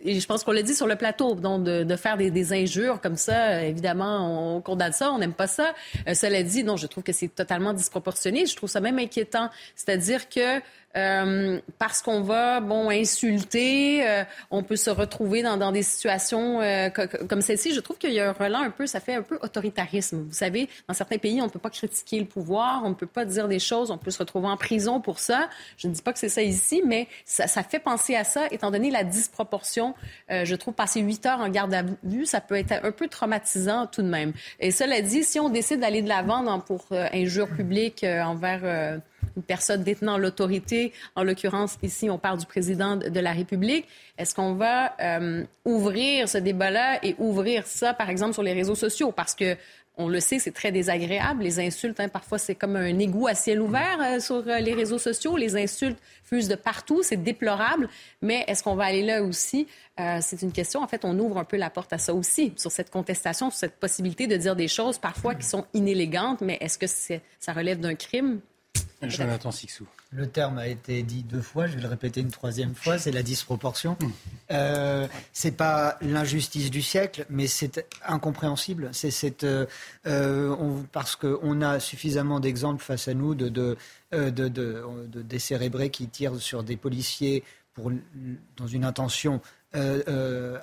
Et 0.00 0.20
je 0.20 0.26
pense 0.26 0.44
qu'on 0.44 0.52
l'a 0.52 0.62
dit 0.62 0.74
sur 0.74 0.86
le 0.86 0.96
plateau, 0.96 1.34
donc 1.34 1.64
de, 1.64 1.96
faire 1.96 2.16
des, 2.16 2.52
injures 2.52 3.00
comme 3.00 3.16
ça, 3.16 3.64
évidemment, 3.64 4.56
on 4.56 4.60
condamne 4.60 4.92
ça, 4.92 5.12
on 5.12 5.18
n'aime 5.18 5.32
pas 5.32 5.46
ça. 5.46 5.74
cela 6.14 6.42
dit, 6.42 6.64
non, 6.64 6.76
je 6.76 6.86
trouve 6.86 7.02
que 7.02 7.12
c'est 7.12 7.28
totalement 7.28 7.72
disproportionné. 7.72 8.46
Je 8.46 8.56
trouve 8.56 8.70
ça 8.70 8.80
même 8.80 8.98
inquiétant. 8.98 9.50
C'est-à-dire 9.74 10.28
que 10.28 10.60
euh, 10.96 11.60
parce 11.78 12.00
qu'on 12.00 12.22
va, 12.22 12.60
bon, 12.60 12.88
insulter, 12.88 14.08
euh, 14.08 14.24
on 14.50 14.62
peut 14.62 14.76
se 14.76 14.88
retrouver 14.88 15.42
dans, 15.42 15.58
dans 15.58 15.70
des 15.70 15.82
situations 15.82 16.60
euh, 16.62 16.88
comme 17.28 17.42
celle-ci. 17.42 17.74
Je 17.74 17.80
trouve 17.80 17.98
qu'il 17.98 18.12
y 18.12 18.20
a 18.20 18.30
un 18.30 18.32
relent 18.32 18.62
un 18.62 18.70
peu, 18.70 18.86
ça 18.86 18.98
fait 18.98 19.14
un 19.14 19.22
peu 19.22 19.38
autoritarisme. 19.42 20.24
Vous 20.26 20.34
savez, 20.34 20.68
dans 20.88 20.94
certains 20.94 21.18
pays, 21.18 21.40
on 21.42 21.44
ne 21.44 21.50
peut 21.50 21.58
pas 21.58 21.70
critiquer 21.70 22.18
le 22.18 22.24
pouvoir, 22.24 22.82
on 22.84 22.90
ne 22.90 22.94
peut 22.94 23.06
pas 23.06 23.26
dire 23.26 23.48
des 23.48 23.58
choses, 23.58 23.90
on 23.90 23.98
peut 23.98 24.10
se 24.10 24.18
retrouver 24.18 24.48
en 24.48 24.56
prison 24.56 25.00
pour 25.00 25.18
ça. 25.18 25.50
Je 25.76 25.88
ne 25.88 25.92
dis 25.92 26.00
pas 26.02 26.12
que 26.12 26.18
c'est 26.18 26.30
ça 26.30 26.42
ici, 26.42 26.82
mais 26.84 27.06
ça, 27.26 27.46
ça, 27.48 27.62
fait 27.62 27.78
penser 27.78 28.14
à 28.14 28.24
ça, 28.24 28.46
étant 28.50 28.70
donné 28.70 28.90
la 28.90 29.04
disproportion. 29.04 29.94
je 30.28 30.54
trouve 30.54 30.74
passer 30.74 31.00
huit 31.00 31.24
heures 31.26 31.40
en 31.40 31.48
garde 31.48 31.74
à 31.74 31.82
vue, 32.02 32.26
ça 32.26 32.40
peut 32.40 32.54
être 32.54 32.72
un 32.84 32.92
peu 32.92 33.08
traumatisant 33.08 33.86
tout 33.86 34.02
de 34.02 34.08
même. 34.08 34.32
Et 34.60 34.70
cela 34.70 35.00
dit, 35.00 35.24
si 35.24 35.40
on 35.40 35.48
décide 35.48 35.80
d'aller 35.80 36.02
de 36.02 36.08
l'avant 36.08 36.60
pour 36.60 36.86
injure 37.12 37.48
publique 37.48 38.04
envers 38.04 39.00
une 39.36 39.42
personne 39.42 39.82
détenant 39.82 40.18
l'autorité. 40.18 40.92
En 41.14 41.22
l'occurrence, 41.22 41.78
ici, 41.82 42.10
on 42.10 42.18
parle 42.18 42.38
du 42.38 42.46
président 42.46 42.96
de 42.96 43.20
la 43.20 43.32
République. 43.32 43.86
Est-ce 44.16 44.34
qu'on 44.34 44.54
va 44.54 44.94
euh, 45.00 45.44
ouvrir 45.64 46.28
ce 46.28 46.38
débat-là 46.38 46.98
et 47.04 47.14
ouvrir 47.18 47.66
ça, 47.66 47.94
par 47.94 48.10
exemple, 48.10 48.34
sur 48.34 48.42
les 48.42 48.52
réseaux 48.52 48.74
sociaux? 48.74 49.12
Parce 49.12 49.34
que 49.34 49.56
on 49.98 50.08
le 50.08 50.20
sait, 50.20 50.38
c'est 50.38 50.52
très 50.52 50.72
désagréable. 50.72 51.42
Les 51.42 51.60
insultes, 51.60 52.00
hein, 52.00 52.08
parfois, 52.08 52.38
c'est 52.38 52.54
comme 52.54 52.76
un 52.76 52.98
égout 52.98 53.26
à 53.26 53.34
ciel 53.34 53.60
ouvert 53.60 53.98
euh, 54.00 54.20
sur 54.20 54.36
euh, 54.46 54.58
les 54.60 54.72
réseaux 54.72 54.98
sociaux. 54.98 55.36
Les 55.36 55.56
insultes 55.56 55.98
fusent 56.24 56.48
de 56.48 56.54
partout. 56.54 57.02
C'est 57.02 57.22
déplorable. 57.22 57.88
Mais 58.22 58.44
est-ce 58.46 58.62
qu'on 58.62 58.76
va 58.76 58.84
aller 58.84 59.02
là 59.02 59.22
aussi? 59.22 59.66
c'est 60.20 60.42
une 60.42 60.52
question. 60.52 60.80
En 60.80 60.86
fait, 60.86 61.04
on 61.04 61.18
ouvre 61.18 61.38
un 61.38 61.44
peu 61.44 61.56
la 61.56 61.70
porte 61.70 61.92
à 61.92 61.98
ça 61.98 62.14
aussi, 62.14 62.52
sur 62.56 62.70
cette 62.70 62.88
contestation, 62.88 63.50
sur 63.50 63.58
cette 63.58 63.80
possibilité 63.80 64.28
de 64.28 64.36
dire 64.36 64.54
des 64.54 64.68
choses 64.68 64.96
parfois 64.96 65.34
qui 65.34 65.44
sont 65.44 65.66
inélégantes. 65.74 66.40
Mais 66.40 66.56
est-ce 66.60 66.78
que 66.78 66.86
ça 66.86 67.52
relève 67.52 67.80
d'un 67.80 67.96
crime? 67.96 68.40
Jonathan 69.02 69.52
Sixou. 69.52 69.86
Le 70.10 70.26
terme 70.26 70.58
a 70.58 70.66
été 70.66 71.02
dit 71.02 71.22
deux 71.22 71.40
fois, 71.40 71.66
je 71.66 71.76
vais 71.76 71.82
le 71.82 71.88
répéter 71.88 72.20
une 72.20 72.30
troisième 72.30 72.74
fois, 72.74 72.98
c'est 72.98 73.12
la 73.12 73.22
disproportion. 73.22 73.96
Hmm. 74.00 74.10
Euh, 74.50 75.06
c'est 75.32 75.56
pas 75.56 75.98
l'injustice 76.00 76.70
du 76.70 76.82
siècle, 76.82 77.26
mais 77.30 77.46
c'est 77.46 77.86
incompréhensible. 78.06 78.90
C'est 78.92 79.44
euh, 79.44 79.66
euh, 80.06 80.82
parce 80.92 81.16
qu'on 81.16 81.62
a 81.62 81.78
suffisamment 81.80 82.40
d'exemples 82.40 82.82
face 82.82 83.08
à 83.08 83.14
nous 83.14 83.34
de, 83.34 83.48
de, 83.48 83.76
euh, 84.14 84.30
de, 84.30 84.48
de, 84.48 85.22
décérébrés 85.22 85.90
qui 85.90 86.08
tirent 86.08 86.40
sur 86.40 86.62
des 86.62 86.76
policiers 86.76 87.44
pour, 87.74 87.92
dans 88.56 88.66
une 88.66 88.84
intention 88.84 89.40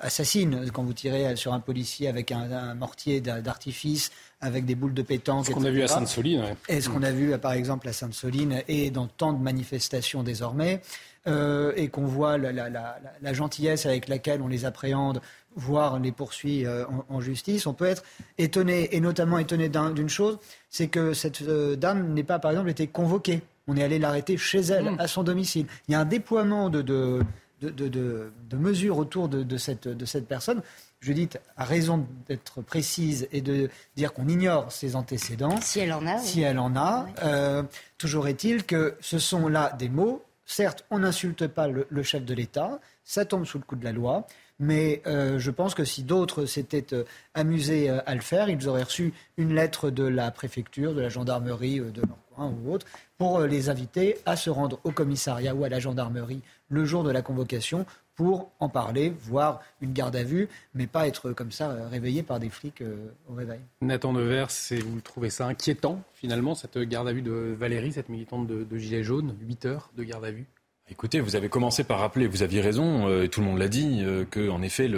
assassine 0.00 0.68
quand 0.72 0.82
vous 0.82 0.92
tirez 0.92 1.36
sur 1.36 1.54
un 1.54 1.60
policier 1.60 2.08
avec 2.08 2.32
un, 2.32 2.74
mortier 2.74 3.20
d'artifice, 3.20 4.10
avec 4.46 4.64
des 4.64 4.74
boules 4.74 4.94
de 4.94 5.02
pétanque. 5.02 5.46
Ce 5.46 5.52
qu'on 5.52 5.64
a 5.64 5.70
vu 5.70 5.82
à 5.82 5.88
Sainte-Soline. 5.88 6.42
Et 6.68 6.80
ce 6.80 6.88
qu'on 6.88 7.02
a 7.02 7.10
vu, 7.10 7.36
par 7.38 7.52
exemple, 7.52 7.88
à 7.88 7.92
Sainte-Soline 7.92 8.62
et 8.68 8.90
dans 8.90 9.06
tant 9.06 9.32
de 9.32 9.42
manifestations 9.42 10.22
désormais. 10.22 10.80
et 11.26 11.88
qu'on 11.88 12.06
voit 12.06 12.38
la, 12.38 13.32
gentillesse 13.32 13.84
avec 13.84 14.08
laquelle 14.08 14.40
on 14.40 14.48
les 14.48 14.64
appréhende, 14.64 15.20
voire 15.56 15.98
les 15.98 16.12
poursuit 16.12 16.64
en, 17.08 17.20
justice, 17.20 17.66
on 17.66 17.74
peut 17.74 17.86
être 17.86 18.04
étonné, 18.38 18.94
et 18.94 19.00
notamment 19.00 19.38
étonné 19.38 19.68
d'une 19.68 20.08
chose, 20.08 20.38
c'est 20.70 20.88
que 20.88 21.12
cette 21.12 21.42
dame 21.42 22.14
n'ait 22.14 22.22
pas, 22.22 22.38
par 22.38 22.52
exemple, 22.52 22.70
été 22.70 22.86
convoquée 22.86 23.42
on 23.68 23.76
est 23.76 23.82
allé 23.82 23.98
l'arrêter 23.98 24.36
chez 24.36 24.60
elle, 24.60 24.90
hmm. 24.92 25.00
à 25.00 25.08
son 25.08 25.22
domicile. 25.22 25.66
Il 25.88 25.92
y 25.92 25.94
a 25.94 26.00
un 26.00 26.04
déploiement 26.04 26.70
de, 26.70 26.82
de, 26.82 27.22
de, 27.60 28.56
mesures 28.56 28.98
autour 28.98 29.28
de, 29.28 29.56
cette, 29.56 29.88
de 29.88 30.04
cette 30.04 30.26
personne. 30.26 30.62
Judith 31.00 31.38
a 31.56 31.64
raison 31.64 32.06
d'être 32.26 32.62
précise 32.62 33.28
et 33.32 33.40
de 33.40 33.70
dire 33.96 34.12
qu'on 34.12 34.28
ignore 34.28 34.72
ses 34.72 34.96
antécédents. 34.96 35.60
Si 35.60 35.80
elle 35.80 35.92
en 35.92 36.06
a. 36.06 36.18
Si 36.18 36.40
elle 36.42 36.58
en 36.58 36.74
a. 36.74 37.06
Euh, 37.22 37.62
toujours 37.98 38.28
est-il 38.28 38.64
que 38.64 38.96
ce 39.00 39.18
sont 39.18 39.48
là 39.48 39.72
des 39.78 39.88
mots. 39.88 40.22
Certes, 40.46 40.84
on 40.90 41.00
n'insulte 41.00 41.48
pas 41.48 41.68
le, 41.68 42.02
chef 42.04 42.24
de 42.24 42.32
l'État, 42.32 42.78
ça 43.02 43.24
tombe 43.24 43.44
sous 43.44 43.58
le 43.58 43.64
coup 43.64 43.74
de 43.74 43.84
la 43.84 43.90
loi, 43.90 44.28
mais 44.60 45.02
euh, 45.04 45.40
je 45.40 45.50
pense 45.50 45.74
que 45.74 45.84
si 45.84 46.04
d'autres 46.04 46.46
s'étaient 46.46 46.94
euh, 46.94 47.02
amusés 47.34 47.90
à 47.90 48.14
le 48.14 48.20
faire, 48.20 48.48
ils 48.48 48.68
auraient 48.68 48.84
reçu 48.84 49.12
une 49.36 49.54
lettre 49.54 49.90
de 49.90 50.04
la 50.04 50.30
préfecture, 50.30 50.94
de 50.94 51.00
la 51.00 51.08
gendarmerie, 51.08 51.80
de 51.80 52.00
leur 52.00 52.16
coin 52.32 52.46
ou 52.46 52.72
autre, 52.72 52.86
pour 53.18 53.40
les 53.40 53.70
inviter 53.70 54.18
à 54.24 54.36
se 54.36 54.48
rendre 54.48 54.78
au 54.84 54.92
commissariat 54.92 55.52
ou 55.52 55.64
à 55.64 55.68
la 55.68 55.80
gendarmerie 55.80 56.42
le 56.68 56.84
jour 56.84 57.02
de 57.02 57.10
la 57.10 57.22
convocation 57.22 57.84
pour 58.16 58.50
en 58.58 58.68
parler, 58.68 59.12
voir 59.20 59.60
une 59.80 59.92
garde 59.92 60.16
à 60.16 60.24
vue, 60.24 60.48
mais 60.74 60.86
pas 60.86 61.06
être 61.06 61.32
comme 61.32 61.52
ça 61.52 61.70
euh, 61.70 61.88
réveillé 61.88 62.22
par 62.22 62.40
des 62.40 62.48
flics 62.48 62.80
euh, 62.80 62.96
au 63.30 63.34
réveil. 63.34 63.60
Nathan 63.82 64.12
Nevers, 64.12 64.48
vous 64.70 65.00
trouvez 65.00 65.30
ça 65.30 65.46
inquiétant 65.46 66.02
finalement, 66.14 66.54
cette 66.54 66.78
garde 66.78 67.08
à 67.08 67.12
vue 67.12 67.22
de 67.22 67.54
Valérie, 67.58 67.92
cette 67.92 68.08
militante 68.08 68.46
de, 68.46 68.64
de 68.64 68.78
Gilets 68.78 69.04
jaunes, 69.04 69.36
8 69.46 69.66
heures 69.66 69.90
de 69.96 70.02
garde 70.02 70.24
à 70.24 70.30
vue? 70.30 70.46
Écoutez, 70.88 71.20
vous 71.20 71.36
avez 71.36 71.48
commencé 71.48 71.84
par 71.84 71.98
rappeler, 71.98 72.26
vous 72.26 72.42
aviez 72.42 72.60
raison, 72.60 73.22
et 73.22 73.28
tout 73.28 73.40
le 73.40 73.46
monde 73.46 73.58
l'a 73.58 73.66
dit, 73.66 74.04
que 74.30 74.48
en 74.48 74.62
effet, 74.62 74.88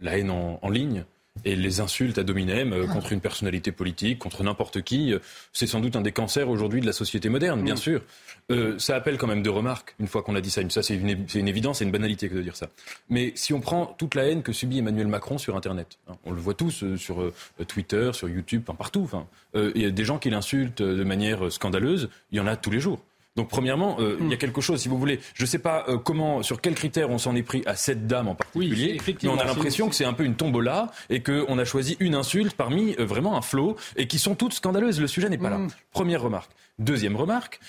la 0.00 0.16
haine 0.18 0.30
en 0.30 0.70
ligne 0.70 1.04
et 1.44 1.56
les 1.56 1.80
insultes 1.80 2.18
à 2.18 2.22
dominem 2.22 2.72
euh, 2.72 2.86
contre 2.86 3.12
une 3.12 3.20
personnalité 3.20 3.72
politique, 3.72 4.18
contre 4.18 4.44
n'importe 4.44 4.82
qui, 4.82 5.12
euh, 5.12 5.18
c'est 5.52 5.66
sans 5.66 5.80
doute 5.80 5.96
un 5.96 6.00
des 6.00 6.12
cancers 6.12 6.48
aujourd'hui 6.48 6.80
de 6.80 6.86
la 6.86 6.92
société 6.92 7.28
moderne, 7.28 7.62
bien 7.62 7.74
mm. 7.74 7.78
sûr. 7.78 8.02
Euh, 8.50 8.78
ça 8.78 8.94
appelle 8.94 9.16
quand 9.16 9.26
même 9.26 9.42
deux 9.42 9.50
remarques, 9.50 9.96
une 9.98 10.06
fois 10.06 10.22
qu'on 10.22 10.36
a 10.36 10.40
dit 10.40 10.50
ça. 10.50 10.62
Ça, 10.68 10.82
c'est 10.82 10.94
une, 10.94 11.26
une, 11.34 11.48
évidence, 11.48 11.78
c'est 11.78 11.84
une 11.84 11.90
banalité 11.90 12.28
que 12.28 12.34
de 12.34 12.42
dire 12.42 12.56
ça. 12.56 12.68
Mais 13.08 13.32
si 13.34 13.52
on 13.52 13.60
prend 13.60 13.86
toute 13.86 14.14
la 14.14 14.28
haine 14.28 14.42
que 14.42 14.52
subit 14.52 14.78
Emmanuel 14.78 15.08
Macron 15.08 15.38
sur 15.38 15.56
Internet, 15.56 15.98
hein, 16.08 16.14
on 16.24 16.30
le 16.30 16.40
voit 16.40 16.54
tous 16.54 16.84
sur 16.96 17.32
Twitter, 17.66 18.10
sur 18.12 18.28
YouTube, 18.28 18.62
enfin, 18.66 18.76
partout. 18.76 19.08
Il 19.54 19.80
y 19.80 19.86
a 19.86 19.90
des 19.90 20.04
gens 20.04 20.18
qui 20.18 20.30
l'insultent 20.30 20.82
de 20.82 21.04
manière 21.04 21.50
scandaleuse, 21.50 22.10
il 22.32 22.38
y 22.38 22.40
en 22.40 22.46
a 22.46 22.56
tous 22.56 22.70
les 22.70 22.80
jours. 22.80 23.00
Donc 23.36 23.48
premièrement, 23.48 23.96
euh, 23.98 24.16
il 24.20 24.28
y 24.28 24.32
a 24.32 24.36
quelque 24.36 24.60
chose, 24.60 24.80
si 24.80 24.88
vous 24.88 24.98
voulez. 24.98 25.18
Je 25.34 25.42
ne 25.42 25.46
sais 25.46 25.58
pas 25.58 25.84
euh, 25.88 25.98
comment, 25.98 26.44
sur 26.44 26.60
quels 26.60 26.74
critères 26.74 27.10
on 27.10 27.18
s'en 27.18 27.34
est 27.34 27.42
pris 27.42 27.62
à 27.66 27.74
cette 27.74 28.06
dame 28.06 28.28
en 28.28 28.36
particulier, 28.36 29.00
mais 29.22 29.28
on 29.28 29.38
a 29.38 29.44
l'impression 29.44 29.88
que 29.88 29.96
c'est 29.96 30.04
un 30.04 30.12
peu 30.12 30.24
une 30.24 30.36
tombola 30.36 30.92
et 31.10 31.20
qu'on 31.20 31.58
a 31.58 31.64
choisi 31.64 31.96
une 31.98 32.14
insulte 32.14 32.54
parmi 32.54 32.94
euh, 32.98 33.04
vraiment 33.04 33.36
un 33.36 33.42
flot 33.42 33.76
et 33.96 34.06
qui 34.06 34.20
sont 34.20 34.36
toutes 34.36 34.54
scandaleuses. 34.54 35.00
Le 35.00 35.08
sujet 35.08 35.28
n'est 35.28 35.38
pas 35.38 35.50
là. 35.50 35.58
Mm. 35.58 35.68
Première 35.90 36.22
remarque. 36.22 36.52
Deuxième 36.78 37.16
remarque, 37.16 37.60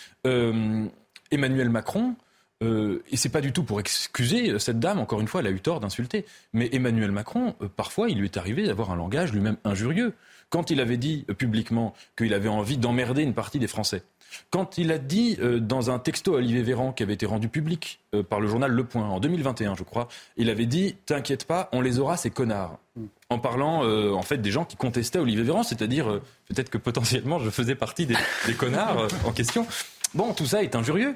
Emmanuel 1.32 1.70
Macron. 1.70 2.16
et 2.62 3.18
c'est 3.18 3.30
pas 3.30 3.42
du 3.42 3.52
tout 3.52 3.64
pour 3.64 3.80
excuser 3.80 4.58
cette 4.60 4.80
dame, 4.80 5.00
encore 5.00 5.22
une 5.22 5.28
fois, 5.28 5.42
elle 5.42 5.48
a 5.48 5.52
eu 5.52 5.60
tort 5.60 5.80
d'insulter. 5.80 6.26
Mais 6.54 6.70
Emmanuel 6.74 7.12
Macron, 7.12 7.56
parfois, 7.76 8.10
il 8.10 8.18
lui 8.18 8.26
est 8.26 8.38
arrivé 8.38 8.66
d'avoir 8.66 8.92
un 8.92 8.96
langage 8.96 9.32
lui-même 9.32 9.58
injurieux. 9.64 10.14
Quand 10.50 10.70
il 10.70 10.80
avait 10.80 10.98
dit 10.98 11.26
publiquement 11.38 11.94
qu'il 12.18 12.34
avait 12.34 12.50
envie 12.50 12.78
d'emmerder 12.78 13.24
une 13.24 13.34
partie 13.34 13.60
des 13.60 13.68
Français, 13.68 14.04
quand 14.50 14.78
il 14.78 14.92
a 14.92 14.98
dit 14.98 15.38
euh, 15.40 15.60
dans 15.60 15.90
un 15.90 16.00
texto 16.00 16.34
à 16.34 16.38
Olivier 16.38 16.64
Véran 16.64 16.92
qui 16.92 17.04
avait 17.04 17.14
été 17.14 17.26
rendu 17.26 17.48
public 17.48 18.00
euh, 18.14 18.24
par 18.24 18.40
le 18.40 18.48
journal 18.48 18.72
Le 18.72 18.84
Point 18.84 19.08
en 19.08 19.20
2021, 19.20 19.76
je 19.76 19.84
crois, 19.84 20.08
il 20.38 20.50
avait 20.50 20.66
dit 20.66 20.96
T'inquiète 21.06 21.46
pas, 21.46 21.70
on 21.72 21.82
les 21.82 22.00
aura, 22.00 22.18
ces 22.18 22.30
connards. 22.30 22.80
Mm. 22.96 23.06
En 23.30 23.40
parlant 23.40 23.84
euh, 23.84 24.12
en 24.12 24.22
fait 24.22 24.38
des 24.38 24.52
gens 24.52 24.66
qui 24.66 24.78
contestaient 24.78 25.20
Olivier 25.20 25.44
Véran, 25.44 25.64
c'est-à-dire 25.64 26.22
peut-être 26.48 26.70
que 26.70 26.78
potentiellement 26.78 27.40
je 27.40 27.50
faisais 27.50 27.76
partie 27.76 28.06
des 28.06 28.54
connards 28.58 29.08
en 29.26 29.32
question. 29.32 29.66
Bon, 30.14 30.34
tout 30.34 30.46
ça 30.46 30.64
est 30.64 30.76
injurieux. 30.76 31.16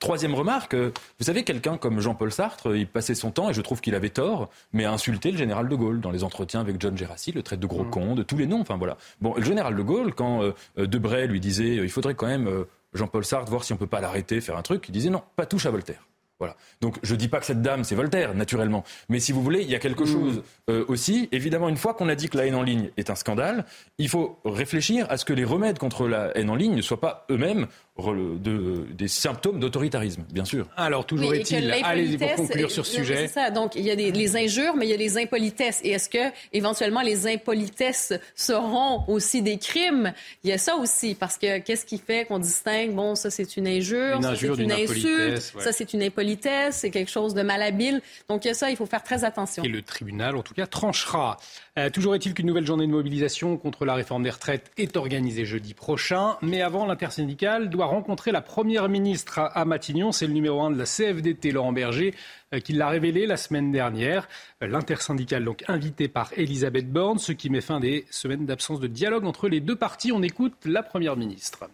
Troisième 0.00 0.34
remarque, 0.34 0.74
euh, 0.74 0.92
vous 1.18 1.26
savez, 1.26 1.44
quelqu'un 1.44 1.76
comme 1.76 2.00
Jean-Paul 2.00 2.32
Sartre, 2.32 2.74
il 2.74 2.86
passait 2.86 3.14
son 3.14 3.30
temps, 3.30 3.50
et 3.50 3.54
je 3.54 3.60
trouve 3.60 3.82
qu'il 3.82 3.94
avait 3.94 4.08
tort, 4.08 4.48
mais 4.72 4.86
à 4.86 4.92
insulter 4.92 5.30
le 5.30 5.36
général 5.36 5.68
de 5.68 5.76
Gaulle 5.76 6.00
dans 6.00 6.10
les 6.10 6.24
entretiens 6.24 6.60
avec 6.60 6.80
John 6.80 6.96
Gérassi, 6.96 7.32
le 7.32 7.42
traite 7.42 7.60
de 7.60 7.66
gros 7.66 7.84
mmh. 7.84 7.90
con, 7.90 8.14
de 8.14 8.22
tous 8.22 8.38
les 8.38 8.46
noms, 8.46 8.60
enfin 8.60 8.78
voilà. 8.78 8.96
Bon, 9.20 9.34
le 9.36 9.44
général 9.44 9.76
de 9.76 9.82
Gaulle, 9.82 10.14
quand 10.14 10.42
euh, 10.42 10.86
Debray 10.86 11.26
lui 11.26 11.38
disait, 11.38 11.76
il 11.76 11.90
faudrait 11.90 12.14
quand 12.14 12.26
même, 12.26 12.48
euh, 12.48 12.64
Jean-Paul 12.94 13.26
Sartre, 13.26 13.50
voir 13.50 13.62
si 13.62 13.74
on 13.74 13.76
peut 13.76 13.86
pas 13.86 14.00
l'arrêter, 14.00 14.40
faire 14.40 14.56
un 14.56 14.62
truc, 14.62 14.86
il 14.88 14.92
disait 14.92 15.10
non, 15.10 15.22
pas 15.36 15.44
touche 15.44 15.66
à 15.66 15.70
Voltaire. 15.70 16.06
Voilà. 16.38 16.56
Donc 16.80 16.98
je 17.02 17.14
dis 17.14 17.28
pas 17.28 17.38
que 17.38 17.44
cette 17.44 17.60
dame 17.60 17.84
c'est 17.84 17.94
Voltaire 17.94 18.34
naturellement, 18.34 18.82
mais 19.10 19.20
si 19.20 19.30
vous 19.30 19.42
voulez, 19.42 19.60
il 19.60 19.70
y 19.70 19.74
a 19.74 19.78
quelque 19.78 20.04
mmh. 20.04 20.06
chose 20.06 20.42
aussi. 20.88 21.28
Évidemment, 21.32 21.68
une 21.68 21.76
fois 21.76 21.92
qu'on 21.92 22.08
a 22.08 22.14
dit 22.14 22.30
que 22.30 22.38
la 22.38 22.46
haine 22.46 22.54
en 22.54 22.62
ligne 22.62 22.88
est 22.96 23.10
un 23.10 23.14
scandale, 23.14 23.66
il 23.98 24.08
faut 24.08 24.40
réfléchir 24.46 25.06
à 25.10 25.18
ce 25.18 25.26
que 25.26 25.34
les 25.34 25.44
remèdes 25.44 25.78
contre 25.78 26.08
la 26.08 26.34
haine 26.38 26.48
en 26.48 26.54
ligne 26.54 26.74
ne 26.74 26.80
soient 26.80 26.98
pas 26.98 27.26
eux-mêmes 27.30 27.66
de, 28.14 28.86
des 28.92 29.08
symptômes 29.08 29.60
d'autoritarisme, 29.60 30.24
bien 30.32 30.44
sûr. 30.44 30.66
Alors, 30.76 31.06
toujours 31.06 31.34
est-il, 31.34 31.70
allez-y 31.84 32.18
pour 32.18 32.34
conclure 32.34 32.70
sur 32.70 32.86
ce 32.86 32.96
sujet. 32.96 33.26
C'est 33.26 33.34
ça, 33.34 33.50
donc 33.50 33.74
il 33.74 33.82
y 33.82 33.90
a 33.90 33.96
des, 33.96 34.10
les 34.12 34.36
injures, 34.36 34.74
mais 34.76 34.86
il 34.86 34.90
y 34.90 34.94
a 34.94 34.96
les 34.96 35.18
impolitesses. 35.18 35.80
Et 35.84 35.90
est-ce 35.90 36.08
que, 36.08 36.32
éventuellement, 36.52 37.02
les 37.02 37.26
impolitesses 37.26 38.12
seront 38.34 39.04
aussi 39.08 39.42
des 39.42 39.58
crimes? 39.58 40.12
Il 40.44 40.50
y 40.50 40.52
a 40.52 40.58
ça 40.58 40.76
aussi, 40.76 41.14
parce 41.14 41.36
que 41.36 41.58
qu'est-ce 41.58 41.84
qui 41.84 41.98
fait 41.98 42.24
qu'on 42.24 42.38
distingue, 42.38 42.94
bon, 42.94 43.14
ça 43.14 43.30
c'est 43.30 43.56
une 43.56 43.66
injure, 43.66 44.16
une 44.16 44.22
ça 44.22 44.36
c'est 44.36 44.46
une 44.46 44.72
insulte, 44.72 45.54
ça 45.58 45.72
c'est 45.72 45.92
une 45.92 46.02
impolitesse, 46.02 46.76
c'est 46.76 46.90
quelque 46.90 47.10
chose 47.10 47.34
de 47.34 47.42
malhabile. 47.42 48.00
Donc 48.28 48.44
il 48.44 48.48
y 48.48 48.50
a 48.50 48.54
ça, 48.54 48.70
il 48.70 48.76
faut 48.76 48.86
faire 48.86 49.02
très 49.02 49.24
attention. 49.24 49.62
Et 49.62 49.68
le 49.68 49.82
tribunal, 49.82 50.36
en 50.36 50.42
tout 50.42 50.54
cas, 50.54 50.66
tranchera. 50.66 51.38
Euh, 51.78 51.88
toujours 51.88 52.14
est-il 52.14 52.34
qu'une 52.34 52.46
nouvelle 52.46 52.66
journée 52.66 52.86
de 52.86 52.92
mobilisation 52.92 53.56
contre 53.56 53.84
la 53.84 53.94
réforme 53.94 54.24
des 54.24 54.30
retraites 54.30 54.72
est 54.76 54.96
organisée 54.96 55.44
jeudi 55.44 55.72
prochain. 55.72 56.36
Mais 56.42 56.62
avant, 56.62 56.84
l'intersyndicale 56.84 57.70
doit 57.70 57.86
rencontrer 57.86 58.32
la 58.32 58.40
première 58.40 58.88
ministre 58.88 59.38
à, 59.38 59.64
Matignon. 59.64 60.10
C'est 60.10 60.26
le 60.26 60.32
numéro 60.32 60.60
un 60.62 60.70
de 60.70 60.78
la 60.78 60.84
CFDT, 60.84 61.52
Laurent 61.52 61.72
Berger, 61.72 62.14
euh, 62.52 62.58
qui 62.58 62.72
l'a 62.72 62.88
révélé 62.88 63.26
la 63.26 63.36
semaine 63.36 63.70
dernière. 63.70 64.28
Euh, 64.62 64.66
l'intersyndicale, 64.66 65.44
donc 65.44 65.62
invitée 65.68 66.08
par 66.08 66.32
Elisabeth 66.36 66.90
Borne, 66.90 67.18
ce 67.18 67.32
qui 67.32 67.50
met 67.50 67.60
fin 67.60 67.78
des 67.78 68.04
semaines 68.10 68.46
d'absence 68.46 68.80
de 68.80 68.88
dialogue 68.88 69.24
entre 69.24 69.48
les 69.48 69.60
deux 69.60 69.76
parties. 69.76 70.10
On 70.12 70.22
écoute 70.22 70.54
la 70.64 70.82
première 70.82 71.16
ministre. 71.16 71.68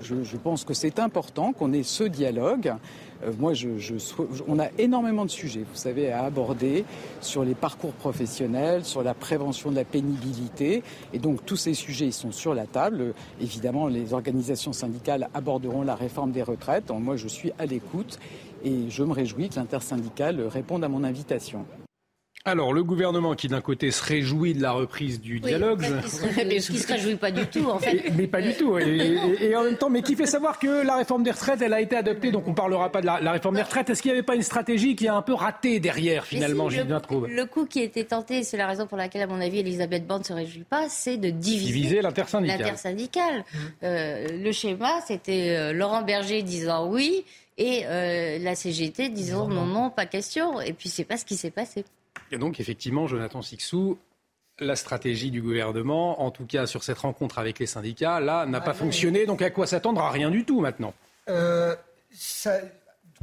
Je, 0.00 0.36
pense 0.36 0.64
que 0.64 0.74
c'est 0.74 0.98
important 0.98 1.52
qu'on 1.52 1.72
ait 1.72 1.82
ce 1.82 2.04
dialogue. 2.04 2.74
Euh, 3.22 3.32
moi, 3.38 3.52
je, 3.52 3.68
on 4.48 4.58
a 4.58 4.68
énormément 4.78 5.24
de 5.24 5.30
sujets, 5.30 5.60
vous 5.60 5.76
savez, 5.76 6.10
à 6.10 6.24
aborder 6.24 6.84
sur 7.20 7.44
les 7.44 7.54
parcours 7.54 7.92
professionnels, 7.92 8.84
sur 8.84 9.02
la 9.02 9.14
prévention 9.14 9.70
de 9.70 9.76
la 9.76 9.84
pénibilité. 9.84 10.82
Et 11.12 11.18
donc, 11.18 11.44
tous 11.44 11.56
ces 11.56 11.74
sujets 11.74 12.10
sont 12.10 12.32
sur 12.32 12.54
la 12.54 12.66
table. 12.66 13.14
Évidemment, 13.40 13.86
les 13.86 14.12
organisations 14.14 14.72
syndicales 14.72 15.28
aborderont 15.34 15.82
la 15.82 15.94
réforme 15.94 16.32
des 16.32 16.42
retraites. 16.42 16.90
moi, 16.90 17.16
je 17.16 17.28
suis 17.28 17.52
à 17.58 17.66
l'écoute 17.66 18.18
et 18.64 18.88
je 18.88 19.04
me 19.04 19.12
réjouis 19.12 19.50
que 19.50 19.56
l'intersyndicale 19.56 20.40
réponde 20.48 20.84
à 20.84 20.88
mon 20.88 21.04
invitation. 21.04 21.64
Alors, 22.44 22.72
le 22.72 22.82
gouvernement 22.82 23.34
qui, 23.34 23.46
d'un 23.46 23.60
côté, 23.60 23.92
se 23.92 24.02
réjouit 24.02 24.54
de 24.54 24.62
la 24.62 24.72
reprise 24.72 25.20
du 25.20 25.38
dialogue. 25.38 25.80
qui 25.80 25.92
ne 26.44 26.58
se, 26.58 26.86
réjouit 26.92 27.14
pas 27.14 27.30
du 27.30 27.46
tout, 27.46 27.70
en 27.70 27.78
fait. 27.78 28.10
mais 28.16 28.26
pas 28.26 28.42
du 28.42 28.52
tout. 28.54 28.78
Et, 28.78 29.54
en 29.54 29.62
même 29.62 29.76
temps, 29.76 29.88
mais 29.88 30.02
qui 30.02 30.16
fait 30.16 30.26
savoir 30.26 30.58
que 30.58 30.84
la 30.84 30.96
réforme 30.96 31.22
des 31.22 31.30
retraites, 31.30 31.62
elle 31.62 31.72
a 31.72 31.80
été 31.80 31.94
adoptée, 31.94 32.32
donc 32.32 32.48
on 32.48 32.50
ne 32.50 32.56
parlera 32.56 32.90
pas 32.90 33.00
de 33.00 33.06
la, 33.06 33.30
réforme 33.30 33.54
des 33.54 33.62
retraites. 33.62 33.90
Est-ce 33.90 34.02
qu'il 34.02 34.10
n'y 34.10 34.18
avait 34.18 34.26
pas 34.26 34.34
une 34.34 34.42
stratégie 34.42 34.96
qui 34.96 35.06
a 35.06 35.14
un 35.14 35.22
peu 35.22 35.34
raté 35.34 35.78
derrière, 35.78 36.24
finalement, 36.26 36.68
si, 36.68 36.78
le, 36.78 37.00
trouve 37.00 37.28
le 37.28 37.46
coup 37.46 37.64
qui 37.64 37.80
était 37.80 38.04
tenté, 38.04 38.42
c'est 38.42 38.56
la 38.56 38.66
raison 38.66 38.88
pour 38.88 38.98
laquelle, 38.98 39.22
à 39.22 39.28
mon 39.28 39.40
avis, 39.40 39.60
Elisabeth 39.60 40.04
Borne 40.04 40.22
ne 40.22 40.26
se 40.26 40.32
réjouit 40.32 40.64
pas, 40.68 40.88
c'est 40.88 41.18
de 41.18 41.30
diviser, 41.30 41.72
diviser 41.72 42.02
l'intersyndicale. 42.02 42.58
L'intersyndicale. 42.58 43.38
Mmh. 43.38 43.58
Euh, 43.84 44.26
le 44.42 44.50
schéma, 44.50 45.00
c'était 45.06 45.56
euh, 45.56 45.72
Laurent 45.72 46.02
Berger 46.02 46.42
disant 46.42 46.88
oui 46.88 47.24
et 47.56 47.82
euh, 47.86 48.38
la 48.40 48.56
CGT 48.56 49.10
disant 49.10 49.46
non, 49.46 49.66
non, 49.66 49.90
pas 49.90 50.06
question. 50.06 50.60
Et 50.60 50.72
puis, 50.72 50.88
c'est 50.88 51.04
pas 51.04 51.16
ce 51.16 51.24
qui 51.24 51.36
s'est 51.36 51.50
passé. 51.50 51.84
Et 52.32 52.38
donc, 52.38 52.58
effectivement, 52.60 53.06
Jonathan 53.06 53.42
Sixou, 53.42 53.98
la 54.58 54.74
stratégie 54.74 55.30
du 55.30 55.42
gouvernement, 55.42 56.22
en 56.22 56.30
tout 56.30 56.46
cas 56.46 56.66
sur 56.66 56.82
cette 56.82 56.98
rencontre 56.98 57.38
avec 57.38 57.58
les 57.58 57.66
syndicats, 57.66 58.20
là, 58.20 58.46
n'a 58.46 58.60
pas 58.60 58.74
fonctionné. 58.74 59.26
Donc, 59.26 59.42
à 59.42 59.50
quoi 59.50 59.66
s'attendre? 59.66 60.00
À 60.00 60.10
rien 60.10 60.30
du 60.30 60.44
tout 60.44 60.60
maintenant. 60.60 60.94
Euh, 61.28 61.76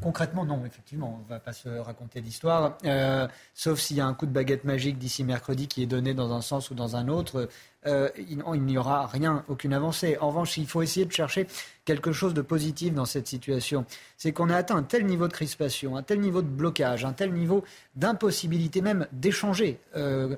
Concrètement, 0.01 0.45
non, 0.45 0.63
effectivement, 0.65 1.19
on 1.19 1.23
ne 1.23 1.29
va 1.29 1.39
pas 1.39 1.51
se 1.51 1.67
raconter 1.69 2.21
d'histoire, 2.21 2.77
euh, 2.85 3.27
sauf 3.53 3.79
s'il 3.79 3.97
y 3.97 4.01
a 4.01 4.05
un 4.05 4.13
coup 4.13 4.25
de 4.25 4.31
baguette 4.31 4.63
magique 4.63 4.97
d'ici 4.97 5.23
mercredi 5.23 5.67
qui 5.67 5.83
est 5.83 5.87
donné 5.87 6.13
dans 6.13 6.31
un 6.33 6.41
sens 6.41 6.69
ou 6.71 6.75
dans 6.75 6.95
un 6.95 7.07
autre. 7.09 7.49
Euh, 7.85 8.09
il, 8.17 8.37
n'y 8.63 8.77
aura 8.77 9.07
rien, 9.07 9.43
aucune 9.47 9.73
avancée. 9.73 10.17
En 10.19 10.29
revanche, 10.29 10.57
il 10.57 10.67
faut 10.67 10.81
essayer 10.81 11.05
de 11.05 11.11
chercher 11.11 11.47
quelque 11.85 12.11
chose 12.11 12.33
de 12.33 12.41
positif 12.41 12.93
dans 12.93 13.05
cette 13.05 13.27
situation. 13.27 13.85
C'est 14.17 14.31
qu'on 14.31 14.49
a 14.49 14.55
atteint 14.55 14.75
un 14.75 14.83
tel 14.83 15.05
niveau 15.05 15.27
de 15.27 15.33
crispation, 15.33 15.97
un 15.97 16.03
tel 16.03 16.19
niveau 16.19 16.41
de 16.41 16.47
blocage, 16.47 17.03
un 17.03 17.13
tel 17.13 17.33
niveau 17.33 17.63
d'impossibilité 17.95 18.81
même 18.81 19.07
d'échanger 19.11 19.79
euh, 19.95 20.35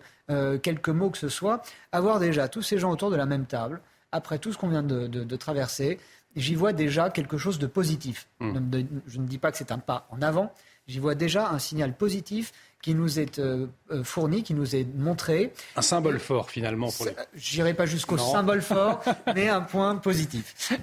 quelques 0.60 0.90
mots 0.90 1.10
que 1.10 1.18
ce 1.18 1.30
soit, 1.30 1.62
avoir 1.92 2.20
déjà 2.20 2.48
tous 2.48 2.62
ces 2.62 2.78
gens 2.78 2.92
autour 2.92 3.12
de 3.12 3.16
la 3.16 3.26
même 3.26 3.46
table, 3.46 3.82
après 4.12 4.40
tout 4.40 4.54
ce 4.54 4.58
qu'on 4.58 4.70
vient 4.70 4.84
de 4.84 5.36
traverser, 5.36 6.00
j'y 6.36 6.56
vois 6.56 6.74
déjà 6.74 7.10
quelque 7.10 7.38
chose 7.38 7.60
de 7.60 7.68
positif. 7.68 8.28
Hmm. 8.40 8.58
Je 9.08 9.20
ne 9.20 9.26
dis 9.26 9.38
pas 9.38 9.52
que 9.52 9.58
c'est 9.58 9.72
un 9.72 9.80
pas 9.80 10.08
en 10.12 10.22
avant, 10.22 10.54
j'y 10.88 11.00
vois 11.00 11.16
déjà 11.16 11.50
un 11.50 11.60
signal 11.60 11.96
positif 11.96 12.52
qui 12.82 12.96
nous 12.96 13.20
est 13.20 13.38
euh, 13.38 13.68
euh, 13.92 14.04
fourni, 14.04 14.42
qui 14.44 14.54
nous 14.54 14.76
est 14.76 14.88
montré. 14.96 15.54
Un 15.76 15.82
symbole 15.82 16.20
fort 16.20 16.50
finalement 16.50 16.92
pour 16.92 17.06
les. 17.06 17.14
J'irai 17.36 17.74
pas 17.74 17.86
jusqu'au 17.86 18.18
symbole 18.18 18.62
fort, 18.62 19.04
mais 19.36 19.50
un 19.50 19.62
point 19.62 19.96
positif. 19.98 20.74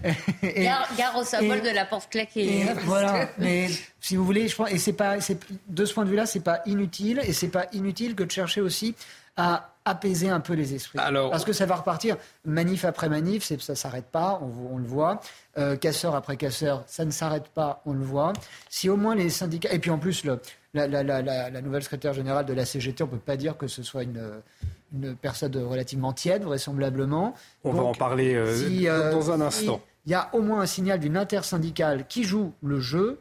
et, 0.42 0.64
gare, 0.64 1.16
au 1.16 1.24
symbole 1.24 1.60
de 1.62 1.70
la 1.70 1.84
porte 1.84 2.08
claquée. 2.10 2.66
voilà. 2.84 3.28
mais 3.38 3.68
si 4.00 4.16
vous 4.16 4.24
voulez, 4.24 4.46
je 4.46 4.54
pense, 4.54 4.70
et 4.70 4.78
c'est 4.78 4.92
pas, 4.92 5.16
de 5.68 5.84
ce 5.84 5.92
point 5.92 6.04
de 6.04 6.10
vue-là, 6.10 6.26
c'est 6.26 6.40
pas 6.40 6.60
inutile, 6.66 7.20
et 7.24 7.32
c'est 7.32 7.48
pas 7.48 7.66
inutile 7.72 8.14
que 8.14 8.22
de 8.22 8.30
chercher 8.30 8.60
aussi 8.60 8.94
à 9.36 9.74
apaiser 9.88 10.28
un 10.28 10.40
peu 10.40 10.54
les 10.54 10.74
esprits. 10.74 10.98
Parce 10.98 11.44
que 11.44 11.52
ça 11.52 11.66
va 11.66 11.76
repartir 11.76 12.16
manif 12.44 12.84
après 12.84 13.08
manif, 13.08 13.44
ça 13.44 13.72
ne 13.72 13.76
s'arrête 13.76 14.06
pas, 14.06 14.40
on, 14.42 14.78
le 14.78 14.86
voit. 14.86 15.20
Euh, 15.56 15.76
casseur 15.76 16.14
après 16.14 16.36
casseur, 16.36 16.84
ça 16.86 17.04
ne 17.04 17.10
s'arrête 17.10 17.48
pas, 17.48 17.82
on 17.86 17.92
le 17.92 18.04
voit. 18.04 18.32
Si 18.68 18.88
au 18.88 18.96
moins 18.96 19.14
les 19.14 19.30
syndicats. 19.30 19.72
Et 19.72 19.78
puis 19.78 19.90
en 19.90 19.98
plus, 19.98 20.24
le, 20.24 20.40
la, 20.74 21.60
nouvelle 21.62 21.82
secrétaire 21.82 22.12
générale 22.12 22.46
de 22.46 22.52
la 22.52 22.64
CGT, 22.64 23.02
on 23.02 23.06
ne 23.06 23.12
peut 23.12 23.18
pas 23.18 23.36
dire 23.36 23.56
que 23.56 23.66
ce 23.66 23.82
soit 23.82 24.02
une, 24.02 24.22
une 24.92 25.14
personne 25.16 25.56
relativement 25.56 26.12
tiède, 26.12 26.42
vraisemblablement. 26.42 27.34
On 27.64 27.72
va 27.72 27.82
en 27.82 27.94
parler 27.94 28.34
euh, 28.34 28.46
euh, 28.86 29.12
dans 29.12 29.30
un 29.30 29.40
instant. 29.40 29.80
Il 30.06 30.12
y 30.12 30.14
a 30.14 30.30
au 30.32 30.40
moins 30.40 30.60
un 30.60 30.66
signal 30.66 31.00
d'une 31.00 31.16
intersyndicale 31.16 32.06
qui 32.08 32.24
joue 32.24 32.52
le 32.62 32.80
jeu 32.80 33.18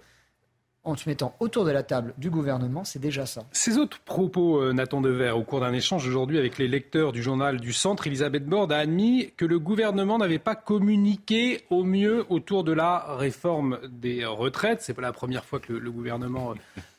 en 0.88 0.96
se 0.96 1.08
mettant 1.10 1.36
autour 1.40 1.66
de 1.66 1.72
la 1.72 1.84
table 1.84 2.14
du 2.18 2.30
gouvernement, 2.30 2.84
c'est 2.84 3.00
déjà 3.00 3.26
ça. 3.26 3.46
Ces 3.52 3.78
autres 3.78 4.00
propos, 4.00 4.62
euh, 4.62 4.74
Nathan 4.74 5.02
Dever, 5.02 5.32
au 5.32 5.44
cours 5.44 5.60
d'un 5.60 5.74
échange 5.74 6.08
aujourd'hui 6.08 6.38
avec 6.38 6.58
les 6.58 6.68
lecteurs 6.68 7.12
du 7.12 7.22
journal 7.22 7.60
du 7.60 7.74
Centre, 7.74 8.08
Elisabeth 8.08 8.46
Borne 8.46 8.72
a 8.72 8.78
admis 8.78 9.32
que 9.36 9.46
le 9.46 9.60
gouvernement 9.60 10.18
n'avait 10.18 10.40
pas 10.40 10.56
communiqué 10.56 11.62
au 11.70 11.84
mieux 11.84 12.26
autour 12.30 12.64
de 12.64 12.72
la 12.72 13.16
réforme 13.18 13.80
des 13.90 14.26
retraites. 14.26 14.82
C'est 14.82 14.94
pas 14.94 15.02
la 15.02 15.14
première 15.14 15.44
fois 15.44 15.60
que 15.60 15.74
le, 15.74 15.92
gouvernement 15.92 16.54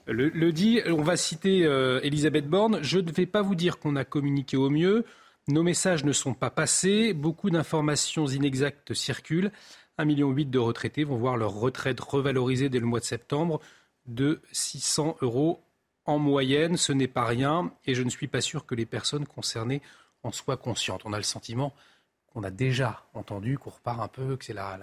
euh, 0.09 0.13
le, 0.13 0.53
dit. 0.53 0.81
On 0.87 1.03
va 1.03 1.17
citer 1.17 1.65
euh, 1.65 2.01
Elisabeth 2.03 2.47
Borne. 2.47 2.81
Je 2.83 2.99
ne 2.99 3.11
vais 3.11 3.27
pas 3.27 3.43
vous 3.43 3.55
dire 3.55 3.79
qu'on 3.79 3.97
a 3.97 4.05
communiqué 4.05 4.57
au 4.57 4.69
mieux. 4.69 5.05
Nos 5.49 5.63
messages 5.63 6.05
ne 6.05 6.13
sont 6.13 6.35
pas 6.35 6.51
passés. 6.51 7.15
Beaucoup 7.15 7.49
d'informations 7.49 8.27
inexactes 8.27 8.93
circulent. 8.93 9.51
1,8 9.99 10.05
million 10.07 10.33
de 10.33 10.59
retraités 10.59 11.05
vont 11.05 11.17
voir 11.17 11.37
leur 11.37 11.55
retraite 11.55 11.99
revalorisée 12.01 12.69
dès 12.69 12.79
le 12.79 12.87
mois 12.87 13.01
de 13.01 13.05
septembre 13.05 13.61
de 14.09 14.41
600 14.53 15.19
euros 15.21 15.63
en 16.05 16.19
moyenne. 16.19 16.77
Ce 16.77 16.93
n'est 16.93 17.09
pas 17.09 17.25
rien 17.25 17.73
et 17.87 17.95
je 17.95 18.03
ne 18.03 18.11
suis 18.11 18.27
pas 18.27 18.41
sûr 18.41 18.67
que 18.67 18.75
les 18.75 18.87
personnes 18.87 19.27
concernées 19.27 19.81
en 20.25 20.33
soient 20.33 20.57
conscientes. 20.57 21.03
On 21.05 21.13
a 21.13 21.19
le 21.19 21.23
sentiment 21.23 21.73
qu'on 22.27 22.43
a 22.43 22.51
déjà 22.51 23.05
entendu, 23.15 23.57
qu'on 23.57 23.71
repart 23.71 24.01
un 24.01 24.09
peu, 24.09 24.37
que 24.37 24.45
c'est 24.45 24.55
la, 24.55 24.79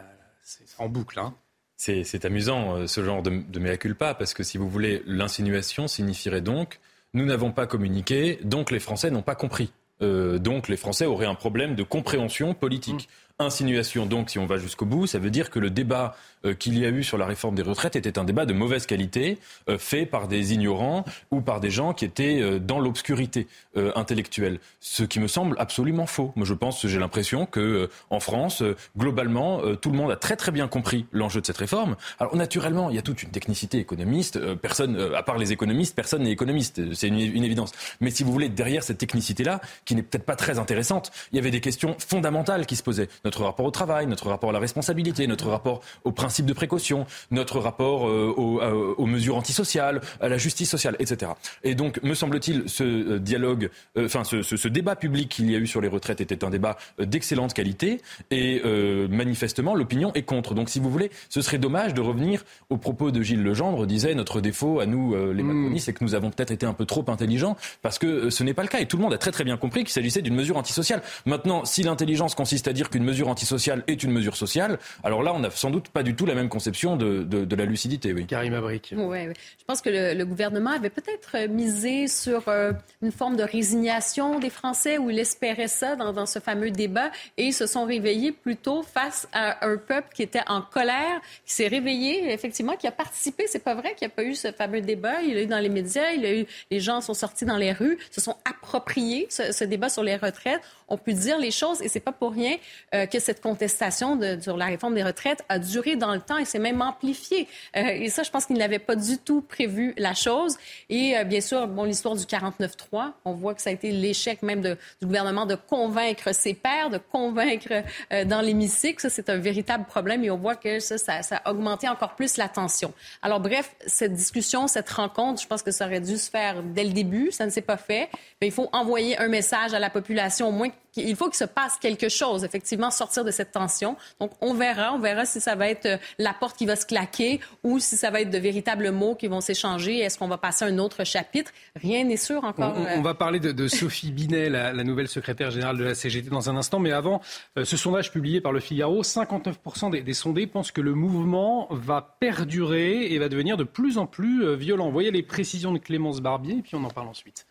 en 0.78 0.88
boucle. 0.88 1.20
Hein. 1.20 1.34
C'est 1.76 2.24
amusant 2.24 2.78
euh, 2.78 2.88
ce 2.88 3.04
genre 3.04 3.22
de, 3.22 3.44
de 3.50 3.60
mea 3.60 3.76
culpa 3.76 4.14
parce 4.14 4.34
que 4.34 4.44
si 4.44 4.58
vous 4.58 4.70
voulez, 4.70 5.04
l'insinuation 5.06 5.90
signifierait 5.90 6.42
donc 6.42 6.80
nous 7.16 7.26
n'avons 7.26 7.52
pas 7.54 7.66
communiqué, 7.66 8.40
donc 8.44 8.72
les 8.72 8.80
Français 8.80 9.10
n'ont 9.10 9.22
pas 9.22 9.36
compris. 9.36 9.72
Euh, 10.02 10.38
donc 10.38 10.68
les 10.68 10.76
Français 10.76 11.06
auraient 11.06 11.26
un 11.26 11.36
problème 11.36 11.74
de 11.74 11.84
compréhension 11.84 12.54
politique. 12.54 13.08
Mmh 13.08 13.25
insinuation. 13.40 14.06
Donc, 14.06 14.30
si 14.30 14.40
on 14.40 14.46
va 14.46 14.58
jusqu'au 14.58 14.86
bout, 14.86 15.08
ça 15.08 15.20
veut 15.20 15.30
dire 15.30 15.50
que 15.50 15.60
le 15.60 15.70
débat 15.70 16.16
euh, 16.46 16.54
qu'il 16.54 16.78
y 16.78 16.86
a 16.86 16.90
eu 16.90 17.04
sur 17.04 17.18
la 17.18 17.26
réforme 17.26 17.56
des 17.56 17.62
retraites 17.62 17.96
était 17.96 18.18
un 18.18 18.24
débat 18.24 18.46
de 18.46 18.54
mauvaise 18.54 18.86
qualité, 18.86 19.40
euh, 19.70 19.78
fait 19.78 20.06
par 20.06 20.28
des 20.28 20.54
ignorants 20.54 21.06
ou 21.32 21.42
par 21.42 21.60
des 21.60 21.70
gens 21.70 21.94
qui 21.94 22.06
étaient 22.06 22.42
euh, 22.42 22.60
dans 22.60 22.80
l'obscurité 22.80 23.48
intellectuelle. 23.96 24.60
Ce 24.80 25.04
qui 25.04 25.20
me 25.20 25.28
semble 25.28 25.58
absolument 25.60 26.06
faux. 26.06 26.32
Moi, 26.38 26.46
je 26.46 26.54
pense, 26.54 26.88
j'ai 26.88 26.98
l'impression 26.98 27.46
que 27.46 27.90
en 28.10 28.22
France, 28.22 28.64
globalement, 28.98 29.62
tout 29.76 29.92
le 29.92 29.98
monde 29.98 30.12
a 30.12 30.16
très 30.16 30.38
très 30.38 30.54
bien 30.54 30.70
compris 30.70 31.06
l'enjeu 31.12 31.42
de 31.42 31.46
cette 31.46 31.58
réforme. 31.58 31.98
Alors, 32.20 32.38
naturellement, 32.38 32.90
il 32.90 32.96
y 32.96 33.00
a 33.00 33.02
toute 33.02 33.22
une 33.22 33.32
technicité 33.32 33.78
économiste. 33.78 34.40
personne, 34.56 34.98
à 35.14 35.24
part 35.24 35.38
les 35.38 35.52
économistes, 35.52 35.94
personne 35.94 36.24
n'est 36.24 36.32
économiste. 36.32 36.94
C'est 36.94 37.10
une, 37.10 37.20
une, 37.20 37.44
évidence. 37.44 37.74
Mais 38.00 38.12
si 38.12 38.24
vous 38.24 38.32
voulez, 38.32 38.48
derrière 38.48 38.82
cette 38.84 38.98
technicité-là, 38.98 39.60
qui 39.84 39.94
n'est 39.94 40.04
peut-être 40.04 40.26
pas 40.26 40.38
très 40.38 40.58
intéressante, 40.58 41.12
il 41.34 41.36
y 41.36 41.40
avait 41.40 41.52
des 41.52 41.62
questions 41.62 41.98
fondamentales 42.00 42.66
qui 42.66 42.78
se 42.78 42.84
posaient 42.84 43.10
notre 43.26 43.44
rapport 43.44 43.66
au 43.66 43.72
travail, 43.72 44.08
notre 44.08 44.30
rapport 44.30 44.52
à 44.52 44.54
la 44.54 44.60
responsabilité, 44.60 45.28
notre 45.28 45.50
rapport 45.50 45.82
au 46.04 46.12
principe 46.12 46.46
de 46.46 46.54
précaution, 46.54 47.06
notre 47.32 47.60
rapport 47.60 48.08
euh, 48.08 48.34
euh, 48.38 48.94
aux, 48.98 49.06
mesures 49.08 49.36
antisociales, 49.36 50.00
à 50.22 50.30
la 50.30 50.38
justice 50.38 50.70
sociale, 50.70 50.96
etc. 51.00 51.32
Et 51.64 51.76
donc, 51.76 52.02
me 52.04 52.14
semble-t-il, 52.14 52.70
ce 52.70 52.84
euh, 52.84 53.20
dialogue, 53.20 53.70
enfin, 53.98 54.24
ce, 54.24 54.68
débat 54.68 54.96
public 54.96 55.30
qu'il 55.30 55.50
y 55.50 55.56
a 55.56 55.58
eu 55.58 55.68
sur 55.68 55.82
les 55.82 55.88
retraites 55.88 56.22
était 56.22 56.44
un 56.44 56.50
débat 56.50 56.78
d'excellente 57.00 57.54
qualité 57.54 58.02
et 58.30 58.62
manifestement, 59.10 59.74
l'opinion 59.74 60.12
est 60.14 60.24
contre. 60.24 60.54
Donc, 60.54 60.70
si 60.70 60.80
vous 60.80 60.90
voulez, 60.90 61.10
ce 61.30 61.42
serait 61.42 61.58
dommage 61.58 61.94
de 61.94 62.02
revenir 62.02 62.44
aux 62.70 62.78
propos 62.78 63.12
de 63.12 63.22
Gilles 63.22 63.44
Legendre, 63.44 63.88
disait 63.88 64.14
notre 64.16 64.42
défaut 64.42 64.80
à 64.80 64.86
nous, 64.86 65.16
les 65.16 65.44
hmm. 65.44 65.48
macronistes, 65.48 65.86
c'est 65.86 65.94
que 65.94 66.04
nous 66.04 66.14
avons 66.14 66.30
peut-être 66.30 66.52
été 66.52 66.66
un 66.66 66.74
peu 66.74 66.86
trop 66.86 67.06
intelligents 67.08 67.56
parce 67.82 67.98
que 67.98 68.30
ce 68.30 68.44
n'est 68.44 68.54
pas 68.54 68.64
le 68.64 68.68
cas 68.68 68.80
et 68.80 68.86
tout 68.86 68.98
le 68.98 69.04
monde 69.04 69.14
a 69.14 69.18
très 69.18 69.32
très 69.32 69.44
bien 69.44 69.58
compris 69.58 69.84
qu'il 69.84 69.94
s'agissait 69.94 70.22
d'une 70.22 70.36
mesure 70.36 70.58
antisociale. 70.58 71.02
Maintenant, 71.26 71.66
si 71.66 71.84
l'intelligence 71.84 72.36
consiste 72.36 72.68
à 72.68 72.74
dire 72.74 72.90
qu'une 72.90 73.04
mesure 73.04 73.15
mesure 73.16 73.30
antisociale 73.30 73.84
est 73.88 74.04
une 74.04 74.12
mesure 74.12 74.36
sociale, 74.36 74.78
alors 75.04 75.24
là, 75.24 75.34
on 75.34 75.40
n'a 75.40 75.50
sans 75.50 75.72
doute 75.72 75.88
pas 75.88 76.04
du 76.04 76.16
tout 76.16 76.26
la 76.26 76.36
même 76.36 76.50
conception 76.50 76.98
de, 76.98 77.24
de, 77.24 77.56
la 77.56 77.64
lucidité. 77.64 78.12
Oui. 78.12 78.26
Karim 78.26 78.54
Abric. 78.54 78.94
Oui, 78.98 79.20
Je 79.24 79.64
pense 79.66 79.82
que 79.82 79.90
le, 79.90 80.26
gouvernement 80.26 80.72
avait 80.72 80.90
peut-être 80.90 81.48
misé 81.48 82.08
sur 82.08 82.50
euh, 82.50 82.74
une 83.02 83.12
forme 83.14 83.38
de 83.38 83.44
résignation 83.44 84.40
des 84.40 84.50
Français 84.50 84.98
où 84.98 85.10
il 85.10 85.18
espérait 85.18 85.70
ça 85.70 85.96
dans, 85.96 86.12
dans, 86.12 86.26
ce 86.26 86.40
fameux 86.40 86.72
débat 86.72 87.10
et 87.38 87.46
ils 87.46 87.54
se 87.54 87.68
sont 87.68 87.86
réveillés 87.86 88.34
plutôt 88.34 88.84
face 88.84 89.28
à 89.32 89.66
un 89.66 89.78
peuple 89.78 90.10
qui 90.14 90.24
était 90.24 90.44
en 90.48 90.62
colère, 90.62 91.22
qui 91.46 91.54
s'est 91.54 91.68
réveillé, 91.68 92.34
effectivement, 92.34 92.76
qui 92.76 92.88
a 92.88 92.92
participé. 92.92 93.46
C'est 93.48 93.64
pas 93.64 93.76
vrai 93.76 93.96
qu'il 93.96 94.08
n'y 94.08 94.12
a 94.12 94.16
pas 94.16 94.24
eu 94.24 94.36
ce 94.36 94.52
fameux 94.52 94.82
débat. 94.82 95.22
Il 95.22 95.34
y 95.34 95.38
a 95.38 95.44
eu 95.44 95.46
dans 95.46 95.60
les 95.60 95.70
médias, 95.70 96.12
il 96.12 96.22
y 96.22 96.26
a 96.26 96.36
eu, 96.36 96.46
les 96.70 96.80
gens 96.82 97.00
sont 97.00 97.14
sortis 97.14 97.46
dans 97.46 97.58
les 97.58 97.72
rues, 97.72 97.98
se 98.12 98.20
sont 98.20 98.36
appropriés 98.44 99.28
ce, 99.30 99.54
ce 99.54 99.64
débat 99.64 99.88
sur 99.88 100.04
les 100.04 100.18
retraites 100.18 100.62
on 100.88 100.98
peut 100.98 101.14
dire 101.14 101.38
les 101.38 101.52
choses 101.52 101.82
et 101.82 101.90
c'est 101.90 102.00
pas 102.00 102.12
pour 102.12 102.34
rien 102.34 102.58
euh, 102.94 103.05
que 103.08 103.20
cette 103.20 103.42
contestation 103.42 104.20
sur 104.42 104.58
la 104.58 104.66
réforme 104.66 104.96
des 104.96 105.04
retraites 105.04 105.44
a 105.50 105.60
duré 105.60 105.96
dans 105.96 106.14
le 106.14 106.20
temps 106.20 106.38
et 106.38 106.46
s'est 106.46 106.60
même 106.60 106.82
amplifiée. 106.82 107.48
Euh, 107.76 107.82
et 107.82 108.10
ça, 108.10 108.24
je 108.24 108.32
pense 108.32 108.46
qu'il 108.46 108.58
n'avait 108.58 108.80
pas 108.80 108.96
du 108.96 109.18
tout 109.18 109.42
prévu 109.42 109.94
la 109.98 110.14
chose. 110.14 110.58
Et 110.90 111.18
euh, 111.18 111.24
bien 111.24 111.42
sûr, 111.42 111.68
bon, 111.68 111.84
l'histoire 111.84 112.16
du 112.16 112.24
49-3, 112.24 113.12
on 113.26 113.34
voit 113.34 113.54
que 113.54 113.62
ça 113.62 113.70
a 113.70 113.74
été 113.74 113.92
l'échec 113.92 114.42
même 114.42 114.62
du 114.62 114.76
gouvernement 115.06 115.46
de 115.46 115.56
convaincre 115.56 116.34
ses 116.34 116.54
pairs, 116.54 116.90
de 116.90 116.98
convaincre 116.98 117.84
dans 118.26 118.42
l'hémicycle. 118.42 119.02
Ça, 119.02 119.10
c'est 119.10 119.30
un 119.30 119.38
véritable 119.38 119.86
problème 119.86 120.24
et 120.24 120.32
on 120.32 120.38
voit 120.38 120.56
que 120.56 120.80
ça, 120.80 120.98
ça, 120.98 121.22
ça, 121.22 121.42
a 121.44 121.52
augmenté 121.52 121.88
encore 121.88 122.16
plus 122.16 122.38
la 122.38 122.50
tension. 122.50 122.94
Alors 123.22 123.40
bref, 123.40 123.76
cette 123.86 124.14
discussion, 124.14 124.68
cette 124.68 124.90
rencontre, 124.90 125.42
je 125.42 125.48
pense 125.48 125.64
que 125.64 125.72
ça 125.72 125.86
aurait 125.86 126.00
dû 126.00 126.18
se 126.18 126.30
faire 126.30 126.64
dès 126.64 126.84
le 126.84 126.92
début. 126.92 127.32
Ça 127.32 127.46
ne 127.46 127.52
s'est 127.52 127.62
pas 127.62 127.78
fait. 127.78 128.10
Mais 128.42 128.48
il 128.48 128.54
faut 128.54 128.70
envoyer 128.74 129.18
un 129.18 129.28
message 129.28 129.74
à 129.74 129.80
la 129.80 129.90
population, 129.90 130.50
au 130.50 130.52
moins 130.52 130.70
il 130.96 131.16
faut 131.16 131.26
qu'il 131.26 131.36
se 131.36 131.46
passe 131.46 131.78
quelque 131.80 132.10
chose, 132.10 132.44
effectivement, 132.44 132.92
sortir 132.92 133.24
de 133.24 133.32
cette 133.32 133.52
tension. 133.52 133.96
Donc, 134.20 134.32
on 134.42 134.54
verra, 134.54 134.94
on 134.94 135.00
verra 135.00 135.26
si 135.26 135.42
ça 135.42 135.56
va 135.56 135.70
être 135.70 135.86
euh, 135.86 135.98
la 136.20 136.34
porte 136.34 136.58
qui 136.58 136.66
va 136.66 136.76
se 136.76 136.86
claquer 136.86 137.40
ou 137.64 137.80
si 137.80 137.98
ça 137.98 138.10
va 138.10 138.22
être 138.22 138.30
de 138.30 138.38
véritables 138.38 138.92
mots 138.92 139.16
qui 139.16 139.28
vont 139.28 139.42
s'échanger. 139.42 140.00
Est-ce 140.00 140.18
qu'on 140.18 140.28
va 140.28 140.38
passer 140.38 140.66
à 140.66 140.68
un 140.68 140.78
autre 140.78 141.04
chapitre? 141.04 141.52
Rien 141.76 142.04
n'est 142.04 142.18
sûr 142.18 142.44
encore. 142.44 142.76
On, 142.96 143.02
va 143.02 143.14
parler 143.14 143.40
de, 143.40 143.68
Sophie 143.68 144.12
Binet, 144.12 144.50
la, 144.50 144.84
nouvelle 144.84 145.08
secrétaire 145.08 145.52
générale 145.52 145.78
de 145.78 145.84
la 145.84 145.96
CGT, 145.96 146.30
dans 146.30 146.50
un 146.50 146.56
instant. 146.56 146.80
Mais 146.80 146.92
avant, 146.92 147.22
euh, 147.58 147.66
ce 147.66 147.78
sondage 147.78 148.12
publié 148.12 148.42
par 148.42 148.52
le 148.52 148.60
Figaro, 148.60 149.02
59% 149.04 149.92
des, 149.92 150.02
des, 150.02 150.14
sondés 150.14 150.48
pensent 150.48 150.72
que 150.72 150.82
le 150.82 150.94
mouvement 150.94 151.68
va 151.72 152.18
perdurer 152.20 153.14
et 153.14 153.20
va 153.20 153.30
devenir 153.30 153.58
de 153.58 153.64
plus 153.64 153.98
en 153.98 154.06
plus 154.06 154.44
euh, 154.44 154.56
violent. 154.56 154.92
Voyez 154.92 155.12
les 155.12 155.24
précisions 155.24 155.72
de 155.72 155.80
Clémence 155.80 156.22
Barbier, 156.22 156.58
et 156.58 156.62
puis 156.62 156.76
on 156.76 156.84
en 156.84 156.90
parle 156.90 157.08
ensuite. 157.08 157.46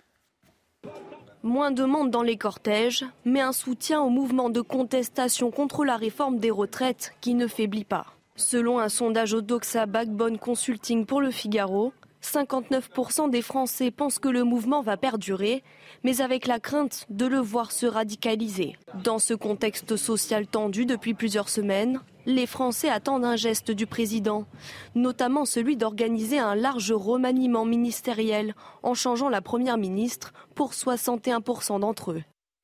Moins 1.45 1.73
de 1.73 1.85
monde 1.85 2.11
dans 2.11 2.23
les 2.23 2.39
cortèges, 2.39 3.05
mais 3.27 3.43
un 3.43 3.53
soutien 3.53 4.01
au 4.01 4.09
mouvement 4.09 4.49
de 4.49 4.63
contestation 4.63 5.51
contre 5.51 5.85
la 5.85 5.99
réforme 5.99 6.39
des 6.39 6.51
retraites 6.51 7.13
qui 7.21 7.35
ne 7.35 7.47
faiblit 7.47 7.85
pas. 7.85 8.07
Selon 8.35 8.79
un 8.79 8.89
sondage 8.89 9.35
au 9.35 9.43
Doxa 9.43 9.85
Backbone 9.85 10.39
Consulting 10.39 11.05
pour 11.05 11.21
le 11.21 11.31
Figaro, 11.31 11.93
59% 12.23 13.29
des 13.29 13.43
Français 13.43 13.91
pensent 13.91 14.19
que 14.19 14.31
le 14.31 14.43
mouvement 14.43 14.81
va 14.81 14.97
perdurer, 14.97 15.63
mais 16.03 16.23
avec 16.23 16.47
la 16.47 16.61
crainte 16.61 17.05
de 17.11 17.27
le 17.27 17.41
voir 17.41 17.73
se 17.73 17.85
radicaliser. 17.85 18.79
Dans 19.03 19.19
ce 19.19 19.35
contexte 19.35 19.97
social 19.97 20.47
tendu 20.47 20.87
depuis 20.87 21.13
plusieurs 21.13 21.51
semaines, 21.51 22.01
les 22.27 22.47
Français 22.47 22.89
attendent 22.89 23.25
un 23.25 23.37
geste 23.37 23.71
du 23.71 23.87
président, 23.87 24.47
notamment 24.95 25.45
celui 25.45 25.77
d'organiser 25.77 26.39
un 26.39 26.55
large 26.55 26.93
remaniement 26.93 27.65
ministériel 27.65 28.55
en 28.83 28.95
changeant 28.95 29.29
la 29.29 29.43
première 29.43 29.79
ministre 29.79 30.33
pour 30.55 30.73
61% 30.73 31.81
d'entre 31.81 32.13
eux. 32.13 32.23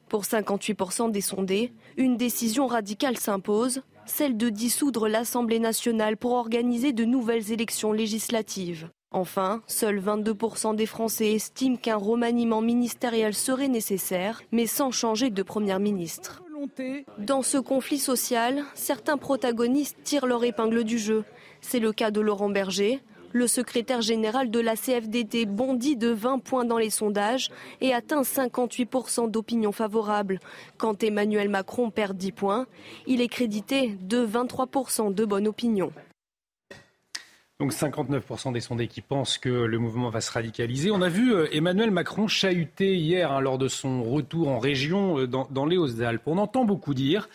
Pour 0.08 0.24
58% 0.24 1.10
des 1.12 1.20
sondés, 1.20 1.72
une 1.96 2.16
décision 2.16 2.66
radicale 2.66 3.16
s'impose, 3.16 3.82
celle 4.06 4.36
de 4.36 4.48
dissoudre 4.48 5.08
l'Assemblée 5.08 5.60
nationale 5.60 6.16
pour 6.16 6.32
organiser 6.32 6.92
de 6.92 7.04
nouvelles 7.04 7.52
élections 7.52 7.92
législatives. 7.92 8.88
Enfin, 9.12 9.62
seuls 9.66 10.00
22% 10.00 10.76
des 10.76 10.86
Français 10.86 11.32
estiment 11.32 11.76
qu'un 11.76 11.96
remaniement 11.96 12.60
ministériel 12.60 13.34
serait 13.34 13.68
nécessaire, 13.68 14.42
mais 14.52 14.66
sans 14.66 14.90
changer 14.90 15.30
de 15.30 15.42
Première 15.42 15.80
ministre. 15.80 16.42
Dans 17.18 17.42
ce 17.42 17.58
conflit 17.58 17.98
social, 17.98 18.64
certains 18.74 19.16
protagonistes 19.16 19.96
tirent 20.04 20.26
leur 20.26 20.44
épingle 20.44 20.84
du 20.84 20.98
jeu. 20.98 21.24
C'est 21.60 21.78
le 21.78 21.92
cas 21.92 22.10
de 22.10 22.20
Laurent 22.20 22.50
Berger. 22.50 23.00
Le 23.32 23.46
secrétaire 23.46 24.02
général 24.02 24.50
de 24.50 24.58
la 24.58 24.74
CFDT 24.74 25.46
bondit 25.46 25.96
de 25.96 26.08
20 26.08 26.40
points 26.40 26.64
dans 26.64 26.78
les 26.78 26.90
sondages 26.90 27.50
et 27.80 27.94
atteint 27.94 28.22
58% 28.22 29.30
d'opinion 29.30 29.70
favorable. 29.70 30.40
Quand 30.78 31.02
Emmanuel 31.04 31.48
Macron 31.48 31.90
perd 31.90 32.16
10 32.16 32.32
points, 32.32 32.66
il 33.06 33.20
est 33.20 33.28
crédité 33.28 33.96
de 34.00 34.26
23% 34.26 35.14
de 35.14 35.24
bonne 35.24 35.46
opinion. 35.46 35.92
Donc 37.60 37.74
59% 37.74 38.54
des 38.54 38.60
sondés 38.62 38.88
qui 38.88 39.02
pensent 39.02 39.36
que 39.36 39.50
le 39.50 39.78
mouvement 39.78 40.08
va 40.08 40.22
se 40.22 40.32
radicaliser. 40.32 40.90
On 40.90 41.02
a 41.02 41.10
vu 41.10 41.34
euh, 41.34 41.46
Emmanuel 41.52 41.90
Macron 41.90 42.26
chahuter 42.26 42.96
hier 42.96 43.30
hein, 43.30 43.40
lors 43.42 43.58
de 43.58 43.68
son 43.68 44.02
retour 44.02 44.48
en 44.48 44.58
région 44.58 45.18
euh, 45.18 45.26
dans, 45.26 45.66
les 45.66 45.76
Hautes-Alpes. 45.76 46.22
On 46.24 46.38
entend 46.38 46.64
beaucoup 46.64 46.94
dire 46.94 47.28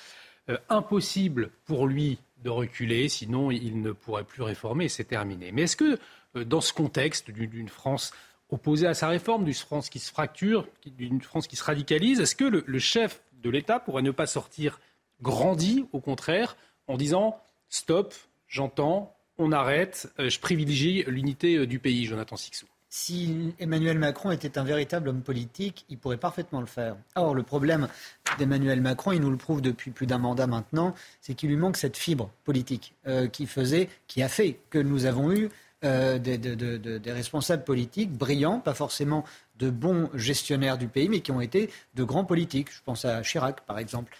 euh, 0.50 0.58
impossible 0.68 1.52
pour 1.66 1.86
lui 1.86 2.18
de 2.44 2.50
reculer, 2.50 3.08
sinon 3.08 3.52
il 3.52 3.84
ne 3.84 3.92
pourrait 3.92 4.24
plus 4.24 4.42
réformer, 4.42 4.90
c'est 4.90 5.04
terminé. 5.04 5.52
Mais 5.52 5.64
est-ce 5.64 5.76
que 5.76 6.00
dans 6.36 6.62
ce 6.62 6.74
contexte 6.74 7.30
d'une 7.30 7.70
France 7.70 8.12
opposée 8.50 8.88
à 8.88 8.96
sa 8.96 9.08
réforme, 9.08 9.46
d'une 9.46 9.54
France 9.54 9.90
qui 9.90 10.00
se 10.00 10.12
fracture, 10.12 10.68
d'une 10.86 11.22
France 11.22 11.48
qui 11.48 11.56
se 11.56 11.64
radicalise, 11.64 12.20
est-ce 12.20 12.36
que 12.36 12.44
le 12.46 12.80
chef 12.80 13.22
de 13.42 13.50
l'État 13.50 13.80
pourrait 13.80 14.04
ne 14.04 14.12
pas 14.12 14.28
sortir 14.28 14.80
grandi, 15.22 15.86
au 15.92 16.00
contraire, 16.00 16.56
en 16.88 16.98
disant 16.98 17.40
stop, 17.70 18.14
j'entends, 18.48 19.15
on 19.38 19.52
arrête, 19.52 20.12
euh, 20.20 20.30
je 20.30 20.40
privilégie 20.40 21.04
l'unité 21.08 21.58
euh, 21.58 21.68
du 21.68 21.80
pays, 21.80 22.06
Jonathan 22.06 22.36
Sixou. 22.36 22.66
Si 22.90 23.54
Emmanuel 23.60 24.00
Macron 24.00 24.32
était 24.32 24.58
un 24.58 24.64
véritable 24.64 25.10
homme 25.10 25.22
politique, 25.22 25.86
il 25.90 25.98
pourrait 25.98 26.16
parfaitement 26.16 26.62
le 26.62 26.66
faire. 26.66 26.96
Or, 27.16 27.36
le 27.36 27.44
problème 27.44 27.90
d'Emmanuel 28.38 28.80
Macron, 28.80 29.12
il 29.12 29.20
nous 29.20 29.32
le 29.32 29.38
prouve 29.38 29.62
depuis 29.62 29.92
plus 29.92 30.08
d'un 30.08 30.18
mandat 30.18 30.48
maintenant, 30.48 30.96
c'est 31.20 31.34
qu'il 31.34 31.50
lui 31.50 31.58
manque 31.58 31.76
cette 31.76 31.98
fibre 31.98 32.30
politique 32.46 32.96
euh, 33.06 33.28
qui 33.28 33.48
faisait, 33.48 33.90
qui 34.08 34.24
a 34.24 34.30
fait 34.30 34.60
que 34.70 34.80
nous 34.80 35.06
avons 35.06 35.34
eu 35.34 35.50
des, 35.84 37.00
responsables 37.06 37.64
politiques 37.64 38.12
brillants, 38.12 38.60
pas 38.60 38.74
forcément 38.74 39.24
de 39.60 39.70
bons 39.70 40.10
gestionnaires 40.16 40.80
du 40.80 40.88
pays, 40.88 41.10
mais 41.10 41.20
qui 41.20 41.32
ont 41.32 41.42
été 41.42 41.70
de 41.94 42.04
grands 42.04 42.26
politiques. 42.26 42.72
Je 42.72 42.82
pense 42.84 43.06
à 43.06 43.22
Chirac, 43.22 43.62
par 43.68 43.78
exemple, 43.78 44.18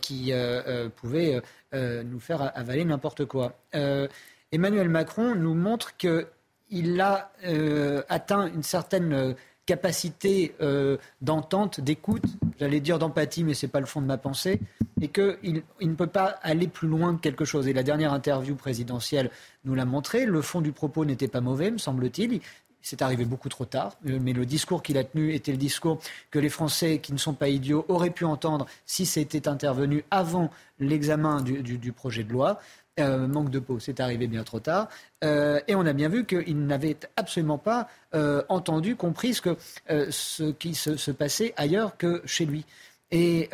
qui 0.00 0.32
pouvait 0.96 1.42
nous 1.74 2.18
faire 2.18 2.56
avaler 2.56 2.86
n'importe 2.86 3.26
quoi. 3.26 3.58
Emmanuel 4.52 4.90
Macron 4.90 5.34
nous 5.34 5.54
montre 5.54 5.96
qu'il 5.96 7.00
a 7.00 7.32
euh, 7.46 8.02
atteint 8.10 8.46
une 8.46 8.62
certaine 8.62 9.12
euh, 9.14 9.32
capacité 9.64 10.54
euh, 10.60 10.98
d'entente, 11.22 11.80
d'écoute, 11.80 12.24
j'allais 12.60 12.80
dire 12.80 12.98
d'empathie, 12.98 13.44
mais 13.44 13.54
ce 13.54 13.64
n'est 13.64 13.70
pas 13.70 13.80
le 13.80 13.86
fond 13.86 14.02
de 14.02 14.06
ma 14.06 14.18
pensée, 14.18 14.60
et 15.00 15.08
qu'il 15.08 15.62
ne 15.80 15.94
peut 15.94 16.06
pas 16.06 16.36
aller 16.42 16.68
plus 16.68 16.86
loin 16.86 17.16
que 17.16 17.20
quelque 17.20 17.46
chose. 17.46 17.66
Et 17.66 17.72
la 17.72 17.82
dernière 17.82 18.12
interview 18.12 18.54
présidentielle 18.54 19.30
nous 19.64 19.74
l'a 19.74 19.86
montré, 19.86 20.26
le 20.26 20.42
fond 20.42 20.60
du 20.60 20.72
propos 20.72 21.06
n'était 21.06 21.28
pas 21.28 21.40
mauvais, 21.40 21.70
me 21.70 21.78
semble-t-il. 21.78 22.40
C'est 22.84 23.00
arrivé 23.00 23.24
beaucoup 23.24 23.48
trop 23.48 23.64
tard, 23.64 23.96
mais 24.02 24.32
le 24.32 24.44
discours 24.44 24.82
qu'il 24.82 24.98
a 24.98 25.04
tenu 25.04 25.32
était 25.32 25.52
le 25.52 25.56
discours 25.56 26.00
que 26.32 26.40
les 26.40 26.48
Français, 26.48 26.98
qui 26.98 27.12
ne 27.12 27.18
sont 27.18 27.32
pas 27.32 27.48
idiots, 27.48 27.84
auraient 27.88 28.10
pu 28.10 28.24
entendre 28.24 28.66
si 28.86 29.06
c'était 29.06 29.46
intervenu 29.46 30.04
avant 30.10 30.50
l'examen 30.80 31.40
du, 31.42 31.92
projet 31.92 32.24
de 32.24 32.32
loi. 32.32 32.58
Euh, 33.00 33.26
manque 33.26 33.48
de 33.48 33.58
peau, 33.58 33.78
c'est 33.78 34.00
arrivé 34.00 34.26
bien 34.26 34.44
trop 34.44 34.60
tard. 34.60 34.88
Euh, 35.24 35.60
et 35.66 35.74
on 35.74 35.86
a 35.86 35.94
bien 35.94 36.10
vu 36.10 36.26
qu'il 36.26 36.66
n'avait 36.66 36.98
absolument 37.16 37.56
pas 37.56 37.88
euh, 38.14 38.42
entendu, 38.50 38.96
compris 38.96 39.32
ce, 39.32 39.40
que, 39.40 39.56
ce 40.10 40.50
qui 40.52 40.74
se, 40.74 41.10
passait 41.10 41.54
ailleurs 41.56 41.96
que 41.96 42.20
chez 42.26 42.44
lui. 42.44 42.66
Et, 43.10 43.48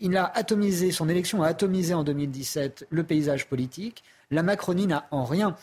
il 0.00 0.16
a 0.16 0.24
atomisé, 0.24 0.90
son 0.90 1.08
élection 1.08 1.42
a 1.42 1.48
atomisé 1.48 1.94
en 1.94 2.02
2017 2.02 2.86
le 2.90 3.04
paysage 3.04 3.46
politique. 3.46 4.02
La 4.30 4.42
Macronie 4.42 4.86
n'a 4.86 5.06
en 5.10 5.24
rien 5.24 5.56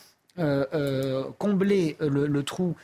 comblé 1.38 1.96
le 2.00 2.42
trou 2.42 2.76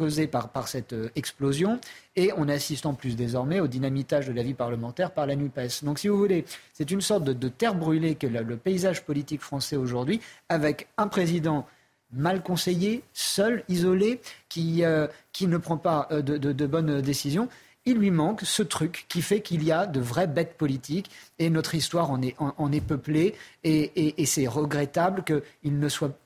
causée 0.00 0.28
par, 0.28 0.66
cette 0.66 0.94
euh, 0.94 1.10
explosion. 1.14 1.78
Et 2.16 2.32
on 2.38 2.48
assiste 2.48 2.86
en 2.86 2.94
plus 2.94 3.16
désormais 3.16 3.60
au 3.60 3.66
dynamitage 3.66 4.26
de 4.26 4.32
la 4.32 4.42
vie 4.42 4.54
parlementaire 4.54 5.10
par 5.10 5.26
la 5.26 5.36
NUPES. 5.36 5.84
Donc 5.84 5.98
si 5.98 6.08
vous 6.08 6.16
voulez, 6.16 6.46
c'est 6.72 6.90
une 6.90 7.02
sorte 7.02 7.24
de, 7.24 7.48
terre 7.48 7.74
brûlée 7.74 8.14
que 8.14 8.26
le, 8.26 8.56
paysage 8.56 9.04
politique 9.04 9.42
français 9.42 9.76
aujourd'hui, 9.76 10.22
avec 10.48 10.88
un 10.96 11.06
président 11.06 11.66
mal 12.14 12.42
conseillé, 12.42 13.02
seul, 13.12 13.62
isolé, 13.68 14.22
qui, 14.48 14.84
euh, 14.84 15.06
qui 15.32 15.46
ne 15.46 15.58
prend 15.58 15.76
pas 15.76 16.08
euh, 16.12 16.22
de, 16.22 16.66
bonnes 16.66 17.02
décisions. 17.02 17.50
Il 17.84 17.98
lui 17.98 18.10
manque 18.10 18.40
ce 18.40 18.62
truc 18.62 19.04
qui 19.10 19.20
fait 19.20 19.42
qu'il 19.42 19.62
y 19.64 19.70
a 19.70 19.84
de 19.84 20.00
vraies 20.00 20.26
bêtes 20.26 20.56
politiques 20.56 21.10
et 21.38 21.50
notre 21.50 21.74
histoire 21.74 22.10
en 22.10 22.22
est, 22.22 22.36
en, 22.38 22.72
est 22.72 22.80
peuplée 22.80 23.34
et, 23.64 24.22
et 24.22 24.26
c'est 24.26 24.46
regrettable 24.46 25.24
qu'il 25.24 25.74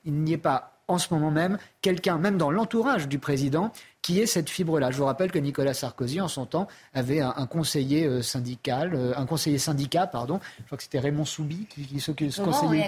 n'y 0.05 0.33
ait 0.33 0.37
pas 0.37 0.74
en 0.87 0.97
ce 0.97 1.13
moment 1.13 1.31
même 1.31 1.57
quelqu'un, 1.81 2.17
même 2.17 2.37
dans 2.37 2.51
l'entourage 2.51 3.07
du 3.07 3.19
président, 3.19 3.71
qui 4.05 4.19
ait 4.19 4.27
cette 4.27 4.51
fibre-là. 4.51 4.91
Je 4.91 4.97
vous 4.97 5.05
rappelle 5.05 5.31
que 5.31 5.39
Nicolas 5.39 5.73
Sarkozy, 5.73 6.21
en 6.21 6.27
son 6.27 6.45
temps, 6.45 6.67
avait 6.93 7.21
un, 7.21 7.47
conseiller 7.47 8.05
euh, 8.05 8.21
syndical, 8.21 8.93
euh, 8.93 9.13
un 9.17 9.25
conseiller 9.25 9.57
syndicat, 9.57 10.05
pardon. 10.05 10.39
Je 10.59 10.65
crois 10.65 10.77
que 10.77 10.83
c'était 10.83 10.99
Raymond 10.99 11.25
Soubi 11.25 11.65
qui, 11.67 11.87
qui 11.87 11.99
s'occupait 11.99 12.29
ce 12.29 12.43
conseiller, 12.43 12.87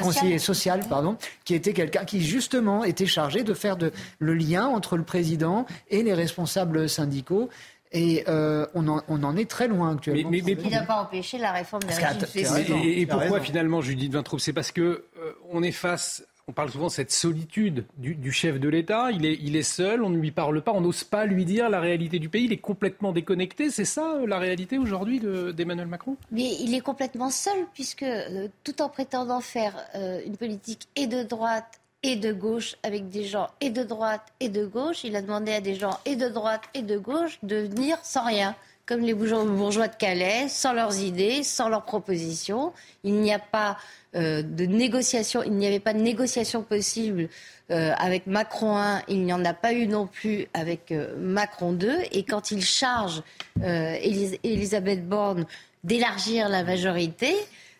conseiller, 0.00 0.38
social. 0.38 0.86
pardon, 0.88 1.16
qui 1.44 1.54
était 1.54 1.72
quelqu'un 1.72 2.04
qui 2.04 2.20
justement 2.20 2.84
était 2.84 3.06
chargé 3.06 3.42
de 3.42 3.54
faire 3.54 3.76
de, 3.76 3.90
le 4.20 4.34
lien 4.34 4.66
entre 4.66 4.96
le 4.96 5.02
président 5.02 5.66
et 5.90 6.04
les 6.04 6.14
responsables 6.14 6.88
syndicaux. 6.88 7.48
Et 7.90 8.22
euh, 8.28 8.64
on, 8.74 8.86
en, 8.86 9.02
on, 9.08 9.22
en, 9.24 9.36
est 9.36 9.50
très 9.50 9.66
loin 9.66 9.94
actuellement. 9.94 10.30
Mais, 10.30 10.42
mais, 10.46 10.52
il 10.52 10.70
n'a 10.70 10.84
pas 10.84 11.02
empêché 11.02 11.38
la 11.38 11.50
réforme 11.50 11.82
des 11.82 11.92
régimes 11.92 12.76
Et, 12.84 13.00
et, 13.00 13.06
pourquoi 13.06 13.40
finalement, 13.40 13.80
Judith 13.80 14.12
Vintraub 14.12 14.40
C'est 14.40 14.52
parce 14.52 14.70
que 14.70 15.06
on 15.50 15.62
est 15.62 15.72
face 15.72 16.24
on 16.48 16.52
parle 16.52 16.70
souvent 16.70 16.86
de 16.86 16.92
cette 16.92 17.12
solitude 17.12 17.84
du, 17.98 18.32
chef 18.32 18.58
de 18.58 18.68
l'État. 18.68 19.10
Il 19.12 19.56
est, 19.56 19.62
seul, 19.62 20.02
on 20.02 20.10
ne 20.10 20.18
lui 20.18 20.32
parle 20.32 20.62
pas, 20.62 20.72
on 20.72 20.80
n'ose 20.80 21.04
pas 21.04 21.24
lui 21.24 21.44
dire 21.44 21.70
la 21.70 21.80
réalité 21.80 22.18
du 22.18 22.28
pays. 22.28 22.44
Il 22.44 22.52
est 22.52 22.58
complètement 22.58 23.12
déconnecté. 23.12 23.70
C'est 23.70 23.84
ça 23.84 24.14
euh, 24.16 24.26
la 24.26 24.38
réalité 24.38 24.78
aujourd'hui 24.78 25.20
d'Emmanuel 25.20 25.86
Macron? 25.86 26.16
Mais 26.30 26.54
il 26.60 26.74
est 26.74 26.80
complètement 26.80 27.30
seul, 27.30 27.66
puisque 27.74 28.02
euh, 28.02 28.48
tout 28.64 28.82
en 28.82 28.88
prétendant 28.88 29.40
faire 29.40 29.74
euh, 29.94 30.20
une 30.26 30.36
politique 30.36 30.88
et 30.96 31.06
de 31.06 31.22
droite 31.22 31.80
et 32.02 32.16
de 32.16 32.32
gauche 32.32 32.76
avec 32.82 33.08
des 33.08 33.24
gens 33.24 33.48
et 33.60 33.70
de 33.70 33.84
droite 33.84 34.32
et 34.40 34.48
de 34.48 34.66
gauche, 34.66 35.04
il 35.04 35.14
a 35.14 35.22
demandé 35.22 35.52
à 35.52 35.60
des 35.60 35.76
gens 35.76 36.00
et 36.04 36.16
de 36.16 36.28
droite 36.28 36.62
et 36.74 36.82
de 36.82 36.98
gauche 36.98 37.38
de 37.44 37.56
venir 37.56 37.96
sans 38.02 38.26
rien 38.26 38.56
comme 38.86 39.00
les 39.00 39.14
bourgeois 39.14 39.88
de 39.88 39.96
Calais, 39.96 40.48
sans 40.48 40.72
leurs 40.72 41.00
idées, 41.00 41.42
sans 41.42 41.68
leurs 41.68 41.84
propositions. 41.84 42.72
Il 43.04 43.14
n'y 43.14 43.32
a 43.32 43.38
pas 43.38 43.78
euh, 44.14 44.42
de 44.42 44.66
négociation, 44.66 45.42
il 45.42 45.52
n'y 45.52 45.66
avait 45.66 45.80
pas 45.80 45.94
de 45.94 46.00
négociation 46.00 46.62
possible 46.62 47.28
euh, 47.70 47.92
avec 47.96 48.26
Macron 48.26 48.76
1, 48.76 49.02
il 49.08 49.24
n'y 49.24 49.32
en 49.32 49.44
a 49.44 49.54
pas 49.54 49.72
eu 49.72 49.86
non 49.86 50.06
plus 50.06 50.48
avec 50.52 50.92
euh, 50.92 51.14
Macron 51.16 51.72
2. 51.72 51.90
Et 52.12 52.24
quand 52.24 52.50
il 52.50 52.62
charge 52.62 53.22
Elisabeth 53.62 55.08
Borne 55.08 55.46
d'élargir 55.84 56.48
la 56.48 56.62
majorité, 56.62 57.34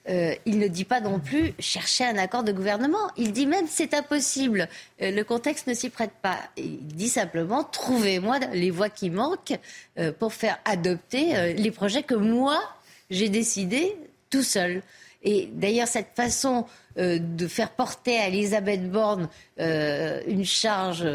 euh, 0.09 0.35
il 0.47 0.59
ne 0.59 0.67
dit 0.67 0.85
pas 0.85 1.01
non 1.01 1.21
plus 1.21 1.55
chercher 1.61 2.05
un 2.05 2.19
accord 2.19 2.43
de 2.43 2.53
gouvernement. 2.53 3.09
Il 3.17 3.33
dit 3.33 3.47
même 3.47 3.67
c'est 3.69 3.95
impossible. 3.95 4.69
Euh, 5.01 5.13
le 5.13 5.23
contexte 5.23 5.67
ne 5.69 5.75
s'y 5.75 5.91
prête 5.91 6.13
pas. 6.23 6.39
Il 6.57 6.87
dit 6.87 7.09
simplement 7.09 7.63
trouvez-moi 7.63 8.39
les 8.53 8.71
voies 8.71 8.91
qui 8.91 9.11
manquent 9.11 9.59
euh, 9.99 10.13
pour 10.13 10.33
faire 10.33 10.59
adopter 10.65 11.55
les 11.55 11.71
projets 11.71 12.03
que 12.03 12.15
moi 12.15 12.61
j'ai 13.11 13.29
décidé 13.29 13.97
tout 14.31 14.43
seul. 14.43 14.83
Et 15.23 15.49
d'ailleurs, 15.53 15.87
cette 15.87 16.17
façon 16.17 16.67
de 16.97 17.47
faire 17.47 17.71
porter 17.71 18.19
à 18.19 18.27
Elisabeth 18.27 18.91
Borne 18.91 19.29
une 19.59 20.45
charge 20.45 21.07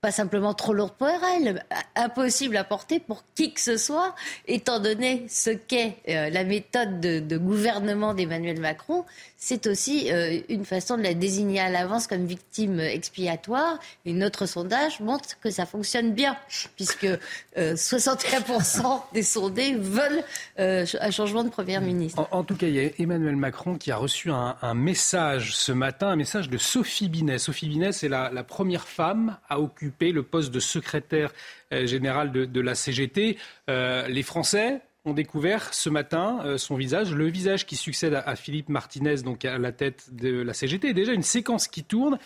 pas 0.00 0.10
simplement 0.10 0.54
trop 0.54 0.72
lourde 0.72 0.94
pour 0.98 1.08
elle, 1.08 1.62
impossible 1.94 2.56
à 2.56 2.64
porter 2.64 3.00
pour 3.00 3.22
qui 3.34 3.52
que 3.52 3.60
ce 3.60 3.76
soit, 3.76 4.14
étant 4.46 4.80
donné 4.80 5.26
ce 5.28 5.50
qu'est 5.50 5.96
euh, 6.08 6.30
la 6.30 6.44
méthode 6.44 7.00
de, 7.00 7.36
gouvernement 7.36 8.14
d'Emmanuel 8.14 8.60
Macron, 8.60 9.04
c'est 9.42 9.66
aussi 9.66 10.12
euh, 10.12 10.38
une 10.50 10.66
façon 10.66 10.98
de 10.98 11.02
la 11.02 11.14
désigner 11.14 11.60
à 11.60 11.70
l'avance 11.70 12.06
comme 12.06 12.26
victime 12.26 12.78
expiatoire. 12.78 13.78
Et 14.04 14.12
notre 14.12 14.44
sondage 14.44 15.00
montre 15.00 15.40
que 15.40 15.50
ça 15.50 15.64
fonctionne 15.64 16.12
bien, 16.12 16.36
puisque 16.76 17.08
61% 17.56 17.56
euh, 17.56 18.98
des 19.14 19.22
sondés 19.22 19.74
veulent 19.76 20.22
euh, 20.58 20.84
un 21.00 21.10
changement 21.10 21.42
de 21.42 21.48
Première 21.48 21.80
ministre. 21.80 22.28
En, 22.30 22.44
tout 22.44 22.54
cas, 22.54 22.66
il 22.66 22.74
y 22.74 22.80
a 22.80 22.90
Emmanuel 22.98 23.34
Macron 23.34 23.78
qui 23.78 23.90
a 23.90 23.96
reçu 23.96 24.30
un, 24.30 24.74
message 24.74 25.56
ce 25.56 25.72
matin, 25.72 26.08
un 26.08 26.16
message 26.16 26.50
de 26.50 26.58
Sophie 26.58 27.08
Binet. 27.08 27.38
Sophie 27.38 27.68
Binet, 27.68 27.92
c'est 27.92 28.08
la, 28.08 28.30
première 28.44 28.86
femme 28.86 29.38
à 29.48 29.58
occuper 29.58 30.12
le 30.12 30.22
poste 30.22 30.50
de 30.50 30.60
secrétaire 30.60 31.32
général 31.70 32.30
de, 32.30 32.44
de, 32.44 32.60
la 32.60 32.74
CGT. 32.74 33.38
les 33.68 34.22
Français 34.22 34.82
ont 35.04 35.14
découvert 35.14 35.72
ce 35.72 35.88
matin 35.88 36.40
euh, 36.44 36.58
son 36.58 36.76
visage, 36.76 37.14
le 37.14 37.26
visage 37.26 37.66
qui 37.66 37.76
succède 37.76 38.14
à, 38.14 38.36
Philippe 38.36 38.68
Martinez, 38.68 39.22
donc 39.22 39.44
à 39.44 39.58
la 39.58 39.72
tête 39.72 40.14
de 40.14 40.42
la 40.42 40.52
CGT, 40.52 40.92
déjà 40.92 41.12
une 41.12 41.22
séquence 41.22 41.68
qui 41.68 41.84
tourne 41.84 42.18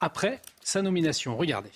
après 0.00 0.40
sa 0.62 0.82
nomination. 0.82 1.36
Regardez. 1.36 1.70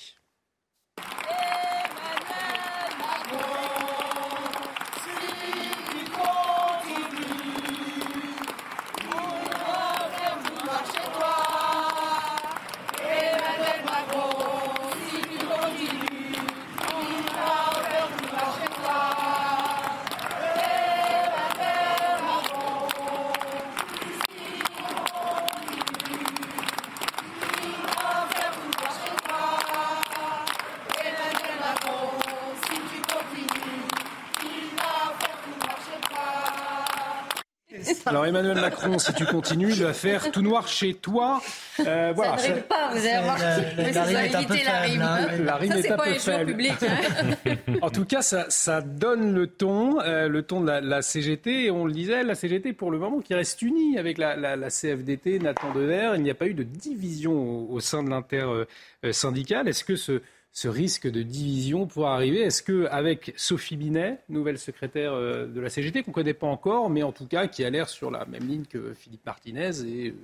Macron, 38.69 38.99
si 38.99 39.15
tu 39.15 39.25
continues, 39.25 39.71
il 39.71 39.83
va 39.83 39.95
faire 39.95 40.31
tout 40.31 40.43
noir 40.43 40.69
chez 40.69 40.95
toi. 40.95 41.41
Euh, 41.81 42.13
voilà, 42.15 42.37
ça 42.37 42.49
n'arrive 42.49 42.65
pas, 42.65 42.91
vous 42.93 42.99
avez 42.99 43.19
remarqué. 43.19 43.93
La, 43.93 44.05
rime 44.05 44.17
est 44.19 44.35
un 44.35 44.45
peu 44.45 44.55
faible. 44.55 45.03
Hein. 45.03 45.29
La 45.45 45.57
rime 45.57 45.73
est 45.73 45.91
un 45.91 45.97
peu 45.97 46.13
faible. 46.15 46.51
Public, 46.53 46.73
hein. 46.83 47.55
en 47.83 47.91
tout 47.91 48.05
cas, 48.05 48.21
ça, 48.21 48.47
ça 48.49 48.81
donne 48.81 49.35
le 49.35 49.47
ton, 49.47 50.01
euh, 50.01 50.29
le 50.29 50.43
ton 50.43 50.61
de 50.61 50.71
la, 50.71 51.03
CGT. 51.03 51.65
Et 51.65 51.71
on 51.71 51.87
le 51.87 51.93
disait, 51.93 52.23
la 52.25 52.35
CGT, 52.35 52.73
pour 52.75 52.91
le 52.91 52.99
moment, 52.99 53.21
qui 53.21 53.35
reste 53.35 53.63
unie 53.63 53.99
avec 53.99 54.19
la, 54.19 54.57
CFDT, 54.69 55.39
Nathan 55.39 55.73
Dever. 55.73 56.13
Il 56.17 56.23
n'y 56.23 56.31
a 56.31 56.35
pas 56.35 56.47
eu 56.47 56.55
de 56.55 56.63
division 56.63 57.33
au, 57.33 57.75
au 57.75 57.81
sein 57.81 58.03
de 58.03 58.11
l'inter-syndical. 58.11 59.69
Est-ce 59.69 59.85
que 59.85 59.97
ce 59.97 60.21
ce 60.59 60.67
risque 60.67 61.07
de 61.07 61.23
division 61.23 61.87
pourra 61.87 62.17
arriver 62.17 62.41
Est-ce 62.41 62.65
qu'avec 62.65 63.33
Sophie 63.37 63.77
Binet, 63.77 64.19
nouvelle 64.29 64.59
secrétaire 64.59 65.13
euh, 65.13 65.47
de 65.47 65.61
la 65.61 65.71
CGT, 65.71 66.03
qu'on 66.03 66.11
ne 66.11 66.15
connaît 66.15 66.35
pas 66.35 66.49
encore, 66.49 66.91
mais 66.91 67.05
en 67.05 67.13
tout 67.13 67.29
cas 67.29 67.47
qui 67.47 67.63
a 67.65 67.71
l'air 67.71 67.89
sur 67.89 68.11
la 68.11 68.25
même 68.25 68.43
ligne 68.43 68.65
que 68.65 68.93
Philippe 68.93 69.25
Martinez, 69.25 69.83
et 69.87 70.09
euh, 70.09 70.15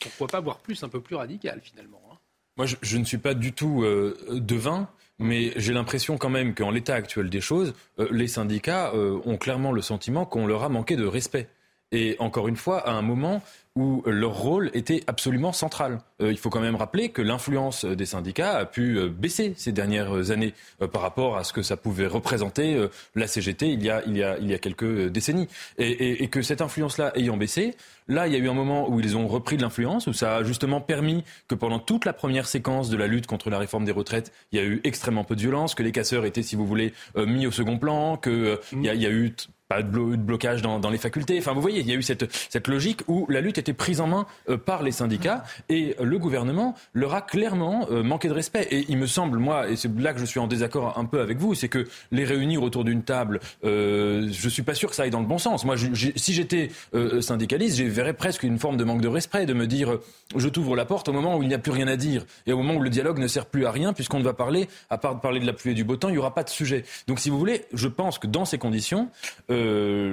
pourquoi 0.00 0.26
pas 0.26 0.40
voir 0.40 0.58
plus, 0.58 0.82
un 0.82 0.88
peu 0.88 1.00
plus 1.00 1.14
radical 1.14 1.60
finalement 1.62 2.02
hein 2.10 2.16
Moi, 2.56 2.66
je, 2.66 2.98
ne 2.98 3.04
suis 3.04 3.18
pas 3.18 3.34
du 3.34 3.52
tout 3.52 3.84
euh, 3.84 4.16
devin. 4.32 4.88
Mais 5.20 5.52
j'ai 5.54 5.72
l'impression 5.72 6.16
quand 6.16 6.30
même 6.30 6.54
qu'en 6.54 6.70
l'état 6.70 6.94
actuel 6.94 7.28
des 7.28 7.40
choses, 7.40 7.74
les 8.12 8.28
syndicats 8.28 8.92
ont 8.94 9.36
clairement 9.36 9.72
le 9.72 9.82
sentiment 9.82 10.24
qu'on 10.24 10.46
leur 10.46 10.62
a 10.62 10.68
manqué 10.68 10.94
de 10.94 11.04
respect. 11.04 11.48
Et 11.90 12.14
encore 12.20 12.46
une 12.46 12.54
fois, 12.56 12.86
à 12.86 12.92
un 12.92 13.02
moment 13.02 13.42
où 13.78 14.02
leur 14.06 14.36
rôle 14.36 14.70
était 14.74 15.04
absolument 15.06 15.52
central. 15.52 16.00
Euh, 16.20 16.32
il 16.32 16.38
faut 16.38 16.50
quand 16.50 16.60
même 16.60 16.74
rappeler 16.74 17.10
que 17.10 17.22
l'influence 17.22 17.84
des 17.84 18.06
syndicats 18.06 18.58
a 18.58 18.64
pu 18.64 18.98
euh, 18.98 19.08
baisser 19.08 19.54
ces 19.56 19.70
dernières 19.70 20.32
années 20.32 20.52
euh, 20.82 20.88
par 20.88 21.02
rapport 21.02 21.36
à 21.36 21.44
ce 21.44 21.52
que 21.52 21.62
ça 21.62 21.76
pouvait 21.76 22.08
représenter 22.08 22.88
la 23.14 23.28
CGT 23.28 23.68
il 23.68 23.84
y 23.84 23.90
a, 23.90 24.02
il 24.04 24.16
y 24.16 24.24
a, 24.24 24.36
il 24.38 24.50
y 24.50 24.54
a 24.54 24.58
quelques 24.58 25.08
décennies. 25.08 25.48
Et, 25.78 26.24
et 26.24 26.28
que 26.28 26.42
cette 26.42 26.60
influence-là 26.60 27.12
ayant 27.14 27.36
baissé, 27.36 27.76
là, 28.08 28.26
il 28.26 28.32
y 28.32 28.36
a 28.36 28.38
eu 28.38 28.48
un 28.48 28.54
moment 28.54 28.88
où 28.88 29.00
ils 29.00 29.16
ont 29.16 29.28
repris 29.28 29.56
de 29.56 29.62
l'influence, 29.62 30.06
où 30.06 30.12
ça 30.12 30.36
a 30.36 30.42
justement 30.42 30.80
permis 30.80 31.24
que 31.46 31.54
pendant 31.54 31.78
toute 31.78 32.04
la 32.04 32.12
première 32.12 32.46
séquence 32.46 32.90
de 32.90 32.96
la 32.96 33.06
lutte 33.06 33.26
contre 33.26 33.50
la 33.50 33.58
réforme 33.58 33.84
des 33.84 33.92
retraites, 33.92 34.32
il 34.52 34.58
y 34.58 34.62
a 34.62 34.64
eu 34.64 34.80
extrêmement 34.84 35.24
peu 35.24 35.36
de 35.36 35.40
violence, 35.40 35.74
que 35.74 35.82
les 35.82 35.92
casseurs 35.92 36.24
étaient, 36.24 36.42
si 36.42 36.56
vous 36.56 36.66
voulez, 36.66 36.92
mis 37.16 37.46
au 37.46 37.50
second 37.50 37.78
plan, 37.78 38.16
qu'il 38.16 38.58
y, 38.82 38.88
a, 38.88 38.94
il 38.94 39.02
y 39.02 39.06
a 39.06 39.10
eu 39.10 39.34
pas 39.68 39.82
de, 39.82 40.16
blocage 40.16 40.62
dans, 40.62 40.80
dans, 40.80 40.90
les 40.90 40.98
facultés. 40.98 41.38
Enfin, 41.38 41.52
vous 41.52 41.60
voyez, 41.60 41.80
il 41.80 41.86
y 41.86 41.92
a 41.92 41.94
eu 41.94 42.02
cette, 42.02 42.32
cette 42.50 42.68
logique 42.68 43.02
où 43.06 43.26
la 43.28 43.40
lutte 43.40 43.58
était 43.58 43.74
prise 43.74 44.00
en 44.00 44.06
main 44.06 44.26
euh, 44.48 44.56
par 44.56 44.82
les 44.82 44.92
syndicats 44.92 45.44
et 45.68 45.94
le 46.02 46.18
gouvernement 46.18 46.74
leur 46.94 47.14
a 47.14 47.20
clairement 47.20 47.86
euh, 47.90 48.02
manqué 48.02 48.28
de 48.28 48.32
respect. 48.32 48.66
Et 48.70 48.86
il 48.88 48.96
me 48.96 49.06
semble, 49.06 49.38
moi, 49.38 49.68
et 49.68 49.76
c'est 49.76 49.94
là 49.98 50.14
que 50.14 50.20
je 50.20 50.24
suis 50.24 50.40
en 50.40 50.46
désaccord 50.46 50.98
un 50.98 51.04
peu 51.04 51.20
avec 51.20 51.38
vous, 51.38 51.54
c'est 51.54 51.68
que 51.68 51.86
les 52.10 52.24
réunir 52.24 52.62
autour 52.62 52.84
d'une 52.84 53.02
table, 53.02 53.40
euh, 53.64 54.28
je 54.30 54.48
suis 54.48 54.62
pas 54.62 54.74
sûr 54.74 54.88
que 54.88 54.96
ça 54.96 55.02
aille 55.02 55.10
dans 55.10 55.20
le 55.20 55.26
bon 55.26 55.38
sens. 55.38 55.64
Moi, 55.64 55.76
si 55.76 56.32
j'étais 56.32 56.70
euh, 56.94 57.20
syndicaliste, 57.20 57.76
verrais 57.98 58.14
presque 58.14 58.44
une 58.44 58.58
forme 58.58 58.76
de 58.76 58.84
manque 58.84 59.00
de 59.00 59.08
respect, 59.08 59.44
de 59.44 59.54
me 59.54 59.66
dire, 59.66 59.98
je 60.36 60.48
t'ouvre 60.48 60.76
la 60.76 60.84
porte 60.84 61.08
au 61.08 61.12
moment 61.12 61.36
où 61.36 61.42
il 61.42 61.48
n'y 61.48 61.54
a 61.54 61.58
plus 61.58 61.72
rien 61.72 61.88
à 61.88 61.96
dire 61.96 62.24
et 62.46 62.52
au 62.52 62.56
moment 62.58 62.74
où 62.74 62.82
le 62.82 62.90
dialogue 62.90 63.18
ne 63.18 63.26
sert 63.26 63.46
plus 63.46 63.66
à 63.66 63.72
rien, 63.72 63.92
puisqu'on 63.92 64.20
ne 64.20 64.24
va 64.24 64.34
parler, 64.34 64.68
à 64.88 64.98
part 64.98 65.16
de 65.16 65.20
parler 65.20 65.40
de 65.40 65.46
la 65.46 65.52
pluie 65.52 65.72
et 65.72 65.74
du 65.74 65.84
beau 65.84 65.96
temps, 65.96 66.08
il 66.08 66.12
n'y 66.12 66.18
aura 66.18 66.34
pas 66.34 66.44
de 66.44 66.48
sujet. 66.48 66.84
Donc, 67.06 67.18
si 67.18 67.28
vous 67.28 67.38
voulez, 67.38 67.64
je 67.72 67.88
pense 67.88 68.18
que 68.18 68.26
dans 68.26 68.44
ces 68.44 68.58
conditions, 68.58 69.08
euh, 69.50 70.12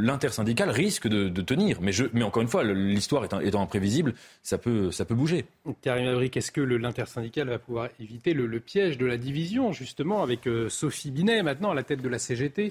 l'intersyndical 0.00 0.70
risque 0.70 1.08
de, 1.08 1.28
tenir. 1.42 1.80
Mais, 1.80 2.22
encore 2.22 2.42
une 2.42 2.48
fois, 2.48 2.62
l'histoire 2.62 3.24
étant, 3.24 3.40
étant, 3.40 3.62
imprévisible, 3.62 4.14
ça 4.42 4.58
peut, 4.58 4.90
bouger. 5.10 5.44
Karim 5.82 6.06
Abric, 6.06 6.36
est-ce 6.36 6.52
que 6.52 6.60
l'intersyndical 6.60 7.48
va 7.48 7.58
pouvoir 7.58 7.88
éviter 8.00 8.32
le, 8.32 8.60
piège 8.60 8.96
de 8.96 9.06
la 9.06 9.16
division, 9.16 9.72
justement, 9.72 10.22
avec 10.22 10.46
euh, 10.46 10.68
Sophie 10.68 11.10
Binet, 11.10 11.42
maintenant 11.42 11.72
à 11.72 11.74
la 11.74 11.82
tête 11.82 12.00
de 12.00 12.08
la 12.08 12.20
CGT, 12.20 12.70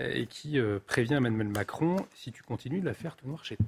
et 0.00 0.26
qui 0.26 0.58
prévient 0.86 1.14
Emmanuel 1.14 1.48
Macron, 1.48 1.96
si 2.14 2.32
tu 2.32 2.42
continues 2.42 2.80
de 2.80 2.86
la 2.86 2.94
faire 2.94 3.16
tout 3.16 3.26
noir 3.26 3.44
chez 3.44 3.56
toi 3.56 3.66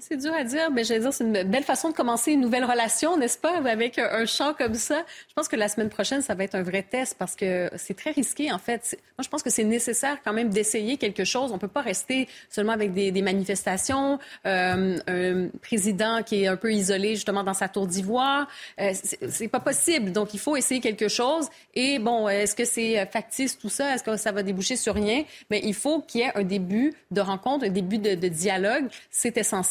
c'est 0.00 0.16
dur 0.16 0.32
à 0.34 0.44
dire, 0.44 0.70
mais 0.70 0.84
j'allais 0.84 1.00
dire, 1.00 1.12
c'est 1.12 1.24
une 1.24 1.42
belle 1.44 1.64
façon 1.64 1.90
de 1.90 1.94
commencer 1.94 2.32
une 2.32 2.40
nouvelle 2.40 2.64
relation, 2.64 3.16
n'est-ce 3.16 3.38
pas, 3.38 3.58
avec 3.58 3.98
un 3.98 4.26
chant 4.26 4.54
comme 4.54 4.74
ça? 4.74 5.04
Je 5.28 5.34
pense 5.34 5.48
que 5.48 5.56
la 5.56 5.68
semaine 5.68 5.88
prochaine, 5.88 6.22
ça 6.22 6.34
va 6.34 6.44
être 6.44 6.54
un 6.54 6.62
vrai 6.62 6.82
test 6.82 7.16
parce 7.18 7.36
que 7.36 7.70
c'est 7.76 7.94
très 7.96 8.10
risqué, 8.10 8.52
en 8.52 8.58
fait. 8.58 8.98
Moi, 9.18 9.24
je 9.24 9.28
pense 9.28 9.42
que 9.42 9.50
c'est 9.50 9.64
nécessaire 9.64 10.18
quand 10.24 10.32
même 10.32 10.50
d'essayer 10.50 10.96
quelque 10.96 11.24
chose. 11.24 11.52
On 11.52 11.58
peut 11.58 11.68
pas 11.68 11.80
rester 11.80 12.28
seulement 12.48 12.72
avec 12.72 12.92
des, 12.92 13.20
manifestations, 13.22 14.18
euh, 14.46 14.98
un 15.06 15.48
président 15.60 16.22
qui 16.22 16.44
est 16.44 16.46
un 16.46 16.56
peu 16.56 16.72
isolé, 16.72 17.14
justement, 17.14 17.42
dans 17.44 17.54
sa 17.54 17.68
tour 17.68 17.86
d'ivoire. 17.86 18.48
Euh, 18.80 18.92
c'est 19.28 19.48
pas 19.48 19.60
possible. 19.60 20.12
Donc, 20.12 20.34
il 20.34 20.40
faut 20.40 20.56
essayer 20.56 20.80
quelque 20.80 21.08
chose. 21.08 21.48
Et 21.74 21.98
bon, 21.98 22.28
est-ce 22.28 22.54
que 22.54 22.64
c'est 22.64 23.06
factice, 23.06 23.58
tout 23.58 23.68
ça? 23.68 23.94
Est-ce 23.94 24.02
que 24.02 24.16
ça 24.16 24.32
va 24.32 24.42
déboucher 24.42 24.76
sur 24.76 24.94
rien? 24.94 25.24
Mais 25.50 25.60
il 25.64 25.74
faut 25.74 26.00
qu'il 26.00 26.22
y 26.22 26.24
ait 26.24 26.36
un 26.36 26.44
début 26.44 26.94
de 27.10 27.20
rencontre, 27.20 27.64
un 27.64 27.70
début 27.70 27.98
de, 27.98 28.14
de 28.14 28.28
dialogue. 28.28 28.86
C'est 29.10 29.36
essentiel. 29.36 29.69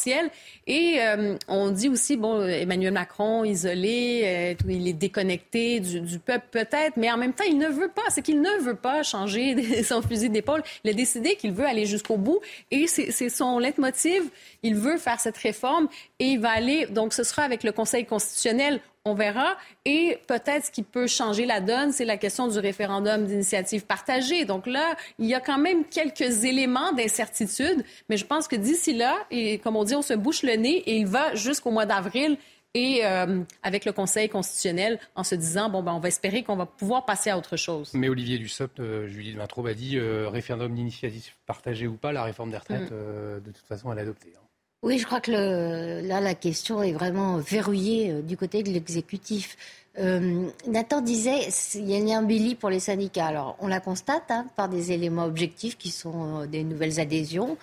Et 0.66 0.96
euh, 1.00 1.36
on 1.48 1.70
dit 1.70 1.88
aussi, 1.88 2.16
bon, 2.16 2.46
Emmanuel 2.46 2.92
Macron, 2.92 3.44
isolé, 3.44 4.22
euh, 4.24 4.54
il 4.68 4.88
est 4.88 4.92
déconnecté 4.92 5.80
du, 5.80 6.18
peuple 6.18 6.46
peut-être, 6.50 6.96
mais 6.96 7.10
en 7.10 7.16
même 7.16 7.32
temps, 7.32 7.44
il 7.48 7.58
ne 7.58 7.68
veut 7.68 7.88
pas. 7.88 8.02
C'est 8.10 8.22
qu'il 8.22 8.40
ne 8.40 8.62
veut 8.62 8.74
pas 8.74 9.02
changer 9.02 9.82
son 9.82 10.02
fusil 10.02 10.30
d'épaule. 10.30 10.62
Il 10.84 10.90
a 10.90 10.94
décidé 10.94 11.36
qu'il 11.36 11.52
veut 11.52 11.66
aller 11.66 11.86
jusqu'au 11.86 12.16
bout 12.16 12.40
et 12.70 12.86
c'est 12.86 13.28
son 13.28 13.58
leitmotiv. 13.58 14.22
Il 14.62 14.74
veut 14.74 14.98
faire 14.98 15.20
cette 15.20 15.38
réforme 15.38 15.88
et 16.18 16.26
il 16.26 16.40
va 16.40 16.50
aller, 16.50 16.86
donc 16.86 17.12
ce 17.12 17.22
sera 17.22 17.42
avec 17.42 17.62
le 17.64 17.72
Conseil 17.72 18.04
constitutionnel 18.04 18.80
on 19.04 19.14
verra. 19.14 19.56
Et 19.84 20.18
peut-être 20.26 20.66
ce 20.66 20.70
qui 20.70 20.82
peut 20.82 21.06
changer 21.06 21.46
la 21.46 21.60
donne, 21.60 21.92
c'est 21.92 22.04
la 22.04 22.16
question 22.16 22.48
du 22.48 22.58
référendum 22.58 23.26
d'initiative 23.26 23.86
partagée. 23.86 24.44
Donc 24.44 24.66
là, 24.66 24.96
il 25.18 25.26
y 25.26 25.34
a 25.34 25.40
quand 25.40 25.58
même 25.58 25.84
quelques 25.84 26.44
éléments 26.44 26.92
d'incertitude, 26.92 27.84
mais 28.08 28.16
je 28.16 28.26
pense 28.26 28.48
que 28.48 28.56
d'ici 28.56 28.94
là, 28.94 29.16
et 29.30 29.58
comme 29.58 29.76
on 29.76 29.84
dit, 29.84 29.94
on 29.94 30.02
se 30.02 30.14
bouche 30.14 30.42
le 30.42 30.54
nez 30.54 30.82
et 30.86 30.96
il 30.96 31.06
va 31.06 31.34
jusqu'au 31.34 31.70
mois 31.70 31.86
d'avril 31.86 32.36
et 32.74 33.00
euh, 33.04 33.42
avec 33.62 33.84
le 33.84 33.92
Conseil 33.92 34.28
constitutionnel 34.28 35.00
en 35.16 35.24
se 35.24 35.34
disant 35.34 35.68
bon 35.70 35.82
ben 35.82 35.92
on 35.92 35.98
va 35.98 36.08
espérer 36.08 36.44
qu'on 36.44 36.56
va 36.56 36.66
pouvoir 36.66 37.04
passer 37.04 37.30
à 37.30 37.36
autre 37.36 37.56
chose. 37.56 37.90
Mais 37.94 38.08
Olivier 38.08 38.38
Dussopt, 38.38 38.78
euh, 38.78 39.08
Julie 39.08 39.32
Vintraube 39.32 39.66
a 39.66 39.74
dit 39.74 39.98
euh, 39.98 40.28
référendum 40.28 40.72
d'initiative 40.72 41.32
partagée 41.46 41.88
ou 41.88 41.96
pas, 41.96 42.12
la 42.12 42.22
réforme 42.22 42.50
des 42.50 42.58
retraites 42.58 42.92
mm. 42.92 43.40
de 43.40 43.50
toute 43.50 43.66
façon 43.66 43.90
elle 43.92 43.98
est 43.98 44.02
adoptée. 44.02 44.32
Hein. 44.36 44.49
Oui, 44.82 44.98
je 44.98 45.04
crois 45.04 45.20
que 45.20 46.00
là, 46.06 46.20
la 46.20 46.34
question 46.34 46.82
est 46.82 46.92
vraiment 46.92 47.36
verrouillée 47.36 48.12
euh, 48.12 48.22
du 48.22 48.38
côté 48.38 48.62
de 48.62 48.70
l'exécutif. 48.70 49.58
Euh, 49.98 50.48
Nathan 50.66 51.02
disait 51.02 51.48
il 51.74 51.90
y 51.90 52.12
a 52.14 52.18
un 52.18 52.22
Billy 52.22 52.54
pour 52.54 52.70
les 52.70 52.80
syndicats. 52.80 53.26
Alors, 53.26 53.56
on 53.60 53.68
la 53.68 53.80
constate 53.80 54.30
hein, 54.30 54.46
par 54.56 54.70
des 54.70 54.92
éléments 54.92 55.24
objectifs 55.24 55.76
qui 55.76 55.90
sont 55.90 56.42
euh, 56.42 56.46
des 56.46 56.64
nouvelles 56.64 56.98
adhésions 56.98 57.56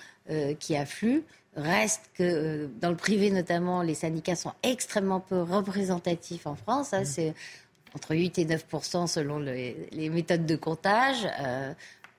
qui 0.59 0.75
affluent. 0.75 1.23
Reste 1.55 2.01
que 2.15 2.69
dans 2.81 2.89
le 2.89 2.97
privé 2.97 3.31
notamment, 3.31 3.81
les 3.81 3.93
syndicats 3.93 4.35
sont 4.35 4.51
extrêmement 4.61 5.21
peu 5.21 5.41
représentatifs 5.41 6.45
en 6.45 6.55
France. 6.55 6.93
Hein. 6.93 7.03
Mmh. 7.03 7.05
C'est 7.05 7.33
entre 7.95 8.13
8 8.13 8.37
et 8.39 8.43
9 8.43 8.65
selon 9.07 9.39
les 9.39 10.09
méthodes 10.11 10.45
de 10.45 10.57
comptage. 10.57 11.25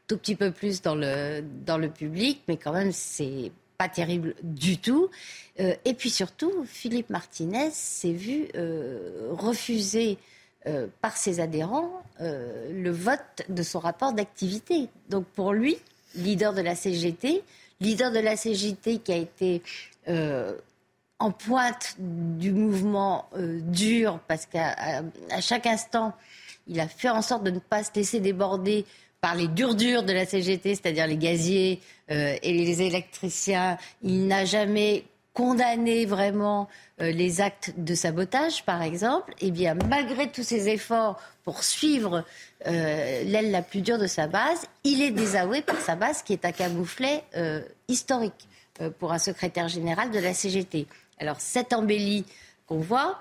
tout 0.07 0.16
petit 0.16 0.37
peu 0.37 0.53
plus 0.53 0.81
dans 0.81 0.95
le, 0.95 1.45
dans 1.66 1.77
le 1.77 1.91
public, 1.91 2.41
mais 2.49 2.57
quand 2.57 2.73
même, 2.73 2.93
c'est 2.93 3.53
pas 3.79 3.89
terrible 3.89 4.35
du 4.43 4.79
tout. 4.79 5.09
Euh, 5.61 5.75
et 5.85 5.95
puis 5.95 6.11
surtout, 6.11 6.65
Philippe 6.67 7.11
Martinez 7.11 7.71
s'est 7.73 8.13
vu 8.13 8.49
euh, 8.57 9.29
refuser 9.31 10.19
euh, 10.67 10.89
par 11.01 11.17
ses 11.17 11.41
adhérents 11.41 12.03
le 12.21 12.91
vote 12.91 13.45
de 13.49 13.63
son 13.63 13.79
rapport 13.79 14.13
d'activité. 14.13 14.89
Donc 15.09 15.25
pour 15.25 15.53
lui, 15.53 15.77
leader 16.17 16.53
de 16.53 16.61
la 16.61 16.75
CGT, 16.75 17.45
leader 17.81 18.11
de 18.11 18.19
la 18.19 18.37
CGT 18.37 18.99
qui 18.99 19.13
a 19.13 19.17
été 19.17 19.63
en 21.21 21.31
pointe 21.31 21.95
du 21.99 22.51
mouvement 22.51 23.31
dur 23.37 24.19
parce 24.27 24.47
qu'à 24.47 25.05
chaque 25.41 25.67
instant, 25.67 26.13
il 26.67 26.81
a 26.81 26.89
fait 26.89 27.09
en 27.09 27.23
sorte 27.23 27.45
de 27.45 27.53
ne 27.53 27.61
pas 27.61 27.85
se 27.85 27.91
laisser 27.95 28.19
déborder 28.19 28.85
par 29.20 29.35
les 29.35 29.49
durs 29.49 29.74
durs 29.74 30.03
de 30.03 30.12
la 30.12 30.27
CGT, 30.27 30.74
c'est-à-dire 30.77 31.07
les 31.07 31.16
gaziers 31.16 31.81
et 32.09 32.53
les 32.53 32.82
électriciens. 32.82 33.77
Il 34.03 34.27
n'a 34.27 34.45
jamais 34.45 35.05
condamner 35.39 36.05
vraiment 36.05 36.69
euh, 37.01 37.12
les 37.12 37.40
actes 37.40 37.73
de 37.77 37.95
sabotage, 37.95 38.65
par 38.65 38.82
exemple, 38.82 39.32
eh 39.40 39.53
bien, 39.53 39.77
malgré 39.89 40.32
tous 40.32 40.43
ses 40.43 40.69
efforts 40.69 41.23
pour 41.45 41.62
suivre 41.62 42.24
euh, 42.66 43.23
l'aile 43.23 43.53
la 43.53 43.62
plus 43.62 43.81
dure 43.81 43.99
de 43.99 44.09
sa 44.09 44.27
base, 44.27 44.66
il 44.82 45.01
est 45.01 45.12
désavoué 45.12 45.62
par 45.62 45.81
sa 45.81 45.95
base 45.95 46.23
qui 46.24 46.32
est 46.32 46.45
un 46.45 46.51
camouflet 46.51 47.23
euh, 47.36 47.62
historique 47.86 48.49
pour 48.99 49.12
un 49.12 49.19
secrétaire 49.19 49.69
général 49.69 50.11
de 50.11 50.19
la 50.19 50.35
CGT. 50.35 50.89
Alors, 51.20 51.40
cette 51.40 51.73
embellie 51.73 52.24
qu'on 52.66 52.81
voit, 52.81 53.20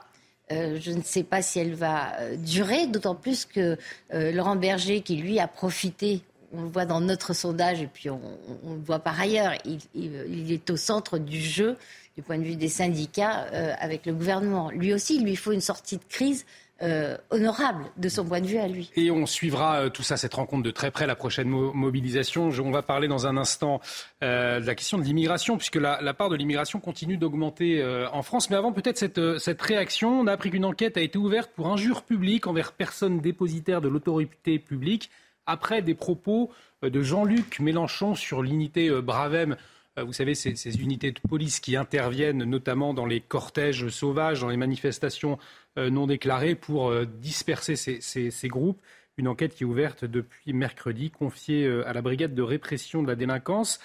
je 0.49 0.91
ne 0.91 1.01
sais 1.01 1.23
pas 1.23 1.41
si 1.41 1.59
elle 1.59 1.73
va 1.73 2.13
durer, 2.37 2.87
d'autant 2.87 3.15
plus 3.15 3.45
que 3.45 3.77
Laurent 4.11 4.55
Berger, 4.55 5.01
qui 5.01 5.17
lui 5.17 5.39
a 5.39 5.47
profité 5.47 6.21
on 6.53 6.63
le 6.63 6.69
voit 6.69 6.85
dans 6.85 7.01
notre 7.01 7.33
sondage 7.33 7.81
et 7.81 7.87
puis 7.87 8.09
on, 8.09 8.19
le 8.63 8.81
voit 8.85 8.99
par 8.99 9.19
ailleurs, 9.19 9.53
il, 9.65 10.51
est 10.51 10.69
au 10.69 10.77
centre 10.77 11.17
du 11.17 11.39
jeu 11.39 11.77
du 12.15 12.23
point 12.23 12.37
de 12.37 12.43
vue 12.43 12.55
des 12.55 12.69
syndicats 12.69 13.45
euh, 13.53 13.73
avec 13.79 14.05
le 14.05 14.13
gouvernement. 14.13 14.71
Lui 14.71 14.93
aussi, 14.93 15.17
il 15.17 15.23
lui 15.23 15.35
faut 15.35 15.51
une 15.51 15.61
sortie 15.61 15.97
de 15.97 16.03
crise 16.09 16.45
euh, 16.81 17.17
honorable 17.31 17.85
de 17.97 18.09
son 18.09 18.25
point 18.25 18.41
de 18.41 18.47
vue 18.47 18.57
à 18.57 18.67
lui. 18.67 18.91
Et 18.95 19.09
on 19.11 19.25
suivra 19.25 19.81
euh, 19.81 19.89
tout 19.89 20.03
ça, 20.03 20.17
cette 20.17 20.33
rencontre 20.33 20.63
de 20.63 20.71
très 20.71 20.91
près, 20.91 21.07
la 21.07 21.15
prochaine 21.15 21.49
mobilisation. 21.49 22.49
on 22.49 22.71
va 22.71 22.81
parler 22.81 23.07
dans 23.07 23.27
un 23.27 23.37
instant 23.37 23.81
de 24.21 24.65
la 24.65 24.75
question 24.75 24.97
de 24.97 25.03
l'immigration, 25.03 25.57
puisque 25.57 25.75
la, 25.75 26.13
part 26.13 26.29
de 26.29 26.35
l'immigration 26.35 26.79
continue 26.79 27.17
d'augmenter 27.17 27.83
en 28.11 28.21
France. 28.21 28.49
Mais 28.49 28.55
avant, 28.55 28.71
peut-être 28.71 28.97
cette, 28.97 29.37
cette 29.39 29.61
réaction. 29.61 30.19
On 30.19 30.27
a 30.27 30.33
appris 30.33 30.51
qu'une 30.51 30.65
enquête 30.65 30.97
a 30.97 31.01
été 31.01 31.17
ouverte 31.17 31.51
pour 31.55 31.67
injure 31.67 32.03
publique 32.03 32.47
envers 32.47 32.73
personne 32.73 33.19
dépositaire 33.19 33.81
de 33.81 33.87
l'autorité 33.87 34.59
publique 34.59 35.09
après 35.45 35.81
des 35.81 35.95
propos 35.95 36.51
de 36.83 37.01
Jean-Luc 37.01 37.59
Mélenchon 37.59 38.15
sur 38.15 38.43
l'unité 38.43 38.89
Bravem 39.01 39.53
euh, 39.53 39.55
vous 40.03 40.13
savez, 40.13 40.35
ces, 40.35 40.55
ces, 40.55 40.79
unités 40.81 41.11
de 41.11 41.19
police 41.19 41.59
qui 41.59 41.75
interviennent 41.75 42.43
notamment 42.43 42.93
dans 42.93 43.05
les 43.05 43.21
cortèges 43.21 43.89
sauvages, 43.89 44.41
dans 44.41 44.49
les 44.49 44.57
manifestations 44.57 45.37
euh, 45.77 45.89
non 45.89 46.07
déclarées 46.07 46.55
pour 46.55 46.89
euh, 46.89 47.05
disperser 47.05 47.75
ces, 47.75 48.47
groupes. 48.47 48.81
Une 49.17 49.27
enquête 49.27 49.55
qui 49.55 49.63
est 49.63 49.65
ouverte 49.65 50.05
depuis 50.05 50.53
mercredi, 50.53 51.09
confiée 51.09 51.67
à 51.87 51.91
la 51.91 52.03
brigade 52.03 52.35
de 52.35 52.41
répression 52.43 53.01
de 53.01 53.07
la 53.07 53.15
délinquance. 53.15 53.79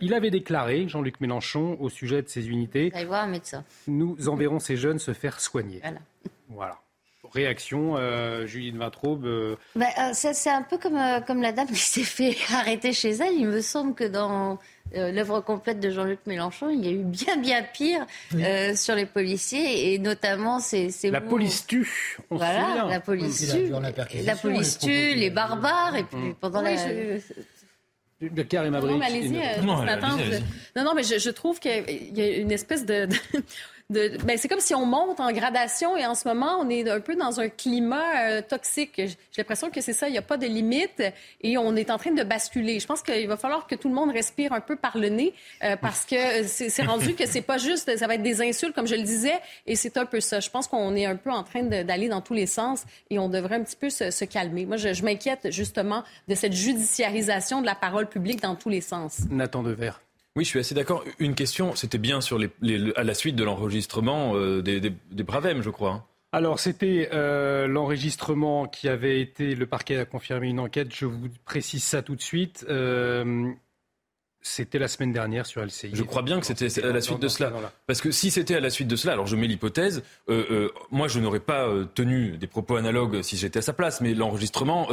il 0.00 0.14
avait 0.14 0.30
déclaré, 0.30 0.88
Jean-Luc 0.88 1.20
Mélenchon, 1.20 1.76
au 1.78 1.90
sujet 1.90 2.22
de 2.22 2.28
ces 2.28 2.48
unités. 2.48 2.90
voir 3.06 3.24
un 3.24 3.26
médecin. 3.26 3.66
Nous 3.86 4.30
enverrons 4.30 4.60
ces 4.60 4.78
jeunes 4.78 4.98
se 4.98 5.12
faire 5.12 5.40
soigner. 5.40 5.80
Voilà. 5.82 6.00
voilà 6.48 6.78
réaction, 7.32 7.96
euh, 7.96 8.46
Julie 8.46 8.72
de 8.72 8.78
Vintraube 8.78 9.56
bah, 9.74 10.14
C'est 10.14 10.50
un 10.50 10.62
peu 10.62 10.78
comme, 10.78 10.98
comme 11.26 11.42
la 11.42 11.52
dame 11.52 11.68
qui 11.68 11.76
s'est 11.76 12.02
fait 12.02 12.36
arrêter 12.54 12.92
chez 12.92 13.10
elle. 13.10 13.34
Il 13.34 13.48
me 13.48 13.60
semble 13.60 13.94
que 13.94 14.04
dans 14.04 14.58
euh, 14.94 15.12
l'œuvre 15.12 15.40
complète 15.40 15.80
de 15.80 15.90
Jean-Luc 15.90 16.20
Mélenchon, 16.26 16.70
il 16.70 16.84
y 16.84 16.88
a 16.88 16.90
eu 16.90 17.02
bien 17.02 17.36
bien 17.36 17.62
pire 17.62 18.06
euh, 18.34 18.74
sur 18.74 18.94
les 18.94 19.06
policiers 19.06 19.92
et 19.92 19.98
notamment 19.98 20.60
ces, 20.60 20.90
la 21.10 21.20
police 21.20 21.66
tue. 21.66 22.18
On 22.30 22.36
voilà, 22.36 22.86
la 22.88 23.00
police 23.00 23.50
tue, 23.50 23.72
la, 24.24 24.36
police 24.36 24.78
tue, 24.78 25.14
les 25.14 25.30
barbares 25.30 25.96
et 25.96 26.04
puis 26.04 26.18
mm. 26.18 26.34
pendant 26.40 26.62
la. 26.62 26.72
De 28.20 28.42
Karim 28.44 28.72
non, 28.72 28.98
mais 28.98 29.06
allez-y, 29.06 29.32
non, 29.66 29.84
non, 30.76 30.94
mais 30.94 31.02
je, 31.02 31.18
je 31.18 31.30
trouve 31.30 31.58
qu'il 31.58 31.72
y 32.14 32.20
a 32.20 32.36
une 32.36 32.52
espèce 32.52 32.86
de, 32.86 33.08
ben, 33.90 34.36
c'est 34.36 34.48
comme 34.48 34.60
si 34.60 34.74
on 34.74 34.86
monte 34.86 35.20
en 35.20 35.32
gradation 35.32 35.96
et 35.96 36.06
en 36.06 36.14
ce 36.14 36.26
moment, 36.26 36.58
on 36.60 36.68
est 36.68 36.88
un 36.88 37.00
peu 37.00 37.16
dans 37.16 37.40
un 37.40 37.48
climat 37.48 38.28
euh, 38.28 38.42
toxique. 38.42 38.94
J'ai 38.96 39.16
l'impression 39.38 39.70
que 39.70 39.80
c'est 39.80 39.92
ça, 39.92 40.08
il 40.08 40.12
n'y 40.12 40.18
a 40.18 40.22
pas 40.22 40.36
de 40.36 40.46
limite 40.46 41.02
et 41.42 41.58
on 41.58 41.76
est 41.76 41.90
en 41.90 41.98
train 41.98 42.12
de 42.12 42.22
basculer. 42.22 42.80
Je 42.80 42.86
pense 42.86 43.02
qu'il 43.02 43.28
va 43.28 43.36
falloir 43.36 43.66
que 43.66 43.74
tout 43.74 43.88
le 43.88 43.94
monde 43.94 44.10
respire 44.10 44.52
un 44.52 44.60
peu 44.60 44.76
par 44.76 44.96
le 44.96 45.08
nez 45.08 45.34
euh, 45.62 45.76
parce 45.76 46.04
que 46.04 46.42
c'est 46.44 46.82
rendu 46.82 47.14
que 47.14 47.26
c'est 47.26 47.42
pas 47.42 47.58
juste, 47.58 47.96
ça 47.96 48.06
va 48.06 48.14
être 48.14 48.22
des 48.22 48.40
insultes, 48.40 48.74
comme 48.74 48.86
je 48.86 48.94
le 48.94 49.02
disais, 49.02 49.38
et 49.66 49.76
c'est 49.76 49.96
un 49.96 50.06
peu 50.06 50.20
ça. 50.20 50.40
Je 50.40 50.50
pense 50.50 50.68
qu'on 50.68 50.94
est 50.96 51.06
un 51.06 51.16
peu 51.16 51.30
en 51.30 51.42
train 51.42 51.62
d'aller 51.62 52.08
dans 52.08 52.20
tous 52.20 52.34
les 52.34 52.46
sens 52.46 52.84
et 53.10 53.18
on 53.18 53.28
devrait 53.28 53.56
un 53.56 53.62
petit 53.62 53.76
peu 53.76 53.90
se, 53.90 54.24
calmer. 54.24 54.66
Moi, 54.66 54.76
je, 54.76 55.02
m'inquiète 55.02 55.50
justement 55.50 56.04
de 56.28 56.34
cette 56.34 56.52
judiciarisation 56.52 57.60
de 57.60 57.66
la 57.66 57.74
parole 57.74 58.08
publique 58.08 58.40
dans 58.40 58.54
tous 58.54 58.68
les 58.68 58.80
sens. 58.80 59.20
Nathan 59.30 59.62
Devers. 59.62 60.00
Oui, 60.36 60.44
je 60.44 60.48
suis 60.48 60.58
assez 60.58 60.74
d'accord. 60.74 61.04
Une 61.18 61.34
question, 61.34 61.74
c'était 61.74 61.98
bien 61.98 62.22
sur 62.22 62.38
les, 62.38 62.50
à 62.96 63.04
la 63.04 63.14
suite 63.14 63.36
de 63.36 63.44
l'enregistrement 63.44 64.34
euh, 64.34 64.62
des, 64.62 64.80
des, 64.80 64.92
je 65.12 65.70
crois. 65.70 65.90
Hein. 65.90 66.04
Alors, 66.34 66.58
c'était 66.58 67.10
euh, 67.12 67.66
l'enregistrement 67.66 68.66
qui 68.66 68.88
avait 68.88 69.20
été. 69.20 69.54
Le 69.54 69.66
parquet 69.66 69.98
a 69.98 70.06
confirmé 70.06 70.48
une 70.48 70.60
enquête. 70.60 70.88
Je 70.94 71.04
vous 71.04 71.28
précise 71.44 71.84
ça 71.84 72.00
tout 72.00 72.16
de 72.16 72.22
suite. 72.22 72.64
Euh, 72.70 73.52
c'était 74.42 74.78
la 74.78 74.88
semaine 74.88 75.12
dernière 75.12 75.46
sur 75.46 75.64
LCI. 75.64 75.90
Je 75.92 76.02
crois 76.02 76.22
bien 76.22 76.40
que 76.40 76.46
c'était 76.46 76.84
à 76.84 76.92
la 76.92 77.00
suite 77.00 77.20
de 77.20 77.28
cela. 77.28 77.52
Parce 77.86 78.00
que 78.00 78.10
si 78.10 78.30
c'était 78.30 78.56
à 78.56 78.60
la 78.60 78.70
suite 78.70 78.88
de 78.88 78.96
cela, 78.96 79.12
alors 79.12 79.26
je 79.26 79.36
mets 79.36 79.46
l'hypothèse, 79.46 80.02
euh, 80.28 80.44
euh, 80.50 80.68
moi 80.90 81.08
je 81.08 81.20
n'aurais 81.20 81.40
pas 81.40 81.68
euh, 81.68 81.84
tenu 81.94 82.36
des 82.36 82.48
propos 82.48 82.76
analogues 82.76 83.22
si 83.22 83.36
j'étais 83.36 83.60
à 83.60 83.62
sa 83.62 83.72
place, 83.72 84.00
mais 84.00 84.14
l'enregistrement 84.14 84.88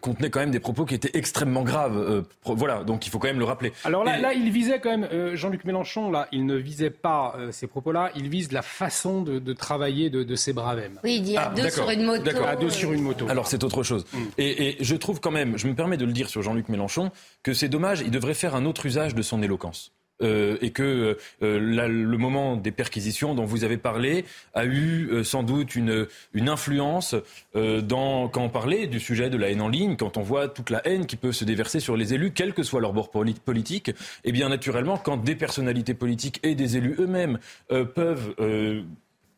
contenait 0.00 0.30
quand 0.30 0.40
même 0.40 0.50
des 0.50 0.60
propos 0.60 0.84
qui 0.84 0.94
étaient 0.94 1.16
extrêmement 1.18 1.62
graves. 1.62 2.24
voilà, 2.44 2.84
donc 2.84 3.06
il 3.06 3.10
faut 3.10 3.18
quand 3.18 3.28
même 3.28 3.38
le 3.38 3.44
rappeler. 3.44 3.72
Alors 3.84 4.04
là, 4.04 4.18
là 4.18 4.34
il 4.34 4.50
visait 4.50 4.78
quand 4.78 4.96
même, 4.96 5.34
Jean-Luc 5.34 5.64
Mélenchon, 5.64 6.10
là, 6.10 6.28
il 6.32 6.44
ne 6.44 6.54
visait 6.54 6.90
pas 6.90 7.34
ces 7.50 7.66
propos-là, 7.66 8.10
il 8.14 8.28
vise 8.28 8.52
la 8.52 8.62
façon 8.62 9.22
de, 9.22 9.52
travailler 9.52 10.10
de, 10.10 10.36
ces 10.36 10.52
bravèmes. 10.52 11.00
Oui, 11.02 11.16
il 11.16 11.22
dit 11.22 11.36
à 11.36 11.50
ah, 11.50 11.54
deux 11.54 11.70
sur 11.70 11.88
une 11.88 12.04
moto. 12.04 12.30
À 12.44 12.56
deux 12.56 12.70
sur 12.70 12.92
une 12.92 13.02
moto. 13.02 13.26
Alors 13.28 13.46
c'est 13.46 13.64
autre 13.64 13.82
chose. 13.82 14.04
Mm. 14.12 14.18
Et, 14.38 14.68
et 14.68 14.76
je 14.84 14.96
trouve 14.96 15.20
quand 15.20 15.30
même, 15.30 15.56
je 15.56 15.66
me 15.66 15.74
permets 15.74 15.96
de 15.96 16.04
le 16.04 16.12
dire 16.12 16.28
sur 16.28 16.42
Jean-Luc 16.42 16.68
Mélenchon, 16.68 17.10
que 17.42 17.54
c'est 17.54 17.68
dommage, 17.68 18.00
il 18.00 18.10
devrait 18.10 18.34
faire 18.34 18.54
un 18.54 18.65
autre 18.66 18.86
usage 18.86 19.14
de 19.14 19.22
son 19.22 19.42
éloquence. 19.42 19.92
Euh, 20.22 20.56
et 20.62 20.70
que 20.70 21.18
euh, 21.42 21.58
le 21.60 22.16
moment 22.16 22.56
des 22.56 22.72
perquisitions 22.72 23.34
dont 23.34 23.44
vous 23.44 23.64
avez 23.64 23.76
parlé 23.76 24.24
a 24.54 24.64
eu 24.64 25.10
euh, 25.10 25.24
sans 25.24 25.42
doute 25.42 25.76
une, 25.76 26.06
une 26.32 26.48
influence 26.48 27.14
dans, 27.54 28.28
quand 28.28 28.42
on 28.42 28.48
parlait 28.48 28.86
du 28.86 29.00
sujet 29.00 29.28
de 29.28 29.36
la 29.36 29.50
haine 29.50 29.60
en 29.60 29.68
ligne, 29.68 29.96
quand 29.96 30.16
on 30.16 30.22
voit 30.22 30.48
toute 30.48 30.70
la 30.70 30.86
haine 30.86 31.06
qui 31.06 31.16
peut 31.16 31.32
se 31.32 31.44
déverser 31.44 31.80
sur 31.80 31.96
les 31.96 32.14
élus, 32.14 32.32
quel 32.32 32.54
que 32.54 32.62
soit 32.62 32.80
leur 32.80 32.92
bord 32.92 33.10
politique, 33.10 33.88
et 33.88 33.94
eh 34.24 34.32
bien 34.32 34.48
naturellement, 34.48 34.96
quand 34.96 35.16
des 35.16 35.34
personnalités 35.34 35.94
politiques 35.94 36.40
et 36.42 36.54
des 36.54 36.76
élus 36.76 36.96
eux-mêmes 36.98 37.38
peuvent 37.68 38.34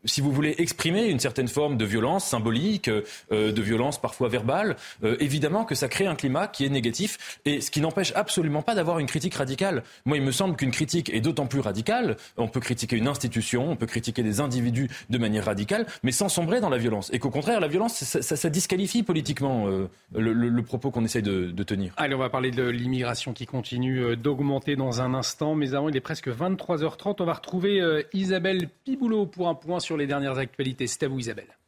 si 0.05 0.20
vous 0.20 0.33
voulez 0.33 0.55
exprimer 0.59 1.07
une 1.07 1.19
certaine 1.19 1.49
forme 1.49 1.77
de 1.77 1.85
violence 1.85 2.25
symbolique, 2.25 2.89
euh, 2.89 3.03
de 3.31 3.62
violence 3.62 4.01
parfois 4.01 4.29
verbale, 4.29 4.77
euh, 5.03 5.16
évidemment 5.20 5.65
que 5.65 5.75
ça 5.75 5.89
crée 5.89 6.07
un 6.07 6.15
climat 6.15 6.47
qui 6.47 6.65
est 6.65 6.69
négatif, 6.69 7.41
et 7.45 7.61
ce 7.61 7.70
qui 7.70 7.81
n'empêche 7.81 8.12
absolument 8.15 8.62
pas 8.62 8.75
d'avoir 8.75 8.99
une 8.99 9.07
critique 9.07 9.35
radicale. 9.35 9.83
Moi, 10.05 10.16
il 10.16 10.23
me 10.23 10.31
semble 10.31 10.57
qu'une 10.57 10.70
critique 10.70 11.11
est 11.12 11.20
d'autant 11.20 11.47
plus 11.47 11.61
radicale, 11.61 12.16
on 12.37 12.49
peut 12.49 12.61
critiquer 12.61 12.97
une 12.97 13.09
institution, 13.09 13.70
on 13.70 13.77
peut 13.77 13.87
critiquer 13.87 14.23
des 14.23 14.41
individus 14.41 14.89
de 15.11 15.19
manière 15.19 15.45
radicale, 15.45 15.87
mais 16.03 16.12
sans 16.12 16.29
sombrer 16.29 16.61
dans 16.61 16.70
la 16.70 16.79
violence, 16.79 17.11
et 17.12 17.19
qu'au 17.19 17.31
contraire, 17.31 17.61
la 17.61 17.69
violence, 17.69 17.95
ça, 18.05 18.49
disqualifie 18.51 19.03
politiquement 19.03 19.69
euh, 19.69 19.89
le, 20.15 20.62
propos 20.62 20.91
qu'on 20.91 21.05
essaye 21.05 21.23
de, 21.23 21.62
tenir. 21.62 21.93
Allez, 21.97 22.15
on 22.15 22.19
va 22.19 22.31
parler 22.31 22.51
de 22.51 22.62
l'immigration 22.62 23.33
qui 23.33 23.47
continue 23.47 24.16
d'augmenter 24.16 24.77
dans 24.77 25.03
un 25.03 25.12
instant, 25.12 25.55
mais 25.55 25.75
avant, 25.75 25.89
il 25.89 25.97
est 25.97 26.01
presque 26.01 26.29
23h30, 26.29 27.16
on 27.19 27.25
va 27.25 27.35
retrouver 27.35 27.83
Isabelle 28.12 28.69
Piboulot 28.85 29.27
pour 29.27 29.49
un 29.49 29.55
point 29.55 29.81
sur 29.81 29.88
les 29.97 30.06
dernières 30.06 30.39
actualités. 30.39 30.86
C'est 30.86 31.05
à 31.05 31.09
vous 31.09 31.19
Isabelle. 31.19 31.59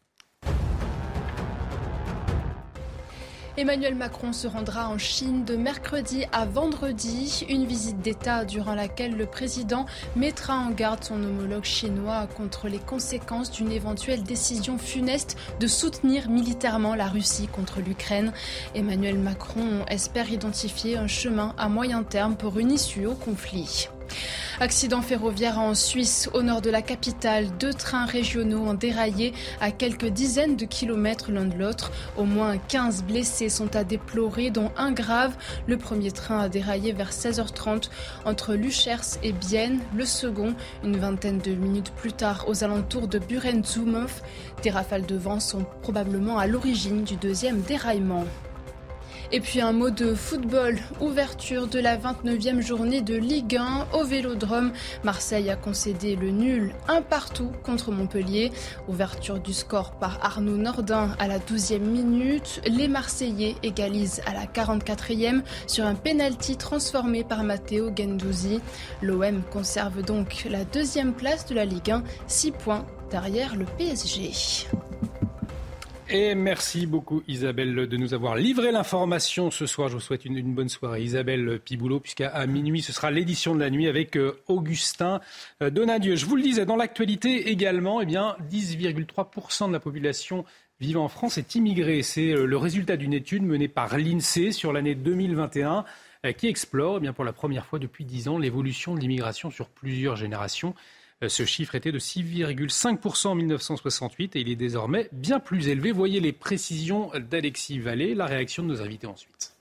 Emmanuel 3.57 3.95
Macron 3.95 4.33
se 4.33 4.47
rendra 4.47 4.89
en 4.89 4.97
Chine 4.97 5.45
de 5.45 5.55
mercredi 5.55 6.25
à 6.33 6.47
vendredi, 6.47 7.45
une 7.49 7.67
visite 7.67 8.01
d'État 8.01 8.47
durant 8.47 8.75
laquelle 8.75 9.17
le 9.17 9.27
président 9.27 9.85
mettra 10.17 10.57
en 10.57 10.71
garde 10.71 11.05
son 11.05 11.23
homologue 11.23 11.65
chinois 11.65 12.27
contre 12.37 12.69
les 12.69 12.79
conséquences 12.79 13.51
d'une 13.51 13.71
éventuelle 13.71 14.23
décision 14.23 14.79
funeste 14.79 15.37
de 15.59 15.67
soutenir 15.67 16.31
militairement 16.31 16.95
la 16.95 17.09
Russie 17.09 17.49
contre 17.49 17.81
l'Ukraine. 17.81 18.33
Emmanuel 18.75 19.19
Macron 19.19 19.85
espère 19.89 20.31
identifier 20.31 20.97
un 20.97 21.09
chemin 21.09 21.55
à 21.59 21.69
moyen 21.69 22.03
terme 22.03 22.37
pour 22.37 22.59
une 22.59 22.71
issue 22.71 23.05
au 23.05 23.15
conflit. 23.15 23.91
Accident 24.61 25.01
ferroviaire 25.01 25.59
en 25.59 25.75
Suisse, 25.75 26.29
au 26.35 26.43
nord 26.43 26.61
de 26.61 26.69
la 26.69 26.83
capitale. 26.83 27.47
Deux 27.59 27.73
trains 27.73 28.05
régionaux 28.05 28.67
ont 28.67 28.75
déraillé 28.75 29.33
à 29.61 29.71
quelques 29.71 30.09
dizaines 30.09 30.57
de 30.57 30.67
kilomètres 30.67 31.33
l'un 31.33 31.47
de 31.47 31.57
l'autre. 31.57 31.91
Au 32.17 32.25
moins 32.25 32.59
15 32.59 33.05
blessés 33.05 33.49
sont 33.49 33.75
à 33.75 33.85
déplorer, 33.85 34.51
dont 34.51 34.71
un 34.77 34.93
grave. 34.93 35.35
Le 35.67 35.79
premier 35.79 36.11
train 36.11 36.41
a 36.41 36.49
déraillé 36.49 36.93
vers 36.93 37.11
16h30 37.11 37.89
entre 38.27 38.55
Luchers 38.55 39.19
et 39.23 39.33
Bienne. 39.33 39.81
Le 39.95 40.05
second, 40.05 40.55
une 40.85 40.99
vingtaine 40.99 41.39
de 41.39 41.53
minutes 41.53 41.93
plus 41.93 42.13
tard, 42.13 42.45
aux 42.47 42.63
alentours 42.63 43.09
de 43.09 43.19
Buren-Zumhof. 43.19 44.23
Des 44.63 44.71
rafales 44.71 45.07
de 45.07 45.17
vent 45.17 45.41
sont 45.41 45.65
probablement 45.81 46.39
à 46.39 46.47
l'origine 46.47 47.05
du 47.05 47.17
deuxième 47.17 47.63
déraillement. 47.63 48.27
Et 49.33 49.39
puis 49.39 49.61
un 49.61 49.71
mot 49.71 49.91
de 49.91 50.13
football. 50.13 50.77
Ouverture 51.01 51.69
de 51.69 51.79
la 51.79 51.97
29e 51.97 52.61
journée 52.61 53.01
de 53.01 53.15
Ligue 53.15 53.57
1 53.57 53.87
au 53.93 54.05
Vélodrome. 54.05 54.73
Marseille 55.05 55.51
a 55.51 55.57
concédé 55.57 56.17
le 56.17 56.31
nul 56.31 56.73
un 56.89 57.01
partout 57.01 57.53
contre 57.63 57.93
Montpellier. 57.93 58.51
Ouverture 58.89 59.39
du 59.39 59.53
score 59.53 59.93
par 59.93 60.19
Arnaud 60.25 60.57
Nordin 60.57 61.15
à 61.21 61.29
la 61.29 61.39
12e 61.39 61.79
minute. 61.79 62.61
Les 62.67 62.89
Marseillais 62.89 63.55
égalisent 63.63 64.21
à 64.27 64.35
la 64.35 64.47
44e 64.47 65.43
sur 65.69 65.87
un 65.87 65.95
penalty 65.95 66.57
transformé 66.57 67.23
par 67.23 67.45
Matteo 67.45 67.93
Gendouzi. 67.97 68.61
L'OM 69.01 69.43
conserve 69.53 70.03
donc 70.03 70.45
la 70.51 70.65
deuxième 70.65 71.13
place 71.13 71.47
de 71.47 71.55
la 71.55 71.65
Ligue 71.65 71.93
1, 71.93 72.03
6 72.27 72.51
points 72.51 72.85
derrière 73.13 73.55
le 73.55 73.65
PSG. 73.79 74.33
Et 76.13 76.35
merci 76.35 76.87
beaucoup 76.87 77.23
Isabelle 77.29 77.87
de 77.87 77.97
nous 77.97 78.15
avoir 78.15 78.35
livré 78.35 78.73
l'information 78.73 79.53
ce 79.53 79.65
soir. 79.67 79.89
Je 79.89 79.95
vous 79.95 80.01
souhaite 80.01 80.25
une, 80.25 80.55
bonne 80.55 80.69
soirée. 80.69 81.05
Isabelle 81.05 81.61
Piboulot, 81.65 82.01
puisqu'à 82.01 82.45
minuit, 82.49 82.83
ce 82.83 82.93
sera 82.93 83.13
l'édition 83.13 83.55
de 83.55 83.61
la 83.61 83.71
nuit 83.71 83.87
avec 83.87 84.17
euh, 84.17 84.43
Augustin 84.49 85.21
euh, 85.63 85.71
Donadieu. 85.71 86.17
Je 86.17 86.27
vous 86.27 86.35
le 86.35 86.43
disais, 86.43 86.67
dans 86.67 86.75
l'actualité 86.75 87.51
également, 87.51 88.01
eh 88.01 88.07
bien, 88.07 88.37
10,3% 88.51 89.69
de 89.69 89.73
la 89.73 89.79
population 89.79 90.45
vivant 90.81 91.05
en 91.05 91.09
France 91.09 91.39
est 91.39 91.55
immigrée. 91.55 92.03
C'est 92.03 92.33
euh, 92.33 92.45
le 92.45 92.57
résultat 92.57 92.97
d'une 92.97 93.13
étude 93.13 93.45
menée 93.45 93.69
par 93.69 93.97
l'INSEE 93.97 94.51
sur 94.51 94.73
l'année 94.73 94.97
2021 94.97 95.85
qui 96.37 96.49
explore 96.49 96.97
eh 96.99 97.01
bien, 97.01 97.15
pour 97.15 97.25
la 97.25 97.33
première 97.33 97.65
fois 97.65 97.79
depuis 97.79 98.05
10 98.05 98.29
ans 98.29 98.37
l'évolution 98.37 98.95
de 98.95 99.01
l'immigration 99.01 99.51
sur 99.51 99.69
plusieurs 99.69 100.17
générations. 100.17 100.75
Euh, 101.23 101.29
ce 101.29 101.45
chiffre 101.45 101.75
était 101.75 101.93
de 101.93 101.99
6,5% 101.99 103.29
en 103.29 103.35
1968 103.35 104.37
et 104.37 104.41
il 104.41 104.49
est 104.49 104.57
désormais 104.57 105.09
bien 105.13 105.39
plus 105.39 105.69
élevé. 105.69 105.93
Voyez 105.93 106.21
les 106.21 106.33
précisions 106.33 107.11
d'Alexis 107.31 107.79
Vallée. 107.79 108.15
La 108.15 108.27
réaction 108.27 108.63
de 108.63 108.69
nos 108.69 108.81
invités 108.81 109.07
ensuite. 109.07 109.55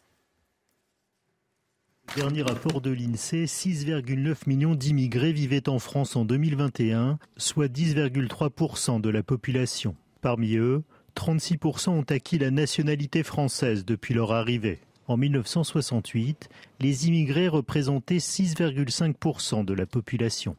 Dernier 2.15 2.41
rapport 2.41 2.81
de 2.81 2.89
l'INSEE, 2.89 3.45
6,9 3.45 4.47
millions 4.47 4.73
d'immigrés 4.73 5.31
vivaient 5.31 5.69
en 5.69 5.77
France 5.77 6.15
en 6.15 6.25
2021, 6.25 7.19
soit 7.37 7.67
10,3% 7.67 8.99
de 8.99 9.09
la 9.09 9.21
population. 9.21 9.95
Parmi 10.21 10.55
eux, 10.55 10.83
36% 11.15 11.89
ont 11.89 12.05
acquis 12.09 12.39
la 12.39 12.49
nationalité 12.49 13.21
française 13.21 13.85
depuis 13.85 14.15
leur 14.15 14.31
arrivée. 14.31 14.79
En 15.07 15.17
1968, 15.17 16.49
les 16.79 17.07
immigrés 17.07 17.47
représentaient 17.47 18.17
6,5% 18.17 19.63
de 19.63 19.73
la 19.73 19.85
population. 19.85 20.55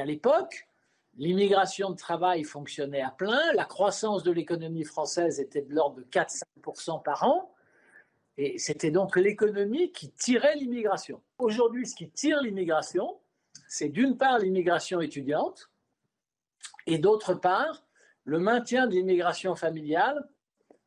À 0.00 0.06
l'époque, 0.06 0.66
l'immigration 1.18 1.90
de 1.90 1.96
travail 1.96 2.42
fonctionnait 2.44 3.02
à 3.02 3.10
plein, 3.10 3.52
la 3.52 3.66
croissance 3.66 4.22
de 4.22 4.30
l'économie 4.30 4.84
française 4.84 5.40
était 5.40 5.60
de 5.60 5.74
l'ordre 5.74 5.96
de 5.96 6.04
4-5% 6.04 7.02
par 7.02 7.24
an, 7.24 7.54
et 8.38 8.58
c'était 8.58 8.90
donc 8.90 9.16
l'économie 9.16 9.92
qui 9.92 10.10
tirait 10.12 10.56
l'immigration. 10.56 11.20
Aujourd'hui, 11.36 11.86
ce 11.86 11.94
qui 11.94 12.08
tire 12.08 12.40
l'immigration, 12.40 13.18
c'est 13.68 13.90
d'une 13.90 14.16
part 14.16 14.38
l'immigration 14.38 15.02
étudiante, 15.02 15.70
et 16.86 16.96
d'autre 16.96 17.34
part 17.34 17.84
le 18.24 18.38
maintien 18.38 18.86
de 18.86 18.94
l'immigration 18.94 19.54
familiale 19.54 20.26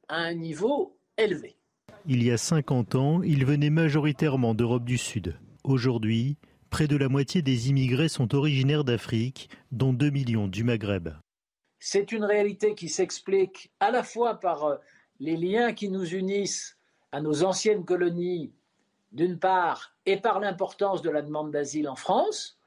à 0.07 0.15
un 0.15 0.33
niveau 0.33 0.97
élevé. 1.19 1.55
Il 2.07 2.23
y 2.23 2.31
a 2.31 2.37
50 2.37 2.95
ans, 2.95 3.21
ils 3.21 3.45
venaient 3.45 3.69
majoritairement 3.69 4.55
d'Europe 4.55 4.85
du 4.85 4.97
Sud. 4.97 5.37
Aujourd'hui, 5.63 6.39
Près 6.73 6.87
de 6.87 6.97
la 6.97 7.07
moitié 7.07 7.43
des 7.43 7.69
immigrés 7.69 8.09
sont 8.09 8.33
originaires 8.33 8.83
d'Afrique, 8.83 9.47
dont 9.71 9.93
2 9.93 10.09
millions 10.09 10.47
du 10.47 10.63
Maghreb. 10.63 11.09
C'est 11.77 12.11
une 12.11 12.23
réalité 12.23 12.73
qui 12.73 12.89
s'explique 12.89 13.71
à 13.79 13.91
la 13.91 14.01
fois 14.01 14.39
par 14.39 14.63
euh, 14.63 14.77
les 15.19 15.37
liens 15.37 15.73
qui 15.73 15.89
nous 15.89 16.15
unissent 16.15 16.79
à 17.11 17.21
nos 17.21 17.43
anciennes 17.43 17.85
colonies, 17.85 18.51
d'une 19.11 19.37
part, 19.37 19.95
et 20.07 20.17
par 20.17 20.39
l'importance 20.39 21.03
de 21.03 21.11
la 21.11 21.21
demande 21.21 21.51
d'asile 21.51 21.87
en 21.87 21.95
France, 21.95 22.57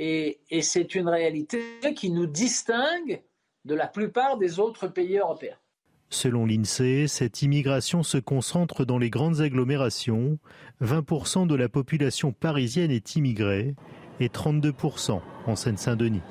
et, 0.00 0.40
et 0.50 0.60
c'est 0.60 0.96
une 0.96 1.08
réalité 1.08 1.62
qui 1.94 2.10
nous 2.10 2.26
distingue 2.26 3.22
de 3.64 3.76
la 3.76 3.86
plupart 3.86 4.38
des 4.38 4.58
autres 4.58 4.88
pays 4.88 5.18
européens. 5.18 5.58
Selon 6.12 6.44
l'INSEE, 6.44 7.06
cette 7.06 7.42
immigration 7.42 8.02
se 8.02 8.18
concentre 8.18 8.84
dans 8.84 8.98
les 8.98 9.10
grandes 9.10 9.40
agglomérations. 9.40 10.38
20% 10.82 11.46
de 11.46 11.54
la 11.54 11.68
population 11.68 12.32
parisienne 12.32 12.90
est 12.90 13.14
immigrée 13.14 13.76
et 14.18 14.26
32% 14.26 15.20
en 15.46 15.56
Seine-Saint-Denis. 15.56 16.22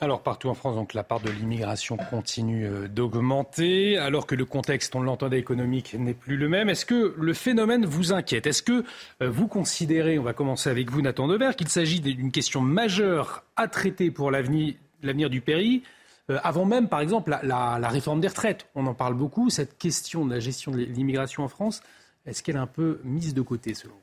Alors 0.00 0.22
partout 0.22 0.48
en 0.48 0.54
France, 0.54 0.76
la 0.94 1.02
part 1.02 1.20
de 1.20 1.30
l'immigration 1.30 1.96
continue 1.96 2.66
euh, 2.66 2.88
d'augmenter, 2.88 3.96
alors 3.96 4.26
que 4.26 4.34
le 4.34 4.44
contexte, 4.44 4.94
on 4.94 5.00
l'entendait, 5.00 5.38
économique 5.38 5.94
n'est 5.98 6.14
plus 6.14 6.36
le 6.36 6.48
même. 6.48 6.68
Est-ce 6.68 6.84
que 6.84 7.14
le 7.16 7.32
phénomène 7.32 7.86
vous 7.86 8.12
inquiète? 8.12 8.46
Est-ce 8.46 8.62
que 8.62 8.84
euh, 9.22 9.30
vous 9.30 9.48
considérez, 9.48 10.18
on 10.18 10.22
va 10.22 10.34
commencer 10.34 10.68
avec 10.68 10.90
vous 10.90 11.00
Nathan 11.00 11.26
Devers, 11.26 11.56
qu'il 11.56 11.68
s'agit 11.68 12.00
d'une 12.00 12.32
question 12.32 12.60
majeure 12.60 13.44
à 13.56 13.66
traiter 13.66 14.10
pour 14.10 14.30
l'avenir 14.30 15.30
du 15.30 15.40
pays? 15.40 15.82
Euh, 16.30 16.38
avant 16.42 16.64
même, 16.64 16.88
par 16.88 17.00
exemple, 17.00 17.36
la, 17.42 17.88
réforme 17.88 18.20
des 18.20 18.28
retraites. 18.28 18.66
On 18.74 18.86
en 18.86 18.94
parle 18.94 19.14
beaucoup. 19.14 19.50
Cette 19.50 19.76
question 19.78 20.24
de 20.24 20.32
la 20.32 20.40
gestion 20.40 20.72
de 20.72 20.78
l'immigration 20.78 21.44
en 21.44 21.48
France, 21.48 21.82
est-ce 22.26 22.42
qu'elle 22.42 22.56
est 22.56 22.60
un 22.60 22.66
peu 22.66 23.00
mise 23.04 23.34
de 23.34 23.42
côté, 23.42 23.74
selon 23.74 23.94
vous? 23.94 24.00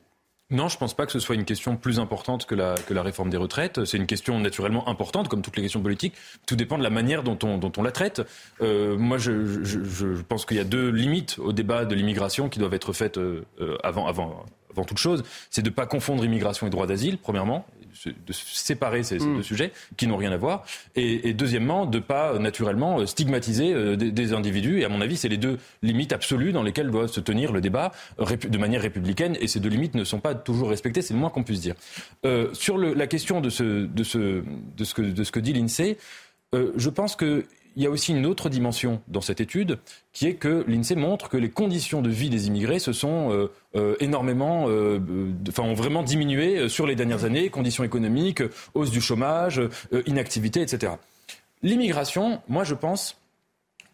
Non, 0.56 0.68
je 0.68 0.76
ne 0.76 0.80
pense 0.80 0.92
pas 0.92 1.06
que 1.06 1.12
ce 1.12 1.18
soit 1.18 1.34
une 1.34 1.46
question 1.46 1.76
plus 1.78 1.98
importante 1.98 2.44
que 2.44 2.54
la, 2.54 3.02
réforme 3.02 3.30
des 3.30 3.38
retraites. 3.38 3.86
C'est 3.86 3.96
une 3.96 4.06
question 4.06 4.38
naturellement 4.38 4.86
importante, 4.86 5.28
comme 5.28 5.40
toutes 5.40 5.56
les 5.56 5.62
questions 5.62 5.80
politiques. 5.80 6.14
Tout 6.46 6.56
dépend 6.56 6.76
de 6.76 6.82
la 6.82 6.90
manière 6.90 7.22
dont 7.22 7.38
on, 7.42 7.82
la 7.82 7.90
traite. 7.90 8.20
Euh, 8.60 8.98
moi, 8.98 9.16
je, 9.16 10.20
pense 10.28 10.44
qu'il 10.44 10.58
y 10.58 10.60
a 10.60 10.64
deux 10.64 10.90
limites 10.90 11.38
au 11.38 11.54
débat 11.54 11.86
de 11.86 11.94
l'immigration 11.94 12.50
qui 12.50 12.58
doivent 12.58 12.74
être 12.74 12.92
faites 12.92 13.16
euh, 13.16 13.46
avant 13.82 14.44
toute 14.86 14.98
chose. 14.98 15.22
C'est 15.48 15.62
de 15.62 15.70
ne 15.70 15.74
pas 15.74 15.86
confondre 15.86 16.22
immigration 16.22 16.66
et 16.66 16.70
droit 16.70 16.86
d'asile, 16.86 17.16
premièrement 17.16 17.64
de 18.06 18.32
séparer 18.32 19.02
ces, 19.02 19.18
mm. 19.18 19.36
deux 19.36 19.42
sujets 19.42 19.72
qui 19.96 20.06
n'ont 20.06 20.16
rien 20.16 20.32
à 20.32 20.36
voir. 20.36 20.64
Et, 20.96 21.32
deuxièmement, 21.32 21.86
de 21.86 21.98
pas 21.98 22.38
naturellement 22.38 23.00
euh, 23.00 23.06
stigmatiser 23.06 23.72
euh, 23.72 23.96
des, 23.96 24.32
individus. 24.32 24.80
Et 24.80 24.84
à 24.84 24.88
mon 24.88 25.00
avis, 25.00 25.16
c'est 25.16 25.28
les 25.28 25.36
deux 25.36 25.58
limites 25.82 26.12
absolues 26.12 26.52
dans 26.52 26.62
lesquelles 26.62 26.90
doit 26.90 27.08
se 27.08 27.20
tenir 27.20 27.52
le 27.52 27.60
débat 27.60 27.92
de 28.18 28.58
manière 28.58 28.82
républicaine. 28.82 29.36
Et 29.40 29.48
ces 29.48 29.60
deux 29.60 29.68
limites 29.68 29.94
ne 29.94 30.04
sont 30.04 30.20
pas 30.20 30.34
toujours 30.34 30.70
respectées, 30.70 31.02
c'est 31.02 31.14
le 31.14 31.20
moins 31.20 31.30
qu'on 31.30 31.44
puisse 31.44 31.60
dire. 31.60 31.74
Euh, 32.24 32.48
sur 32.52 32.78
la 32.78 33.06
question 33.06 33.40
de 33.40 33.50
ce, 33.50 33.86
de 33.86 34.04
ce, 34.04 34.42
de 34.76 34.84
ce, 34.84 34.94
que, 34.94 35.02
de 35.02 35.24
ce 35.24 35.32
que 35.32 35.40
dit 35.40 35.52
l'INSEE, 35.52 35.96
je 36.52 36.90
pense 36.90 37.16
que 37.16 37.46
il 37.76 37.82
y 37.82 37.86
a 37.86 37.90
aussi 37.90 38.12
une 38.12 38.26
autre 38.26 38.48
dimension 38.48 39.00
dans 39.08 39.20
cette 39.20 39.40
étude, 39.40 39.78
qui 40.12 40.26
est 40.26 40.34
que 40.34 40.64
l'INSEE 40.68 40.96
montre 40.96 41.28
que 41.28 41.36
les 41.36 41.50
conditions 41.50 42.02
de 42.02 42.10
vie 42.10 42.30
des 42.30 42.46
immigrés 42.46 42.78
se 42.78 42.92
sont 42.92 43.32
euh, 43.32 43.50
euh, 43.76 43.96
énormément, 44.00 44.66
euh, 44.68 44.98
enfin, 45.48 45.62
ont 45.62 45.74
vraiment 45.74 46.02
diminué 46.02 46.68
sur 46.68 46.86
les 46.86 46.94
dernières 46.94 47.24
années, 47.24 47.48
conditions 47.48 47.84
économiques, 47.84 48.42
hausse 48.74 48.90
du 48.90 49.00
chômage, 49.00 49.60
inactivité, 50.06 50.60
etc. 50.60 50.94
L'immigration, 51.62 52.42
moi 52.48 52.64
je 52.64 52.74
pense 52.74 53.18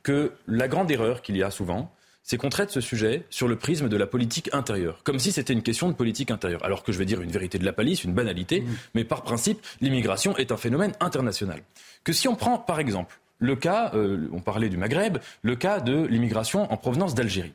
que 0.02 0.32
la 0.46 0.68
grande 0.68 0.90
erreur 0.90 1.22
qu'il 1.22 1.36
y 1.36 1.42
a 1.42 1.50
souvent, 1.50 1.92
c'est 2.22 2.36
qu'on 2.36 2.50
traite 2.50 2.70
ce 2.70 2.82
sujet 2.82 3.24
sur 3.30 3.48
le 3.48 3.56
prisme 3.56 3.88
de 3.88 3.96
la 3.96 4.06
politique 4.06 4.50
intérieure, 4.52 5.00
comme 5.02 5.18
si 5.18 5.32
c'était 5.32 5.54
une 5.54 5.62
question 5.62 5.88
de 5.88 5.94
politique 5.94 6.30
intérieure. 6.30 6.62
Alors 6.62 6.82
que 6.82 6.92
je 6.92 6.98
vais 6.98 7.06
dire 7.06 7.22
une 7.22 7.30
vérité 7.30 7.58
de 7.58 7.64
la 7.64 7.72
palisse, 7.72 8.04
une 8.04 8.12
banalité, 8.12 8.60
mmh. 8.60 8.76
mais 8.94 9.04
par 9.04 9.22
principe, 9.22 9.64
l'immigration 9.80 10.36
est 10.36 10.52
un 10.52 10.58
phénomène 10.58 10.92
international. 11.00 11.62
Que 12.04 12.12
si 12.12 12.28
on 12.28 12.36
prend, 12.36 12.58
par 12.58 12.80
exemple, 12.80 13.18
le 13.38 13.56
cas, 13.56 13.92
euh, 13.94 14.28
on 14.32 14.40
parlait 14.40 14.68
du 14.68 14.76
Maghreb, 14.76 15.18
le 15.42 15.56
cas 15.56 15.80
de 15.80 16.06
l'immigration 16.06 16.70
en 16.72 16.76
provenance 16.76 17.14
d'Algérie. 17.14 17.52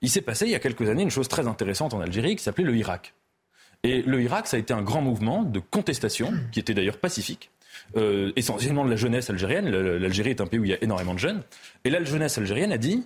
Il 0.00 0.10
s'est 0.10 0.20
passé 0.20 0.46
il 0.46 0.52
y 0.52 0.54
a 0.54 0.60
quelques 0.60 0.88
années 0.88 1.02
une 1.02 1.10
chose 1.10 1.28
très 1.28 1.48
intéressante 1.48 1.92
en 1.92 2.00
Algérie 2.00 2.36
qui 2.36 2.42
s'appelait 2.42 2.64
le 2.64 2.76
Irak. 2.76 3.14
Et 3.82 4.02
le 4.02 4.22
Irak, 4.22 4.46
ça 4.46 4.56
a 4.56 4.60
été 4.60 4.72
un 4.72 4.82
grand 4.82 5.02
mouvement 5.02 5.42
de 5.42 5.58
contestation, 5.58 6.32
qui 6.52 6.60
était 6.60 6.74
d'ailleurs 6.74 6.98
pacifique, 6.98 7.50
euh, 7.96 8.32
essentiellement 8.36 8.84
de 8.84 8.90
la 8.90 8.96
jeunesse 8.96 9.30
algérienne. 9.30 9.68
L'Algérie 9.68 10.30
est 10.30 10.40
un 10.40 10.46
pays 10.46 10.58
où 10.58 10.64
il 10.64 10.70
y 10.70 10.74
a 10.74 10.82
énormément 10.82 11.14
de 11.14 11.18
jeunes. 11.18 11.42
Et 11.84 11.90
la 11.90 12.02
jeunesse 12.02 12.38
algérienne 12.38 12.72
a 12.72 12.78
dit 12.78 13.04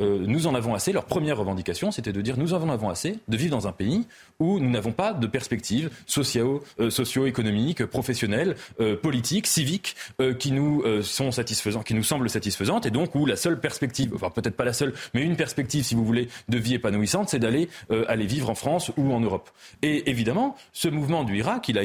euh, 0.00 0.24
nous 0.26 0.46
en 0.46 0.54
avons 0.54 0.74
assez. 0.74 0.92
Leur 0.92 1.04
première 1.04 1.38
revendication, 1.38 1.90
c'était 1.90 2.12
de 2.12 2.20
dire 2.20 2.36
nous 2.36 2.54
en 2.54 2.68
avons 2.68 2.88
assez 2.88 3.18
de 3.28 3.36
vivre 3.36 3.52
dans 3.52 3.68
un 3.68 3.72
pays 3.72 4.06
où 4.40 4.58
nous 4.58 4.70
n'avons 4.70 4.92
pas 4.92 5.12
de 5.12 5.26
perspectives 5.26 5.90
euh, 6.18 6.90
socio-économiques, 6.90 7.84
professionnelles, 7.86 8.56
euh, 8.80 8.96
politiques, 8.96 9.46
civiques 9.46 9.96
qui 10.38 10.52
nous 10.52 10.82
sont 11.02 11.30
satisfaisantes, 11.30 11.84
qui 11.84 11.94
nous 11.94 12.02
semblent 12.02 12.28
satisfaisantes, 12.28 12.86
et 12.86 12.90
donc 12.90 13.14
où 13.14 13.26
la 13.26 13.36
seule 13.36 13.60
perspective, 13.60 14.12
enfin 14.14 14.30
peut-être 14.30 14.56
pas 14.56 14.64
la 14.64 14.72
seule, 14.72 14.92
mais 15.12 15.22
une 15.22 15.36
perspective, 15.36 15.84
si 15.84 15.94
vous 15.94 16.04
voulez, 16.04 16.28
de 16.48 16.58
vie 16.58 16.74
épanouissante, 16.74 17.28
c'est 17.28 17.38
d'aller 17.38 17.68
aller 18.08 18.26
vivre 18.26 18.50
en 18.50 18.54
France 18.54 18.92
ou 18.96 19.12
en 19.12 19.20
Europe. 19.20 19.50
Et 19.82 20.10
évidemment, 20.10 20.56
ce 20.72 20.88
mouvement 20.88 21.24
du 21.24 21.38
Irak, 21.38 21.68
il 21.68 21.80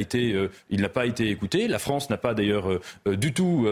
il 0.70 0.80
n'a 0.80 0.88
pas 0.88 1.06
été 1.06 1.28
écouté. 1.30 1.68
La 1.68 1.78
France 1.78 2.10
n'a 2.10 2.16
pas 2.16 2.34
d'ailleurs 2.34 2.80
du 3.06 3.32
tout 3.32 3.66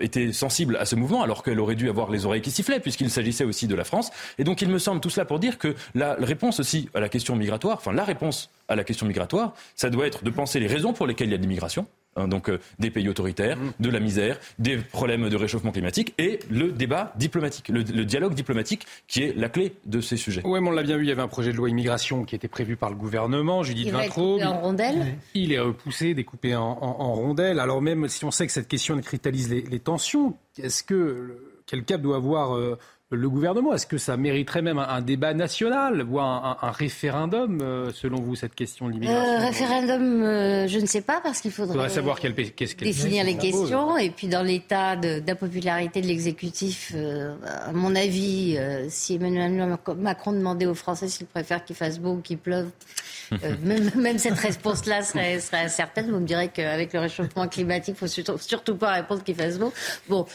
été 0.00 0.32
sensible 0.32 0.76
à 0.76 0.84
ce 0.84 0.96
mouvement, 0.96 1.22
alors 1.22 1.42
qu'elle 1.42 1.60
aurait 1.60 1.76
dû 1.76 1.88
avoir 1.88 2.10
les 2.10 2.26
oreilles 2.26 2.42
qui 2.42 2.50
sifflaient, 2.50 2.80
puisqu'il 2.80 3.10
s'agissait 3.10 3.44
aussi 3.44 3.63
de 3.66 3.74
la 3.74 3.84
France. 3.84 4.10
Et 4.38 4.44
donc 4.44 4.62
il 4.62 4.68
me 4.68 4.78
semble 4.78 5.00
tout 5.00 5.10
cela 5.10 5.24
pour 5.24 5.38
dire 5.38 5.58
que 5.58 5.74
la 5.94 6.14
réponse 6.14 6.60
aussi 6.60 6.88
à 6.94 7.00
la 7.00 7.08
question 7.08 7.36
migratoire, 7.36 7.76
enfin 7.76 7.92
la 7.92 8.04
réponse 8.04 8.50
à 8.68 8.76
la 8.76 8.84
question 8.84 9.06
migratoire, 9.06 9.54
ça 9.76 9.90
doit 9.90 10.06
être 10.06 10.24
de 10.24 10.30
penser 10.30 10.60
les 10.60 10.66
raisons 10.66 10.92
pour 10.92 11.06
lesquelles 11.06 11.28
il 11.28 11.32
y 11.32 11.34
a 11.34 11.38
de 11.38 11.42
l'immigration. 11.42 11.86
Hein, 12.16 12.28
donc 12.28 12.48
euh, 12.48 12.60
des 12.78 12.90
pays 12.90 13.08
autoritaires, 13.08 13.56
mmh. 13.56 13.72
de 13.80 13.90
la 13.90 13.98
misère, 13.98 14.38
des 14.60 14.76
problèmes 14.76 15.28
de 15.28 15.36
réchauffement 15.36 15.72
climatique 15.72 16.14
et 16.18 16.38
le 16.48 16.70
débat 16.70 17.12
diplomatique, 17.16 17.68
le, 17.68 17.82
dialogue 17.82 18.34
diplomatique 18.34 18.86
qui 19.08 19.24
est 19.24 19.36
la 19.36 19.48
clé 19.48 19.74
de 19.84 20.00
ces 20.00 20.16
sujets. 20.16 20.42
Oui, 20.44 20.60
on 20.62 20.70
l'a 20.70 20.84
bien 20.84 20.96
vu, 20.96 21.04
il 21.04 21.08
y 21.08 21.12
avait 21.12 21.22
un 21.22 21.28
projet 21.28 21.50
de 21.50 21.56
loi 21.56 21.68
immigration 21.68 22.24
qui 22.24 22.36
était 22.36 22.46
prévu 22.46 22.76
par 22.76 22.90
le 22.90 22.96
gouvernement, 22.96 23.64
Judith 23.64 23.86
il 23.88 23.92
Vintraud. 23.92 24.40
en 24.42 24.60
rondelles 24.60 25.16
Il 25.34 25.52
est 25.52 25.58
repoussé, 25.58 26.14
découpé 26.14 26.54
en, 26.54 26.74
rondelles. 26.74 27.58
Alors 27.58 27.82
même 27.82 28.06
si 28.08 28.24
on 28.24 28.30
sait 28.30 28.46
que 28.46 28.52
cette 28.52 28.68
question 28.68 29.00
cristallise 29.00 29.50
les, 29.50 29.62
les 29.62 29.80
tensions, 29.80 30.36
est-ce 30.56 30.84
que 30.84 31.36
quel 31.66 31.84
cap 31.84 32.00
doit 32.00 32.16
avoir 32.16 32.56
euh, 32.56 32.78
le 33.10 33.28
gouvernement 33.28 33.74
Est-ce 33.74 33.86
que 33.86 33.98
ça 33.98 34.16
mériterait 34.16 34.62
même 34.62 34.78
un, 34.78 35.00
débat 35.00 35.34
national, 35.34 36.02
voire 36.02 36.58
un, 36.62 36.70
référendum, 36.70 37.60
euh, 37.60 37.92
selon 37.92 38.20
vous, 38.20 38.34
cette 38.34 38.54
question 38.54 38.88
de 38.88 38.92
l'immigration 38.92 39.32
euh, 39.32 39.46
Référendum, 39.46 40.20
je 40.68 40.78
ne 40.78 40.86
sais 40.86 41.02
pas, 41.02 41.20
parce 41.22 41.40
qu'il 41.40 41.50
faudrait, 41.50 41.88
savoir 41.88 42.18
définir 42.20 43.24
les 43.24 43.36
questions. 43.36 43.96
Et 43.98 44.10
puis, 44.10 44.26
dans 44.26 44.42
l'état 44.42 44.96
d'impopularité 44.96 46.00
de, 46.00 46.06
de 46.06 46.10
l'exécutif, 46.10 46.94
à 47.46 47.72
mon 47.72 47.94
avis, 47.94 48.58
si 48.88 49.14
Emmanuel 49.14 49.78
Macron 49.96 50.32
demandait 50.32 50.66
aux 50.66 50.74
Français 50.74 51.08
s'ils 51.08 51.26
préfèrent 51.26 51.64
qu'il 51.64 51.76
fasse 51.76 51.98
beau 51.98 52.14
ou 52.14 52.20
qu'il 52.20 52.38
pleuve, 52.38 52.70
même, 53.62 53.90
même, 53.94 54.18
cette 54.18 54.38
réponse-là 54.38 55.02
serait, 55.02 55.40
serait, 55.40 55.64
incertaine. 55.64 56.10
Vous 56.10 56.20
me 56.20 56.26
direz 56.26 56.48
qu'avec 56.48 56.92
le 56.92 57.00
réchauffement 57.00 57.48
climatique, 57.48 57.96
il 58.00 58.04
ne 58.04 58.08
faut 58.08 58.38
surtout, 58.38 58.76
pas 58.76 58.92
répondre 58.92 59.22
qu'il 59.22 59.34
fasse 59.34 59.58
beau. 59.58 59.72
Bon, 60.08 60.26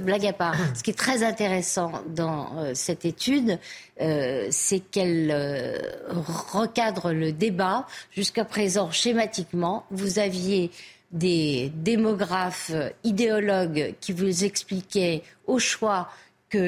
blague 0.00 0.26
à 0.26 0.32
part. 0.32 0.56
Ce 0.74 0.82
qui 0.82 0.90
est 0.90 0.98
très 0.98 1.22
intéressant 1.22 1.92
dans 2.08 2.58
euh, 2.58 2.72
cette 2.74 3.04
étude, 3.04 3.58
euh, 4.00 4.46
c'est 4.50 4.80
qu'elle 4.80 5.30
euh, 5.30 5.78
recadre 6.08 7.12
le 7.12 7.32
débat. 7.32 7.86
Jusqu'à 8.10 8.44
présent, 8.44 8.90
schématiquement, 8.90 9.86
vous 9.90 10.18
aviez 10.18 10.70
des 11.12 11.70
démographes 11.76 12.72
idéologues 13.04 13.94
qui 14.00 14.12
vous 14.12 14.44
expliquaient 14.44 15.22
au 15.46 15.58
choix 15.58 16.08
que 16.48 16.58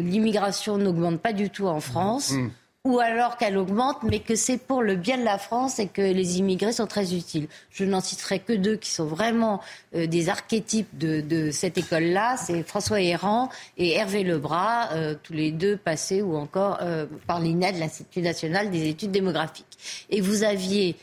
l'immigration 0.00 0.78
n'augmente 0.78 1.20
pas 1.20 1.32
du 1.32 1.50
tout 1.50 1.66
en 1.66 1.80
France. 1.80 2.32
Mmh 2.32 2.50
ou 2.86 3.00
alors 3.00 3.36
qu'elle 3.36 3.58
augmente, 3.58 4.04
mais 4.04 4.20
que 4.20 4.36
c'est 4.36 4.58
pour 4.58 4.80
le 4.80 4.94
bien 4.94 5.18
de 5.18 5.24
la 5.24 5.38
France 5.38 5.80
et 5.80 5.88
que 5.88 6.00
les 6.00 6.38
immigrés 6.38 6.70
sont 6.70 6.86
très 6.86 7.14
utiles. 7.14 7.48
Je 7.72 7.84
n'en 7.84 8.00
citerai 8.00 8.38
que 8.38 8.52
deux 8.52 8.76
qui 8.76 8.90
sont 8.90 9.06
vraiment 9.06 9.60
euh, 9.96 10.06
des 10.06 10.28
archétypes 10.28 10.96
de, 10.96 11.50
cette 11.50 11.78
école-là. 11.78 12.36
C'est 12.36 12.62
François 12.62 13.00
Héran 13.00 13.48
et 13.76 13.94
Hervé 13.94 14.22
Lebras, 14.22 14.92
euh, 14.92 15.16
tous 15.20 15.32
les 15.32 15.50
deux 15.50 15.76
passés 15.76 16.22
ou 16.22 16.36
encore 16.36 16.78
euh, 16.80 17.06
par 17.26 17.40
l'INED, 17.40 17.76
l'Institut 17.76 18.22
national 18.22 18.70
des 18.70 18.88
études 18.88 19.10
démographiques. 19.10 20.06
Et 20.08 20.20
vous 20.20 20.44
aviez 20.44 20.94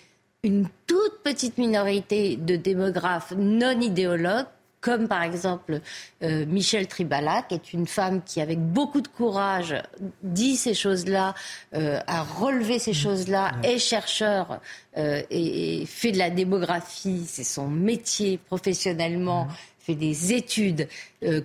une 0.43 0.67
toute 0.87 1.21
petite 1.21 1.57
minorité 1.57 2.37
de 2.37 2.55
démographes 2.55 3.33
non 3.35 3.81
idéologues 3.81 4.45
comme 4.83 5.07
par 5.07 5.23
exemple 5.23 5.79
euh, 6.21 6.45
Michel 6.45 6.87
Tribala, 6.87 7.43
qui 7.43 7.55
est 7.55 7.73
une 7.73 7.87
femme 7.87 8.21
qui, 8.21 8.41
avec 8.41 8.59
beaucoup 8.59 9.01
de 9.01 9.07
courage, 9.07 9.75
dit 10.21 10.57
ces 10.57 10.73
choses-là, 10.73 11.33
euh, 11.73 11.99
a 12.05 12.21
relevé 12.21 12.79
ces 12.79 12.93
choses-là, 12.93 13.53
est 13.63 13.79
chercheur 13.79 14.59
euh, 14.97 15.21
et, 15.31 15.85
fait 15.87 16.11
de 16.11 16.17
la 16.17 16.29
démographie, 16.29 17.23
c'est 17.25 17.45
son 17.45 17.67
métier 17.67 18.37
professionnellement. 18.37 19.47
fait 19.79 19.95
des 19.95 20.31
études 20.31 20.87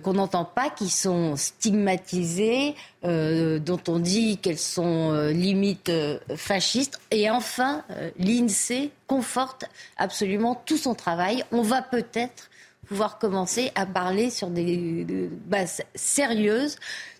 qu'on 0.01 0.13
n'entend 0.13 0.45
pas, 0.45 0.69
qui 0.69 0.89
sont 0.89 1.35
stigmatisées, 1.35 2.73
dont 3.03 3.81
on 3.89 3.99
dit 3.99 4.37
qu'elles 4.37 4.57
sont 4.57 5.11
limite 5.33 5.91
fascistes. 6.37 7.01
Et 7.11 7.29
enfin, 7.29 7.83
l'INSEE 8.17 8.91
conforte 9.07 9.65
absolument 9.97 10.55
tout 10.65 10.77
son 10.77 10.95
travail. 10.95 11.43
On 11.51 11.63
va 11.63 11.81
peut-être 11.81 12.49
pouvoir 12.89 13.19
commencer 13.19 13.71
à 13.75 13.85
parler 13.85 14.31
sur 14.31 14.49
des, 14.49 15.05
bases 15.45 15.83
sérieuses 15.93 16.75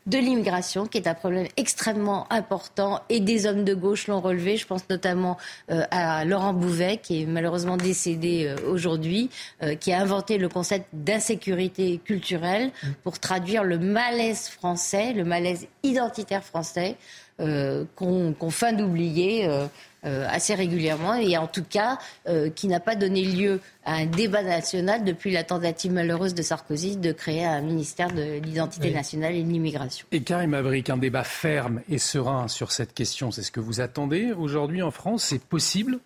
de 0.07 0.17
l'immigration, 0.17 0.87
qui 0.87 0.97
est 0.97 1.07
un 1.07 1.13
problème 1.13 1.45
extrêmement 1.57 2.25
important, 2.33 3.01
et 3.09 3.19
des 3.19 3.45
hommes 3.45 3.63
de 3.63 3.75
gauche 3.75 4.07
l'ont 4.07 4.19
relevé. 4.19 4.57
Je 4.57 4.65
pense 4.65 4.89
notamment 4.89 5.37
euh, 5.69 5.83
à 5.91 6.25
Laurent 6.25 6.53
Bouvet, 6.53 6.97
qui 6.97 7.21
est 7.21 7.25
malheureusement 7.27 7.77
décédé 7.77 8.47
euh, 8.47 8.71
aujourd'hui, 8.71 9.29
euh, 9.61 9.75
qui 9.75 9.93
a 9.93 10.01
inventé 10.01 10.39
le 10.39 10.49
concept 10.49 10.87
d'insécurité 10.91 11.99
culturelle 12.03 12.71
pour 13.03 13.19
traduire 13.19 13.63
le 13.63 13.77
malaise 13.77 14.49
français, 14.49 15.13
le 15.13 15.23
malaise 15.23 15.67
identitaire 15.83 16.43
français, 16.43 16.97
qu'on 17.95 18.49
feint 18.49 18.73
d'oublier 18.73 19.47
euh, 20.05 20.25
assez 20.29 20.55
régulièrement 20.55 21.15
et 21.15 21.37
en 21.37 21.47
tout 21.47 21.63
cas 21.63 21.97
euh, 22.27 22.49
qui 22.49 22.67
n'a 22.67 22.79
pas 22.79 22.95
donné 22.95 23.23
lieu 23.23 23.59
à 23.83 23.95
un 23.95 24.05
débat 24.05 24.43
national 24.43 25.03
depuis 25.03 25.31
la 25.31 25.43
tentative 25.43 25.91
malheureuse 25.91 26.33
de 26.33 26.41
Sarkozy 26.41 26.95
de 26.95 27.11
créer 27.11 27.45
un 27.45 27.61
ministère 27.61 28.11
de 28.11 28.39
l'identité 28.39 28.91
nationale 28.91 29.35
et 29.35 29.43
de 29.43 29.49
l'immigration. 29.49 30.07
Et 30.11 30.21
Karim 30.21 30.53
Abrik, 30.53 30.89
un 30.89 30.97
débat 30.97 31.23
ferme 31.23 31.81
et 31.89 31.97
serein 31.97 32.47
sur 32.47 32.71
cette 32.71 32.93
question, 32.93 33.31
c'est 33.31 33.43
ce 33.43 33.51
que 33.51 33.59
vous 33.59 33.81
attendez 33.81 34.31
aujourd'hui 34.31 34.81
en 34.81 34.91
France 34.91 35.25
C'est 35.25 35.43
possible 35.43 35.99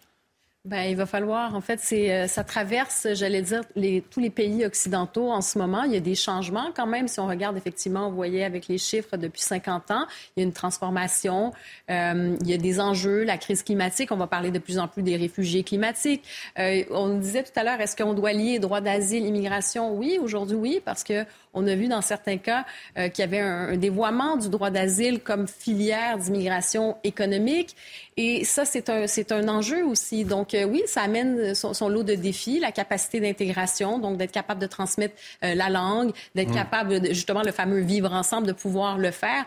ben, 0.65 0.83
il 0.83 0.95
va 0.95 1.05
falloir, 1.05 1.55
en 1.55 1.59
fait, 1.59 1.81
c'est, 1.81 2.09
euh, 2.13 2.27
ça 2.27 2.45
traverse, 2.45 3.07
j'allais 3.15 3.41
dire, 3.41 3.63
les, 3.75 4.01
tous 4.01 4.21
les 4.21 4.29
pays 4.29 4.65
occidentaux 4.65 5.29
en 5.29 5.41
ce 5.41 5.57
moment. 5.57 5.83
Il 5.83 5.91
y 5.91 5.97
a 5.97 5.99
des 5.99 6.15
changements 6.15 6.71
quand 6.73 6.87
même. 6.87 7.09
Si 7.09 7.19
on 7.19 7.27
regarde 7.27 7.57
effectivement, 7.57 8.09
vous 8.09 8.15
voyez 8.15 8.45
avec 8.45 8.69
les 8.69 8.77
chiffres 8.77 9.17
depuis 9.17 9.41
50 9.41 9.91
ans, 9.91 10.05
il 10.37 10.39
y 10.39 10.43
a 10.43 10.45
une 10.45 10.53
transformation, 10.53 11.51
euh, 11.91 12.37
il 12.39 12.49
y 12.49 12.53
a 12.53 12.57
des 12.57 12.79
enjeux, 12.79 13.25
la 13.25 13.37
crise 13.37 13.61
climatique. 13.61 14.13
On 14.13 14.15
va 14.15 14.27
parler 14.27 14.51
de 14.51 14.59
plus 14.59 14.79
en 14.79 14.87
plus 14.87 15.03
des 15.03 15.17
réfugiés 15.17 15.63
climatiques. 15.63 16.23
Euh, 16.57 16.85
on 16.91 17.17
disait 17.17 17.43
tout 17.43 17.59
à 17.59 17.65
l'heure, 17.65 17.81
est-ce 17.81 17.97
qu'on 17.97 18.13
doit 18.13 18.31
lier 18.31 18.59
droit 18.59 18.79
d'asile, 18.79 19.25
immigration? 19.25 19.93
Oui, 19.93 20.17
aujourd'hui 20.21 20.55
oui, 20.55 20.81
parce 20.85 21.03
que 21.03 21.25
on 21.53 21.67
a 21.67 21.75
vu 21.75 21.87
dans 21.87 22.01
certains 22.01 22.37
cas 22.37 22.65
euh, 22.97 23.09
qu'il 23.09 23.23
y 23.23 23.27
avait 23.27 23.39
un, 23.39 23.77
dévoiement 23.77 24.37
du 24.37 24.49
droit 24.49 24.69
d'asile 24.69 25.19
comme 25.19 25.47
filière 25.47 26.17
d'immigration 26.17 26.97
économique. 27.03 27.75
Et 28.17 28.43
ça, 28.45 28.65
c'est 28.65 28.89
un, 28.89 29.07
c'est 29.07 29.31
un 29.31 29.47
enjeu 29.47 29.83
aussi. 29.83 30.23
Donc 30.23 30.53
euh, 30.53 30.65
oui, 30.65 30.83
ça 30.85 31.01
amène 31.01 31.55
son, 31.55 31.89
lot 31.89 32.03
de 32.03 32.15
défis, 32.15 32.59
la 32.59 32.71
capacité 32.71 33.19
d'intégration, 33.19 33.99
donc 33.99 34.17
d'être 34.17 34.31
capable 34.31 34.61
de 34.61 34.67
transmettre 34.67 35.15
euh, 35.43 35.55
la 35.55 35.69
langue, 35.69 36.11
d'être 36.35 36.49
mmh. 36.49 36.55
capable, 36.55 36.99
de, 36.99 37.07
justement, 37.07 37.41
le 37.41 37.51
fameux 37.51 37.79
vivre 37.79 38.13
ensemble, 38.13 38.47
de 38.47 38.53
pouvoir 38.53 38.97
le 38.97 39.11
faire. 39.11 39.45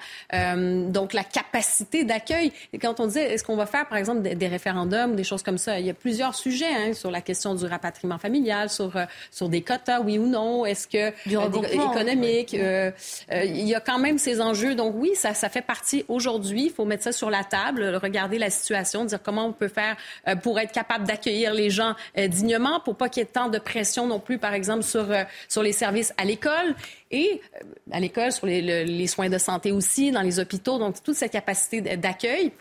donc 0.92 1.12
la 1.12 1.24
capacité 1.24 2.04
d'accueil. 2.04 2.52
Et 2.72 2.78
quand 2.78 3.00
on 3.00 3.06
disait, 3.06 3.32
est-ce 3.34 3.44
qu'on 3.44 3.56
va 3.56 3.66
faire, 3.66 3.88
par 3.88 3.98
exemple, 3.98 4.22
des, 4.22 4.48
référendums, 4.48 5.16
des 5.16 5.24
choses 5.24 5.42
comme 5.42 5.58
ça, 5.58 5.78
il 5.80 5.86
y 5.86 5.90
a 5.90 5.94
plusieurs 5.94 6.34
sujets 6.34 6.72
hein, 6.72 6.92
sur 6.92 7.10
la 7.10 7.20
question 7.20 7.54
du 7.54 7.64
rapatriement 7.66 8.18
familial, 8.18 8.68
sur, 8.70 8.92
sur 9.30 9.48
des 9.48 9.62
quotas, 9.62 10.00
oui 10.00 10.18
ou 10.18 10.26
non. 10.26 10.66
Est-ce 10.66 10.86
que... 10.88 11.12
Du 11.28 11.36
Euh, 11.96 12.90
euh, 13.32 13.44
il 13.44 13.66
y 13.66 13.74
a 13.74 13.80
quand 13.80 13.98
même 13.98 14.18
ces 14.18 14.40
enjeux. 14.40 14.74
Donc 14.74 14.94
oui, 14.96 15.12
ça, 15.14 15.34
fait 15.34 15.62
partie 15.62 16.04
aujourd'hui. 16.08 16.66
Il 16.66 16.70
faut 16.70 16.84
mettre 16.84 17.04
ça 17.04 17.12
sur 17.12 17.30
la 17.30 17.44
table, 17.44 17.98
regarder 18.02 18.38
la 18.38 18.50
situation, 18.50 19.04
dire 19.04 19.20
comment 19.22 19.46
on 19.46 19.52
peut 19.52 19.68
faire 19.68 19.96
euh, 20.28 20.36
pour 20.36 20.58
être 20.58 20.72
capable 20.72 21.06
d'accueillir 21.06 21.54
les 21.54 21.70
gens 21.70 21.94
dignement, 22.16 22.80
pour 22.80 22.96
pas 22.96 23.08
qu'il 23.08 23.22
y 23.22 23.24
ait 23.24 23.28
tant 23.28 23.48
de 23.48 23.58
pression 23.58 24.06
non 24.06 24.20
plus, 24.20 24.38
par 24.38 24.54
exemple, 24.54 24.82
sur, 24.82 25.06
sur 25.48 25.62
les 25.62 25.72
services 25.72 26.12
à 26.16 26.24
l'école 26.24 26.74
et 27.10 27.40
à 27.90 28.00
l'école, 28.00 28.32
sur 28.32 28.46
les 28.46 29.06
soins 29.06 29.28
de 29.28 29.38
santé 29.38 29.72
aussi, 29.72 30.10
dans 30.10 30.22
les 30.22 30.38
hôpitaux. 30.38 30.78
Donc 30.78 31.02
toute 31.02 31.16
cette 31.16 31.32
capacité 31.32 31.80
d'accueil. 31.96 32.52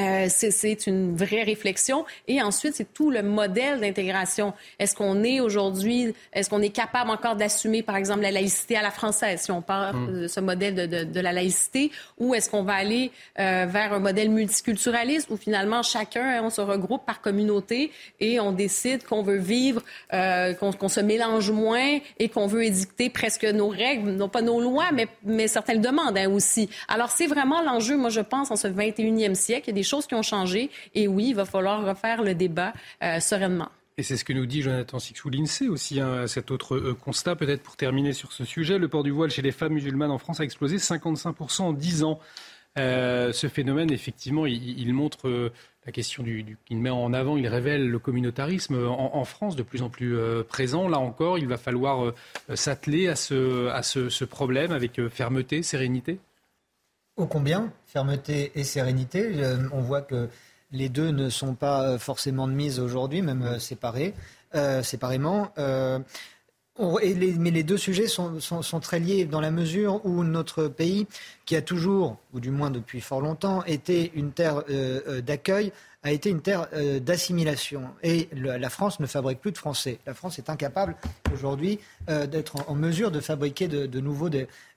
Euh, 0.00 0.26
c'est 0.28 0.86
une 0.86 1.14
vraie 1.14 1.44
réflexion. 1.44 2.04
Et 2.26 2.42
ensuite, 2.42 2.74
c'est 2.74 2.92
tout 2.92 3.10
le 3.10 3.22
modèle 3.22 3.80
d'intégration. 3.80 4.52
Est-ce 4.78 4.94
qu'on 4.96 5.22
est 5.22 5.40
aujourd'hui, 5.40 6.14
est-ce 6.32 6.50
qu'on 6.50 6.62
est 6.62 6.70
capable 6.70 7.10
encore 7.10 7.36
d'assumer, 7.36 7.82
par 7.82 7.96
exemple, 7.96 8.22
la 8.22 8.32
laïcité 8.32 8.76
à 8.76 8.82
la 8.82 8.90
française, 8.90 9.42
si 9.42 9.50
on 9.52 9.62
parle 9.62 9.94
hmm. 9.96 10.20
de 10.22 10.28
ce 10.28 10.40
modèle 10.40 10.74
de, 10.74 10.86
de, 10.86 11.04
de 11.04 11.20
la 11.20 11.32
laïcité, 11.32 11.92
ou 12.18 12.34
est-ce 12.34 12.50
qu'on 12.50 12.64
va 12.64 12.74
aller 12.74 13.12
euh, 13.38 13.66
vers 13.68 13.92
un 13.92 14.00
modèle 14.00 14.30
multiculturaliste 14.30 15.30
où 15.30 15.36
finalement 15.36 15.82
chacun, 15.82 16.42
on 16.42 16.50
se 16.50 16.60
regroupe 16.60 17.04
par 17.06 17.20
communauté 17.20 17.92
et 18.20 18.40
on 18.40 18.52
décide 18.52 19.04
qu'on 19.04 19.22
veut 19.22 19.38
vivre, 19.38 19.82
euh, 20.12 20.54
qu'on 20.54 20.88
se 20.88 21.00
mélange 21.00 21.50
moins 21.50 21.98
et 22.18 22.28
qu'on 22.28 22.46
veut 22.46 22.64
édicter 22.64 23.10
presque 23.10 23.44
nos 23.44 23.68
règles, 23.68 24.12
non 24.12 24.28
pas 24.28 24.42
nos 24.42 24.60
lois, 24.60 24.90
mais, 24.92 25.06
mais 25.24 25.46
certaines 25.46 25.80
demandes 25.80 26.18
hein, 26.18 26.28
aussi. 26.30 26.68
Alors, 26.88 27.10
c'est 27.10 27.26
vraiment 27.26 27.62
l'enjeu, 27.62 27.96
moi, 27.96 28.10
je 28.10 28.20
pense, 28.20 28.50
en 28.50 28.56
ce 28.56 28.66
21e 28.66 29.34
siècle. 29.34 29.64
Il 29.68 29.70
y 29.70 29.74
a 29.74 29.74
des 29.74 29.83
choses 29.84 30.06
qui 30.06 30.14
ont 30.14 30.22
changé. 30.22 30.70
Et 30.94 31.08
oui, 31.08 31.28
il 31.28 31.34
va 31.34 31.44
falloir 31.44 31.84
refaire 31.84 32.22
le 32.22 32.34
débat 32.34 32.72
euh, 33.02 33.20
sereinement. 33.20 33.68
Et 33.96 34.02
c'est 34.02 34.16
ce 34.16 34.24
que 34.24 34.32
nous 34.32 34.46
dit 34.46 34.60
Jonathan 34.60 34.98
Sixou, 34.98 35.30
l'INSEE 35.30 35.68
aussi, 35.68 36.00
hein, 36.00 36.26
cet 36.26 36.50
autre 36.50 36.74
euh, 36.74 36.94
constat, 36.94 37.36
peut-être 37.36 37.62
pour 37.62 37.76
terminer 37.76 38.12
sur 38.12 38.32
ce 38.32 38.44
sujet. 38.44 38.78
Le 38.78 38.88
port 38.88 39.04
du 39.04 39.12
voile 39.12 39.30
chez 39.30 39.42
les 39.42 39.52
femmes 39.52 39.74
musulmanes 39.74 40.10
en 40.10 40.18
France 40.18 40.40
a 40.40 40.44
explosé 40.44 40.78
55% 40.78 41.62
en 41.62 41.72
10 41.72 42.02
ans. 42.02 42.18
Euh, 42.76 43.32
ce 43.32 43.46
phénomène, 43.46 43.92
effectivement, 43.92 44.46
il, 44.46 44.92
montre 44.92 45.52
la 45.86 45.92
question 45.92 46.24
du, 46.24 46.58
met 46.72 46.90
en 46.90 47.12
avant, 47.12 47.36
il 47.36 47.46
révèle 47.46 47.88
le 47.88 47.98
communautarisme 48.00 48.84
en, 48.88 49.24
France 49.24 49.54
de 49.54 49.62
plus 49.62 49.82
en 49.82 49.90
plus 49.90 50.16
présent. 50.48 50.88
Là 50.88 50.98
encore, 50.98 51.38
il 51.38 51.46
va 51.46 51.56
falloir 51.56 52.12
s'atteler 52.54 53.06
à, 53.06 53.14
ce, 53.14 53.68
à 53.68 53.84
ce 53.84 54.24
problème 54.24 54.72
avec 54.72 55.00
fermeté, 55.06 55.62
sérénité? 55.62 56.18
Ô 57.16 57.26
combien, 57.26 57.72
fermeté 57.86 58.50
et 58.56 58.64
sérénité. 58.64 59.30
Euh, 59.36 59.68
on 59.72 59.80
voit 59.80 60.02
que 60.02 60.28
les 60.72 60.88
deux 60.88 61.12
ne 61.12 61.28
sont 61.28 61.54
pas 61.54 61.82
euh, 61.82 61.98
forcément 61.98 62.48
de 62.48 62.52
mise 62.52 62.80
aujourd'hui, 62.80 63.22
même 63.22 63.42
euh, 63.42 63.58
séparés, 63.60 64.14
séparément. 64.82 65.52
Mais 66.78 67.50
les 67.50 67.62
deux 67.62 67.76
sujets 67.76 68.08
sont, 68.08 68.80
très 68.80 68.98
liés 68.98 69.24
dans 69.24 69.40
la 69.40 69.50
mesure 69.50 70.04
où 70.04 70.24
notre 70.24 70.68
pays, 70.68 71.06
qui 71.46 71.56
a 71.56 71.62
toujours, 71.62 72.18
ou 72.32 72.40
du 72.40 72.50
moins 72.50 72.70
depuis 72.70 73.00
fort 73.00 73.20
longtemps, 73.20 73.64
été 73.64 74.10
une 74.14 74.32
terre 74.32 74.64
d'accueil, 75.24 75.72
a 76.02 76.10
été 76.10 76.30
une 76.30 76.42
terre 76.42 76.68
d'assimilation. 77.00 77.84
Et 78.02 78.28
la 78.32 78.68
France 78.70 79.00
ne 79.00 79.06
fabrique 79.06 79.40
plus 79.40 79.52
de 79.52 79.58
Français. 79.58 79.98
La 80.06 80.14
France 80.14 80.38
est 80.38 80.50
incapable 80.50 80.96
aujourd'hui 81.32 81.78
d'être 82.08 82.68
en, 82.68 82.74
mesure 82.74 83.10
de 83.10 83.20
fabriquer 83.20 83.68
de, 83.68 84.00
nouveau 84.00 84.28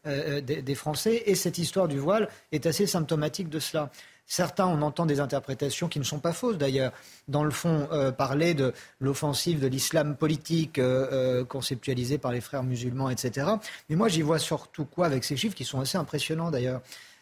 euh, 0.08 0.40
euh, 0.40 0.42
des, 0.42 0.76
Français. 0.76 1.24
Et 1.26 1.36
cette 1.36 1.58
histoire 1.58 1.88
du 1.88 1.98
voile 1.98 2.30
est 2.52 2.66
assez 2.66 2.88
symptomatique 2.88 3.50
de 3.50 3.60
cela. 3.60 3.92
Certains, 4.28 4.68
on 4.68 4.82
entend 4.82 5.06
des 5.06 5.20
interprétations 5.20 5.88
qui 5.88 6.00
ne 6.00 6.04
sont 6.04 6.20
pas 6.20 6.34
fausses 6.34 6.58
d'ailleurs. 6.58 6.92
Dans 7.28 7.44
le 7.44 7.52
fond, 7.52 7.88
euh, 7.92 8.12
parler 8.12 8.54
de 8.54 8.74
l'offensive 9.00 9.60
de 9.60 9.68
l'islam 9.68 10.16
politique 10.16 10.80
conceptualisée 11.48 12.18
par 12.18 12.32
les 12.32 12.42
frères 12.42 12.64
musulmans, 12.64 13.10
etc. 13.10 13.48
Mais 13.90 13.96
moi, 13.96 14.08
j'y 14.10 14.22
vois 14.22 14.40
surtout 14.40 14.86
quoi 14.86 15.06
avec 15.06 15.24
ces 15.24 15.38
chiffres 15.38 15.56
qui 15.56 15.66
sont 15.66 15.80
assez 15.80 15.98
impressionnants 15.98 16.52
d'ailleurs. 16.52 16.82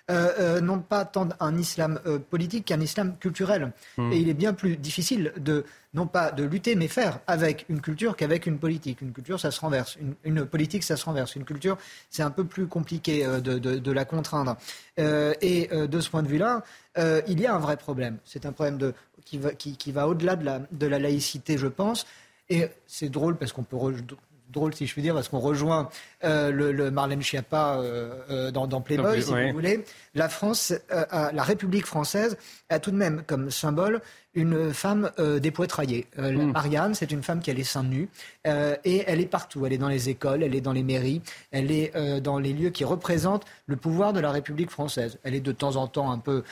Non 0.10 0.80
pas 0.80 1.06
tant 1.06 1.30
un 1.40 1.58
islam 1.58 2.00
politique 2.30 2.66
qu'un 2.66 2.80
islam 2.80 3.18
culturel. 3.18 3.72
Hmm. 3.98 4.12
Et 4.12 4.18
il 4.18 4.30
est 4.30 4.34
bien 4.36 4.54
plus 4.54 4.78
difficile 4.78 5.34
de 5.38 5.66
non 5.96 6.08
pas 6.08 6.32
de 6.32 6.44
lutter, 6.44 6.76
mais 6.76 6.88
faire 6.88 7.20
avec 7.26 7.66
une 7.70 7.82
culture 7.82 8.16
qu'avec 8.16 8.46
une 8.46 8.60
politique. 8.60 9.02
Une 9.02 9.14
culture, 9.14 9.40
ça 9.40 9.50
se 9.50 9.60
renverse. 9.62 9.98
Une, 10.24 10.46
politique, 10.46 10.84
ça 10.84 10.98
se 10.98 11.06
renverse. 11.06 11.36
Une 11.36 11.46
culture, 11.46 11.78
c'est 12.10 12.22
un 12.22 12.30
peu 12.30 12.44
plus 12.44 12.68
compliqué 12.68 13.26
euh, 13.26 13.40
de, 13.40 13.92
la 13.92 14.06
contraindre. 14.06 14.58
Euh, 15.00 15.34
et 15.42 15.70
euh, 15.72 15.88
de 15.88 16.00
ce 16.02 16.10
point 16.10 16.22
de 16.22 16.28
vue-là, 16.28 16.64
il 17.28 17.40
y 17.40 17.46
a 17.46 17.56
un 17.56 17.60
vrai 17.60 17.78
problème. 17.78 18.18
C'est 18.26 18.46
un 18.46 18.52
problème 18.52 18.78
de, 18.78 18.94
qui 19.24 19.38
va, 19.38 19.54
qui, 19.54 19.92
va 19.92 20.08
au-delà 20.08 20.36
de 20.36 20.46
la, 20.46 20.62
de 20.72 20.86
la 20.86 21.00
laïcité, 21.00 21.58
je 21.58 21.68
pense. 21.68 22.06
Et 22.50 22.68
c'est 22.86 23.10
drôle 23.10 23.38
parce 23.38 23.54
qu'on 23.54 23.64
peut 23.64 23.78
drôle 24.56 24.74
si 24.74 24.88
je 24.88 24.94
puis 24.94 25.02
dire, 25.02 25.14
parce 25.14 25.28
qu'on 25.28 25.40
rejoint 25.40 25.90
le, 26.24 26.90
Marlène 26.90 27.22
Schiappa 27.22 27.80
dans, 28.52 28.68
dans, 28.68 28.82
Playboy, 28.82 29.22
si 29.22 29.32
vous 29.32 29.52
voulez. 29.54 29.84
La 30.16 30.30
France, 30.30 30.74
la 30.90 31.44
République 31.44 31.86
française 31.86 32.38
a 32.70 32.80
tout 32.80 32.92
de 32.92 32.96
même 32.96 33.24
comme 33.28 33.52
symbole 33.52 34.02
une 34.36 34.74
femme 34.74 35.12
euh, 35.18 35.40
dépouetraillée. 35.40 36.08
Euh, 36.20 36.32
hmm. 36.32 36.52
Marianne, 36.52 36.94
c'est 36.94 37.12
une 37.12 37.24
femme 37.24 37.40
qui 37.40 37.50
a 37.50 37.54
les 37.54 37.64
seins 37.64 37.84
nus 37.84 38.10
euh, 38.46 38.76
et 38.84 39.04
elle 39.08 39.22
est 39.22 39.26
partout. 39.26 39.66
Elle 39.66 39.74
est 39.74 39.78
dans 39.78 39.88
les 39.88 40.10
écoles, 40.10 40.44
elle 40.44 40.54
est 40.54 40.62
dans 40.62 40.74
les 40.74 40.84
mairies, 40.84 41.22
elle 41.52 41.72
est 41.72 41.94
dans 42.22 42.38
les 42.38 42.54
lieux 42.54 42.70
qui 42.70 42.84
représentent 42.84 43.46
le 43.66 43.78
pouvoir 43.78 44.12
de 44.14 44.20
la 44.20 44.32
République 44.32 44.70
française. 44.70 45.18
Elle 45.24 45.36
est 45.36 45.40
de 45.40 45.52
temps 45.52 45.78
en 45.78 45.88
temps 45.88 46.12
un 46.12 46.20
peu 46.20 46.44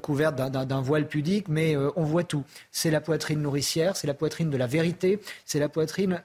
couverte 0.00 0.36
d'un 0.36 0.80
voile 0.80 1.08
pudique, 1.08 1.48
mais 1.48 1.76
on 1.96 2.04
voit 2.04 2.22
tout. 2.22 2.44
C'est 2.70 2.90
la 2.90 3.00
poitrine 3.00 3.42
nourricière, 3.42 3.96
c'est 3.96 4.06
la 4.06 4.14
poitrine 4.14 4.50
de 4.50 4.56
la 4.56 4.66
vérité, 4.66 5.20
c'est 5.44 5.58
la 5.58 5.68
poitrine 5.68 6.22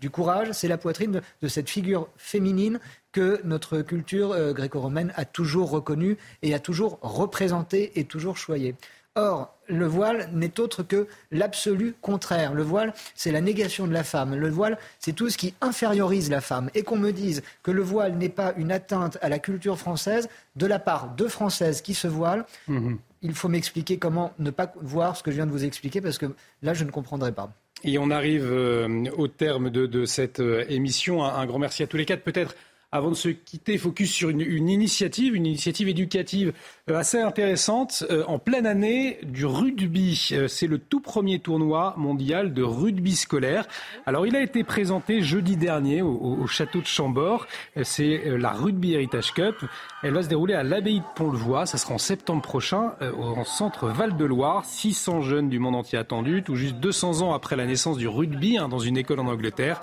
du 0.00 0.10
courage, 0.10 0.48
c'est 0.52 0.68
la 0.68 0.76
poitrine 0.76 1.12
de, 1.12 1.22
de, 1.40 1.48
cette 1.48 1.70
figure 1.70 2.08
féminine 2.16 2.78
que 3.14 3.40
notre 3.44 3.80
culture 3.80 4.52
gréco-romaine 4.52 5.12
a 5.16 5.24
toujours 5.24 5.70
reconnue 5.70 6.18
et 6.42 6.52
a 6.52 6.58
toujours 6.58 6.98
représentée 7.00 7.98
et 7.98 8.04
toujours 8.04 8.36
choyée. 8.36 8.74
Or, 9.16 9.56
le 9.68 9.86
voile 9.86 10.28
n'est 10.32 10.58
autre 10.58 10.82
que 10.82 11.06
l'absolu 11.30 11.94
contraire. 12.00 12.52
Le 12.52 12.64
voile, 12.64 12.92
c'est 13.14 13.30
la 13.30 13.40
négation 13.40 13.86
de 13.86 13.92
la 13.92 14.02
femme. 14.02 14.34
Le 14.34 14.50
voile, 14.50 14.76
c'est 14.98 15.12
tout 15.12 15.30
ce 15.30 15.38
qui 15.38 15.54
infériorise 15.60 16.30
la 16.30 16.40
femme. 16.40 16.68
Et 16.74 16.82
qu'on 16.82 16.96
me 16.96 17.12
dise 17.12 17.44
que 17.62 17.70
le 17.70 17.80
voile 17.80 18.16
n'est 18.16 18.28
pas 18.28 18.54
une 18.56 18.72
atteinte 18.72 19.16
à 19.22 19.28
la 19.28 19.38
culture 19.38 19.78
française 19.78 20.28
de 20.56 20.66
la 20.66 20.80
part 20.80 21.14
de 21.14 21.28
Françaises 21.28 21.80
qui 21.80 21.94
se 21.94 22.08
voilent, 22.08 22.44
mhm. 22.66 22.98
il 23.22 23.34
faut 23.34 23.48
m'expliquer 23.48 23.98
comment 23.98 24.32
ne 24.40 24.50
pas 24.50 24.72
voir 24.82 25.16
ce 25.16 25.22
que 25.22 25.30
je 25.30 25.36
viens 25.36 25.46
de 25.46 25.52
vous 25.52 25.64
expliquer, 25.64 26.00
parce 26.00 26.18
que 26.18 26.26
là, 26.62 26.74
je 26.74 26.82
ne 26.82 26.90
comprendrai 26.90 27.30
pas. 27.30 27.52
Et 27.84 27.98
on 27.98 28.10
arrive 28.10 28.50
euh, 28.50 29.04
au 29.16 29.28
terme 29.28 29.70
de, 29.70 30.04
cette 30.06 30.40
euh, 30.40 30.64
émission. 30.68 31.22
un, 31.22 31.46
grand 31.46 31.60
merci 31.60 31.84
à 31.84 31.86
tous 31.86 31.98
les 31.98 32.04
quatre. 32.04 32.22
Peut-être 32.22 32.56
avant 32.94 33.10
de 33.10 33.16
se 33.16 33.28
quitter, 33.28 33.76
focus 33.76 34.12
sur 34.12 34.30
une, 34.30 34.68
initiative, 34.68 35.34
une 35.34 35.46
initiative 35.46 35.88
éducative 35.88 36.52
euh, 36.88 36.96
assez 36.96 37.20
intéressante 37.20 38.04
euh, 38.08 38.22
en 38.28 38.38
pleine 38.38 38.66
année 38.66 39.18
du 39.24 39.46
rugby. 39.46 40.28
Euh, 40.30 40.46
c'est 40.46 40.68
le 40.68 40.78
tout 40.78 41.00
premier 41.00 41.40
tournoi 41.40 41.94
mondial 41.96 42.54
de 42.54 42.62
rugby 42.62 43.16
scolaire. 43.16 43.66
Alors, 44.06 44.28
il 44.28 44.36
a 44.36 44.40
été 44.40 44.62
présenté 44.62 45.22
jeudi 45.22 45.56
dernier 45.56 46.02
au, 46.02 46.46
château 46.46 46.80
de 46.80 46.86
Chambord. 46.86 47.48
C'est 47.82 48.22
la 48.38 48.50
Rugby 48.50 48.94
Heritage 48.94 49.32
Cup. 49.32 49.56
Elle 50.04 50.12
va 50.12 50.22
se 50.22 50.28
dérouler 50.28 50.54
à 50.54 50.62
l'abbaye 50.62 51.00
de 51.00 51.04
Pont-le-Voix. 51.16 51.66
Ça 51.66 51.78
sera 51.78 51.94
en 51.94 51.98
septembre 51.98 52.42
prochain 52.42 52.92
au 53.00 53.42
centre 53.44 53.88
Val-de-Loire. 53.88 54.64
600 54.64 55.22
jeunes 55.22 55.48
du 55.48 55.58
monde 55.58 55.74
entier 55.74 55.98
attendus, 55.98 56.42
tout 56.44 56.54
juste 56.54 56.76
200 56.76 57.22
ans 57.22 57.32
après 57.32 57.56
la 57.56 57.66
naissance 57.66 57.96
du 57.96 58.06
rugby 58.06 58.58
hein, 58.58 58.68
dans 58.68 58.78
une 58.78 58.96
école 58.96 59.20
en 59.20 59.26
Angleterre. 59.26 59.82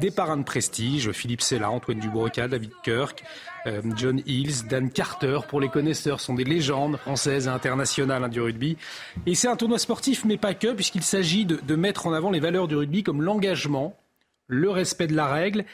Des 0.00 0.10
parrains 0.10 0.38
de 0.38 0.44
prestige, 0.44 1.12
Philippe 1.12 1.42
Sella, 1.42 1.70
Antoine 1.70 1.98
Dubroca, 1.98 2.48
David 2.48 2.70
Kirk, 2.82 3.22
euh, 3.66 3.82
John 3.96 4.22
Hills, 4.24 4.66
Dan 4.66 4.88
Carter, 4.88 5.40
pour 5.46 5.60
les 5.60 5.68
connaisseurs, 5.68 6.20
sont 6.20 6.32
des 6.32 6.44
légendes 6.44 6.96
françaises 6.96 7.46
et 7.46 7.50
internationales 7.50 8.24
hein, 8.24 8.30
du 8.30 8.40
rugby. 8.40 8.78
Et 9.26 9.34
c'est 9.34 9.48
un 9.48 9.56
tournoi 9.56 9.78
sportif, 9.78 10.24
mais 10.24 10.38
pas 10.38 10.54
que, 10.54 10.72
puisqu'il 10.72 11.02
s'agit 11.02 11.44
de, 11.44 11.76
mettre 11.76 12.06
en 12.06 12.14
avant 12.14 12.30
les 12.30 12.40
valeurs 12.40 12.66
du 12.66 12.76
rugby 12.76 13.02
comme 13.02 13.20
l'engagement, 13.20 13.94
le 14.46 14.70
respect 14.70 15.06
de 15.06 15.14
la 15.14 15.26
règle, 15.26 15.66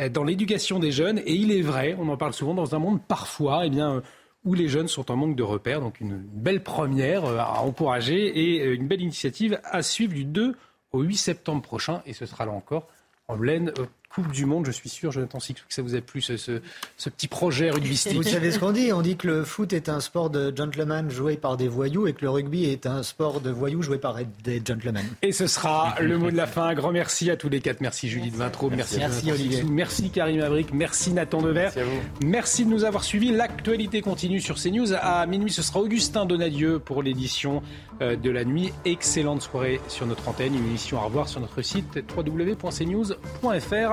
euh, 0.00 0.08
dans 0.08 0.24
l'éducation 0.24 0.80
des 0.80 0.90
jeunes. 0.90 1.18
Et 1.24 1.34
il 1.34 1.52
est 1.52 1.62
vrai, 1.62 1.94
on 2.00 2.08
en 2.08 2.16
parle 2.16 2.32
souvent, 2.32 2.54
dans 2.54 2.74
un 2.74 2.80
monde 2.80 3.00
parfois, 3.06 3.64
eh 3.64 3.70
bien, 3.70 4.02
où 4.44 4.54
les 4.54 4.66
jeunes 4.66 4.88
sont 4.88 5.08
en 5.12 5.16
manque 5.16 5.36
de 5.36 5.44
repères. 5.44 5.80
Donc 5.80 6.00
une 6.00 6.16
belle 6.16 6.64
première 6.64 7.26
euh, 7.26 7.38
à 7.38 7.60
encourager 7.60 8.26
et 8.26 8.64
une 8.64 8.88
belle 8.88 9.02
initiative 9.02 9.60
à 9.62 9.82
suivre 9.82 10.14
du 10.14 10.24
2 10.24 10.56
au 10.90 11.02
8 11.02 11.16
septembre 11.16 11.62
prochain. 11.62 12.02
Et 12.06 12.12
ce 12.12 12.26
sera 12.26 12.44
là 12.44 12.50
encore 12.50 12.88
en 13.28 13.36
euh, 13.78 13.86
Coupe 14.18 14.32
du 14.32 14.46
Monde. 14.46 14.66
Je 14.66 14.72
suis 14.72 14.88
sûr, 14.88 15.12
Jonathan 15.12 15.38
Six, 15.38 15.54
que 15.54 15.60
ça 15.68 15.80
vous 15.80 15.94
a 15.94 16.00
plu, 16.00 16.20
ce, 16.20 16.36
ce, 16.36 16.60
petit 17.08 17.28
projet 17.28 17.70
rugbystique. 17.70 18.16
Vous 18.16 18.24
savez 18.24 18.50
ce 18.50 18.58
qu'on 18.58 18.72
dit 18.72 18.92
On 18.92 19.00
dit 19.00 19.16
que 19.16 19.28
le 19.28 19.44
foot 19.44 19.72
est 19.72 19.88
un 19.88 20.00
sport 20.00 20.28
de 20.28 20.52
gentlemen 20.54 21.08
joué 21.08 21.36
par 21.36 21.56
des 21.56 21.68
voyous 21.68 22.08
et 22.08 22.14
que 22.14 22.22
le 22.22 22.30
rugby 22.30 22.64
est 22.64 22.86
un 22.86 23.04
sport 23.04 23.40
de 23.40 23.50
voyous 23.50 23.82
joué 23.82 23.98
par 23.98 24.16
des 24.42 24.60
gentlemen. 24.64 25.04
Et 25.22 25.30
ce 25.30 25.46
sera 25.46 25.94
le 26.00 26.18
mot 26.18 26.32
de 26.32 26.36
la 26.36 26.48
fin. 26.48 26.64
Un 26.64 26.74
grand 26.74 26.90
merci 26.90 27.30
à 27.30 27.36
tous 27.36 27.48
les 27.48 27.60
quatre. 27.60 27.80
Merci 27.80 28.08
Judith 28.08 28.34
Vintraud, 28.34 28.70
merci, 28.70 28.98
merci, 28.98 29.30
Olivier. 29.30 29.62
Merci 29.62 30.10
Karim 30.10 30.40
Abric, 30.40 30.72
merci 30.72 31.12
Nathan 31.12 31.40
Dever. 31.42 31.68
Merci, 31.74 31.80
à 31.80 31.84
vous. 31.84 32.00
merci 32.24 32.64
de 32.64 32.70
nous 32.70 32.84
avoir 32.84 33.04
suivis. 33.04 33.30
L'actualité 33.30 34.00
continue 34.00 34.40
sur 34.40 34.56
CNews. 34.56 34.94
À 34.94 35.26
minuit, 35.26 35.52
ce 35.52 35.62
sera 35.62 35.80
Augustin 35.80 36.26
Donadieu 36.26 36.80
pour 36.80 37.02
l'édition 37.02 37.62
euh, 38.00 38.16
de 38.16 38.30
la 38.30 38.44
nuit. 38.44 38.72
Excellente 38.84 39.42
soirée 39.42 39.80
sur 39.88 40.06
notre 40.06 40.28
antenne. 40.28 40.54
Une 40.54 40.66
émission 40.66 40.98
à 40.98 41.04
revoir 41.04 41.28
sur 41.28 41.40
notre 41.40 41.62
site 41.62 42.00
www.cnews.fr. 42.16 43.92